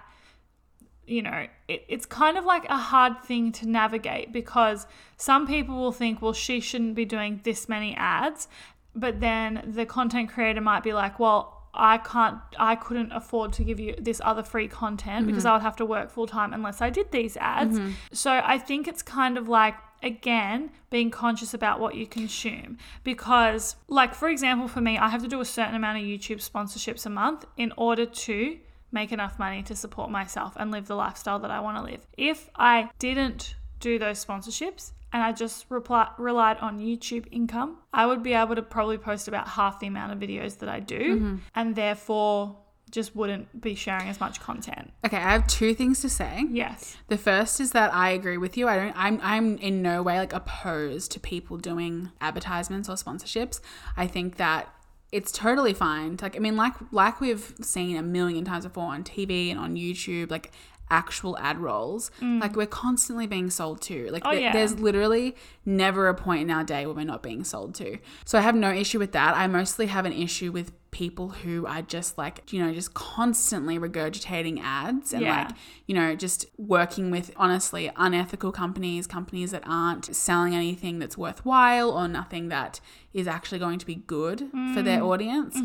you 1.09 1.23
know, 1.23 1.47
it, 1.67 1.83
it's 1.87 2.05
kind 2.05 2.37
of 2.37 2.45
like 2.45 2.65
a 2.69 2.77
hard 2.77 3.23
thing 3.23 3.51
to 3.51 3.67
navigate 3.67 4.31
because 4.31 4.85
some 5.17 5.47
people 5.47 5.75
will 5.75 5.91
think, 5.91 6.21
well, 6.21 6.33
she 6.33 6.59
shouldn't 6.59 6.93
be 6.95 7.03
doing 7.03 7.41
this 7.43 7.67
many 7.67 7.95
ads. 7.95 8.47
But 8.95 9.19
then 9.19 9.71
the 9.75 9.85
content 9.85 10.29
creator 10.29 10.61
might 10.61 10.83
be 10.83 10.93
like, 10.93 11.19
well, 11.19 11.67
I 11.73 11.97
can't, 11.97 12.37
I 12.57 12.75
couldn't 12.75 13.11
afford 13.11 13.53
to 13.53 13.63
give 13.63 13.79
you 13.79 13.95
this 13.99 14.21
other 14.23 14.43
free 14.43 14.67
content 14.67 15.25
because 15.25 15.43
mm-hmm. 15.43 15.51
I 15.51 15.53
would 15.53 15.61
have 15.63 15.75
to 15.77 15.85
work 15.85 16.11
full 16.11 16.27
time 16.27 16.53
unless 16.53 16.81
I 16.81 16.89
did 16.89 17.11
these 17.11 17.37
ads. 17.37 17.79
Mm-hmm. 17.79 17.91
So 18.11 18.41
I 18.43 18.57
think 18.57 18.87
it's 18.87 19.01
kind 19.01 19.37
of 19.37 19.47
like, 19.47 19.75
again, 20.03 20.71
being 20.89 21.11
conscious 21.11 21.53
about 21.53 21.79
what 21.79 21.95
you 21.95 22.07
consume. 22.07 22.77
Because, 23.03 23.75
like, 23.87 24.13
for 24.13 24.29
example, 24.29 24.67
for 24.67 24.81
me, 24.81 24.97
I 24.97 25.09
have 25.09 25.21
to 25.21 25.27
do 25.27 25.41
a 25.41 25.45
certain 25.45 25.75
amount 25.75 25.97
of 25.97 26.03
YouTube 26.03 26.37
sponsorships 26.37 27.05
a 27.05 27.09
month 27.09 27.45
in 27.57 27.73
order 27.77 28.05
to 28.05 28.57
make 28.91 29.11
enough 29.11 29.37
money 29.37 29.61
to 29.63 29.75
support 29.75 30.09
myself 30.09 30.53
and 30.57 30.71
live 30.71 30.87
the 30.87 30.95
lifestyle 30.95 31.39
that 31.39 31.51
I 31.51 31.59
want 31.59 31.77
to 31.77 31.83
live. 31.83 32.07
If 32.17 32.49
I 32.55 32.89
didn't 32.99 33.55
do 33.79 33.99
those 33.99 34.23
sponsorships 34.23 34.91
and 35.13 35.23
I 35.23 35.31
just 35.31 35.65
reply, 35.69 36.09
relied 36.17 36.57
on 36.57 36.79
YouTube 36.79 37.25
income, 37.31 37.77
I 37.93 38.05
would 38.05 38.23
be 38.23 38.33
able 38.33 38.55
to 38.55 38.61
probably 38.61 38.97
post 38.97 39.27
about 39.27 39.47
half 39.47 39.79
the 39.79 39.87
amount 39.87 40.13
of 40.13 40.19
videos 40.19 40.57
that 40.59 40.69
I 40.69 40.79
do 40.79 41.15
mm-hmm. 41.15 41.35
and 41.55 41.75
therefore 41.75 42.57
just 42.91 43.15
wouldn't 43.15 43.61
be 43.61 43.75
sharing 43.75 44.09
as 44.09 44.19
much 44.19 44.39
content. 44.39 44.91
Okay, 45.05 45.17
I 45.17 45.31
have 45.31 45.47
two 45.47 45.73
things 45.73 46.01
to 46.01 46.09
say. 46.09 46.45
Yes. 46.49 46.97
The 47.07 47.17
first 47.17 47.59
is 47.59 47.71
that 47.71 47.93
I 47.93 48.09
agree 48.11 48.37
with 48.37 48.57
you. 48.57 48.67
I 48.67 48.77
don't 48.77 48.93
I'm 48.95 49.19
I'm 49.21 49.57
in 49.57 49.81
no 49.81 50.01
way 50.03 50.17
like 50.17 50.33
opposed 50.33 51.11
to 51.13 51.19
people 51.19 51.57
doing 51.57 52.11
advertisements 52.21 52.89
or 52.89 52.93
sponsorships. 52.93 53.59
I 53.95 54.07
think 54.07 54.37
that 54.37 54.73
it's 55.11 55.31
totally 55.31 55.73
fine. 55.73 56.17
Like 56.21 56.35
I 56.35 56.39
mean 56.39 56.55
like 56.55 56.73
like 56.91 57.19
we've 57.19 57.55
seen 57.61 57.97
a 57.97 58.03
million 58.03 58.45
times 58.45 58.65
before 58.65 58.85
on 58.85 59.03
TV 59.03 59.49
and 59.49 59.59
on 59.59 59.75
YouTube 59.75 60.29
like 60.29 60.51
actual 60.91 61.37
ad 61.39 61.57
rolls. 61.59 62.11
Like 62.21 62.55
we're 62.55 62.65
constantly 62.65 63.27
being 63.27 63.49
sold 63.49 63.81
to. 63.83 64.09
Like 64.11 64.23
Mm. 64.23 64.27
Oh, 64.27 64.31
th- 64.31 64.41
yeah. 64.43 64.53
there's 64.53 64.79
literally 64.79 65.35
never 65.65 66.07
a 66.07 66.13
point 66.15 66.41
in 66.41 66.51
our 66.51 66.63
day 66.63 66.85
where 66.85 66.95
we're 66.95 67.05
not 67.05 67.21
being 67.23 67.43
sold 67.43 67.75
to. 67.75 67.97
So 68.25 68.37
I 68.37 68.41
have 68.41 68.55
no 68.55 68.71
issue 68.71 68.99
with 68.99 69.11
that. 69.13 69.35
I 69.35 69.47
mostly 69.47 69.85
have 69.87 70.05
an 70.05 70.13
issue 70.13 70.51
with 70.51 70.71
people 70.91 71.29
who 71.29 71.67
are 71.67 71.83
just 71.83 72.17
like, 72.17 72.51
you 72.51 72.59
know, 72.65 72.73
just 72.73 72.95
constantly 72.95 73.77
regurgitating 73.77 74.59
ads 74.63 75.13
and 75.13 75.21
Yeah. 75.21 75.43
like, 75.45 75.55
you 75.85 75.93
know, 75.93 76.15
just 76.15 76.47
working 76.57 77.11
with 77.11 77.31
honestly 77.37 77.91
unethical 77.95 78.51
companies, 78.51 79.05
companies 79.05 79.51
that 79.51 79.61
aren't 79.67 80.13
selling 80.15 80.55
anything 80.55 80.97
that's 80.97 81.15
worthwhile 81.17 81.91
or 81.91 82.07
nothing 82.07 82.49
that 82.49 82.79
is 83.13 83.27
actually 83.27 83.59
going 83.59 83.77
to 83.77 83.85
be 83.85 83.95
good 83.95 84.49
for 84.73 84.81
their 84.81 85.03
audience. 85.03 85.55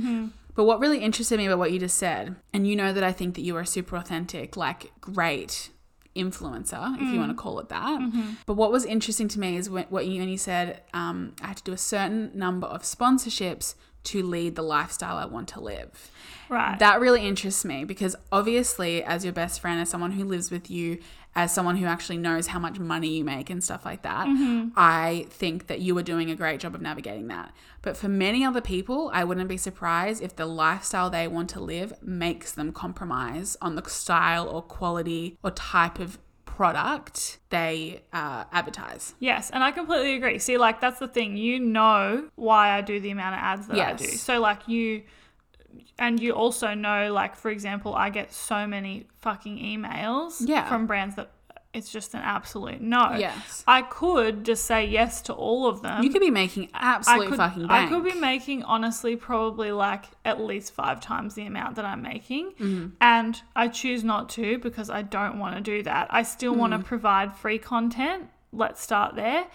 But 0.55 0.65
what 0.65 0.81
really 0.81 0.99
interested 0.99 1.37
me 1.39 1.47
about 1.47 1.59
what 1.59 1.73
you 1.73 1.79
just 1.79 1.97
said, 1.97 2.37
and 2.53 2.67
you 2.67 2.77
know 2.77 2.93
that 2.93 3.03
I 3.03 3.13
think 3.13 3.35
that 3.35 3.43
you 3.43 3.57
are 3.57 3.61
a 3.61 3.67
super 3.67 3.97
authentic, 3.97 4.57
like 4.57 4.93
great 5.01 5.71
influencer, 6.15 6.95
if 7.01 7.13
you 7.13 7.19
want 7.19 7.31
to 7.31 7.35
call 7.37 7.59
it 7.59 7.69
that. 7.71 8.01
But 8.47 8.55
what 8.55 8.71
was 8.71 8.85
interesting 8.85 9.27
to 9.29 9.41
me 9.41 9.57
is 9.57 9.69
when, 9.69 9.85
what 9.89 10.07
you, 10.07 10.21
when 10.21 10.29
you 10.29 10.39
said 10.39 10.83
um, 10.93 11.35
I 11.43 11.49
had 11.49 11.57
to 11.57 11.65
do 11.65 11.73
a 11.73 11.79
certain 11.79 12.31
number 12.35 12.69
of 12.69 12.83
sponsorships 12.83 13.75
to 14.05 14.23
lead 14.23 14.55
the 14.55 14.63
lifestyle 14.63 15.17
I 15.17 15.25
want 15.25 15.49
to 15.49 15.61
live. 15.61 16.11
Right. 16.49 16.79
That 16.79 17.01
really 17.01 17.27
interests 17.27 17.65
me 17.65 17.85
because 17.85 18.15
obviously, 18.31 19.03
as 19.03 19.25
your 19.25 19.33
best 19.33 19.61
friend, 19.61 19.81
as 19.81 19.89
someone 19.89 20.13
who 20.13 20.25
lives 20.25 20.51
with 20.51 20.71
you, 20.71 20.99
as 21.37 21.53
someone 21.53 21.77
who 21.77 21.87
actually 21.87 22.19
knows 22.19 22.47
how 22.49 22.59
much 22.59 22.79
money 22.79 23.09
you 23.09 23.25
make 23.25 23.51
and 23.51 23.63
stuff 23.63 23.85
like 23.85 24.03
that, 24.03 24.27
I 24.77 25.27
think 25.31 25.67
that 25.67 25.81
you 25.81 25.97
are 25.99 26.03
doing 26.03 26.31
a 26.31 26.37
great 26.37 26.61
job 26.61 26.75
of 26.75 26.81
navigating 26.81 27.29
that. 27.29 27.53
But 27.83 27.97
for 27.97 28.09
many 28.09 28.45
other 28.45 28.61
people, 28.61 29.11
I 29.13 29.25
wouldn't 29.25 29.49
be 29.49 29.57
surprised 29.57 30.23
if 30.23 30.37
the 30.37 30.47
lifestyle 30.47 31.11
they 31.11 31.29
want 31.29 31.51
to 31.51 31.61
live 31.61 31.93
makes 32.03 32.53
them 32.53 32.73
compromise 32.73 33.57
on 33.61 33.75
the 33.75 33.89
style 33.89 34.49
or 34.49 34.63
quality 34.63 35.37
or 35.43 35.51
type 35.51 35.99
of 35.99 36.19
product 36.45 37.39
they 37.51 38.03
uh, 38.13 38.45
advertise. 38.53 39.15
Yes, 39.19 39.51
and 39.51 39.65
I 39.65 39.73
completely 39.73 40.15
agree. 40.15 40.39
See, 40.39 40.57
like 40.57 40.81
that's 40.81 41.01
the 41.01 41.09
thing. 41.09 41.37
You 41.37 41.59
know 41.59 42.29
why 42.37 42.71
I 42.71 42.81
do 42.81 43.01
the 43.01 43.11
amount 43.11 43.35
of 43.35 43.41
ads 43.41 43.67
that 43.67 43.77
I 43.77 43.93
do. 43.95 44.05
Yes. 44.05 44.21
So 44.21 44.41
like 44.41 44.69
you 44.69 45.03
and 45.99 46.21
you 46.21 46.33
also 46.33 46.75
know 46.75 47.13
like 47.13 47.37
for 47.37 47.51
example, 47.51 47.95
I 47.95 48.11
get 48.11 48.33
so 48.33 48.67
many 48.67 49.07
fucking 49.21 49.59
emails 49.59 50.37
Yeah. 50.41 50.69
from 50.69 50.87
brands 50.87 51.17
that 51.17 51.31
it's 51.73 51.91
just 51.91 52.15
an 52.15 52.21
absolute 52.21 52.81
no. 52.81 53.15
Yes. 53.19 53.65
I 53.67 53.83
could 53.83 54.45
just 54.45 54.65
say 54.65 54.87
yes 54.87 55.21
to 55.23 55.33
all 55.33 55.67
of 55.67 55.83
them. 55.83 56.05
You 56.05 56.11
could 56.11 56.21
be 56.21 56.31
making 56.31 56.69
absolute 56.73 57.31
could, 57.31 57.37
fucking 57.39 57.67
I 57.69 57.89
could 57.89 58.05
be 58.05 58.15
making 58.15 58.63
honestly 58.63 59.17
probably 59.17 59.73
like 59.73 60.05
at 60.25 60.41
least 60.41 60.73
five 60.73 61.01
times 61.01 61.35
the 61.35 61.45
amount 61.47 61.75
that 61.75 61.85
I'm 61.85 62.01
making. 62.01 62.53
Mm-hmm. 62.61 62.87
And 63.01 63.43
I 63.57 63.67
choose 63.67 64.05
not 64.05 64.29
to 64.31 64.59
because 64.59 64.89
I 64.89 65.03
don't 65.03 65.41
want 65.41 65.57
to 65.57 65.61
do 65.61 65.83
that. 65.83 66.07
I 66.11 66.23
still 66.23 66.55
want 66.55 66.75
to 66.75 66.79
Mm. 66.79 66.85
provide 66.85 67.37
free 67.37 67.59
content. 67.59 68.29
Let's 68.53 68.81
start 68.81 69.17
there. 69.17 69.47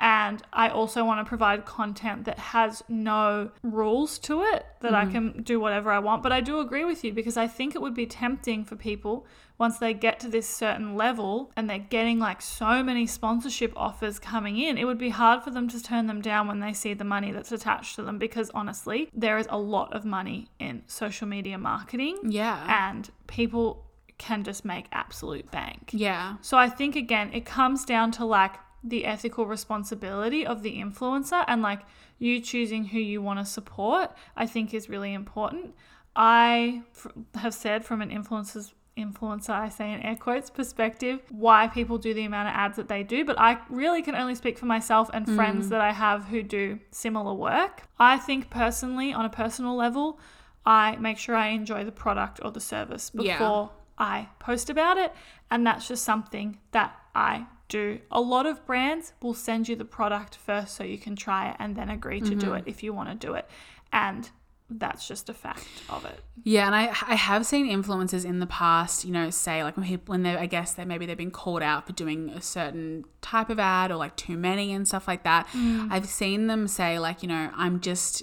And 0.00 0.42
I 0.52 0.68
also 0.68 1.04
want 1.04 1.24
to 1.24 1.28
provide 1.28 1.64
content 1.64 2.24
that 2.26 2.38
has 2.38 2.84
no 2.88 3.50
rules 3.62 4.18
to 4.20 4.42
it, 4.42 4.66
that 4.80 4.92
Mm-hmm. 4.92 5.08
I 5.08 5.12
can 5.12 5.42
do 5.42 5.58
whatever 5.58 5.90
I 5.90 5.98
want. 5.98 6.22
But 6.22 6.32
I 6.32 6.40
do 6.40 6.60
agree 6.60 6.84
with 6.84 7.02
you 7.04 7.12
because 7.12 7.36
I 7.36 7.46
think 7.46 7.74
it 7.74 7.82
would 7.82 7.94
be 7.94 8.06
tempting 8.06 8.64
for 8.64 8.76
people 8.76 9.26
once 9.58 9.78
they 9.78 9.92
get 9.92 10.20
to 10.20 10.28
this 10.28 10.48
certain 10.48 10.96
level 10.96 11.50
and 11.56 11.68
they're 11.68 11.78
getting 11.78 12.20
like 12.20 12.40
so 12.40 12.82
many 12.82 13.06
sponsorship 13.06 13.72
offers 13.76 14.18
coming 14.20 14.56
in, 14.56 14.78
it 14.78 14.84
would 14.84 14.98
be 14.98 15.08
hard 15.10 15.42
for 15.42 15.50
them 15.50 15.68
to 15.68 15.82
turn 15.82 16.06
them 16.06 16.20
down 16.22 16.46
when 16.46 16.60
they 16.60 16.72
see 16.72 16.94
the 16.94 17.04
money 17.04 17.32
that's 17.32 17.50
attached 17.50 17.96
to 17.96 18.02
them 18.02 18.18
because 18.18 18.50
honestly, 18.54 19.10
there 19.12 19.36
is 19.36 19.48
a 19.50 19.58
lot 19.58 19.92
of 19.92 20.04
money 20.04 20.48
in 20.60 20.82
social 20.86 21.26
media 21.26 21.58
marketing 21.58 22.18
yeah. 22.24 22.88
and 22.88 23.10
people 23.26 23.84
can 24.16 24.44
just 24.44 24.64
make 24.64 24.86
absolute 24.92 25.50
bank. 25.50 25.90
yeah. 25.92 26.36
So 26.40 26.56
I 26.56 26.68
think 26.68 26.96
again, 26.96 27.30
it 27.32 27.44
comes 27.44 27.84
down 27.84 28.12
to 28.12 28.24
like 28.24 28.54
the 28.82 29.04
ethical 29.04 29.46
responsibility 29.46 30.46
of 30.46 30.62
the 30.62 30.78
influencer 30.78 31.44
and 31.48 31.62
like 31.62 31.80
you 32.18 32.40
choosing 32.40 32.84
who 32.84 32.98
you 32.98 33.22
want 33.22 33.38
to 33.38 33.44
support, 33.44 34.12
I 34.36 34.46
think 34.46 34.74
is 34.74 34.88
really 34.88 35.14
important. 35.14 35.74
I 36.16 36.82
f- 36.94 37.12
have 37.36 37.54
said 37.54 37.84
from 37.84 38.02
an 38.02 38.10
influencer's 38.10 38.74
influencer, 38.96 39.50
I 39.50 39.68
say 39.68 39.92
in 39.92 40.02
air 40.02 40.16
quotes 40.16 40.50
perspective, 40.50 41.20
why 41.30 41.68
people 41.68 41.98
do 41.98 42.12
the 42.12 42.24
amount 42.24 42.48
of 42.48 42.54
ads 42.54 42.76
that 42.76 42.88
they 42.88 43.04
do, 43.04 43.24
but 43.24 43.38
I 43.38 43.58
really 43.70 44.02
can 44.02 44.16
only 44.16 44.34
speak 44.34 44.58
for 44.58 44.66
myself 44.66 45.08
and 45.12 45.26
mm. 45.26 45.36
friends 45.36 45.68
that 45.68 45.80
I 45.80 45.92
have 45.92 46.24
who 46.24 46.42
do 46.42 46.80
similar 46.90 47.32
work. 47.34 47.82
I 47.98 48.18
think 48.18 48.50
personally, 48.50 49.12
on 49.12 49.24
a 49.24 49.30
personal 49.30 49.76
level, 49.76 50.18
I 50.66 50.96
make 50.96 51.18
sure 51.18 51.34
I 51.34 51.48
enjoy 51.48 51.84
the 51.84 51.92
product 51.92 52.40
or 52.44 52.50
the 52.50 52.60
service 52.60 53.10
before 53.10 53.24
Yeah. 53.26 53.68
I 53.98 54.28
post 54.38 54.68
about 54.70 54.98
it. 54.98 55.12
And 55.50 55.66
that's 55.66 55.88
just 55.88 56.04
something 56.04 56.58
that 56.72 56.94
I 57.14 57.46
do. 57.68 58.00
A 58.10 58.20
lot 58.20 58.46
of 58.46 58.64
brands 58.66 59.12
will 59.22 59.34
send 59.34 59.68
you 59.68 59.76
the 59.76 59.84
product 59.84 60.36
first 60.36 60.74
so 60.74 60.84
you 60.84 60.98
can 60.98 61.16
try 61.16 61.50
it 61.50 61.56
and 61.58 61.76
then 61.76 61.88
agree 61.90 62.20
to 62.20 62.34
do 62.34 62.46
mm-hmm. 62.46 62.56
it 62.56 62.64
if 62.66 62.82
you 62.82 62.92
want 62.92 63.08
to 63.08 63.26
do 63.26 63.34
it. 63.34 63.48
And 63.92 64.30
that's 64.70 65.08
just 65.08 65.28
a 65.30 65.34
fact 65.34 65.66
of 65.88 66.04
it. 66.04 66.20
Yeah, 66.44 66.66
and 66.66 66.74
I 66.74 66.88
I 67.06 67.14
have 67.14 67.46
seen 67.46 67.66
influencers 67.66 68.24
in 68.24 68.38
the 68.38 68.46
past, 68.46 69.04
you 69.04 69.12
know, 69.12 69.30
say 69.30 69.62
like 69.64 69.76
when 69.76 69.86
people 69.86 70.12
when 70.12 70.22
they 70.22 70.36
I 70.36 70.46
guess 70.46 70.74
they 70.74 70.84
maybe 70.84 71.06
they've 71.06 71.16
been 71.16 71.30
called 71.30 71.62
out 71.62 71.86
for 71.86 71.92
doing 71.92 72.28
a 72.30 72.42
certain 72.42 73.04
type 73.22 73.48
of 73.48 73.58
ad 73.58 73.90
or 73.90 73.96
like 73.96 74.14
too 74.16 74.36
many 74.36 74.72
and 74.72 74.86
stuff 74.86 75.08
like 75.08 75.24
that. 75.24 75.46
Mm. 75.48 75.88
I've 75.90 76.06
seen 76.06 76.48
them 76.48 76.68
say 76.68 76.98
like, 76.98 77.22
you 77.22 77.28
know, 77.28 77.50
I'm 77.56 77.80
just 77.80 78.22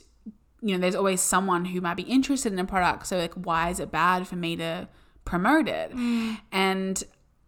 you 0.62 0.74
know, 0.74 0.80
there's 0.80 0.96
always 0.96 1.22
someone 1.22 1.66
who 1.66 1.82
might 1.82 1.98
be 1.98 2.04
interested 2.04 2.52
in 2.54 2.60
a 2.60 2.66
product, 2.66 3.08
so 3.08 3.18
like 3.18 3.34
why 3.34 3.70
is 3.70 3.80
it 3.80 3.91
bad 3.91 4.28
for 4.28 4.36
me 4.36 4.56
to 4.56 4.88
promote 5.24 5.68
it? 5.68 5.91
Mm. 5.91 6.39
And 6.52 7.04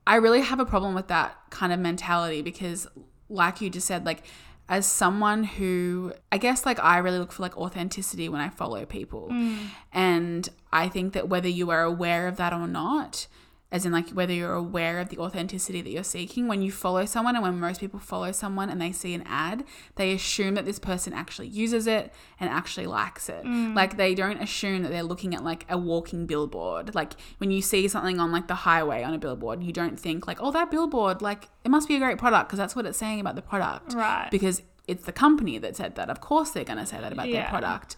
I 0.07 0.15
really 0.15 0.41
have 0.41 0.61
a 0.61 0.65
problem 0.65 0.95
with 0.95 1.09
that 1.09 1.35
kind 1.49 1.73
of 1.73 1.79
mentality 1.79 2.41
because 2.41 2.87
like 3.29 3.59
you 3.59 3.69
just 3.69 3.85
said 3.85 4.05
like 4.05 4.23
as 4.69 4.85
someone 4.85 5.43
who 5.43 6.13
I 6.31 6.37
guess 6.37 6.65
like 6.65 6.79
I 6.79 6.99
really 6.99 7.19
look 7.19 7.33
for 7.33 7.41
like 7.41 7.57
authenticity 7.57 8.29
when 8.29 8.39
I 8.39 8.47
follow 8.47 8.85
people. 8.85 9.27
Mm. 9.29 9.67
And 9.91 10.49
I 10.71 10.87
think 10.87 11.11
that 11.11 11.27
whether 11.27 11.49
you 11.49 11.69
are 11.71 11.83
aware 11.83 12.29
of 12.29 12.37
that 12.37 12.53
or 12.53 12.67
not, 12.67 13.27
as 13.71 13.85
in 13.85 13.91
like 13.91 14.09
whether 14.11 14.31
you're 14.31 14.53
aware 14.53 14.99
of 14.99 15.09
the 15.09 15.17
authenticity 15.17 15.81
that 15.81 15.89
you're 15.89 16.03
seeking, 16.03 16.47
when 16.47 16.61
you 16.61 16.71
follow 16.71 17.05
someone 17.05 17.35
and 17.35 17.43
when 17.43 17.59
most 17.59 17.81
people 17.81 17.99
follow 17.99 18.31
someone 18.31 18.69
and 18.69 18.81
they 18.81 18.93
see 18.93 19.13
an 19.13 19.23
ad, 19.25 19.65
they 19.95 20.13
assume 20.13 20.55
that 20.55 20.65
this 20.65 20.79
person 20.79 21.11
actually 21.11 21.47
uses 21.49 21.85
it 21.85 22.13
and 22.39 22.49
actually 22.49 22.87
likes 22.87 23.27
it. 23.27 23.43
Mm. 23.43 23.75
Like 23.75 23.97
they 23.97 24.15
don't 24.15 24.41
assume 24.41 24.83
that 24.83 24.89
they're 24.89 25.03
looking 25.03 25.35
at 25.35 25.43
like 25.43 25.65
a 25.69 25.77
walking 25.77 26.25
billboard. 26.25 26.95
Like 26.95 27.13
when 27.39 27.51
you 27.51 27.61
see 27.61 27.87
something 27.89 28.19
on 28.21 28.31
like 28.31 28.47
the 28.47 28.55
highway 28.55 29.03
on 29.03 29.13
a 29.13 29.17
billboard, 29.17 29.61
you 29.61 29.73
don't 29.73 29.99
think 29.99 30.27
like, 30.27 30.37
oh, 30.41 30.51
that 30.51 30.71
billboard, 30.71 31.21
like 31.21 31.49
it 31.65 31.69
must 31.69 31.89
be 31.89 31.95
a 31.97 31.99
great 31.99 32.17
product 32.17 32.47
because 32.47 32.59
that's 32.59 32.75
what 32.75 32.85
it's 32.85 32.97
saying 32.97 33.19
about 33.19 33.35
the 33.35 33.41
product 33.41 33.93
Right. 33.93 34.29
because 34.31 34.61
it's 34.87 35.03
the 35.03 35.11
company 35.11 35.57
that 35.57 35.75
said 35.75 35.95
that. 35.95 36.09
Of 36.09 36.21
course, 36.21 36.51
they're 36.51 36.63
going 36.63 36.79
to 36.79 36.85
say 36.85 37.01
that 37.01 37.11
about 37.11 37.29
their 37.29 37.47
product. 37.49 37.97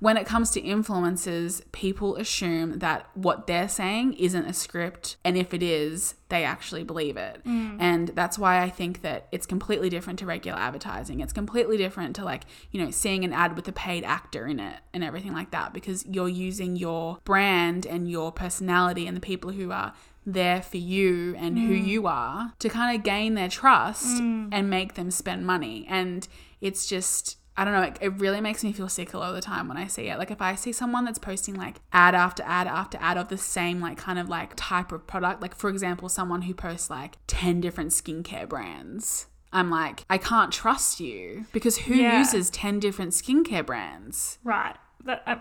When 0.00 0.16
it 0.16 0.26
comes 0.26 0.50
to 0.50 0.60
influencers, 0.60 1.62
people 1.72 2.16
assume 2.16 2.80
that 2.80 3.08
what 3.14 3.46
they're 3.46 3.68
saying 3.68 4.14
isn't 4.14 4.44
a 4.44 4.52
script, 4.52 5.16
and 5.24 5.36
if 5.36 5.54
it 5.54 5.62
is, 5.62 6.16
they 6.28 6.44
actually 6.44 6.84
believe 6.84 7.16
it. 7.16 7.40
Mm. 7.46 7.76
And 7.80 8.08
that's 8.08 8.38
why 8.38 8.60
I 8.60 8.68
think 8.68 9.02
that 9.02 9.28
it's 9.32 9.46
completely 9.46 9.88
different 9.88 10.18
to 10.18 10.26
regular 10.26 10.58
advertising. 10.58 11.20
It's 11.20 11.32
completely 11.32 11.76
different 11.76 12.16
to 12.16 12.24
like, 12.24 12.42
you 12.70 12.84
know, 12.84 12.90
seeing 12.90 13.24
an 13.24 13.32
ad 13.32 13.56
with 13.56 13.68
a 13.68 13.72
paid 13.72 14.04
actor 14.04 14.46
in 14.46 14.60
it 14.60 14.80
and 14.92 15.04
everything 15.04 15.32
like 15.32 15.52
that 15.52 15.72
because 15.72 16.04
you're 16.06 16.28
using 16.28 16.76
your 16.76 17.18
brand 17.24 17.86
and 17.86 18.10
your 18.10 18.32
personality 18.32 19.06
and 19.06 19.16
the 19.16 19.22
people 19.22 19.52
who 19.52 19.70
are 19.70 19.94
there 20.26 20.60
for 20.60 20.78
you 20.78 21.34
and 21.38 21.58
who 21.58 21.74
mm. 21.74 21.86
you 21.86 22.06
are 22.06 22.52
to 22.58 22.68
kind 22.68 22.96
of 22.96 23.04
gain 23.04 23.34
their 23.34 23.48
trust 23.48 24.20
mm. 24.20 24.48
and 24.50 24.68
make 24.68 24.94
them 24.94 25.10
spend 25.10 25.46
money. 25.46 25.86
And 25.88 26.26
it's 26.60 26.86
just, 26.86 27.38
I 27.56 27.64
don't 27.64 27.72
know, 27.74 27.82
it, 27.82 27.98
it 28.00 28.08
really 28.20 28.40
makes 28.40 28.64
me 28.64 28.72
feel 28.72 28.88
sick 28.88 29.14
a 29.14 29.18
lot 29.18 29.28
of 29.28 29.34
the 29.36 29.40
time 29.40 29.68
when 29.68 29.76
I 29.76 29.86
see 29.86 30.08
it. 30.08 30.18
Like 30.18 30.30
if 30.32 30.42
I 30.42 30.54
see 30.56 30.72
someone 30.72 31.04
that's 31.04 31.18
posting 31.18 31.54
like 31.54 31.76
ad 31.92 32.14
after 32.14 32.42
ad 32.44 32.66
after 32.66 32.98
ad 33.00 33.16
of 33.16 33.28
the 33.28 33.38
same 33.38 33.80
like 33.80 33.96
kind 33.96 34.18
of 34.18 34.28
like 34.28 34.52
type 34.56 34.90
of 34.90 35.06
product, 35.06 35.40
like 35.40 35.54
for 35.54 35.70
example, 35.70 36.08
someone 36.08 36.42
who 36.42 36.54
posts 36.54 36.90
like 36.90 37.16
10 37.28 37.60
different 37.60 37.90
skincare 37.90 38.48
brands. 38.48 39.26
I'm 39.52 39.70
like, 39.70 40.04
I 40.10 40.18
can't 40.18 40.52
trust 40.52 40.98
you 40.98 41.46
because 41.52 41.76
who 41.78 41.94
Yeah. 41.94 42.18
uses 42.18 42.50
10 42.50 42.80
different 42.80 43.12
skincare 43.12 43.64
brands? 43.64 44.38
Right. 44.42 44.74
That 45.04 45.22
uh, 45.26 45.36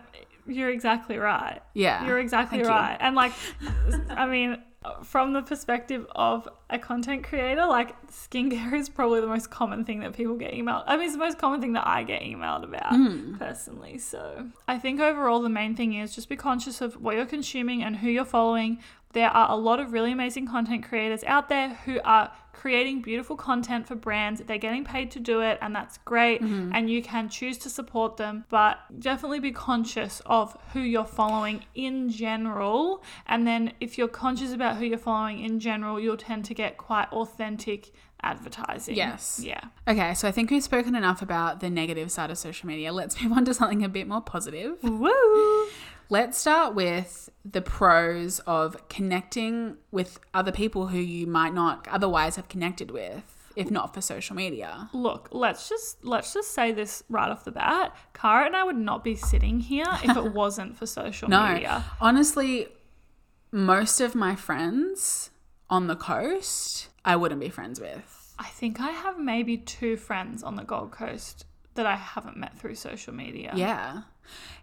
you're 0.45 0.69
exactly 0.69 1.17
right. 1.17 1.61
Yeah. 1.73 2.05
You're 2.05 2.19
exactly 2.19 2.59
Thank 2.59 2.69
you. 2.69 2.75
right. 2.75 2.97
And 2.99 3.15
like, 3.15 3.31
I 4.11 4.27
mean, 4.27 4.61
from 5.03 5.33
the 5.33 5.41
perspective 5.41 6.05
of 6.15 6.47
a 6.69 6.77
content 6.79 7.23
creator, 7.23 7.65
like 7.65 7.95
skincare 8.09 8.73
is 8.73 8.89
probably 8.89 9.21
the 9.21 9.27
most 9.27 9.49
common 9.49 9.85
thing 9.85 9.99
that 10.01 10.13
people 10.13 10.35
get 10.35 10.53
emailed. 10.53 10.83
I 10.87 10.95
mean, 10.97 11.05
it's 11.05 11.13
the 11.13 11.19
most 11.19 11.37
common 11.37 11.61
thing 11.61 11.73
that 11.73 11.87
I 11.87 12.03
get 12.03 12.21
emailed 12.21 12.63
about 12.63 12.95
Hmm. 12.95 13.35
personally. 13.37 13.97
So 13.97 14.47
I 14.67 14.77
think 14.79 14.99
overall, 14.99 15.41
the 15.41 15.49
main 15.49 15.75
thing 15.75 15.93
is 15.93 16.15
just 16.15 16.29
be 16.29 16.35
conscious 16.35 16.81
of 16.81 17.01
what 17.01 17.15
you're 17.15 17.25
consuming 17.25 17.83
and 17.83 17.97
who 17.97 18.09
you're 18.09 18.25
following. 18.25 18.79
There 19.13 19.29
are 19.29 19.51
a 19.51 19.55
lot 19.55 19.79
of 19.79 19.93
really 19.93 20.11
amazing 20.11 20.47
content 20.47 20.83
creators 20.83 21.23
out 21.25 21.47
there 21.49 21.69
who 21.85 21.99
are 22.03 22.31
creating 22.63 23.01
beautiful 23.01 23.35
content 23.35 23.85
for 23.85 23.93
brands. 23.93 24.41
They're 24.47 24.57
getting 24.57 24.85
paid 24.85 25.11
to 25.11 25.19
do 25.19 25.41
it, 25.41 25.59
and 25.61 25.75
that's 25.75 25.97
great. 26.05 26.41
Mm-hmm. 26.41 26.71
And 26.73 26.89
you 26.89 27.03
can 27.03 27.27
choose 27.27 27.57
to 27.57 27.69
support 27.69 28.15
them, 28.15 28.45
but 28.49 28.77
definitely 29.01 29.41
be 29.41 29.51
conscious 29.51 30.21
of 30.25 30.55
who 30.71 30.79
you're 30.79 31.03
following 31.03 31.65
in 31.75 32.09
general. 32.09 33.03
And 33.27 33.45
then, 33.45 33.73
if 33.81 33.97
you're 33.97 34.07
conscious 34.07 34.53
about 34.53 34.77
who 34.77 34.85
you're 34.85 34.97
following 34.97 35.43
in 35.43 35.59
general, 35.59 35.99
you'll 35.99 36.15
tend 36.15 36.45
to 36.45 36.53
get 36.53 36.77
quite 36.77 37.11
authentic 37.11 37.91
advertising. 38.21 38.95
Yes. 38.95 39.41
Yeah. 39.43 39.59
Okay, 39.85 40.13
so 40.13 40.29
I 40.29 40.31
think 40.31 40.49
we've 40.49 40.63
spoken 40.63 40.95
enough 40.95 41.21
about 41.21 41.59
the 41.59 41.69
negative 41.69 42.13
side 42.13 42.31
of 42.31 42.37
social 42.37 42.67
media. 42.67 42.93
Let's 42.93 43.21
move 43.21 43.33
on 43.33 43.43
to 43.43 43.53
something 43.53 43.83
a 43.83 43.89
bit 43.89 44.07
more 44.07 44.21
positive. 44.21 44.81
Woo! 44.83 45.67
Let's 46.13 46.37
start 46.37 46.75
with 46.75 47.31
the 47.43 47.63
pros 47.63 48.37
of 48.45 48.87
connecting 48.87 49.77
with 49.89 50.19
other 50.31 50.51
people 50.51 50.85
who 50.89 50.99
you 50.99 51.25
might 51.25 51.55
not 51.55 51.87
otherwise 51.87 52.35
have 52.35 52.47
connected 52.47 52.91
with 52.91 53.23
if 53.55 53.71
not 53.71 53.95
for 53.95 54.01
social 54.01 54.35
media. 54.35 54.91
Look, 54.93 55.29
let's 55.31 55.67
just 55.67 56.05
let's 56.05 56.31
just 56.31 56.53
say 56.53 56.71
this 56.71 57.01
right 57.09 57.31
off 57.31 57.45
the 57.45 57.51
bat. 57.51 57.95
Kara 58.13 58.45
and 58.45 58.55
I 58.55 58.63
would 58.63 58.75
not 58.75 59.03
be 59.03 59.15
sitting 59.15 59.59
here 59.59 59.87
if 60.03 60.15
it 60.15 60.33
wasn't 60.41 60.77
for 60.77 60.85
social 60.85 61.29
No, 61.29 61.51
media. 61.51 61.83
honestly, 61.99 62.67
most 63.51 63.99
of 63.99 64.13
my 64.13 64.35
friends 64.35 65.31
on 65.67 65.87
the 65.87 65.95
coast, 65.95 66.89
I 67.03 67.15
wouldn't 67.15 67.41
be 67.41 67.49
friends 67.49 67.79
with. 67.79 68.35
I 68.37 68.49
think 68.49 68.79
I 68.79 68.91
have 68.91 69.17
maybe 69.17 69.57
two 69.57 69.97
friends 69.97 70.43
on 70.43 70.57
the 70.57 70.63
Gold 70.63 70.91
Coast 70.91 71.45
that 71.73 71.87
I 71.87 71.95
haven't 71.95 72.37
met 72.37 72.55
through 72.59 72.75
social 72.75 73.15
media. 73.15 73.51
Yeah. 73.55 74.03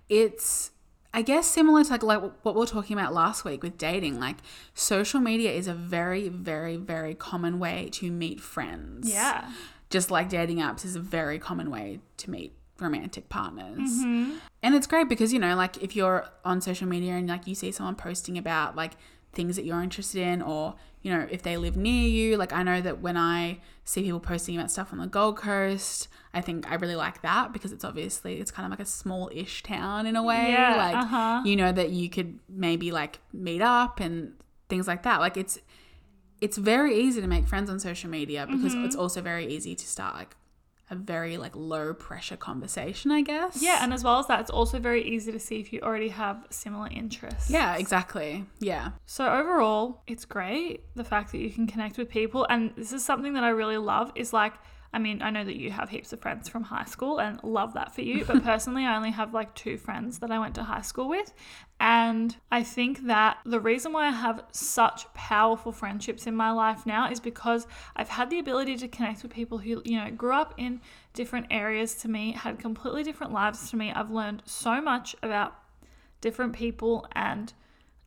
It's 0.09 0.71
I 1.13 1.23
guess 1.23 1.47
similar 1.47 1.83
to 1.85 1.91
like, 1.91 2.03
like 2.03 2.23
what 2.43 2.55
we 2.55 2.61
were 2.61 2.67
talking 2.67 2.99
about 2.99 3.13
last 3.13 3.45
week 3.45 3.63
with 3.63 3.77
dating. 3.77 4.21
Like 4.21 4.37
social 4.75 5.21
media 5.21 5.51
is 5.51 5.67
a 5.67 5.75
very, 5.75 6.29
very, 6.29 6.77
very 6.77 7.15
common 7.15 7.59
way 7.59 7.89
to 7.93 8.11
meet 8.11 8.41
friends. 8.41 9.13
Yeah. 9.13 9.51
Just 9.91 10.11
like 10.11 10.29
dating 10.29 10.59
apps 10.59 10.85
is 10.85 10.95
a 10.95 11.01
very 11.01 11.39
common 11.39 11.71
way 11.71 12.01
to 12.19 12.31
meet 12.31 12.55
romantic 12.79 13.29
partners. 13.29 13.91
Mm-hmm. 13.91 14.37
And 14.63 14.75
it's 14.75 14.87
great 14.87 15.09
because, 15.09 15.33
you 15.33 15.39
know, 15.39 15.57
like 15.57 15.83
if 15.83 15.97
you're 15.97 16.29
on 16.45 16.61
social 16.61 16.87
media 16.87 17.15
and 17.15 17.29
like 17.29 17.47
you 17.47 17.55
see 17.55 17.73
someone 17.73 17.97
posting 17.97 18.39
about 18.39 18.77
like 18.77 18.93
things 19.33 19.57
that 19.57 19.65
you're 19.65 19.83
interested 19.83 20.23
in 20.23 20.43
or 20.43 20.75
you 21.03 21.11
know 21.13 21.27
if 21.31 21.43
they 21.43 21.57
live 21.57 21.77
near 21.77 22.09
you 22.09 22.37
like 22.37 22.53
i 22.53 22.63
know 22.63 22.81
that 22.81 23.01
when 23.01 23.17
i 23.17 23.59
see 23.85 24.03
people 24.03 24.21
posting 24.21 24.57
about 24.57 24.71
stuff 24.71 24.93
on 24.93 24.99
the 24.99 25.07
gold 25.07 25.37
coast 25.37 26.09
i 26.35 26.41
think 26.41 26.71
i 26.71 26.75
really 26.75 26.95
like 26.97 27.23
that 27.23 27.53
because 27.53 27.73
it's 27.73 27.85
obviously 27.85 28.39
it's 28.39 28.51
kind 28.51 28.67
of 28.67 28.71
like 28.71 28.81
a 28.87 28.91
small-ish 28.91 29.63
town 29.63 30.07
in 30.07 30.15
a 30.17 30.23
way 30.23 30.53
Yeah, 30.53 30.77
like 30.77 30.97
uh-huh. 30.97 31.43
you 31.45 31.57
know 31.57 31.73
that 31.73 31.91
you 31.91 32.09
could 32.11 32.39
maybe 32.49 32.93
like 32.93 33.19
meet 33.33 33.63
up 33.63 33.99
and 34.01 34.35
things 34.69 34.87
like 34.87 35.03
that 35.05 35.21
like 35.21 35.37
it's 35.37 35.59
it's 36.41 36.57
very 36.57 36.95
easy 36.99 37.21
to 37.21 37.27
make 37.27 37.47
friends 37.47 37.69
on 37.71 37.79
social 37.81 38.09
media 38.11 38.47
because 38.47 38.75
Mm-hmm. 38.75 38.85
it's 38.87 38.97
also 38.97 39.21
very 39.21 39.47
easy 39.47 39.75
to 39.75 39.87
start 39.87 40.15
like 40.15 40.37
a 40.91 40.97
very 40.97 41.37
like 41.39 41.55
low 41.55 41.95
pressure 41.95 42.37
conversation 42.37 43.11
i 43.11 43.23
guess. 43.23 43.63
Yeah, 43.63 43.79
and 43.83 43.93
as 43.95 44.03
well 44.05 44.19
as 44.19 44.27
that, 44.27 44.41
it's 44.41 44.51
also 44.51 44.79
very 44.79 45.03
easy 45.05 45.31
to 45.33 45.39
see 45.39 45.61
if 45.61 45.73
you 45.73 45.81
already 45.81 46.09
have 46.09 46.47
similar 46.51 46.89
interests. 46.89 47.49
yeah 47.51 47.77
exactly. 47.77 48.45
Yeah. 48.59 48.91
So 49.07 49.27
overall, 49.33 50.03
it's 50.07 50.25
great 50.25 50.85
the 50.97 51.05
fact 51.05 51.33
that 51.33 51.39
you 51.39 51.51
can 51.51 51.67
connect 51.67 51.97
with 51.99 52.09
people 52.09 52.47
and 52.51 52.73
this 52.77 52.93
is 52.93 53.05
something 53.05 53.35
that 53.35 53.45
I 53.45 53.51
really 53.51 53.79
love 53.79 54.13
is 54.15 54.33
like 54.33 54.55
I 54.93 54.99
mean, 54.99 55.23
I 55.23 55.31
know 55.31 55.45
that 55.45 55.57
you 55.57 55.71
have 55.71 55.89
heaps 55.89 56.13
of 56.13 56.21
friends 56.21 56.49
from 56.49 56.65
high 56.65 56.85
school 56.85 57.21
and 57.21 57.43
love 57.45 57.75
that 57.75 57.95
for 57.95 58.03
you, 58.03 58.25
but 58.25 58.43
personally, 58.45 58.85
I 58.85 58.97
only 58.97 59.13
have 59.13 59.33
like 59.33 59.55
two 59.55 59.77
friends 59.77 60.19
that 60.19 60.33
I 60.33 60.39
went 60.39 60.57
to 60.57 60.65
high 60.65 60.81
school 60.81 61.09
with. 61.09 61.33
And 61.79 62.37
I 62.51 62.63
think 62.65 63.07
that 63.07 63.39
the 63.47 63.61
reason 63.61 63.93
why 63.93 64.09
I 64.09 64.11
have 64.11 64.43
such 64.51 65.13
powerful 65.15 65.71
friendships 65.71 66.27
in 66.27 66.35
my 66.35 66.51
life 66.51 66.87
now 66.87 67.11
is 67.11 67.21
because 67.21 67.67
I've 67.95 68.09
had 68.09 68.31
the 68.31 68.41
ability 68.41 68.77
to 68.79 68.89
connect 68.89 69.23
with 69.23 69.33
people 69.33 69.59
who, 69.59 69.81
you 69.85 69.97
know, 69.97 70.11
grew 70.11 70.35
up 70.35 70.55
in 70.59 70.81
different 71.15 71.47
areas 71.51 71.95
to 71.97 72.09
me, 72.09 72.33
had 72.33 72.59
completely 72.59 73.05
different 73.05 73.33
lives 73.33 73.71
to 73.71 73.77
me. 73.77 73.93
I've 73.93 74.11
learned 74.11 74.43
so 74.45 74.81
much 74.81 75.15
about 75.23 75.55
different 76.21 76.53
people 76.53 77.07
and 77.13 77.53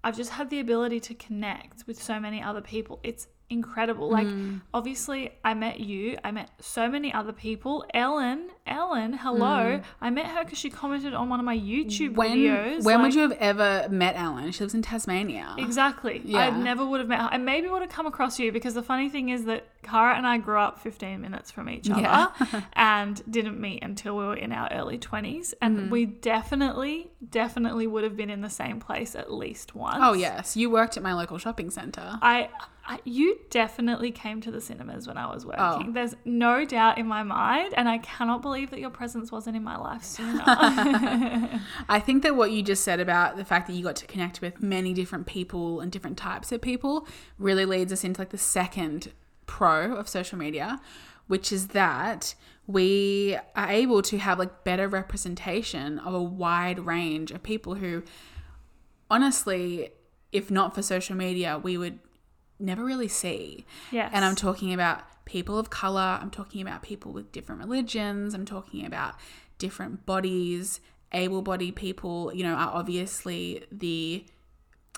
I've 0.03 0.17
just 0.17 0.31
had 0.31 0.49
the 0.49 0.59
ability 0.59 0.99
to 0.99 1.15
connect 1.15 1.87
with 1.87 2.01
so 2.01 2.19
many 2.19 2.43
other 2.43 2.61
people. 2.61 2.99
It's 3.03 3.27
incredible. 3.49 4.09
Like, 4.09 4.25
Mm. 4.27 4.61
obviously, 4.73 5.31
I 5.45 5.53
met 5.53 5.79
you, 5.79 6.17
I 6.23 6.31
met 6.31 6.49
so 6.59 6.89
many 6.89 7.13
other 7.13 7.31
people. 7.33 7.85
Ellen, 7.93 8.49
Ellen, 8.65 9.13
hello. 9.13 9.81
I 10.01 10.09
met 10.09 10.25
her 10.27 10.43
because 10.43 10.57
she 10.57 10.69
commented 10.69 11.13
on 11.13 11.29
one 11.29 11.39
of 11.39 11.45
my 11.45 11.57
YouTube 11.57 12.11
Mm. 12.11 12.15
when 12.15 12.37
videos. 12.37 12.83
when 12.83 12.95
like- 12.95 13.03
would 13.03 13.13
you 13.15 13.21
have 13.21 13.33
ever 13.33 13.87
met 13.91 14.15
ellen 14.15 14.51
she 14.51 14.63
lives 14.63 14.73
in 14.73 14.81
tasmania 14.81 15.53
Exactly. 15.57 16.21
Yeah. 16.23 16.39
I 16.39 16.49
never 16.49 16.85
would 16.85 16.99
have 17.01 17.09
met 17.09 17.19
her. 17.19 17.29
I 17.31 17.37
maybe 17.37 17.67
would 17.67 17.81
have 17.81 17.91
come 17.91 18.05
across 18.05 18.39
you 18.39 18.51
because 18.51 18.73
the 18.73 18.81
funny 18.81 19.09
thing 19.09 19.29
is 19.29 19.45
that 19.45 19.65
Kara 19.83 20.15
and 20.15 20.25
I 20.25 20.37
grew 20.37 20.57
up 20.59 20.79
15 20.79 21.19
minutes 21.21 21.51
from 21.51 21.69
each 21.69 21.89
other 21.89 22.01
Yeah. 22.01 22.27
and 22.73 23.21
didn't 23.29 23.59
meet 23.59 23.83
until 23.83 24.15
we 24.17 24.23
were 24.25 24.35
in 24.37 24.51
our 24.53 24.69
early 24.71 24.97
20s. 24.97 25.53
And 25.61 25.77
Mm-hmm. 25.77 25.89
we 25.89 26.05
definitely, 26.05 27.11
definitely 27.29 27.85
would 27.87 28.03
have 28.05 28.15
been 28.15 28.29
in 28.29 28.41
the 28.41 28.49
same 28.49 28.79
place 28.79 29.15
at 29.15 29.31
least 29.31 29.75
once. 29.75 29.97
oh 30.01 30.13
yes 30.13 30.55
you 30.55 30.69
worked 30.69 30.95
at 30.97 31.03
my 31.03 31.13
local 31.13 31.37
shopping 31.37 31.69
center 31.69 32.17
I, 32.21 32.43
I 32.43 32.47
you 33.05 33.39
definitely 33.49 34.11
came 34.11 34.41
to 34.41 34.51
the 34.51 34.59
cinemas 34.59 35.07
when 35.07 35.17
I 35.17 35.33
was 35.33 35.45
working. 35.45 35.61
Oh. 35.61 35.91
There's 35.91 36.15
no 36.25 36.65
doubt 36.65 36.97
in 36.97 37.07
my 37.07 37.23
mind, 37.23 37.73
and 37.77 37.87
I 37.87 37.99
cannot 37.99 38.41
believe 38.41 38.71
that 38.71 38.79
your 38.79 38.89
presence 38.89 39.31
wasn't 39.31 39.55
in 39.55 39.63
my 39.63 39.77
life 39.77 40.03
sooner. 40.03 40.43
I 40.45 42.01
think 42.03 42.23
that 42.23 42.35
what 42.35 42.51
you 42.51 42.61
just 42.61 42.83
said 42.83 42.99
about 42.99 43.37
the 43.37 43.45
fact 43.45 43.67
that 43.67 43.73
you 43.73 43.83
got 43.83 43.95
to 43.97 44.05
connect 44.05 44.41
with 44.41 44.61
many 44.61 44.93
different 44.93 45.27
people 45.27 45.79
and 45.79 45.91
different 45.91 46.17
types 46.17 46.51
of 46.51 46.61
people 46.61 47.07
really 47.37 47.65
leads 47.65 47.93
us 47.93 48.03
into 48.03 48.19
like 48.19 48.31
the 48.31 48.37
second 48.37 49.13
pro 49.45 49.95
of 49.95 50.09
social 50.09 50.37
media, 50.37 50.81
which 51.27 51.53
is 51.53 51.67
that 51.69 52.35
we 52.67 53.37
are 53.55 53.69
able 53.69 54.01
to 54.01 54.17
have 54.17 54.39
like 54.39 54.63
better 54.65 54.89
representation 54.89 55.99
of 55.99 56.13
a 56.13 56.21
wide 56.21 56.79
range 56.79 57.31
of 57.31 57.43
people 57.43 57.75
who 57.75 58.03
honestly, 59.09 59.91
if 60.31 60.49
not 60.49 60.75
for 60.75 60.81
social 60.81 61.15
media, 61.15 61.59
we 61.61 61.77
would 61.77 61.99
never 62.59 62.83
really 62.83 63.07
see. 63.07 63.65
yes. 63.91 64.11
And 64.13 64.23
I'm 64.23 64.35
talking 64.35 64.73
about 64.73 65.03
people 65.25 65.57
of 65.57 65.69
color, 65.69 66.19
I'm 66.21 66.31
talking 66.31 66.61
about 66.61 66.81
people 66.81 67.11
with 67.11 67.31
different 67.31 67.61
religions, 67.61 68.33
I'm 68.33 68.45
talking 68.45 68.85
about 68.85 69.15
different 69.57 70.05
bodies, 70.05 70.79
able 71.11 71.41
bodied 71.41 71.75
people, 71.75 72.33
you 72.33 72.43
know, 72.43 72.53
are 72.53 72.71
obviously 72.73 73.63
the 73.71 74.25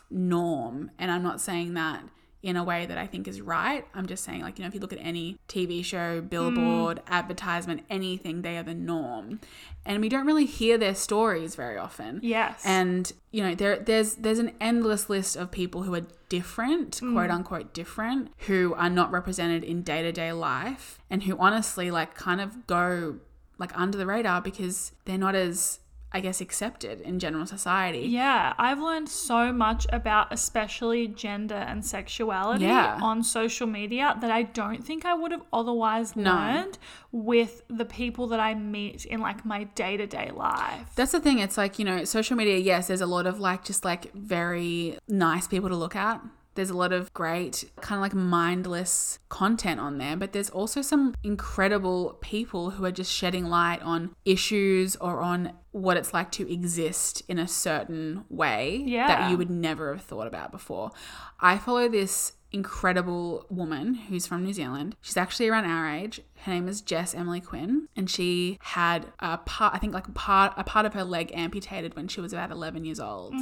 norm. 0.09 0.91
And 0.97 1.11
I'm 1.11 1.23
not 1.23 1.41
saying 1.41 1.73
that 1.75 2.03
in 2.45 2.55
a 2.55 2.63
way 2.63 2.85
that 2.85 2.95
I 2.95 3.07
think 3.07 3.27
is 3.27 3.41
right. 3.41 3.83
I'm 3.95 4.05
just 4.05 4.23
saying, 4.23 4.41
like, 4.41 4.59
you 4.59 4.63
know, 4.63 4.67
if 4.67 4.75
you 4.75 4.79
look 4.79 4.93
at 4.93 4.99
any 5.01 5.39
TV 5.49 5.83
show, 5.83 6.21
mm. 6.21 6.29
billboard, 6.29 7.01
advertisement, 7.07 7.83
anything, 7.89 8.43
they 8.43 8.55
are 8.57 8.63
the 8.63 8.75
norm. 8.75 9.39
And 9.83 9.99
we 9.99 10.09
don't 10.09 10.27
really 10.27 10.45
hear 10.45 10.77
their 10.77 10.93
stories 10.93 11.55
very 11.55 11.75
often. 11.75 12.19
Yes. 12.21 12.61
And 12.63 13.11
you 13.31 13.41
know, 13.43 13.55
there 13.55 13.79
there's 13.79 14.15
there's 14.15 14.37
an 14.37 14.51
endless 14.61 15.09
list 15.09 15.35
of 15.35 15.49
people 15.49 15.83
who 15.83 15.95
are 15.95 16.05
different, 16.29 17.01
mm. 17.01 17.13
quote 17.13 17.31
unquote 17.31 17.73
different, 17.73 18.31
who 18.45 18.75
are 18.77 18.91
not 18.91 19.11
represented 19.11 19.63
in 19.63 19.81
day-to-day 19.81 20.31
life 20.31 20.99
and 21.09 21.23
who 21.23 21.35
honestly 21.39 21.89
like 21.89 22.13
kind 22.13 22.39
of 22.39 22.67
go 22.67 23.15
like 23.57 23.71
under 23.75 23.97
the 23.97 24.05
radar 24.05 24.39
because 24.39 24.91
they're 25.05 25.17
not 25.17 25.33
as 25.33 25.79
I 26.15 26.21
guess 26.21 26.39
accepted 26.39 27.01
in 27.01 27.19
general 27.19 27.45
society. 27.45 27.99
Yeah, 28.07 28.53
I've 28.57 28.79
learned 28.79 29.09
so 29.09 29.51
much 29.51 29.85
about 29.91 30.27
especially 30.31 31.07
gender 31.09 31.55
and 31.71 31.85
sexuality 31.85 32.63
Yeah. 32.63 32.97
on 33.01 33.21
social 33.21 33.67
media 33.67 34.15
that 34.21 34.31
I 34.31 34.43
don't 34.43 34.81
think 34.81 35.03
I 35.05 35.13
would 35.13 35.31
have 35.31 35.43
otherwise 35.51 36.15
No. 36.15 36.31
learned 36.33 36.77
with 37.11 37.63
the 37.67 37.83
people 37.85 38.27
that 38.27 38.39
I 38.39 38.53
meet 38.55 39.03
in 39.05 39.19
like 39.19 39.45
my 39.45 39.65
day 39.81 39.97
to 39.97 40.07
day 40.07 40.31
life. 40.33 40.87
That's 40.95 41.11
the 41.11 41.19
thing. 41.19 41.39
It's 41.39 41.57
like, 41.57 41.77
you 41.79 41.85
know, 41.85 42.05
social 42.05 42.37
media, 42.37 42.57
yes, 42.59 42.87
there's 42.87 43.01
a 43.01 43.05
lot 43.17 43.25
of 43.27 43.41
like 43.41 43.65
just 43.65 43.83
like 43.83 44.13
very 44.13 44.97
nice 45.09 45.47
people 45.49 45.67
to 45.69 45.75
look 45.75 45.97
at. 45.97 46.21
There's 46.55 46.69
a 46.69 46.77
lot 46.77 46.91
of 46.91 47.13
great, 47.13 47.69
kind 47.81 47.99
of 47.99 48.01
like 48.01 48.13
mindless 48.13 49.19
content 49.29 49.79
on 49.79 49.97
there, 49.97 50.17
but 50.17 50.33
there's 50.33 50.49
also 50.49 50.81
some 50.81 51.13
incredible 51.23 52.17
people 52.21 52.71
who 52.71 52.85
are 52.85 52.91
just 52.91 53.11
shedding 53.11 53.45
light 53.45 53.81
on 53.81 54.15
issues 54.25 54.95
or 54.95 55.21
on 55.21 55.53
what 55.71 55.97
it's 55.97 56.13
like 56.13 56.31
to 56.31 56.51
exist 56.51 57.21
in 57.27 57.37
a 57.37 57.47
certain 57.47 58.23
way 58.29 58.85
that 59.07 59.29
you 59.29 59.37
would 59.37 59.49
never 59.49 59.93
have 59.93 60.03
thought 60.03 60.27
about 60.27 60.51
before. 60.51 60.91
I 61.39 61.57
follow 61.57 61.89
this 61.89 62.33
incredible 62.55 63.45
woman 63.49 63.93
who's 63.93 64.25
from 64.25 64.43
New 64.43 64.53
Zealand. 64.53 64.95
She's 65.01 65.17
actually 65.17 65.49
around 65.49 65.65
our 65.65 65.87
age. 65.93 66.21
Her 66.37 66.53
name 66.53 66.67
is 66.67 66.79
Jess 66.81 67.13
Emily 67.13 67.41
Quinn, 67.41 67.89
and 67.95 68.09
she 68.09 68.57
had 68.61 69.07
a 69.19 69.37
part, 69.39 69.75
I 69.75 69.77
think, 69.77 69.93
like 69.93 70.07
a 70.07 70.11
part, 70.13 70.53
a 70.55 70.63
part 70.63 70.85
of 70.85 70.93
her 70.93 71.03
leg 71.03 71.31
amputated 71.33 71.95
when 71.95 72.07
she 72.07 72.21
was 72.21 72.31
about 72.33 72.51
11 72.51 72.85
years 72.85 72.99
old. 72.99 73.33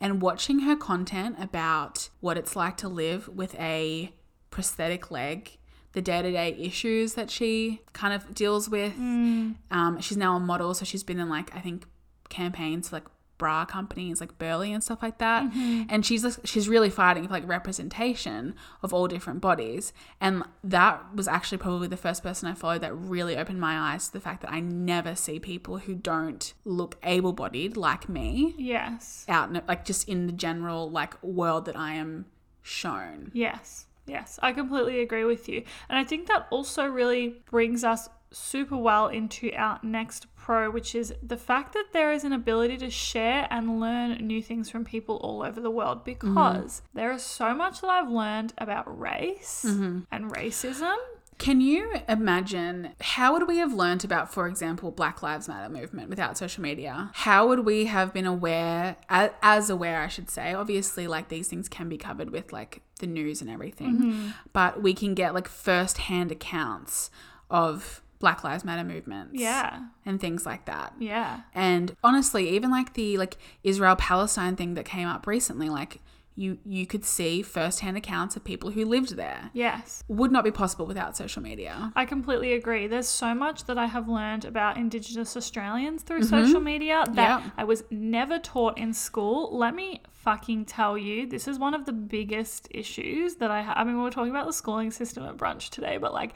And 0.00 0.20
watching 0.20 0.60
her 0.60 0.74
content 0.76 1.36
about 1.38 2.08
what 2.20 2.36
it's 2.36 2.56
like 2.56 2.76
to 2.78 2.88
live 2.88 3.28
with 3.28 3.54
a 3.58 4.12
prosthetic 4.50 5.10
leg, 5.10 5.56
the 5.92 6.02
day 6.02 6.22
to 6.22 6.30
day 6.30 6.56
issues 6.58 7.14
that 7.14 7.30
she 7.30 7.82
kind 7.92 8.12
of 8.14 8.34
deals 8.34 8.68
with. 8.68 8.94
Um, 9.70 9.98
she's 10.00 10.16
now 10.16 10.36
a 10.36 10.40
model, 10.40 10.74
so 10.74 10.84
she's 10.84 11.04
been 11.04 11.20
in 11.20 11.28
like 11.28 11.54
I 11.54 11.60
think 11.60 11.84
campaigns 12.28 12.88
for 12.88 12.96
like 12.96 13.06
bra 13.40 13.64
companies 13.64 14.20
like 14.20 14.38
Berlei 14.38 14.68
and 14.68 14.84
stuff 14.84 15.02
like 15.02 15.16
that. 15.18 15.44
Mm-hmm. 15.44 15.84
And 15.88 16.04
she's 16.04 16.38
she's 16.44 16.68
really 16.68 16.90
fighting 16.90 17.26
for 17.26 17.32
like 17.32 17.48
representation 17.48 18.54
of 18.82 18.92
all 18.92 19.08
different 19.08 19.40
bodies. 19.40 19.94
And 20.20 20.44
that 20.62 21.02
was 21.14 21.26
actually 21.26 21.56
probably 21.58 21.88
the 21.88 21.96
first 21.96 22.22
person 22.22 22.48
I 22.48 22.54
followed 22.54 22.82
that 22.82 22.94
really 22.94 23.36
opened 23.38 23.58
my 23.58 23.94
eyes 23.94 24.08
to 24.08 24.12
the 24.12 24.20
fact 24.20 24.42
that 24.42 24.52
I 24.52 24.60
never 24.60 25.16
see 25.16 25.40
people 25.40 25.78
who 25.78 25.94
don't 25.94 26.52
look 26.66 26.98
able 27.02 27.32
bodied 27.32 27.78
like 27.78 28.08
me 28.10 28.54
yes. 28.58 29.24
out 29.26 29.48
in, 29.48 29.60
like 29.66 29.86
just 29.86 30.06
in 30.06 30.26
the 30.26 30.32
general 30.34 30.90
like 30.90 31.20
world 31.22 31.64
that 31.64 31.78
I 31.78 31.94
am 31.94 32.26
shown. 32.60 33.30
Yes. 33.32 33.86
Yes. 34.06 34.38
I 34.42 34.52
completely 34.52 35.00
agree 35.00 35.24
with 35.24 35.48
you. 35.48 35.64
And 35.88 35.98
I 35.98 36.04
think 36.04 36.26
that 36.26 36.46
also 36.50 36.84
really 36.84 37.40
brings 37.50 37.84
us 37.84 38.10
super 38.32 38.76
well 38.76 39.08
into 39.08 39.52
our 39.54 39.78
next 39.82 40.26
pro, 40.36 40.70
which 40.70 40.94
is 40.94 41.12
the 41.22 41.36
fact 41.36 41.72
that 41.72 41.86
there 41.92 42.12
is 42.12 42.24
an 42.24 42.32
ability 42.32 42.76
to 42.78 42.90
share 42.90 43.46
and 43.50 43.80
learn 43.80 44.12
new 44.26 44.42
things 44.42 44.70
from 44.70 44.84
people 44.84 45.16
all 45.16 45.42
over 45.42 45.60
the 45.60 45.70
world 45.70 46.04
mm-hmm. 46.04 46.34
because 46.34 46.82
there 46.94 47.12
is 47.12 47.22
so 47.22 47.54
much 47.54 47.80
that 47.80 47.90
I've 47.90 48.10
learned 48.10 48.52
about 48.58 48.98
race 48.98 49.64
mm-hmm. 49.66 50.00
and 50.12 50.32
racism. 50.32 50.96
Can 51.38 51.62
you 51.62 51.94
imagine 52.06 52.90
how 53.00 53.32
would 53.32 53.48
we 53.48 53.56
have 53.56 53.72
learnt 53.72 54.04
about, 54.04 54.30
for 54.30 54.46
example, 54.46 54.90
Black 54.90 55.22
Lives 55.22 55.48
Matter 55.48 55.72
movement 55.72 56.10
without 56.10 56.36
social 56.36 56.62
media? 56.62 57.10
How 57.14 57.48
would 57.48 57.60
we 57.60 57.86
have 57.86 58.12
been 58.12 58.26
aware, 58.26 58.96
as 59.08 59.70
aware, 59.70 60.02
I 60.02 60.08
should 60.08 60.28
say? 60.28 60.52
Obviously, 60.52 61.06
like 61.06 61.30
these 61.30 61.48
things 61.48 61.66
can 61.66 61.88
be 61.88 61.96
covered 61.96 62.28
with 62.28 62.52
like 62.52 62.82
the 62.98 63.06
news 63.06 63.40
and 63.40 63.48
everything, 63.48 63.98
mm-hmm. 63.98 64.28
but 64.52 64.82
we 64.82 64.92
can 64.92 65.14
get 65.14 65.32
like 65.32 65.48
first-hand 65.48 66.30
accounts 66.30 67.10
of 67.48 68.02
Black 68.20 68.44
Lives 68.44 68.64
Matter 68.64 68.84
movements, 68.84 69.32
Yeah. 69.34 69.80
and 70.06 70.20
things 70.20 70.46
like 70.46 70.66
that. 70.66 70.94
Yeah. 70.98 71.40
And 71.54 71.96
honestly, 72.04 72.50
even 72.50 72.70
like 72.70 72.92
the 72.94 73.18
like 73.18 73.36
Israel 73.64 73.96
Palestine 73.96 74.54
thing 74.56 74.74
that 74.74 74.84
came 74.84 75.08
up 75.08 75.26
recently, 75.26 75.68
like 75.70 76.00
you 76.36 76.58
you 76.64 76.86
could 76.86 77.04
see 77.04 77.42
firsthand 77.42 77.96
accounts 77.96 78.36
of 78.36 78.44
people 78.44 78.70
who 78.70 78.84
lived 78.84 79.16
there. 79.16 79.50
Yes. 79.52 80.04
Would 80.08 80.30
not 80.30 80.44
be 80.44 80.50
possible 80.50 80.86
without 80.86 81.16
social 81.16 81.42
media. 81.42 81.92
I 81.96 82.04
completely 82.04 82.52
agree. 82.52 82.86
There's 82.86 83.08
so 83.08 83.34
much 83.34 83.64
that 83.64 83.76
I 83.78 83.86
have 83.86 84.08
learned 84.08 84.44
about 84.44 84.76
Indigenous 84.76 85.36
Australians 85.36 86.02
through 86.02 86.20
Mm-hmm. 86.20 86.44
social 86.44 86.60
media 86.60 87.04
that 87.08 87.16
Yeah. 87.42 87.50
I 87.56 87.64
was 87.64 87.84
never 87.90 88.38
taught 88.38 88.78
in 88.78 88.92
school. 88.92 89.56
Let 89.56 89.74
me 89.74 90.02
fucking 90.12 90.66
tell 90.66 90.96
you, 90.96 91.26
this 91.26 91.48
is 91.48 91.58
one 91.58 91.74
of 91.74 91.84
the 91.86 91.92
biggest 91.94 92.68
issues 92.70 93.36
that 93.36 93.50
I 93.50 93.62
have. 93.62 93.76
I 93.78 93.84
mean, 93.84 93.96
we 93.96 94.02
were 94.02 94.10
talking 94.10 94.30
about 94.30 94.46
the 94.46 94.52
schooling 94.52 94.90
system 94.92 95.24
at 95.24 95.36
brunch 95.36 95.70
today, 95.70 95.96
but 95.98 96.12
like, 96.14 96.34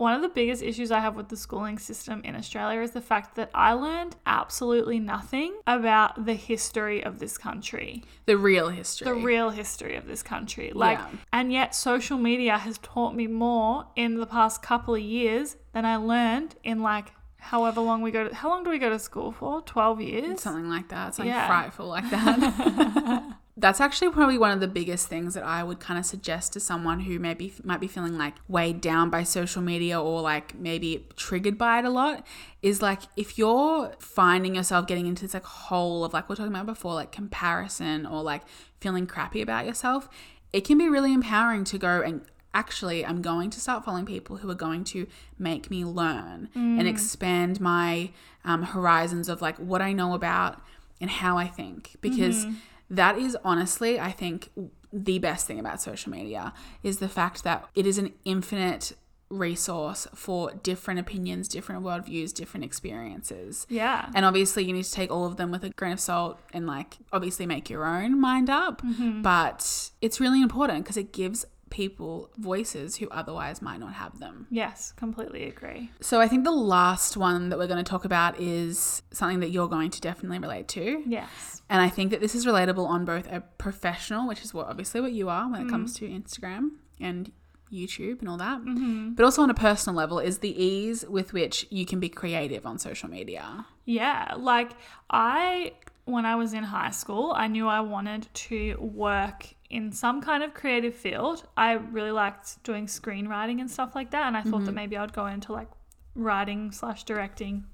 one 0.00 0.14
of 0.14 0.22
the 0.22 0.28
biggest 0.30 0.62
issues 0.62 0.90
I 0.90 1.00
have 1.00 1.14
with 1.14 1.28
the 1.28 1.36
schooling 1.36 1.78
system 1.78 2.22
in 2.24 2.34
Australia 2.34 2.80
is 2.80 2.92
the 2.92 3.00
fact 3.02 3.36
that 3.36 3.50
I 3.54 3.74
learned 3.74 4.16
absolutely 4.24 4.98
nothing 4.98 5.52
about 5.66 6.24
the 6.24 6.34
history 6.34 7.04
of 7.04 7.18
this 7.18 7.36
country 7.36 8.02
The 8.26 8.38
real 8.38 8.70
history. 8.70 9.04
the 9.04 9.14
real 9.14 9.50
history 9.50 9.96
of 9.96 10.06
this 10.06 10.22
country. 10.22 10.72
Like, 10.74 10.98
Yeah. 10.98 11.06
and 11.32 11.52
yet 11.52 11.74
social 11.74 12.16
media 12.18 12.56
has 12.58 12.78
taught 12.78 13.14
me 13.14 13.26
more 13.26 13.86
in 13.94 14.16
the 14.16 14.26
past 14.26 14.62
couple 14.62 14.94
of 14.94 15.02
years 15.02 15.56
than 15.74 15.84
I 15.84 15.96
learned 15.96 16.56
in 16.64 16.80
like 16.82 17.12
however 17.52 17.80
long 17.80 18.00
we 18.02 18.10
go 18.10 18.28
to. 18.28 18.34
How 18.34 18.48
long 18.48 18.64
do 18.64 18.70
we 18.70 18.78
go 18.78 18.90
to 18.90 18.98
school 18.98 19.32
for? 19.32 19.60
Twelve 19.62 20.00
years. 20.00 20.40
something 20.40 20.68
like 20.68 20.88
that, 20.88 21.14
something 21.14 21.32
Yeah. 21.34 21.46
frightful 21.46 21.86
like 21.88 22.08
that. 22.10 23.24
That's 23.60 23.78
actually 23.78 24.10
probably 24.10 24.38
one 24.38 24.52
of 24.52 24.60
the 24.60 24.68
biggest 24.68 25.08
things 25.08 25.34
that 25.34 25.44
I 25.44 25.62
would 25.62 25.80
kind 25.80 25.98
of 25.98 26.06
suggest 26.06 26.54
to 26.54 26.60
someone 26.60 27.00
who 27.00 27.18
maybe 27.18 27.52
might 27.62 27.80
be 27.80 27.88
feeling 27.88 28.16
like 28.16 28.34
weighed 28.48 28.80
down 28.80 29.10
by 29.10 29.22
social 29.22 29.60
media 29.60 30.00
or 30.00 30.22
like 30.22 30.54
maybe 30.58 31.06
triggered 31.14 31.58
by 31.58 31.80
it 31.80 31.84
a 31.84 31.90
lot 31.90 32.26
is 32.62 32.80
like 32.80 33.02
if 33.16 33.36
you're 33.36 33.92
finding 33.98 34.54
yourself 34.54 34.86
getting 34.86 35.06
into 35.06 35.22
this 35.22 35.34
like 35.34 35.44
hole 35.44 36.04
of 36.04 36.14
like 36.14 36.26
we 36.26 36.32
we're 36.32 36.36
talking 36.36 36.52
about 36.52 36.64
before 36.64 36.94
like 36.94 37.12
comparison 37.12 38.06
or 38.06 38.22
like 38.22 38.42
feeling 38.80 39.06
crappy 39.06 39.42
about 39.42 39.66
yourself, 39.66 40.08
it 40.54 40.62
can 40.62 40.78
be 40.78 40.88
really 40.88 41.12
empowering 41.12 41.64
to 41.64 41.76
go 41.76 42.00
and 42.00 42.22
actually 42.54 43.04
I'm 43.04 43.20
going 43.20 43.50
to 43.50 43.60
start 43.60 43.84
following 43.84 44.06
people 44.06 44.38
who 44.38 44.50
are 44.50 44.54
going 44.54 44.84
to 44.84 45.06
make 45.38 45.70
me 45.70 45.84
learn 45.84 46.48
and 46.54 46.88
expand 46.88 47.60
my 47.60 48.10
um, 48.44 48.62
horizons 48.62 49.28
of 49.28 49.42
like 49.42 49.56
what 49.58 49.82
I 49.82 49.92
know 49.92 50.14
about 50.14 50.60
and 51.00 51.10
how 51.10 51.38
I 51.38 51.46
think 51.46 51.96
because 52.00 52.46
that 52.90 53.16
is 53.16 53.36
honestly 53.44 53.98
I 53.98 54.10
think 54.10 54.50
the 54.92 55.18
best 55.18 55.46
thing 55.46 55.58
about 55.60 55.80
social 55.80 56.10
media 56.10 56.52
is 56.82 56.98
the 56.98 57.08
fact 57.08 57.44
that 57.44 57.64
it 57.74 57.86
is 57.86 57.96
an 57.96 58.12
infinite 58.24 58.92
resource 59.30 60.08
for 60.14 60.52
different 60.62 60.98
opinions, 60.98 61.48
different 61.48 61.84
worldviews, 61.84 62.34
different 62.34 62.64
experiences. 62.64 63.66
Yeah. 63.70 64.10
And 64.14 64.26
obviously, 64.26 64.64
you 64.64 64.72
need 64.72 64.84
to 64.84 64.90
take 64.90 65.10
all 65.10 65.24
of 65.24 65.36
them 65.36 65.50
with 65.52 65.62
a 65.62 65.70
grain 65.70 65.92
of 65.92 66.00
salt 66.00 66.40
and, 66.52 66.66
like, 66.66 66.98
obviously 67.12 67.46
make 67.46 67.70
your 67.70 67.86
own 67.86 68.20
mind 68.20 68.50
up. 68.50 68.82
Mm-hmm. 68.82 69.22
But 69.22 69.90
it's 70.00 70.20
really 70.20 70.42
important 70.42 70.84
because 70.84 70.96
it 70.96 71.12
gives 71.12 71.46
people 71.70 72.30
voices 72.36 72.96
who 72.96 73.08
otherwise 73.10 73.62
might 73.62 73.80
not 73.80 73.94
have 73.94 74.18
them. 74.18 74.46
Yes, 74.50 74.92
completely 74.92 75.44
agree. 75.44 75.90
So, 76.00 76.20
I 76.20 76.28
think 76.28 76.44
the 76.44 76.50
last 76.50 77.16
one 77.16 77.48
that 77.48 77.58
we're 77.58 77.68
going 77.68 77.82
to 77.82 77.88
talk 77.88 78.04
about 78.04 78.38
is 78.38 79.02
something 79.10 79.40
that 79.40 79.50
you're 79.50 79.68
going 79.68 79.90
to 79.90 80.00
definitely 80.00 80.38
relate 80.38 80.68
to. 80.68 81.02
Yes. 81.06 81.62
And 81.68 81.80
I 81.80 81.88
think 81.88 82.10
that 82.10 82.20
this 82.20 82.34
is 82.34 82.46
relatable 82.46 82.86
on 82.86 83.04
both 83.04 83.30
a 83.30 83.40
professional, 83.58 84.26
which 84.26 84.42
is 84.42 84.52
what 84.52 84.66
obviously 84.66 85.00
what 85.00 85.12
you 85.12 85.28
are 85.28 85.50
when 85.50 85.62
it 85.62 85.70
comes 85.70 85.94
mm. 85.94 85.98
to 85.98 86.08
Instagram 86.08 86.70
and 87.00 87.32
YouTube 87.72 88.20
and 88.20 88.28
all 88.28 88.36
that, 88.36 88.60
mm-hmm. 88.60 89.10
but 89.10 89.24
also 89.24 89.42
on 89.42 89.50
a 89.50 89.54
personal 89.54 89.96
level, 89.96 90.18
is 90.18 90.38
the 90.38 90.62
ease 90.62 91.04
with 91.08 91.32
which 91.32 91.66
you 91.70 91.86
can 91.86 92.00
be 92.00 92.08
creative 92.08 92.66
on 92.66 92.78
social 92.78 93.08
media. 93.08 93.66
Yeah, 93.84 94.34
like 94.36 94.72
I, 95.08 95.72
when 96.04 96.26
I 96.26 96.34
was 96.36 96.52
in 96.52 96.64
high 96.64 96.90
school, 96.90 97.32
I 97.36 97.46
knew 97.46 97.68
I 97.68 97.80
wanted 97.80 98.28
to 98.32 98.76
work 98.80 99.54
in 99.70 99.92
some 99.92 100.20
kind 100.20 100.42
of 100.42 100.52
creative 100.52 100.94
field. 100.94 101.44
I 101.56 101.72
really 101.72 102.10
liked 102.10 102.62
doing 102.64 102.86
screenwriting 102.86 103.60
and 103.60 103.70
stuff 103.70 103.94
like 103.94 104.10
that, 104.10 104.26
and 104.26 104.36
I 104.36 104.42
thought 104.42 104.64
that 104.66 104.72
maybe 104.72 104.96
I'd 104.96 105.12
go 105.12 105.26
into 105.26 105.52
like 105.52 105.68
writing 106.14 106.72
slash 106.72 107.04
directing, 107.04 107.64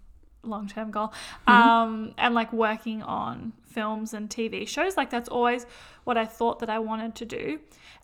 long 0.42 0.68
term 0.68 0.90
goal, 0.90 1.12
um, 1.46 2.14
and 2.18 2.34
like 2.34 2.52
working 2.52 3.02
on 3.02 3.54
films 3.64 4.12
and 4.12 4.28
TV 4.28 4.68
shows. 4.68 4.96
Like 4.96 5.10
that's 5.10 5.28
always 5.28 5.66
what 6.04 6.18
I 6.18 6.26
thought 6.26 6.58
that 6.60 6.70
I 6.70 6.78
wanted 6.78 7.14
to 7.16 7.24
do, 7.24 7.60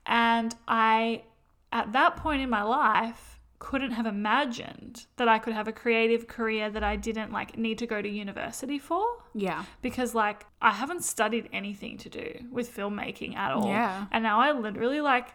and 0.06 0.54
I, 0.66 1.22
at 1.70 1.92
that 1.92 2.16
point 2.16 2.42
in 2.42 2.50
my 2.50 2.62
life 2.62 3.31
couldn't 3.68 3.92
have 3.92 4.06
imagined 4.06 5.06
that 5.18 5.28
I 5.28 5.38
could 5.38 5.52
have 5.54 5.68
a 5.68 5.72
creative 5.72 6.26
career 6.26 6.68
that 6.70 6.82
I 6.82 6.96
didn't 6.96 7.30
like 7.38 7.56
need 7.56 7.78
to 7.78 7.86
go 7.86 8.02
to 8.02 8.08
university 8.08 8.78
for 8.88 9.04
Yeah. 9.34 9.64
because 9.82 10.14
like 10.16 10.44
I 10.60 10.72
haven't 10.72 11.04
studied 11.04 11.48
anything 11.52 11.96
to 11.98 12.08
do 12.08 12.28
with 12.50 12.74
filmmaking 12.76 13.36
at 13.36 13.52
all. 13.52 13.68
Yeah. 13.68 14.06
And 14.10 14.22
now 14.24 14.40
I 14.40 14.50
literally 14.52 15.00
like 15.00 15.28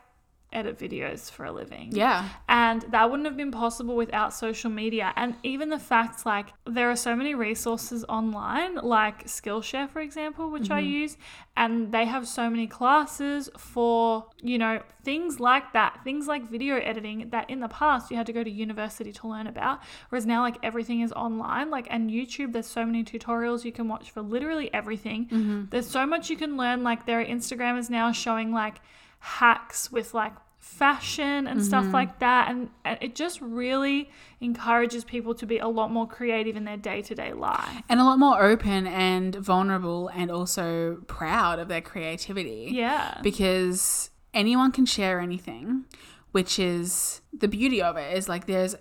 edit 0.53 0.77
videos 0.79 1.29
for 1.29 1.45
a 1.45 1.51
living. 1.51 1.89
Yeah. 1.91 2.29
And 2.47 2.83
that 2.89 3.09
wouldn't 3.09 3.27
have 3.27 3.35
been 3.35 3.51
possible 3.51 3.95
without 3.95 4.33
social 4.33 4.69
media. 4.69 5.13
And 5.15 5.35
even 5.43 5.69
the 5.69 5.79
fact, 5.79 6.25
like, 6.25 6.47
there 6.65 6.89
are 6.89 6.95
so 6.95 7.15
many 7.15 7.35
resources 7.35 8.05
online, 8.07 8.75
like 8.75 9.25
Skillshare, 9.25 9.89
for 9.89 9.99
example, 9.99 10.49
which 10.49 10.71
I 10.71 10.81
mm-hmm. 10.81 10.91
use, 10.91 11.17
and 11.57 11.91
they 11.91 12.05
have 12.05 12.27
so 12.27 12.49
many 12.49 12.65
classes 12.65 13.49
for, 13.57 14.25
you 14.41 14.57
know, 14.57 14.81
things 15.03 15.39
like 15.39 15.73
that, 15.73 15.99
things 16.03 16.27
like 16.27 16.49
video 16.49 16.77
editing 16.77 17.29
that 17.31 17.49
in 17.49 17.59
the 17.59 17.67
past 17.67 18.09
you 18.09 18.17
had 18.17 18.25
to 18.27 18.33
go 18.33 18.43
to 18.43 18.49
university 18.49 19.11
to 19.11 19.27
learn 19.27 19.47
about. 19.47 19.79
Whereas 20.09 20.25
now, 20.25 20.41
like, 20.41 20.57
everything 20.63 21.01
is 21.01 21.11
online. 21.11 21.69
Like, 21.69 21.87
and 21.89 22.09
YouTube, 22.09 22.53
there's 22.53 22.67
so 22.67 22.85
many 22.85 23.03
tutorials 23.03 23.65
you 23.65 23.71
can 23.71 23.87
watch 23.87 24.11
for 24.11 24.21
literally 24.21 24.73
everything. 24.73 25.25
Mm-hmm. 25.25 25.65
There's 25.71 25.89
so 25.89 26.05
much 26.05 26.29
you 26.29 26.37
can 26.37 26.55
learn. 26.55 26.83
Like, 26.83 27.05
there 27.05 27.19
are 27.19 27.25
Instagrammers 27.25 27.89
now 27.89 28.11
showing, 28.11 28.53
like, 28.53 28.79
hacks 29.27 29.91
with 29.91 30.13
like 30.13 30.33
fashion 30.57 31.47
and 31.47 31.63
stuff 31.63 31.83
mm-hmm. 31.83 31.93
like 31.93 32.19
that 32.19 32.49
and, 32.49 32.69
and 32.83 32.97
it 33.01 33.15
just 33.15 33.39
really 33.41 34.09
encourages 34.41 35.03
people 35.03 35.33
to 35.33 35.45
be 35.45 35.57
a 35.59 35.67
lot 35.67 35.91
more 35.91 36.07
creative 36.07 36.55
in 36.55 36.65
their 36.65 36.77
day-to-day 36.77 37.33
life 37.33 37.83
And 37.89 37.99
a 37.99 38.03
lot 38.03 38.19
more 38.19 38.41
open 38.43 38.87
and 38.87 39.35
vulnerable 39.35 40.09
and 40.09 40.31
also 40.31 40.97
proud 41.07 41.59
of 41.59 41.67
their 41.67 41.81
creativity. 41.81 42.69
yeah 42.73 43.19
Because 43.21 44.09
anyone 44.33 44.71
can 44.71 44.85
share 44.85 45.19
anything, 45.19 45.85
which 46.31 46.59
is 46.59 47.21
the 47.31 47.47
beauty 47.47 47.81
of 47.81 47.95
it 47.97 48.17
is 48.17 48.27
like 48.27 48.45
there's 48.45 48.75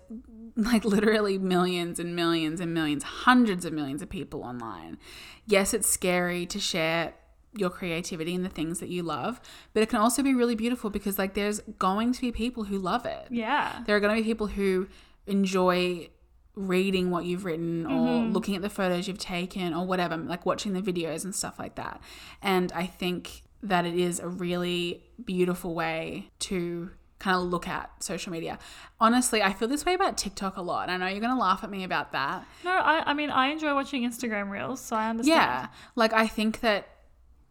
like 0.56 0.84
literally 0.84 1.38
millions 1.38 1.98
and 1.98 2.16
millions 2.16 2.60
and 2.60 2.72
millions, 2.72 3.02
hundreds 3.02 3.64
of 3.64 3.72
millions 3.72 4.02
of 4.02 4.08
people 4.08 4.42
online. 4.42 4.98
Yes, 5.46 5.74
it's 5.74 5.88
scary 5.88 6.46
to 6.46 6.58
share 6.58 7.14
your 7.58 7.70
creativity 7.70 8.34
and 8.34 8.44
the 8.44 8.48
things 8.50 8.80
that 8.80 8.88
you 8.88 9.02
love, 9.02 9.40
but 9.72 9.82
it 9.82 9.88
can 9.88 9.98
also 9.98 10.22
be 10.22 10.34
really 10.34 10.54
beautiful 10.54 10.90
because 10.90 11.18
like 11.18 11.34
there's 11.34 11.60
going 11.78 12.12
to 12.12 12.20
be 12.20 12.32
people 12.32 12.64
who 12.64 12.78
love 12.78 13.04
it. 13.06 13.26
yeah 13.30 13.82
There 13.86 13.96
are 13.96 14.00
going 14.00 14.14
to 14.16 14.22
be 14.22 14.26
people 14.28 14.46
who 14.48 14.88
enjoy 15.26 16.08
reading 16.54 17.10
what 17.10 17.24
you've 17.26 17.44
written 17.44 17.84
or 17.86 17.90
Mm-hmm. 18.06 18.32
looking 18.32 18.56
at 18.56 18.62
the 18.62 18.70
photos 18.70 19.06
you've 19.08 19.18
taken 19.18 19.74
or 19.74 19.86
whatever, 19.86 20.16
like 20.16 20.46
watching 20.46 20.72
the 20.72 20.80
videos 20.80 21.24
and 21.24 21.34
stuff 21.34 21.58
like 21.58 21.74
that. 21.74 22.00
And 22.40 22.72
I 22.72 22.86
think 22.86 23.42
that 23.62 23.84
it 23.84 23.94
is 23.94 24.20
a 24.20 24.28
really 24.28 25.02
beautiful 25.24 25.74
way 25.74 26.30
to 26.40 26.90
kind 27.18 27.36
of 27.36 27.44
look 27.44 27.66
at 27.66 27.90
social 28.02 28.30
media. 28.32 28.58
Honestly, 29.00 29.42
I 29.42 29.52
feel 29.52 29.68
this 29.68 29.84
way 29.84 29.94
about 29.94 30.16
TikTok 30.16 30.56
a 30.56 30.62
lot. 30.62 30.88
I 30.88 30.96
know 30.98 31.06
you're 31.06 31.20
going 31.20 31.34
to 31.34 31.38
laugh 31.40 31.62
at 31.64 31.70
me 31.70 31.82
about 31.84 32.12
that. 32.12 32.46
no 32.64 32.70
I, 32.70 33.10
I 33.10 33.14
mean 33.14 33.30
i 33.30 33.48
enjoy 33.48 33.74
watching 33.74 34.02
instagram 34.08 34.50
reels 34.50 34.80
so 34.80 34.96
i 34.96 35.08
understand 35.10 35.36
Yeah. 35.38 35.66
Like 35.94 36.12
I 36.12 36.26
think 36.26 36.60
that 36.60 36.86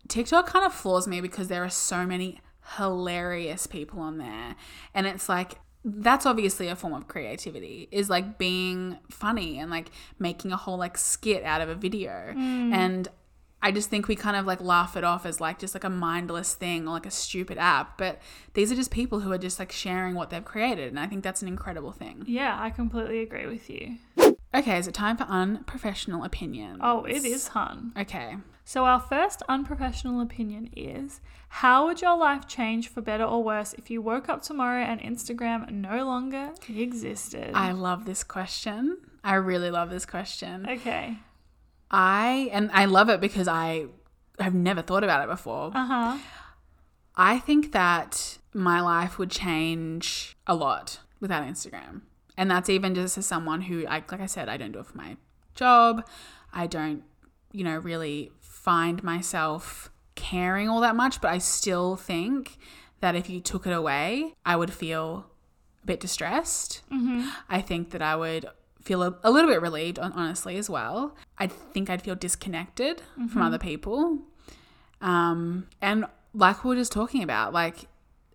TikTok 0.07 0.47
kind 0.47 0.65
of 0.65 0.73
floors 0.73 1.07
me 1.07 1.21
because 1.21 1.47
there 1.47 1.63
are 1.63 1.69
so 1.69 2.05
many 2.05 2.39
hilarious 2.77 3.67
people 3.67 3.99
on 3.99 4.17
there. 4.17 4.55
And 4.93 5.07
it's 5.07 5.29
like 5.29 5.55
that's 5.83 6.25
obviously 6.25 6.67
a 6.67 6.75
form 6.75 6.93
of 6.93 7.07
creativity 7.07 7.87
is 7.91 8.09
like 8.09 8.39
being 8.39 8.97
funny 9.11 9.59
and 9.59 9.69
like 9.69 9.91
making 10.17 10.51
a 10.51 10.57
whole 10.57 10.77
like 10.77 10.97
skit 10.97 11.43
out 11.43 11.61
of 11.61 11.69
a 11.69 11.75
video. 11.75 12.09
Mm. 12.35 12.73
And 12.73 13.07
I 13.61 13.71
just 13.71 13.89
think 13.89 14.07
we 14.07 14.15
kind 14.15 14.35
of 14.35 14.45
like 14.45 14.61
laugh 14.61 14.95
it 14.97 15.03
off 15.03 15.25
as 15.25 15.39
like 15.39 15.59
just 15.59 15.75
like 15.75 15.83
a 15.83 15.89
mindless 15.89 16.53
thing 16.55 16.87
or 16.87 16.91
like 16.91 17.05
a 17.05 17.11
stupid 17.11 17.57
app, 17.59 17.97
but 17.97 18.19
these 18.53 18.71
are 18.71 18.75
just 18.75 18.89
people 18.91 19.19
who 19.21 19.31
are 19.31 19.37
just 19.37 19.59
like 19.59 19.71
sharing 19.71 20.13
what 20.15 20.29
they've 20.31 20.43
created 20.45 20.87
and 20.89 20.99
I 20.99 21.05
think 21.07 21.23
that's 21.23 21.41
an 21.41 21.47
incredible 21.47 21.91
thing. 21.91 22.23
yeah 22.27 22.55
i 22.59 22.69
completely 22.69 23.19
agree 23.21 23.45
with 23.47 23.69
you 23.69 23.97
Okay, 24.53 24.77
is 24.77 24.87
it 24.87 24.93
time 24.93 25.17
for 25.17 25.23
unprofessional 25.25 26.23
opinions? 26.23 26.79
oh 26.81 27.05
it 27.05 27.25
is 27.25 27.49
hun 27.49 27.91
Okay. 27.97 28.37
So 28.67 28.85
our 28.85 28.99
first 28.99 29.43
unprofessional 29.47 30.19
opinion 30.19 30.69
is 30.75 31.21
how 31.47 31.85
would 31.85 32.01
your 32.01 32.17
life 32.17 32.47
change 32.47 32.89
for 32.89 33.01
better 33.01 33.23
or 33.23 33.41
worse 33.43 33.73
if 33.75 33.89
you 33.89 34.01
woke 34.01 34.27
up 34.27 34.41
tomorrow 34.41 34.81
and 34.83 34.99
instagram 35.01 35.69
no 35.71 36.03
longer 36.05 36.51
existed 36.67 37.51
I 37.53 37.71
love 37.71 38.05
this 38.05 38.23
question. 38.23 38.97
I 39.23 39.35
really 39.35 39.71
love 39.71 39.89
this 39.89 40.05
question. 40.05 40.67
okay 40.69 41.17
I 41.89 42.49
and 42.51 42.69
I 42.73 42.85
love 42.85 43.09
it 43.09 43.21
because 43.21 43.47
I 43.47 43.85
have 44.39 44.53
never 44.53 44.81
thought 44.81 45.03
about 45.03 45.23
it 45.23 45.29
before. 45.29 45.71
uh-huh 45.73 46.17
I 47.15 47.39
think 47.39 47.71
that 47.71 48.37
my 48.53 48.81
life 48.81 49.17
would 49.17 49.31
change 49.31 50.35
a 50.45 50.55
lot 50.55 50.99
without 51.19 51.45
Instagram. 51.45 52.01
And 52.37 52.51
that's 52.51 52.69
even 52.69 52.93
just 52.95 53.17
as 53.17 53.25
someone 53.25 53.61
who 53.61 53.85
I 53.87 54.03
like 54.11 54.21
I 54.21 54.25
said 54.25 54.49
I 54.49 54.57
don't 54.57 54.71
do 54.71 54.79
it 54.79 54.85
for 54.85 54.97
my 54.97 55.15
job. 55.53 56.05
I 56.53 56.67
don't, 56.67 57.03
you 57.51 57.63
know, 57.63 57.77
really 57.77 58.31
find 58.55 59.03
myself 59.03 59.91
caring 60.15 60.69
all 60.69 60.81
that 60.81 60.95
much, 60.95 61.21
but 61.21 61.29
I 61.29 61.37
still 61.37 61.95
think 61.95 62.57
that 63.01 63.15
if 63.15 63.29
you 63.29 63.41
took 63.41 63.67
it 63.67 63.73
away, 63.73 64.33
I 64.45 64.55
would 64.55 64.73
feel 64.73 65.27
a 65.83 65.85
bit 65.85 65.99
distressed. 65.99 66.81
Mm-hmm. 66.91 67.27
I 67.49 67.61
think 67.61 67.91
that 67.91 68.01
I 68.01 68.15
would 68.15 68.45
feel 68.81 69.03
a, 69.03 69.19
a 69.23 69.29
little 69.29 69.49
bit 69.49 69.61
relieved, 69.61 69.99
honestly, 69.99 70.57
as 70.57 70.69
well. 70.69 71.15
I 71.37 71.47
think 71.47 71.89
I'd 71.89 72.01
feel 72.01 72.15
disconnected 72.15 73.01
from 73.29 73.41
other 73.41 73.59
people. 73.59 74.19
Um, 75.01 75.67
and 75.81 76.05
like 76.33 76.63
we 76.63 76.69
were 76.69 76.75
just 76.75 76.91
talking 76.91 77.21
about, 77.21 77.53
like 77.53 77.87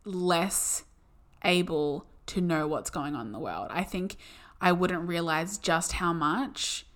less 0.04 0.84
able 1.44 2.06
to 2.26 2.40
know 2.40 2.68
what's 2.68 2.90
going 2.90 3.16
on 3.16 3.26
in 3.26 3.32
the 3.32 3.38
world. 3.38 3.68
I 3.70 3.82
think 3.82 4.16
I 4.60 4.72
wouldn't 4.72 5.08
realize 5.08 5.58
just 5.58 5.92
how 5.92 6.12
much 6.12 6.86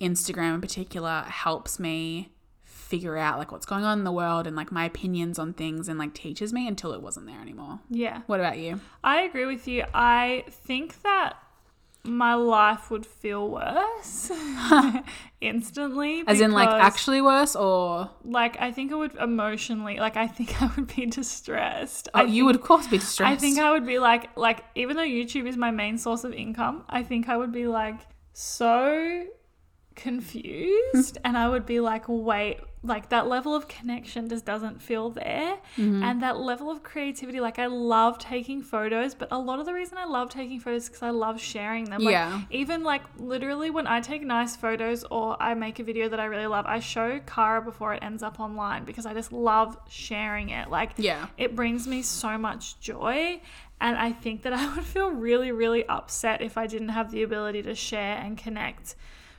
Instagram 0.00 0.54
in 0.54 0.60
particular 0.60 1.22
helps 1.28 1.78
me 1.78 2.30
figure 2.84 3.16
out 3.16 3.38
like 3.38 3.50
what's 3.50 3.66
going 3.66 3.84
on 3.84 3.98
in 3.98 4.04
the 4.04 4.12
world 4.12 4.46
and 4.46 4.54
like 4.54 4.70
my 4.70 4.84
opinions 4.84 5.38
on 5.38 5.52
things 5.54 5.88
and 5.88 5.98
like 5.98 6.12
teaches 6.14 6.52
me 6.52 6.68
until 6.68 6.92
it 6.92 7.00
wasn't 7.02 7.26
there 7.26 7.40
anymore. 7.40 7.80
Yeah. 7.90 8.20
What 8.26 8.40
about 8.40 8.58
you? 8.58 8.80
I 9.02 9.22
agree 9.22 9.46
with 9.46 9.66
you. 9.66 9.84
I 9.94 10.44
think 10.50 11.02
that 11.02 11.34
my 12.06 12.34
life 12.34 12.90
would 12.90 13.06
feel 13.06 13.48
worse 13.48 14.30
instantly. 15.40 16.22
As 16.26 16.40
in 16.40 16.52
like 16.52 16.68
actually 16.68 17.20
worse 17.22 17.56
or 17.56 18.10
like 18.24 18.60
I 18.60 18.72
think 18.72 18.90
it 18.92 18.96
would 18.96 19.14
emotionally 19.16 19.96
like 19.98 20.16
I 20.16 20.26
think 20.26 20.60
I 20.62 20.70
would 20.76 20.94
be 20.94 21.06
distressed. 21.06 22.08
oh, 22.14 22.20
I 22.20 22.22
you 22.24 22.28
think- 22.32 22.46
would 22.46 22.56
of 22.56 22.62
course 22.62 22.86
be 22.86 22.98
distressed. 22.98 23.32
I 23.32 23.36
think 23.36 23.58
I 23.58 23.70
would 23.70 23.86
be 23.86 23.98
like 23.98 24.36
like 24.36 24.64
even 24.74 24.96
though 24.96 25.02
YouTube 25.02 25.46
is 25.48 25.56
my 25.56 25.70
main 25.70 25.98
source 25.98 26.24
of 26.24 26.32
income, 26.32 26.84
I 26.88 27.02
think 27.02 27.28
I 27.28 27.36
would 27.36 27.52
be 27.52 27.66
like 27.66 28.00
so 28.32 29.24
confused 29.94 31.18
and 31.24 31.36
I 31.36 31.48
would 31.48 31.66
be 31.66 31.80
like 31.80 32.04
wait 32.08 32.58
like 32.82 33.08
that 33.08 33.26
level 33.26 33.54
of 33.54 33.66
connection 33.66 34.28
just 34.28 34.44
doesn't 34.44 34.82
feel 34.82 35.08
there 35.10 35.56
Mm-hmm. 35.76 36.02
and 36.04 36.22
that 36.22 36.36
level 36.38 36.70
of 36.70 36.82
creativity 36.82 37.40
like 37.40 37.58
I 37.58 37.66
love 37.66 38.18
taking 38.18 38.62
photos 38.62 39.14
but 39.14 39.28
a 39.32 39.38
lot 39.38 39.58
of 39.58 39.66
the 39.66 39.72
reason 39.72 39.96
I 39.98 40.04
love 40.04 40.28
taking 40.30 40.60
photos 40.60 40.86
because 40.88 41.02
I 41.02 41.10
love 41.10 41.40
sharing 41.40 41.84
them 41.86 42.02
like 42.02 42.12
Yeah. 42.12 42.42
even 42.50 42.82
like 42.84 43.02
literally 43.18 43.70
when 43.70 43.86
I 43.86 44.00
take 44.00 44.22
nice 44.22 44.54
photos 44.56 45.04
or 45.10 45.40
I 45.42 45.54
make 45.54 45.78
a 45.78 45.84
video 45.84 46.08
that 46.10 46.20
I 46.20 46.26
really 46.26 46.46
love 46.46 46.66
I 46.66 46.80
show 46.80 47.20
Kara 47.26 47.62
before 47.62 47.94
it 47.94 48.02
ends 48.02 48.22
up 48.22 48.38
online 48.38 48.84
because 48.84 49.06
I 49.06 49.14
just 49.14 49.32
love 49.32 49.76
sharing 49.88 50.50
it 50.50 50.68
like 50.70 50.90
Yeah. 50.96 51.26
it 51.38 51.56
brings 51.56 51.86
me 51.86 52.02
so 52.02 52.36
much 52.38 52.78
joy. 52.80 53.40
And 53.80 53.98
I 53.98 54.12
think 54.12 54.42
that 54.42 54.52
I 54.52 54.62
would 54.74 54.84
feel 54.84 55.10
really, 55.10 55.50
really 55.52 55.84
upset 55.88 56.40
if 56.40 56.56
I 56.56 56.66
didn't 56.66 56.90
have 56.90 57.10
the 57.10 57.22
ability 57.22 57.62
to 57.64 57.74
share 57.74 58.16
and 58.18 58.38
connect 58.38 58.94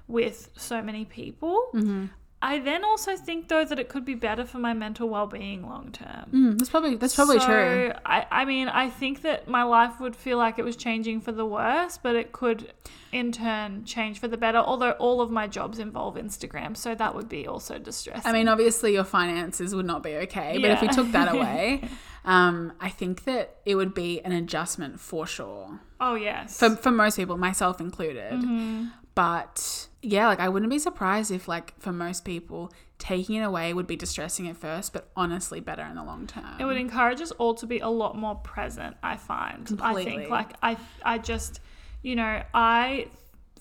with 0.07 0.49
so 0.55 0.81
many 0.81 1.05
people. 1.05 1.69
Mm-hmm. 1.73 2.05
I 2.41 2.59
then 2.59 2.83
also 2.83 3.15
think, 3.15 3.47
though, 3.47 3.65
that 3.65 3.79
it 3.79 3.89
could 3.89 4.05
be 4.05 4.13
better 4.13 4.45
for 4.45 4.59
my 4.59 4.73
mental 4.73 5.09
well 5.09 5.25
being 5.25 5.63
long 5.67 5.91
term. 5.91 6.29
Mm, 6.31 6.57
that's 6.59 6.69
probably 6.69 6.95
that's 6.95 7.15
probably 7.15 7.39
So, 7.39 7.45
true. 7.47 7.91
I, 8.05 8.27
I 8.29 8.45
mean, 8.45 8.67
I 8.67 8.89
think 8.89 9.23
that 9.23 9.47
my 9.47 9.63
life 9.63 9.99
would 9.99 10.15
feel 10.15 10.37
like 10.37 10.59
it 10.59 10.65
was 10.65 10.75
changing 10.75 11.21
for 11.21 11.31
the 11.31 11.45
worse, 11.45 11.97
but 11.97 12.15
it 12.15 12.33
could 12.33 12.71
in 13.11 13.31
turn 13.31 13.83
change 13.85 14.19
for 14.19 14.27
the 14.27 14.37
better. 14.37 14.59
Although 14.59 14.91
all 14.91 15.21
of 15.21 15.31
my 15.31 15.47
jobs 15.47 15.79
involve 15.79 16.15
Instagram, 16.17 16.77
so 16.77 16.93
that 16.93 17.15
would 17.15 17.29
be 17.29 17.47
also 17.47 17.79
distressing. 17.79 18.29
I 18.29 18.33
mean, 18.33 18.47
obviously 18.47 18.93
your 18.93 19.05
finances 19.05 19.73
would 19.73 19.87
not 19.87 20.03
be 20.03 20.15
okay, 20.17 20.59
but 20.59 20.69
if 20.69 20.81
we 20.81 20.87
took 20.89 21.11
that 21.13 21.33
away, 21.33 21.89
um, 22.25 22.73
I 22.79 22.89
think 22.89 23.23
that 23.23 23.55
it 23.65 23.73
would 23.73 23.95
be 23.95 24.21
an 24.21 24.33
adjustment 24.33 24.99
for 24.99 25.25
sure. 25.25 25.79
oh 25.99 26.13
yes, 26.13 26.59
For 26.59 26.75
for 26.75 26.91
most 26.91 27.15
people, 27.15 27.37
myself 27.37 27.81
included. 27.81 28.33
Mm-hmm. 28.33 28.87
But 29.15 29.87
yeah, 30.05 30.27
like 30.27 30.39
I 30.39 30.49
wouldn't 30.49 30.69
be 30.69 30.79
surprised 30.79 31.31
if 31.31 31.47
like 31.47 31.73
for 31.79 31.91
most 31.91 32.25
people 32.25 32.71
taking 32.97 33.35
it 33.35 33.41
away 33.41 33.73
would 33.73 33.87
be 33.87 33.95
distressing 33.95 34.47
at 34.47 34.55
first, 34.55 34.93
but 34.93 35.09
honestly 35.15 35.59
better 35.59 35.83
in 35.83 35.95
the 35.95 36.03
long 36.03 36.27
term. 36.27 36.59
It 36.59 36.65
would 36.65 36.77
encourage 36.77 37.21
us 37.21 37.31
all 37.31 37.55
to 37.55 37.65
be 37.65 37.79
a 37.79 37.89
lot 37.89 38.15
more 38.15 38.35
present, 38.35 38.95
I 39.01 39.17
find. 39.17 39.79
I 39.81 40.03
think 40.03 40.29
like 40.29 40.53
I 40.61 40.77
I 41.03 41.17
just 41.17 41.59
you 42.03 42.15
know, 42.15 42.43
I 42.53 43.07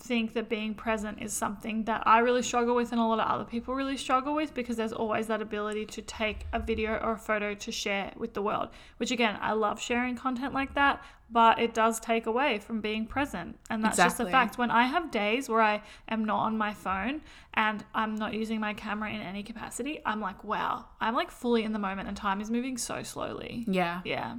think 0.04 0.34
that 0.34 0.50
being 0.50 0.74
present 0.74 1.22
is 1.22 1.32
something 1.32 1.84
that 1.84 2.02
I 2.06 2.18
really 2.18 2.42
struggle 2.42 2.74
with 2.74 2.92
and 2.92 3.00
a 3.00 3.04
lot 3.04 3.20
of 3.20 3.26
other 3.26 3.44
people 3.44 3.74
really 3.74 3.96
struggle 3.96 4.34
with 4.34 4.52
because 4.52 4.76
there's 4.76 4.92
always 4.92 5.28
that 5.28 5.40
ability 5.40 5.86
to 5.86 6.02
take 6.02 6.46
a 6.52 6.58
video 6.58 6.92
or 7.02 7.12
a 7.12 7.18
photo 7.18 7.54
to 7.54 7.72
share 7.72 8.12
with 8.16 8.34
the 8.34 8.42
world. 8.42 8.68
Which 8.98 9.10
again, 9.10 9.38
I 9.40 9.52
love 9.52 9.80
sharing 9.80 10.14
content 10.14 10.52
like 10.52 10.74
that, 10.74 11.02
but 11.30 11.58
it 11.58 11.72
does 11.72 11.98
take 12.00 12.26
away 12.26 12.58
from 12.58 12.82
being 12.82 13.06
present. 13.06 13.58
And 13.70 13.82
that's 13.82 13.96
just 13.96 14.20
a 14.20 14.26
fact. 14.26 14.58
When 14.58 14.70
I 14.70 14.84
have 14.84 15.10
days 15.10 15.48
where 15.48 15.62
I 15.62 15.82
am 16.08 16.24
not 16.26 16.40
on 16.40 16.58
my 16.58 16.74
phone 16.74 17.22
and 17.54 17.82
I'm 17.94 18.14
not 18.14 18.34
using 18.34 18.60
my 18.60 18.74
camera 18.74 19.10
in 19.10 19.22
any 19.22 19.42
capacity, 19.42 20.02
I'm 20.04 20.20
like, 20.20 20.44
wow, 20.44 20.84
I'm 21.00 21.14
like 21.14 21.30
fully 21.30 21.62
in 21.64 21.72
the 21.72 21.78
moment 21.78 22.08
and 22.08 22.16
time 22.16 22.42
is 22.42 22.50
moving 22.50 22.76
so 22.76 23.02
slowly. 23.02 23.64
yeah. 23.66 24.02
Yeah. 24.04 24.36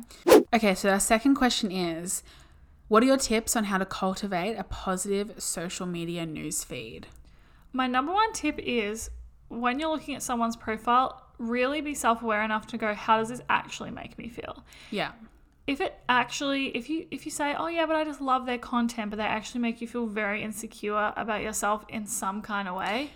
Okay, 0.53 0.76
so 0.76 0.89
our 0.89 0.99
second 0.99 1.36
question 1.36 1.72
is 1.72 2.24
what 2.88 3.02
are 3.02 3.06
your 3.06 3.18
tips 3.18 3.56
on 3.56 3.66
how 3.66 3.78
to 3.78 3.86
cultivate 3.86 4.56
a 4.56 4.64
positive 4.64 5.34
social 5.42 5.86
media 5.86 6.26
news 6.26 6.64
feed? 6.64 7.08
My 7.74 7.88
number 7.88 8.14
one 8.14 8.32
tip 8.34 8.60
is 8.60 9.10
when 9.50 9.80
you're 9.80 9.90
looking 9.90 10.16
at 10.16 10.24
someone's 10.24 10.56
profile, 10.56 11.24
really 11.38 11.82
be 11.82 11.94
self 11.94 12.22
aware 12.22 12.44
enough 12.44 12.68
to 12.68 12.78
go, 12.78 12.94
how 12.94 13.18
does 13.18 13.30
this 13.30 13.42
actually 13.50 13.92
make 13.92 14.18
me 14.18 14.30
feel? 14.30 14.64
Yeah. 14.92 15.12
If 15.68 15.82
it 15.82 15.96
actually, 16.08 16.68
if 16.78 16.90
you 16.90 17.08
if 17.10 17.26
you 17.26 17.32
say, 17.32 17.56
oh 17.58 17.68
yeah, 17.68 17.88
but 17.88 17.96
I 17.96 18.04
just 18.04 18.22
love 18.22 18.46
their 18.46 18.60
content, 18.60 19.10
but 19.10 19.18
they 19.18 19.24
actually 19.24 19.62
make 19.62 19.82
you 19.82 19.88
feel 19.88 20.06
very 20.06 20.44
insecure 20.44 21.12
about 21.18 21.42
yourself 21.42 21.84
in 21.90 22.06
some 22.06 22.44
kind 22.44 22.68
of 22.68 22.76
way, 22.76 23.10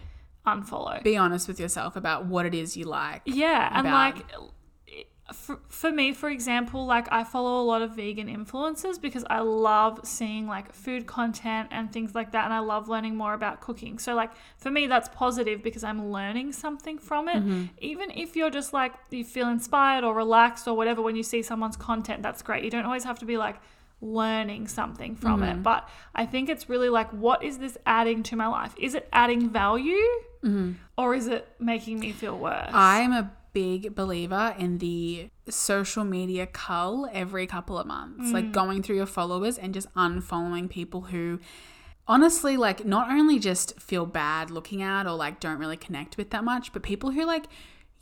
unfollow. 0.47 1.03
Be 1.03 1.15
honest 1.15 1.47
with 1.47 1.59
yourself 1.59 1.95
about 1.95 2.25
what 2.25 2.47
it 2.47 2.55
is 2.55 2.75
you 2.75 2.85
like. 2.85 3.21
Yeah, 3.25 3.69
and 3.71 3.85
like 3.85 4.25
for, 5.33 5.59
for 5.69 5.91
me, 5.91 6.13
for 6.13 6.29
example, 6.29 6.85
like 6.85 7.11
I 7.11 7.23
follow 7.23 7.61
a 7.61 7.65
lot 7.65 7.81
of 7.81 7.95
vegan 7.95 8.27
influencers 8.27 8.99
because 9.01 9.23
I 9.29 9.39
love 9.39 9.99
seeing 10.03 10.47
like 10.47 10.73
food 10.73 11.05
content 11.05 11.69
and 11.71 11.91
things 11.91 12.15
like 12.15 12.31
that, 12.31 12.45
and 12.45 12.53
I 12.53 12.59
love 12.59 12.89
learning 12.89 13.15
more 13.15 13.33
about 13.33 13.61
cooking. 13.61 13.99
So, 13.99 14.15
like, 14.15 14.31
for 14.57 14.71
me, 14.71 14.87
that's 14.87 15.09
positive 15.09 15.61
because 15.63 15.83
I'm 15.83 16.11
learning 16.11 16.53
something 16.53 16.97
from 16.97 17.27
it. 17.27 17.37
Mm-hmm. 17.37 17.65
Even 17.79 18.11
if 18.11 18.35
you're 18.35 18.49
just 18.49 18.73
like, 18.73 18.93
you 19.09 19.23
feel 19.23 19.49
inspired 19.49 20.03
or 20.03 20.13
relaxed 20.13 20.67
or 20.67 20.75
whatever 20.75 21.01
when 21.01 21.15
you 21.15 21.23
see 21.23 21.41
someone's 21.41 21.77
content, 21.77 22.21
that's 22.23 22.41
great. 22.41 22.63
You 22.63 22.69
don't 22.69 22.85
always 22.85 23.03
have 23.03 23.19
to 23.19 23.25
be 23.25 23.37
like, 23.37 23.57
learning 24.01 24.67
something 24.67 25.15
from 25.15 25.43
it. 25.43 25.53
Mm-hmm. 25.53 25.61
But 25.61 25.89
i 26.15 26.25
think 26.25 26.47
it's 26.47 26.69
really 26.69 26.87
like 26.87 27.09
what 27.11 27.43
is 27.43 27.57
this 27.57 27.77
adding 27.85 28.23
to 28.23 28.35
my 28.35 28.47
life? 28.47 28.73
Is 28.77 28.95
it 28.95 29.09
adding 29.11 29.49
value? 29.49 30.07
Mm-hmm. 30.43 30.71
Or 30.97 31.13
is 31.13 31.27
it 31.27 31.47
making 31.59 31.99
me 31.99 32.13
feel 32.13 32.37
worse? 32.37 32.69
I'm 32.71 33.11
a 33.11 33.31
big 33.53 33.95
believer 33.95 34.55
in 34.57 34.77
the 34.77 35.29
social 35.49 36.03
media 36.03 36.45
cull 36.47 37.09
every 37.11 37.47
couple 37.47 37.77
of 37.77 37.87
months, 37.87 38.31
like 38.31 38.45
mm. 38.45 38.51
going 38.51 38.83
through 38.83 38.95
your 38.95 39.05
followers 39.05 39.57
and 39.57 39.73
just 39.73 39.93
unfollowing 39.95 40.69
people 40.69 41.01
who 41.01 41.39
honestly 42.07 42.57
like 42.57 42.85
not 42.85 43.11
only 43.11 43.37
just 43.39 43.79
feel 43.79 44.05
bad 44.05 44.49
looking 44.49 44.81
at 44.81 45.05
or 45.05 45.11
like 45.11 45.39
don't 45.39 45.59
really 45.59 45.77
connect 45.77 46.17
with 46.17 46.29
that 46.31 46.43
much, 46.43 46.73
but 46.73 46.83
people 46.83 47.11
who 47.11 47.25
like 47.25 47.45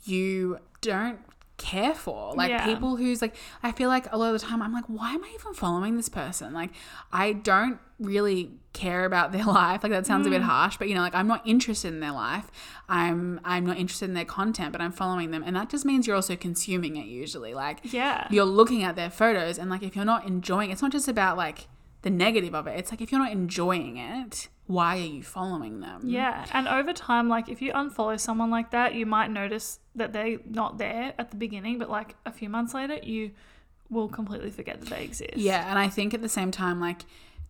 you 0.04 0.58
don't 0.80 1.20
care 1.58 1.94
for. 1.94 2.34
Like 2.34 2.50
Yeah. 2.50 2.64
people 2.64 2.96
who's 2.96 3.20
like 3.20 3.34
i 3.62 3.72
feel 3.72 3.88
like 3.88 4.10
a 4.12 4.16
lot 4.16 4.32
of 4.32 4.40
the 4.40 4.46
time 4.46 4.62
i'm 4.62 4.72
like 4.72 4.84
why 4.86 5.12
am 5.12 5.24
i 5.24 5.30
even 5.34 5.54
following 5.54 5.96
this 5.96 6.08
person? 6.08 6.52
Like 6.52 6.70
i 7.12 7.32
don't 7.32 7.78
really 7.98 8.52
care 8.78 9.04
about 9.04 9.32
their 9.32 9.44
life. 9.60 9.82
Like 9.82 9.92
that 9.92 10.06
sounds 10.06 10.26
a 10.26 10.30
bit 10.30 10.42
mm. 10.42 10.46
harsh 10.46 10.76
but 10.76 10.88
you 10.88 10.94
know 10.94 11.00
like 11.00 11.14
i'm 11.14 11.28
not 11.28 11.46
interested 11.46 11.88
in 11.88 12.00
their 12.00 12.12
life. 12.12 12.50
I'm 12.88 13.40
i'm 13.44 13.66
not 13.66 13.78
interested 13.78 14.06
in 14.06 14.14
their 14.14 14.24
content 14.24 14.72
but 14.72 14.80
i'm 14.80 14.92
following 14.92 15.30
them. 15.30 15.42
And 15.44 15.56
that 15.56 15.68
just 15.68 15.84
means 15.84 16.06
you're 16.06 16.16
also 16.16 16.36
consuming 16.36 16.96
it 16.96 17.06
usually. 17.06 17.54
Like 17.54 17.78
yeah. 17.92 18.26
you're 18.30 18.44
looking 18.44 18.82
at 18.82 18.96
their 18.96 19.10
photos 19.10 19.58
and 19.58 19.70
like 19.70 19.82
if 19.82 19.96
you're 19.96 20.04
not 20.04 20.26
enjoying 20.26 20.70
it's 20.70 20.82
not 20.82 20.92
just 20.92 21.08
about 21.08 21.36
like 21.36 21.68
the 22.02 22.10
negative 22.10 22.54
of 22.54 22.66
it. 22.66 22.78
It's 22.78 22.90
like 22.90 23.00
if 23.00 23.10
you're 23.10 23.20
not 23.20 23.32
enjoying 23.32 23.96
it 23.96 24.48
why 24.68 24.98
are 24.98 25.00
you 25.00 25.22
following 25.22 25.80
them? 25.80 26.02
Yeah, 26.04 26.44
and 26.52 26.68
over 26.68 26.92
time, 26.92 27.30
like 27.30 27.48
if 27.48 27.62
you 27.62 27.72
unfollow 27.72 28.20
someone 28.20 28.50
like 28.50 28.70
that, 28.72 28.94
you 28.94 29.06
might 29.06 29.30
notice 29.30 29.80
that 29.94 30.12
they're 30.12 30.36
not 30.46 30.76
there 30.76 31.14
at 31.18 31.30
the 31.30 31.36
beginning, 31.36 31.78
but 31.78 31.88
like 31.88 32.16
a 32.26 32.30
few 32.30 32.50
months 32.50 32.74
later, 32.74 32.98
you 33.02 33.30
will 33.88 34.08
completely 34.08 34.50
forget 34.50 34.80
that 34.80 34.90
they 34.90 35.04
exist. 35.04 35.36
Yeah, 35.36 35.68
and 35.70 35.78
I 35.78 35.88
think 35.88 36.12
at 36.12 36.20
the 36.20 36.28
same 36.28 36.50
time, 36.50 36.80
like, 36.80 37.06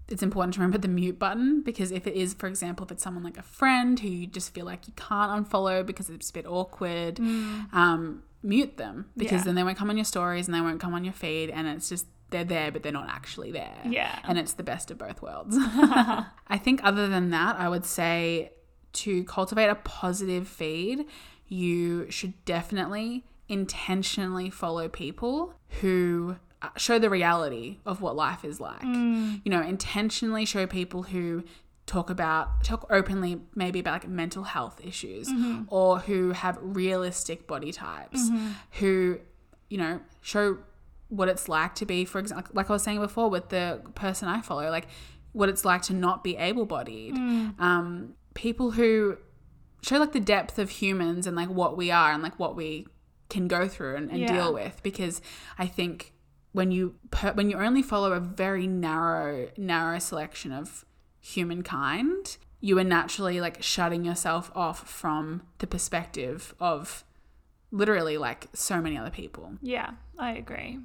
it's 0.09 0.23
important 0.23 0.55
to 0.55 0.61
remember 0.61 0.79
the 0.79 0.89
mute 0.89 1.19
button 1.19 1.63
because 1.63 1.91
if 1.93 2.07
it 2.07 2.15
is, 2.15 2.33
for 2.35 2.47
example, 2.47 2.85
if 2.87 2.93
it's 2.93 3.03
someone 3.03 3.23
like 3.23 3.37
a 3.39 3.43
friend 3.43 4.01
who 4.01 4.09
you 4.09 4.27
just 4.27 4.55
feel 4.55 4.65
like 4.65 4.87
you 4.87 4.93
can't 4.97 5.47
unfollow 5.47 5.85
because 5.85 6.09
it's 6.09 6.31
a 6.31 6.33
bit 6.33 6.47
awkward, 6.47 7.19
um, 7.21 8.23
mute 8.43 8.77
them 8.79 9.07
because 9.17 9.31
Mm. 9.31 9.33
Yeah. 9.41 9.45
then 9.45 9.55
they 9.57 9.63
won't 9.65 9.77
come 9.79 9.91
on 9.91 9.97
your 9.97 10.05
stories 10.05 10.47
and 10.49 10.55
they 10.55 10.61
won't 10.61 10.81
come 10.81 10.95
on 10.95 11.05
your 11.05 11.13
feed, 11.13 11.51
and 11.51 11.67
it's 11.69 11.89
just 11.89 12.07
they're 12.31 12.45
there 12.45 12.71
but 12.71 12.83
they're 12.83 12.93
not 12.93 13.09
actually 13.09 13.51
there. 13.53 13.77
Yeah. 13.85 14.19
and 14.25 14.39
it's 14.39 14.53
the 14.55 14.63
best 14.63 14.91
of 14.91 14.99
both 14.99 15.21
worlds. 15.23 15.57
I 15.59 16.59
think 16.63 16.81
other 16.85 17.09
than 17.09 17.31
that, 17.31 17.57
I 17.57 17.69
would 17.69 17.85
say 17.85 18.53
to 18.95 19.25
cultivate 19.25 19.69
a 19.69 19.75
positive 19.75 20.47
feed, 20.49 21.05
you 21.49 22.11
should 22.11 22.33
definitely 22.45 23.25
intentionally 23.49 24.51
follow 24.51 24.89
people 24.89 25.55
who 25.81 26.37
show 26.77 26.99
the 26.99 27.11
reality 27.11 27.79
of 27.87 28.01
what 28.01 28.17
life 28.17 28.45
is 28.45 28.61
like. 28.61 28.83
You 28.83 29.41
know, 29.47 29.63
intentionally 29.63 30.45
show 30.45 30.67
people 30.67 31.05
who 31.05 31.45
talk 31.87 32.11
about 32.11 32.63
talk 32.65 32.87
openly 32.91 33.41
maybe 33.55 33.79
about 33.81 33.93
like 34.03 34.09
mental 34.09 34.43
health 34.45 34.79
issues 34.85 35.29
Mm-hmm. 35.29 35.63
or 35.69 36.01
who 36.01 36.33
have 36.33 36.59
realistic 36.61 37.47
body 37.47 37.73
types 37.73 38.29
who 38.73 39.19
you 39.71 39.79
know 39.79 40.01
show 40.21 40.59
what 41.09 41.29
it's 41.31 41.49
like 41.49 41.75
to 41.77 41.87
be 41.87 42.05
for 42.05 42.19
example 42.19 42.51
like 42.55 42.69
i 42.69 42.73
was 42.75 42.83
saying 42.83 43.01
before 43.01 43.31
with 43.31 43.49
the 43.49 43.81
person 43.95 44.29
i 44.29 44.43
follow 44.43 44.69
like 44.71 44.87
what 45.33 45.49
it's 45.49 45.65
like 45.65 45.81
to 45.81 45.95
not 45.95 46.23
be 46.23 46.37
able-bodied 46.37 47.15
Mm. 47.15 47.59
um 47.59 48.13
people 48.35 48.73
who 48.73 49.17
show 49.81 49.97
like 49.97 50.13
the 50.13 50.21
depth 50.21 50.59
of 50.59 50.69
humans 50.69 51.27
and 51.27 51.35
like 51.37 51.49
what 51.49 51.75
we 51.79 51.91
are 51.91 52.13
and 52.13 52.23
like 52.23 52.39
what 52.39 52.55
we 52.55 52.87
can 53.31 53.49
go 53.49 53.67
through 53.67 53.97
and, 53.97 54.11
and 54.11 54.21
Yeah. 54.21 54.33
deal 54.35 54.53
with 54.53 54.83
because 54.83 55.23
i 55.59 55.67
think 55.67 56.13
when 56.53 56.71
you 56.71 56.95
per, 57.11 57.33
when 57.33 57.51
you 57.51 57.57
only 57.59 57.83
follow 57.83 58.13
a 58.13 58.21
very 58.21 58.67
narrow 58.67 59.49
narrow 59.57 59.99
selection 59.99 60.53
of 60.53 60.85
humankind 61.21 62.37
you 62.61 62.79
are 62.79 62.85
naturally 62.85 63.41
like 63.41 63.63
shutting 63.63 64.05
yourself 64.05 64.51
off 64.55 64.89
from 64.89 65.43
the 65.59 65.67
perspective 65.67 66.55
of 66.59 67.05
literally 67.71 68.17
like 68.19 68.49
so 68.53 68.81
many 68.81 68.97
other 68.97 69.11
people 69.11 69.53
Yeah, 69.63 69.91
I 70.19 70.33
agree. 70.33 70.79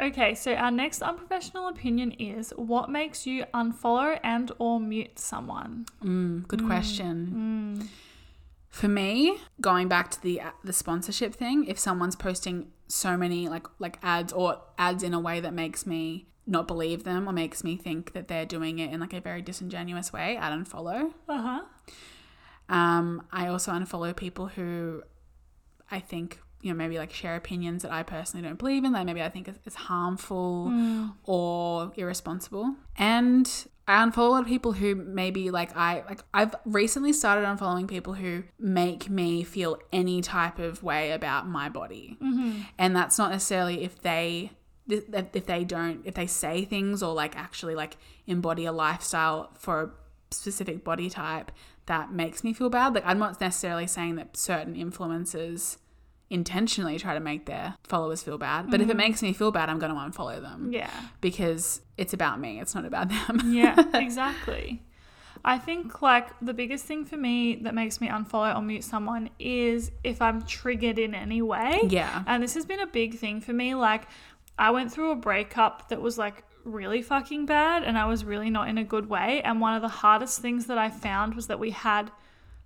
Okay, 0.00 0.34
so 0.34 0.54
our 0.54 0.70
next 0.70 1.02
unprofessional 1.02 1.68
opinion 1.68 2.12
is 2.12 2.54
what 2.56 2.88
makes 2.88 3.26
you 3.26 3.44
unfollow 3.52 4.18
and 4.22 4.50
or 4.58 4.80
mute 4.80 5.18
someone? 5.18 5.86
mm, 6.02 6.46
good 6.48 6.64
question 6.64 7.88
for 8.70 8.86
me 8.88 9.36
going 9.60 9.88
back 9.88 10.10
to 10.12 10.22
the 10.22 10.40
the 10.62 10.72
sponsorship 10.72 11.34
thing 11.34 11.64
if 11.66 11.78
someone's 11.78 12.16
posting 12.16 12.68
so 12.90 13.16
many 13.16 13.48
like 13.48 13.66
like 13.78 13.98
ads 14.02 14.32
or 14.32 14.60
ads 14.76 15.02
in 15.02 15.14
a 15.14 15.20
way 15.20 15.38
that 15.40 15.54
makes 15.54 15.86
me 15.86 16.26
not 16.46 16.66
believe 16.66 17.04
them 17.04 17.28
or 17.28 17.32
makes 17.32 17.62
me 17.62 17.76
think 17.76 18.12
that 18.12 18.26
they're 18.28 18.46
doing 18.46 18.78
it 18.80 18.92
in 18.92 18.98
like 18.98 19.12
a 19.12 19.20
very 19.20 19.40
disingenuous 19.40 20.12
way 20.12 20.36
i'd 20.36 20.52
unfollow 20.52 21.12
Uh-huh. 21.28 21.60
Um, 22.68 23.26
I 23.32 23.48
also 23.48 23.72
unfollow 23.72 24.14
people 24.16 24.46
who 24.46 25.02
I 25.90 25.98
think, 25.98 26.40
you 26.62 26.70
know, 26.70 26.76
maybe 26.76 26.98
like 26.98 27.12
share 27.12 27.34
opinions 27.34 27.82
that 27.82 27.90
I 27.90 28.02
personally 28.04 28.46
don't 28.46 28.58
believe 28.58 28.84
in, 28.84 28.92
that 28.92 29.04
maybe 29.06 29.22
I 29.22 29.28
think 29.28 29.48
is, 29.48 29.58
is 29.64 29.74
harmful 29.74 30.70
or 31.24 31.92
irresponsible. 31.96 32.76
And 32.96 33.50
I 33.90 34.06
unfollow 34.06 34.26
a 34.26 34.30
lot 34.30 34.42
of 34.42 34.46
people 34.46 34.72
who 34.72 34.94
maybe 34.94 35.50
like 35.50 35.76
I 35.76 36.04
like 36.08 36.20
I've 36.32 36.54
recently 36.64 37.12
started 37.12 37.44
unfollowing 37.44 37.88
people 37.88 38.14
who 38.14 38.44
make 38.56 39.10
me 39.10 39.42
feel 39.42 39.78
any 39.92 40.22
type 40.22 40.60
of 40.60 40.84
way 40.84 41.10
about 41.10 41.48
my 41.48 41.68
body. 41.68 42.16
Mm-hmm. 42.22 42.60
And 42.78 42.94
that's 42.94 43.18
not 43.18 43.32
necessarily 43.32 43.82
if 43.82 44.00
they 44.00 44.52
if 44.88 45.34
if 45.34 45.46
they 45.46 45.64
don't 45.64 46.02
if 46.04 46.14
they 46.14 46.28
say 46.28 46.64
things 46.64 47.02
or 47.02 47.14
like 47.14 47.36
actually 47.36 47.74
like 47.74 47.96
embody 48.28 48.64
a 48.64 48.72
lifestyle 48.72 49.50
for 49.58 49.82
a 49.82 49.90
specific 50.34 50.84
body 50.84 51.10
type 51.10 51.50
that 51.86 52.12
makes 52.12 52.44
me 52.44 52.52
feel 52.52 52.70
bad 52.70 52.94
like 52.94 53.04
i'm 53.04 53.18
not 53.18 53.40
necessarily 53.40 53.86
saying 53.86 54.14
that 54.14 54.36
certain 54.36 54.74
influencers 54.74 55.76
intentionally 56.30 56.96
try 56.98 57.12
to 57.12 57.20
make 57.20 57.46
their 57.46 57.74
followers 57.82 58.22
feel 58.22 58.38
bad 58.38 58.70
but 58.70 58.80
if 58.80 58.86
it 58.86 58.90
mm-hmm. 58.90 58.98
makes 58.98 59.20
me 59.20 59.32
feel 59.32 59.50
bad 59.50 59.68
i'm 59.68 59.78
going 59.80 59.92
to 59.92 59.98
unfollow 59.98 60.40
them 60.40 60.70
Yeah. 60.72 60.90
because 61.20 61.82
it's 61.96 62.12
about 62.12 62.40
me 62.40 62.60
it's 62.60 62.74
not 62.74 62.84
about 62.84 63.08
them 63.08 63.52
Yeah, 63.52 63.76
exactly. 63.94 64.82
I 65.44 65.58
think 65.58 66.02
like 66.02 66.28
the 66.40 66.52
biggest 66.52 66.84
thing 66.84 67.04
for 67.04 67.16
me 67.16 67.56
that 67.62 67.74
makes 67.74 68.00
me 68.00 68.08
unfollow 68.08 68.54
or 68.56 68.62
mute 68.62 68.84
someone 68.84 69.30
is 69.38 69.90
if 70.04 70.20
I'm 70.20 70.42
triggered 70.42 70.98
in 70.98 71.14
any 71.14 71.42
way. 71.42 71.80
yeah 71.88 72.22
And 72.26 72.42
this 72.42 72.54
has 72.54 72.66
been 72.66 72.80
a 72.80 72.86
big 72.86 73.18
thing 73.18 73.40
for 73.40 73.52
me. 73.52 73.74
Like, 73.74 74.06
I 74.58 74.70
went 74.70 74.92
through 74.92 75.12
a 75.12 75.16
breakup 75.16 75.88
that 75.88 76.00
was 76.00 76.18
like 76.18 76.44
really 76.64 77.00
fucking 77.00 77.46
bad 77.46 77.84
and 77.84 77.96
I 77.96 78.04
was 78.04 78.24
really 78.24 78.50
not 78.50 78.68
in 78.68 78.76
a 78.76 78.84
good 78.84 79.08
way. 79.08 79.40
And 79.42 79.60
one 79.60 79.74
of 79.74 79.82
the 79.82 79.88
hardest 79.88 80.40
things 80.40 80.66
that 80.66 80.76
I 80.76 80.90
found 80.90 81.34
was 81.34 81.46
that 81.46 81.58
we 81.58 81.70
had 81.70 82.10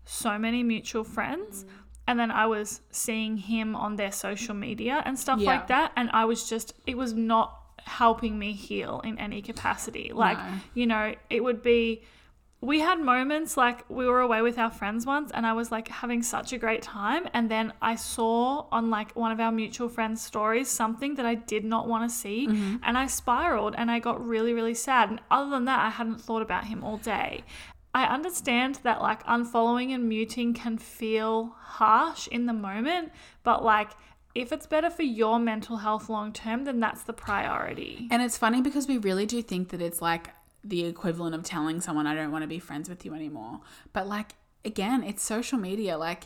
so 0.05 0.37
many 0.39 0.63
mutual 0.63 1.05
friends. 1.05 1.65
Mm. 1.65 1.69
And 2.07 2.19
then 2.19 2.31
I 2.31 2.47
was 2.47 2.81
seeing 2.91 3.37
him 3.37 3.75
on 3.75 3.97
their 3.97 4.13
social 4.13 4.55
media 4.55 5.03
and 5.05 5.19
stuff 5.19 5.41
Yeah. 5.41 5.53
like 5.53 5.69
that. 5.69 5.93
And 5.97 6.11
I 6.13 6.25
was 6.25 6.49
just, 6.49 6.75
it 6.87 6.97
was 6.97 7.15
not 7.15 7.61
helping 7.79 8.39
me 8.39 8.53
heal 8.53 9.01
in 9.05 9.19
any 9.19 9.43
capacity. 9.43 10.11
Like, 10.15 10.39
No. 10.39 10.45
you 10.75 10.87
know, 10.87 11.15
it 11.31 11.43
would 11.43 11.63
be 11.63 12.03
we 12.65 12.81
had 12.81 12.99
moments 12.99 13.59
like 13.59 13.85
we 13.91 14.07
were 14.07 14.21
away 14.23 14.41
with 14.41 14.59
our 14.59 14.71
friends 14.71 15.05
once 15.05 15.31
and 15.33 15.47
I 15.47 15.53
was 15.53 15.71
like 15.71 15.89
having 15.89 16.23
such 16.23 16.55
a 16.55 16.59
great 16.59 16.81
time 16.81 17.29
and 17.35 17.51
then 17.51 17.75
I 17.83 17.95
saw 17.97 18.67
on 18.73 18.89
like 18.89 19.15
one 19.15 19.33
of 19.33 19.39
our 19.39 19.53
mutual 19.53 19.91
friends 19.91 20.23
stories 20.23 20.69
something 20.71 21.17
that 21.17 21.27
I 21.27 21.35
did 21.35 21.65
not 21.65 21.87
want 21.87 22.09
to 22.11 22.17
see 22.17 22.47
mm-hmm. 22.47 22.77
and 22.83 22.97
I 22.97 23.07
spiraled 23.07 23.75
and 23.77 23.91
I 23.91 23.99
got 23.99 24.27
really 24.27 24.55
really 24.55 24.73
sad 24.73 25.11
and 25.11 25.21
other 25.31 25.51
than 25.51 25.67
that 25.67 25.81
I 25.81 25.91
hadn't 25.91 26.23
thought 26.23 26.41
about 26.41 26.65
him 26.65 26.83
all 26.83 26.97
day. 26.97 27.45
I 27.95 28.05
understand 28.07 28.81
that 28.83 29.01
like 29.01 29.25
unfollowing 29.25 29.95
and 29.95 30.09
muting 30.09 30.53
can 30.53 30.79
feel 30.79 31.55
harsh 31.59 32.27
in 32.29 32.47
the 32.47 32.53
moment 32.53 33.13
but 33.43 33.65
like 33.65 33.91
if 34.35 34.51
it's 34.53 34.67
better 34.67 34.91
for 34.91 35.03
your 35.03 35.39
mental 35.39 35.77
health 35.79 36.09
long 36.09 36.33
term 36.33 36.65
then 36.65 36.81
that's 36.81 37.03
the 37.03 37.13
priority. 37.13 38.09
And 38.11 38.21
it's 38.21 38.37
funny 38.37 38.61
because 38.61 38.89
we 38.89 38.99
really 38.99 39.27
do 39.27 39.41
think 39.43 39.69
that 39.69 39.81
it's 39.81 40.03
like 40.03 40.31
the 40.65 40.85
equivalent 40.87 41.35
of 41.35 41.45
telling 41.45 41.81
someone 41.81 42.07
I 42.07 42.15
don't 42.15 42.33
want 42.33 42.43
to 42.43 42.49
be 42.49 42.59
friends 42.59 42.89
with 42.89 43.05
you 43.05 43.15
anymore. 43.15 43.61
But 43.93 44.09
like 44.09 44.35
again, 44.65 45.05
it's 45.05 45.23
social 45.23 45.59
media. 45.59 45.97
Like 45.97 46.25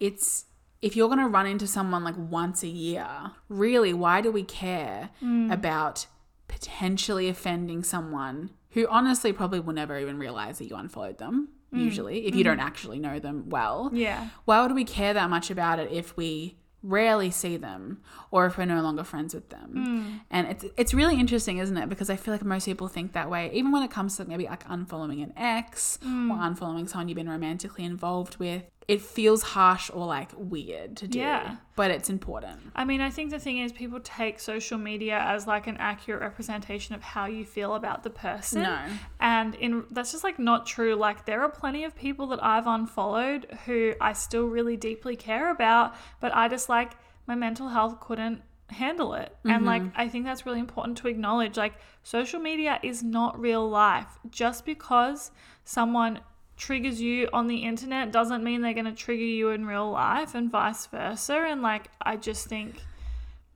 it's 0.00 0.46
if 0.82 0.96
you're 0.96 1.08
going 1.08 1.20
to 1.20 1.28
run 1.28 1.46
into 1.46 1.66
someone 1.66 2.04
like 2.04 2.16
once 2.18 2.62
a 2.62 2.68
year, 2.68 3.08
really, 3.48 3.94
why 3.94 4.20
do 4.20 4.30
we 4.30 4.42
care 4.42 5.10
mm. 5.22 5.50
about 5.50 6.06
potentially 6.46 7.28
offending 7.28 7.82
someone 7.82 8.50
who 8.74 8.86
honestly 8.88 9.32
probably 9.32 9.60
will 9.60 9.72
never 9.72 9.98
even 9.98 10.18
realize 10.18 10.58
that 10.58 10.66
you 10.68 10.76
unfollowed 10.76 11.18
them? 11.18 11.48
Mm. 11.72 11.84
Usually, 11.84 12.26
if 12.26 12.34
you 12.34 12.44
don't 12.44 12.58
mm. 12.58 12.64
actually 12.64 12.98
know 12.98 13.18
them 13.18 13.48
well, 13.48 13.90
Yeah. 13.92 14.28
why 14.44 14.60
would 14.62 14.74
we 14.74 14.84
care 14.84 15.14
that 15.14 15.30
much 15.30 15.50
about 15.50 15.78
it 15.78 15.90
if 15.90 16.16
we 16.16 16.56
rarely 16.82 17.30
see 17.30 17.56
them 17.56 18.02
or 18.30 18.44
if 18.44 18.58
we're 18.58 18.66
no 18.66 18.82
longer 18.82 19.04
friends 19.04 19.32
with 19.32 19.48
them? 19.48 19.72
Mm. 19.74 20.20
And 20.30 20.46
it's 20.48 20.64
it's 20.76 20.92
really 20.92 21.18
interesting 21.18 21.58
isn't 21.58 21.76
it? 21.76 21.88
Because 21.88 22.10
i 22.10 22.16
feel 22.16 22.34
like 22.34 22.44
most 22.44 22.66
people 22.66 22.88
think 22.88 23.12
that 23.12 23.30
way. 23.30 23.50
Even 23.54 23.72
when 23.72 23.82
it 23.82 23.90
comes 23.90 24.16
to 24.16 24.24
maybe 24.24 24.44
like 24.44 24.64
unfollowing 24.68 25.22
an 25.22 25.32
ex 25.36 25.98
or 26.02 26.36
unfollowing 26.36 26.88
someone 26.88 27.08
you've 27.08 27.16
been 27.16 27.28
romantically 27.28 27.84
involved 27.84 28.36
with 28.38 28.64
it 28.86 29.00
feels 29.00 29.42
harsh 29.42 29.90
or 29.92 30.06
like 30.06 30.30
weird 30.36 30.96
to 30.96 31.08
do 31.08 31.18
Yeah. 31.18 31.56
but 31.74 31.90
it's 31.90 32.10
important 32.10 32.60
I 32.76 32.84
mean, 32.84 33.00
I 33.00 33.10
think 33.10 33.30
the 33.30 33.38
thing 33.38 33.58
is, 33.58 33.72
people 33.72 34.00
take 34.00 34.40
social 34.40 34.78
media 34.78 35.18
as 35.18 35.46
like 35.46 35.66
an 35.66 35.76
accurate 35.78 36.20
representation 36.20 36.94
of 36.94 37.02
how 37.02 37.26
you 37.26 37.44
feel 37.44 37.74
about 37.74 38.02
the 38.02 38.10
person. 38.10 38.62
no 38.62 38.78
And 39.20 39.54
in 39.56 39.84
that's 39.90 40.12
just 40.12 40.24
like 40.24 40.38
not 40.38 40.66
true. 40.66 40.94
Like 40.94 41.24
there 41.24 41.42
are 41.42 41.48
plenty 41.48 41.84
of 41.84 41.94
people 41.94 42.26
that 42.28 42.44
I've 42.44 42.66
unfollowed 42.66 43.46
who 43.64 43.94
I 44.00 44.12
still 44.12 44.46
really 44.46 44.76
deeply 44.76 45.16
care 45.16 45.50
about, 45.50 45.94
but 46.20 46.34
I 46.34 46.48
just 46.48 46.68
like 46.68 46.92
my 47.26 47.34
mental 47.34 47.68
health 47.68 48.00
couldn't 48.00 48.42
handle 48.68 49.14
it. 49.14 49.36
And 49.44 49.52
mm-hmm. 49.52 49.66
like 49.66 49.82
I 49.94 50.08
think 50.08 50.24
that's 50.24 50.44
really 50.46 50.60
important 50.60 50.98
to 50.98 51.08
acknowledge. 51.08 51.56
Like 51.56 51.74
social 52.02 52.40
media 52.40 52.80
is 52.82 53.02
not 53.02 53.38
real 53.38 53.68
life. 53.68 54.18
Just 54.30 54.64
because 54.66 55.30
someone 55.64 56.20
triggers 56.56 57.00
you 57.00 57.28
on 57.32 57.46
the 57.48 57.58
internet 57.64 58.12
doesn't 58.12 58.42
mean 58.44 58.60
they're 58.62 58.74
going 58.74 58.84
to 58.86 58.92
trigger 58.92 59.22
you 59.24 59.50
in 59.50 59.66
real 59.66 59.90
life 59.90 60.34
and 60.34 60.50
vice 60.50 60.86
versa. 60.86 61.34
And 61.48 61.62
like 61.62 61.88
I 62.00 62.16
just 62.16 62.46
think 62.46 62.76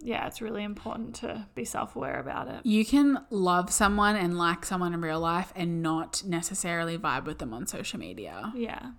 yeah, 0.00 0.28
it's 0.28 0.40
really 0.40 0.62
important 0.62 1.16
to 1.16 1.46
be 1.56 1.64
self-aware 1.64 2.20
about 2.20 2.46
it. 2.46 2.60
you 2.64 2.84
can 2.84 3.18
love 3.30 3.72
someone 3.72 4.14
and 4.14 4.38
like 4.38 4.64
someone 4.64 4.94
in 4.94 5.00
real 5.00 5.18
life 5.18 5.52
and 5.56 5.82
not 5.82 6.22
necessarily 6.24 6.96
vibe 6.96 7.24
with 7.24 7.38
them 7.38 7.52
on 7.52 7.66
social 7.66 7.98
media 7.98 8.52
Yeah. 8.54 8.92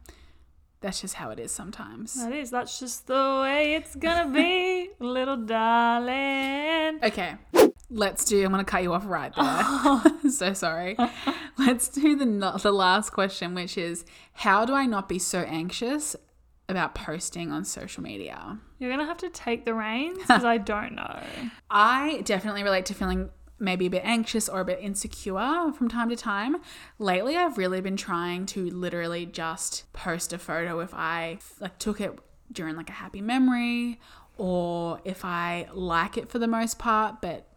that's 0.82 1.00
just 1.00 1.14
how 1.14 1.30
it 1.30 1.39
is 1.39 1.54
sometimes 1.54 2.16
That 2.16 2.34
is. 2.34 2.52
That's 2.52 2.80
just 2.82 3.08
the 3.08 3.39
way 3.43 3.76
it's 3.76 3.95
gonna 3.95 4.30
be, 4.34 4.89
little 5.00 5.38
darling. 5.38 7.00
Okay, 7.04 7.36
let's 7.90 8.26
do. 8.26 8.44
I'm 8.44 8.52
gonna 8.52 8.64
cut 8.64 8.84
you 8.84 8.94
off 8.94 9.06
right 9.06 9.34
there. 9.36 9.46
Oh. 9.46 10.20
so 10.30 10.54
sorry. 10.54 10.98
Let's 11.58 11.90
do 11.90 12.16
the 12.16 12.60
the 12.62 12.72
last 12.72 13.12
question, 13.12 13.54
which 13.56 13.78
is 13.78 14.06
how 14.34 14.66
do 14.66 14.74
I 14.74 14.86
not 14.86 15.10
be 15.10 15.20
so 15.20 15.40
anxious 15.40 16.16
about 16.68 16.96
posting 16.96 17.52
on 17.52 17.66
social 17.66 18.04
media? 18.04 18.60
You're 18.78 18.92
gonna 18.92 19.06
have 19.06 19.18
to 19.18 19.30
take 19.30 19.66
the 19.66 19.74
reins 19.74 20.18
because 20.22 20.46
I 20.46 20.58
don't 20.58 20.96
know. 20.96 21.20
I 21.70 22.22
definitely 22.24 22.64
relate 22.64 22.86
to 22.88 22.94
feeling 22.94 23.30
maybe 23.62 23.88
a 23.88 23.90
bit 23.90 24.04
anxious 24.06 24.48
or 24.48 24.62
a 24.62 24.66
bit 24.66 24.80
insecure 24.82 25.74
from 25.74 25.90
time 25.90 26.10
to 26.10 26.16
time. 26.16 26.58
Lately, 26.98 27.36
I've 27.36 27.58
really 27.58 27.82
been 27.82 27.98
trying 27.98 28.46
to 28.48 28.70
literally 28.70 29.26
just 29.26 29.92
post 29.92 30.32
a 30.32 30.38
photo 30.38 30.80
if 30.80 30.94
I 30.94 31.40
like 31.60 31.78
took 31.78 31.99
it 31.99 32.18
during 32.52 32.78
like 32.78 32.90
a 32.90 32.94
happy 32.94 33.22
memory 33.22 33.99
or 34.38 35.02
if 35.03 35.26
I 35.26 35.68
like 35.74 36.18
it 36.18 36.30
for 36.30 36.40
the 36.40 36.48
most 36.48 36.80
part, 36.80 37.20
but 37.22 37.49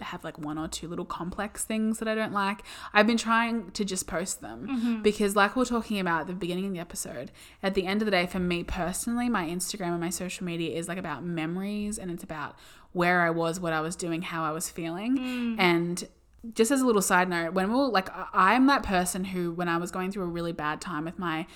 have 0.00 0.24
like 0.24 0.38
one 0.38 0.58
or 0.58 0.68
two 0.68 0.88
little 0.88 1.04
complex 1.04 1.64
things 1.64 1.98
that 1.98 2.08
I 2.08 2.14
don't 2.14 2.32
like. 2.32 2.62
I've 2.92 3.06
been 3.06 3.16
trying 3.16 3.70
to 3.72 3.84
just 3.84 4.06
post 4.06 4.40
them 4.40 4.66
mm-hmm. 4.68 5.02
because, 5.02 5.36
like 5.36 5.56
we 5.56 5.62
are 5.62 5.66
talking 5.66 6.00
about 6.00 6.22
at 6.22 6.26
the 6.26 6.34
beginning 6.34 6.66
of 6.66 6.72
the 6.72 6.80
episode, 6.80 7.30
at 7.62 7.74
the 7.74 7.86
end 7.86 8.02
of 8.02 8.06
the 8.06 8.10
day, 8.10 8.26
for 8.26 8.40
me 8.40 8.64
personally, 8.64 9.28
my 9.28 9.46
Instagram 9.46 9.92
and 9.92 10.00
my 10.00 10.10
social 10.10 10.44
media 10.44 10.76
is 10.76 10.88
like 10.88 10.98
about 10.98 11.24
memories 11.24 11.98
and 11.98 12.10
it's 12.10 12.24
about 12.24 12.56
where 12.92 13.22
I 13.22 13.30
was, 13.30 13.60
what 13.60 13.72
I 13.72 13.80
was 13.80 13.96
doing, 13.96 14.22
how 14.22 14.44
I 14.44 14.52
was 14.52 14.70
feeling. 14.70 15.18
Mm. 15.18 15.56
And 15.58 16.08
just 16.52 16.70
as 16.70 16.80
a 16.80 16.86
little 16.86 17.02
side 17.02 17.28
note, 17.28 17.54
when 17.54 17.68
we 17.68 17.74
we're 17.76 17.86
like, 17.86 18.08
I'm 18.32 18.66
that 18.66 18.82
person 18.82 19.24
who, 19.24 19.52
when 19.52 19.68
I 19.68 19.78
was 19.78 19.90
going 19.90 20.12
through 20.12 20.24
a 20.24 20.28
really 20.28 20.52
bad 20.52 20.80
time 20.80 21.04
with 21.04 21.18
my 21.18 21.46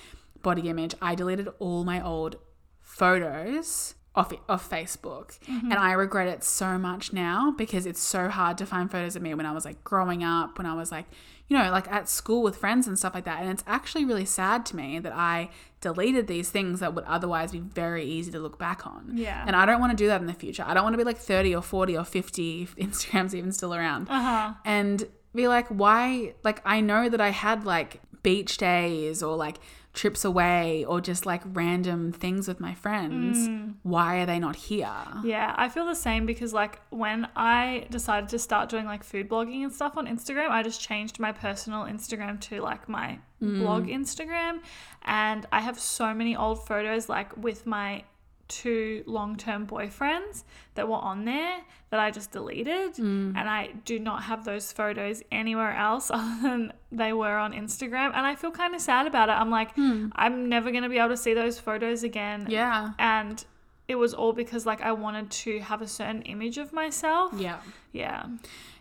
body 0.41 0.69
image, 0.69 0.95
I 1.01 1.15
deleted 1.15 1.47
all 1.59 1.83
my 1.83 2.03
old 2.03 2.37
photos 2.81 3.95
off 4.15 4.33
off 4.47 4.69
Facebook, 4.69 5.37
and 5.47 5.73
I 5.73 5.93
regret 5.93 6.27
it 6.27 6.43
so 6.43 6.77
much 6.77 7.13
now 7.13 7.53
because 7.57 7.85
it's 7.85 8.01
so 8.01 8.29
hard 8.29 8.57
to 8.57 8.65
find 8.65 8.91
photos 8.91 9.15
of 9.15 9.21
me 9.21 9.33
when 9.33 9.45
I 9.45 9.51
was 9.51 9.65
like 9.65 9.83
growing 9.83 10.23
up, 10.23 10.57
when 10.57 10.65
I 10.67 10.73
was 10.73 10.91
like, 10.91 11.05
you 11.49 11.57
know, 11.57 11.71
like 11.71 11.91
at 11.91 12.07
school 12.07 12.43
with 12.43 12.55
friends 12.55 12.87
and 12.87 12.97
stuff 12.97 13.15
like 13.15 13.25
that. 13.25 13.41
And 13.41 13.49
it's 13.49 13.63
actually 13.65 14.05
really 14.05 14.25
sad 14.25 14.65
to 14.67 14.75
me 14.75 14.99
that 14.99 15.13
I 15.13 15.49
deleted 15.81 16.27
these 16.27 16.49
things 16.51 16.79
that 16.79 16.93
would 16.93 17.05
otherwise 17.05 17.51
be 17.51 17.59
very 17.59 18.05
easy 18.05 18.31
to 18.31 18.39
look 18.39 18.59
back 18.59 18.85
on. 18.85 19.11
Yeah. 19.15 19.43
And 19.45 19.55
I 19.55 19.65
don't 19.65 19.79
want 19.79 19.91
to 19.91 19.97
do 19.97 20.07
that 20.07 20.21
in 20.21 20.27
the 20.27 20.33
future. 20.33 20.63
I 20.65 20.75
don't 20.75 20.83
want 20.83 20.93
to 20.93 20.97
be 20.97 21.03
like 21.03 21.17
30 21.17 21.55
or 21.55 21.63
40 21.63 21.97
or 21.97 22.05
50 22.05 22.61
if 22.61 22.75
Instagram's 22.77 23.33
even 23.33 23.51
still 23.51 23.73
around. 23.73 24.09
Uh-huh. 24.09 24.53
And 24.63 25.07
be 25.33 25.47
like, 25.47 25.67
why? 25.69 26.35
Like, 26.43 26.61
I 26.65 26.81
know 26.81 27.09
that 27.09 27.19
I 27.19 27.29
had 27.29 27.65
like 27.65 28.01
beach 28.21 28.57
days 28.57 29.23
or 29.23 29.35
like 29.35 29.57
trips 29.93 30.23
away 30.23 30.85
or 30.85 31.01
just 31.01 31.25
like 31.25 31.41
random 31.45 32.11
things 32.11 32.47
with 32.47 32.59
my 32.59 32.73
friends. 32.73 33.49
Mm. 33.49 33.75
Why 33.83 34.19
are 34.19 34.25
they 34.25 34.39
not 34.39 34.55
here? 34.55 34.95
Yeah, 35.23 35.53
I 35.57 35.69
feel 35.69 35.85
the 35.85 35.95
same 35.95 36.25
because 36.25 36.53
like 36.53 36.79
when 36.89 37.27
I 37.35 37.87
decided 37.89 38.29
to 38.29 38.39
start 38.39 38.69
doing 38.69 38.85
like 38.85 39.03
food 39.03 39.27
blogging 39.27 39.63
and 39.63 39.73
stuff 39.73 39.97
on 39.97 40.07
Instagram, 40.07 40.49
I 40.49 40.63
just 40.63 40.81
changed 40.81 41.19
my 41.19 41.31
personal 41.31 41.83
Instagram 41.83 42.39
to 42.41 42.61
like 42.61 42.87
my 42.87 43.19
blog 43.41 43.87
Instagram 43.87 44.59
and 45.03 45.45
I 45.51 45.61
have 45.61 45.79
so 45.79 46.13
many 46.13 46.35
old 46.35 46.67
photos 46.67 47.07
like 47.07 47.35
with 47.37 47.65
my 47.65 48.03
two 48.49 49.03
long-term 49.05 49.65
boyfriends 49.65 50.43
that 50.75 50.87
were 50.87 50.97
on 50.97 51.23
there 51.23 51.61
that 51.91 51.99
I 51.99 52.11
just 52.11 52.31
deleted 52.31 52.95
mm. 52.95 53.35
and 53.35 53.49
I 53.49 53.69
do 53.85 53.99
not 53.99 54.23
have 54.23 54.43
those 54.43 54.71
photos 54.71 55.23
anywhere 55.31 55.73
else 55.73 56.11
other 56.13 56.41
than 56.41 56.73
they 56.91 57.13
were 57.13 57.37
on 57.37 57.53
Instagram 57.53 58.11
and 58.13 58.25
I 58.25 58.35
feel 58.35 58.51
kind 58.51 58.75
of 58.75 58.81
sad 58.81 59.07
about 59.07 59.29
it. 59.29 59.33
I'm 59.33 59.49
like 59.49 59.73
hmm. 59.75 60.07
I'm 60.15 60.49
never 60.49 60.71
going 60.71 60.83
to 60.83 60.89
be 60.89 60.97
able 60.97 61.09
to 61.09 61.17
see 61.17 61.33
those 61.33 61.59
photos 61.59 62.03
again 62.03 62.47
Yeah. 62.49 62.91
and 62.99 63.43
it 63.87 63.95
was 63.95 64.13
all 64.13 64.33
because 64.33 64.65
like 64.65 64.81
I 64.81 64.91
wanted 64.91 65.31
to 65.31 65.59
have 65.59 65.81
a 65.81 65.87
certain 65.87 66.21
image 66.23 66.57
of 66.57 66.73
myself. 66.73 67.33
Yeah. 67.37 67.59
Yeah. 67.91 68.25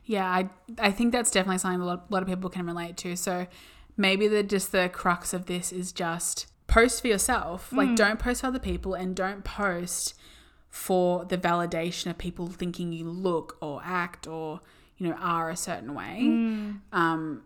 Yeah, 0.04 0.26
I 0.26 0.48
I 0.78 0.90
think 0.90 1.12
that's 1.12 1.30
definitely 1.30 1.58
something 1.58 1.80
a 1.80 1.84
lot, 1.84 2.06
a 2.10 2.12
lot 2.12 2.22
of 2.22 2.28
people 2.28 2.50
can 2.50 2.66
relate 2.66 2.96
to. 2.98 3.14
So 3.16 3.46
maybe 3.96 4.26
the 4.28 4.42
just 4.42 4.72
the 4.72 4.88
crux 4.88 5.34
of 5.34 5.46
this 5.46 5.72
is 5.72 5.92
just 5.92 6.46
post 6.68 7.00
for 7.00 7.08
yourself. 7.08 7.72
Like 7.72 7.96
don't 7.96 8.20
post 8.20 8.42
for 8.42 8.46
other 8.46 8.60
people 8.60 8.94
and 8.94 9.16
don't 9.16 9.42
post 9.42 10.14
for 10.70 11.24
the 11.24 11.36
validation 11.38 12.08
of 12.10 12.18
people 12.18 12.46
thinking 12.46 12.92
you 12.92 13.08
look 13.08 13.56
or 13.60 13.80
act 13.84 14.26
or 14.28 14.60
you 14.96 15.08
know 15.08 15.16
are 15.16 15.50
a 15.50 15.56
certain 15.56 15.94
way. 15.94 16.20
Um 16.92 17.42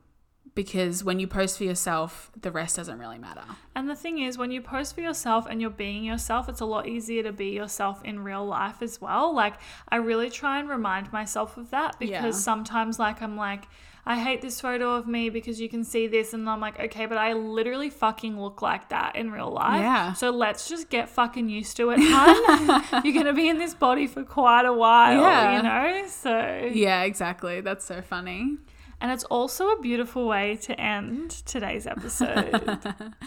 because 0.55 1.03
when 1.03 1.19
you 1.19 1.27
post 1.27 1.57
for 1.57 1.65
yourself, 1.65 2.31
the 2.39 2.51
rest 2.51 2.77
doesn't 2.77 2.99
really 2.99 3.17
matter. 3.17 3.45
And 3.75 3.89
the 3.89 3.95
thing 3.95 4.19
is, 4.19 4.37
when 4.37 4.51
you 4.51 4.61
post 4.61 4.95
for 4.95 5.01
yourself 5.01 5.47
and 5.49 5.63
you're 5.63 5.71
being 5.71 6.05
yourself, 6.05 6.47
it's 6.47 6.61
a 6.61 6.67
lot 6.67 6.87
easier 6.87 7.23
to 7.23 7.33
be 7.33 7.47
yourself 7.51 8.03
in 8.05 8.21
real 8.23 8.45
life 8.45 8.83
as 8.83 9.01
well. 9.01 9.35
Like, 9.35 9.55
I 9.89 9.97
really 9.97 10.29
try 10.29 10.59
and 10.61 10.69
remind 10.69 11.11
myself 11.11 11.57
of 11.57 11.71
that 11.71 11.99
because 11.99 12.11
Yeah. 12.37 12.41
sometimes, 12.43 12.99
like, 12.99 13.23
I'm 13.23 13.35
like, 13.35 13.63
I 14.05 14.19
hate 14.19 14.43
this 14.43 14.61
photo 14.61 14.97
of 14.97 15.07
me 15.07 15.31
because 15.31 15.61
you 15.61 15.69
can 15.69 15.85
see 15.85 16.09
this. 16.09 16.33
And 16.35 16.49
I'm 16.51 16.61
like, 16.61 16.79
okay, 16.81 17.07
but 17.07 17.19
I 17.19 17.35
literally 17.35 17.89
fucking 17.89 18.41
look 18.41 18.61
like 18.61 18.89
that 18.89 19.15
in 19.15 19.31
real 19.31 19.51
life. 19.51 19.81
Yeah. 19.81 20.13
So 20.15 20.31
let's 20.31 20.69
just 20.69 20.91
get 20.91 21.09
fucking 21.09 21.49
used 21.49 21.77
to 21.77 21.91
it, 21.91 22.01
hun. 22.01 22.83
You're 23.05 23.15
going 23.15 23.27
to 23.27 23.33
be 23.33 23.49
in 23.49 23.59
this 23.59 23.75
body 23.75 24.09
for 24.09 24.25
quite 24.25 24.67
a 24.67 24.73
while, 24.73 25.21
Yeah. 25.21 25.57
you 25.57 25.63
know? 25.63 26.09
So. 26.09 26.71
Yeah, 26.73 27.03
exactly. 27.03 27.61
That's 27.61 27.85
so 27.85 28.03
funny. 28.03 28.57
And 29.03 29.11
it's 29.11 29.25
also 29.25 29.69
a 29.71 29.81
beautiful 29.81 30.29
way 30.29 30.55
to 30.63 30.81
end 30.81 31.33
today's 31.45 31.89
episode. 31.89 32.79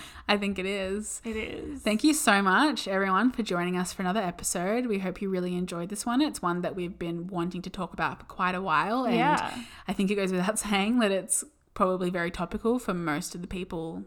I 0.30 0.38
think 0.38 0.58
it 0.58 0.66
is. 0.66 1.22
it 1.26 1.36
is. 1.36 1.82
Thank 1.82 2.06
you 2.06 2.14
so 2.14 2.42
much, 2.42 2.88
everyone, 2.88 3.30
for 3.32 3.44
joining 3.44 3.76
us 3.76 3.92
for 3.92 4.02
another 4.02 4.22
episode. 4.22 4.86
We 4.86 5.00
hope 5.00 5.22
you 5.22 5.30
really 5.30 5.54
enjoyed 5.54 5.90
this 5.90 6.06
one. 6.06 6.22
It's 6.22 6.42
one 6.42 6.62
that 6.62 6.78
we've 6.78 6.98
been 6.98 7.28
wanting 7.28 7.62
to 7.64 7.70
talk 7.70 7.92
about 7.92 8.20
for 8.20 8.26
quite 8.26 8.56
a 8.56 8.62
while. 8.62 9.04
And 9.04 9.18
Yeah. 9.18 9.54
I 9.86 9.92
think 9.92 10.10
it 10.10 10.16
goes 10.16 10.32
without 10.32 10.58
saying 10.68 11.00
that 11.00 11.12
it's 11.12 11.44
probably 11.74 12.10
very 12.10 12.32
topical 12.32 12.80
for 12.80 12.94
most 12.94 13.36
of 13.36 13.42
the 13.42 13.48
people 13.48 14.06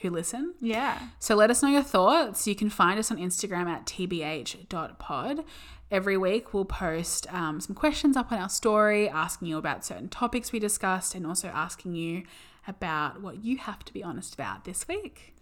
who 0.00 0.08
listen. 0.08 0.54
Yeah. 0.58 0.98
So 1.18 1.34
let 1.34 1.50
us 1.50 1.62
know 1.62 1.68
your 1.68 1.82
thoughts. 1.82 2.48
You 2.48 2.54
can 2.54 2.70
find 2.70 2.98
us 2.98 3.10
on 3.10 3.18
Instagram 3.18 3.66
at 3.66 3.84
tbh.pod. 3.84 5.44
Every 5.90 6.16
week, 6.16 6.54
we'll 6.54 6.64
post 6.64 7.26
um, 7.34 7.60
some 7.60 7.74
questions 7.74 8.16
up 8.16 8.30
on 8.30 8.38
our 8.38 8.48
story, 8.48 9.08
asking 9.08 9.48
you 9.48 9.58
about 9.58 9.84
certain 9.84 10.08
topics 10.08 10.52
we 10.52 10.60
discussed, 10.60 11.16
and 11.16 11.26
also 11.26 11.48
asking 11.48 11.96
you 11.96 12.22
about 12.68 13.20
what 13.20 13.42
you 13.42 13.56
have 13.56 13.84
to 13.86 13.92
be 13.92 14.04
honest 14.04 14.34
about 14.34 14.64
this 14.64 14.86
week. 14.86 15.34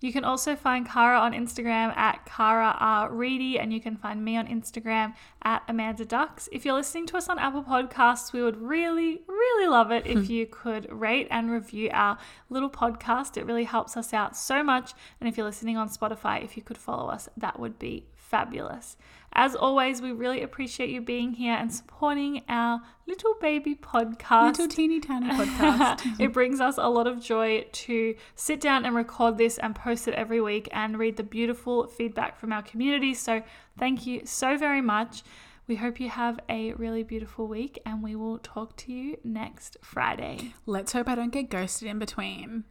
You 0.00 0.12
can 0.12 0.22
also 0.22 0.54
find 0.54 0.88
Kara 0.88 1.18
on 1.18 1.32
Instagram 1.32 1.96
at 1.96 2.24
Kara 2.24 2.76
R. 2.78 3.12
Reedy, 3.12 3.58
and 3.58 3.72
you 3.72 3.80
can 3.80 3.96
find 3.96 4.24
me 4.24 4.36
on 4.36 4.46
Instagram 4.46 5.14
at 5.42 5.62
Amanda 5.66 6.04
Ducks. 6.04 6.48
If 6.52 6.64
you're 6.64 6.74
listening 6.74 7.06
to 7.06 7.16
us 7.16 7.28
on 7.28 7.40
Apple 7.40 7.64
Podcasts, 7.64 8.32
we 8.32 8.42
would 8.42 8.58
really, 8.58 9.22
really 9.26 9.68
love 9.68 9.90
it 9.90 10.06
if 10.06 10.30
you 10.30 10.46
could 10.46 10.86
rate 10.92 11.26
and 11.32 11.50
review 11.50 11.90
our 11.92 12.18
little 12.48 12.70
podcast. 12.70 13.36
It 13.36 13.46
really 13.46 13.64
helps 13.64 13.96
us 13.96 14.14
out 14.14 14.36
so 14.36 14.62
much. 14.62 14.92
And 15.18 15.28
if 15.28 15.36
you're 15.36 15.46
listening 15.46 15.76
on 15.76 15.88
Spotify, 15.88 16.44
if 16.44 16.56
you 16.56 16.62
could 16.62 16.78
follow 16.78 17.08
us, 17.08 17.28
that 17.36 17.58
would 17.58 17.78
be 17.78 18.06
fabulous. 18.14 18.96
As 19.38 19.54
always, 19.54 20.00
we 20.00 20.12
really 20.12 20.40
appreciate 20.42 20.88
you 20.88 21.02
being 21.02 21.34
here 21.34 21.52
and 21.52 21.70
supporting 21.72 22.40
our 22.48 22.80
little 23.06 23.34
baby 23.38 23.74
podcast. 23.74 24.46
Little 24.46 24.68
teeny 24.68 24.98
tiny 24.98 25.28
podcast. 25.28 26.00
it 26.18 26.32
brings 26.32 26.58
us 26.58 26.78
a 26.78 26.88
lot 26.88 27.06
of 27.06 27.20
joy 27.20 27.66
to 27.70 28.14
sit 28.34 28.62
down 28.62 28.86
and 28.86 28.96
record 28.96 29.36
this 29.36 29.58
and 29.58 29.74
post 29.74 30.08
it 30.08 30.14
every 30.14 30.40
week 30.40 30.70
and 30.72 30.98
read 30.98 31.18
the 31.18 31.22
beautiful 31.22 31.86
feedback 31.86 32.40
from 32.40 32.50
our 32.50 32.62
community. 32.62 33.12
So, 33.12 33.42
thank 33.78 34.06
you 34.06 34.22
so 34.24 34.56
very 34.56 34.80
much. 34.80 35.22
We 35.68 35.76
hope 35.76 36.00
you 36.00 36.08
have 36.08 36.40
a 36.48 36.72
really 36.72 37.02
beautiful 37.02 37.46
week 37.46 37.78
and 37.84 38.02
we 38.02 38.16
will 38.16 38.38
talk 38.38 38.74
to 38.78 38.92
you 38.92 39.18
next 39.22 39.76
Friday. 39.82 40.54
Let's 40.64 40.92
hope 40.92 41.08
I 41.08 41.14
don't 41.14 41.32
get 41.32 41.50
ghosted 41.50 41.88
in 41.88 41.98
between. 41.98 42.64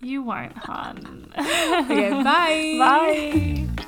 You 0.00 0.22
won't, 0.22 0.56
hun. 0.56 1.30
Okay, 1.38 2.10
bye. 2.10 2.76
Bye. 3.76 3.84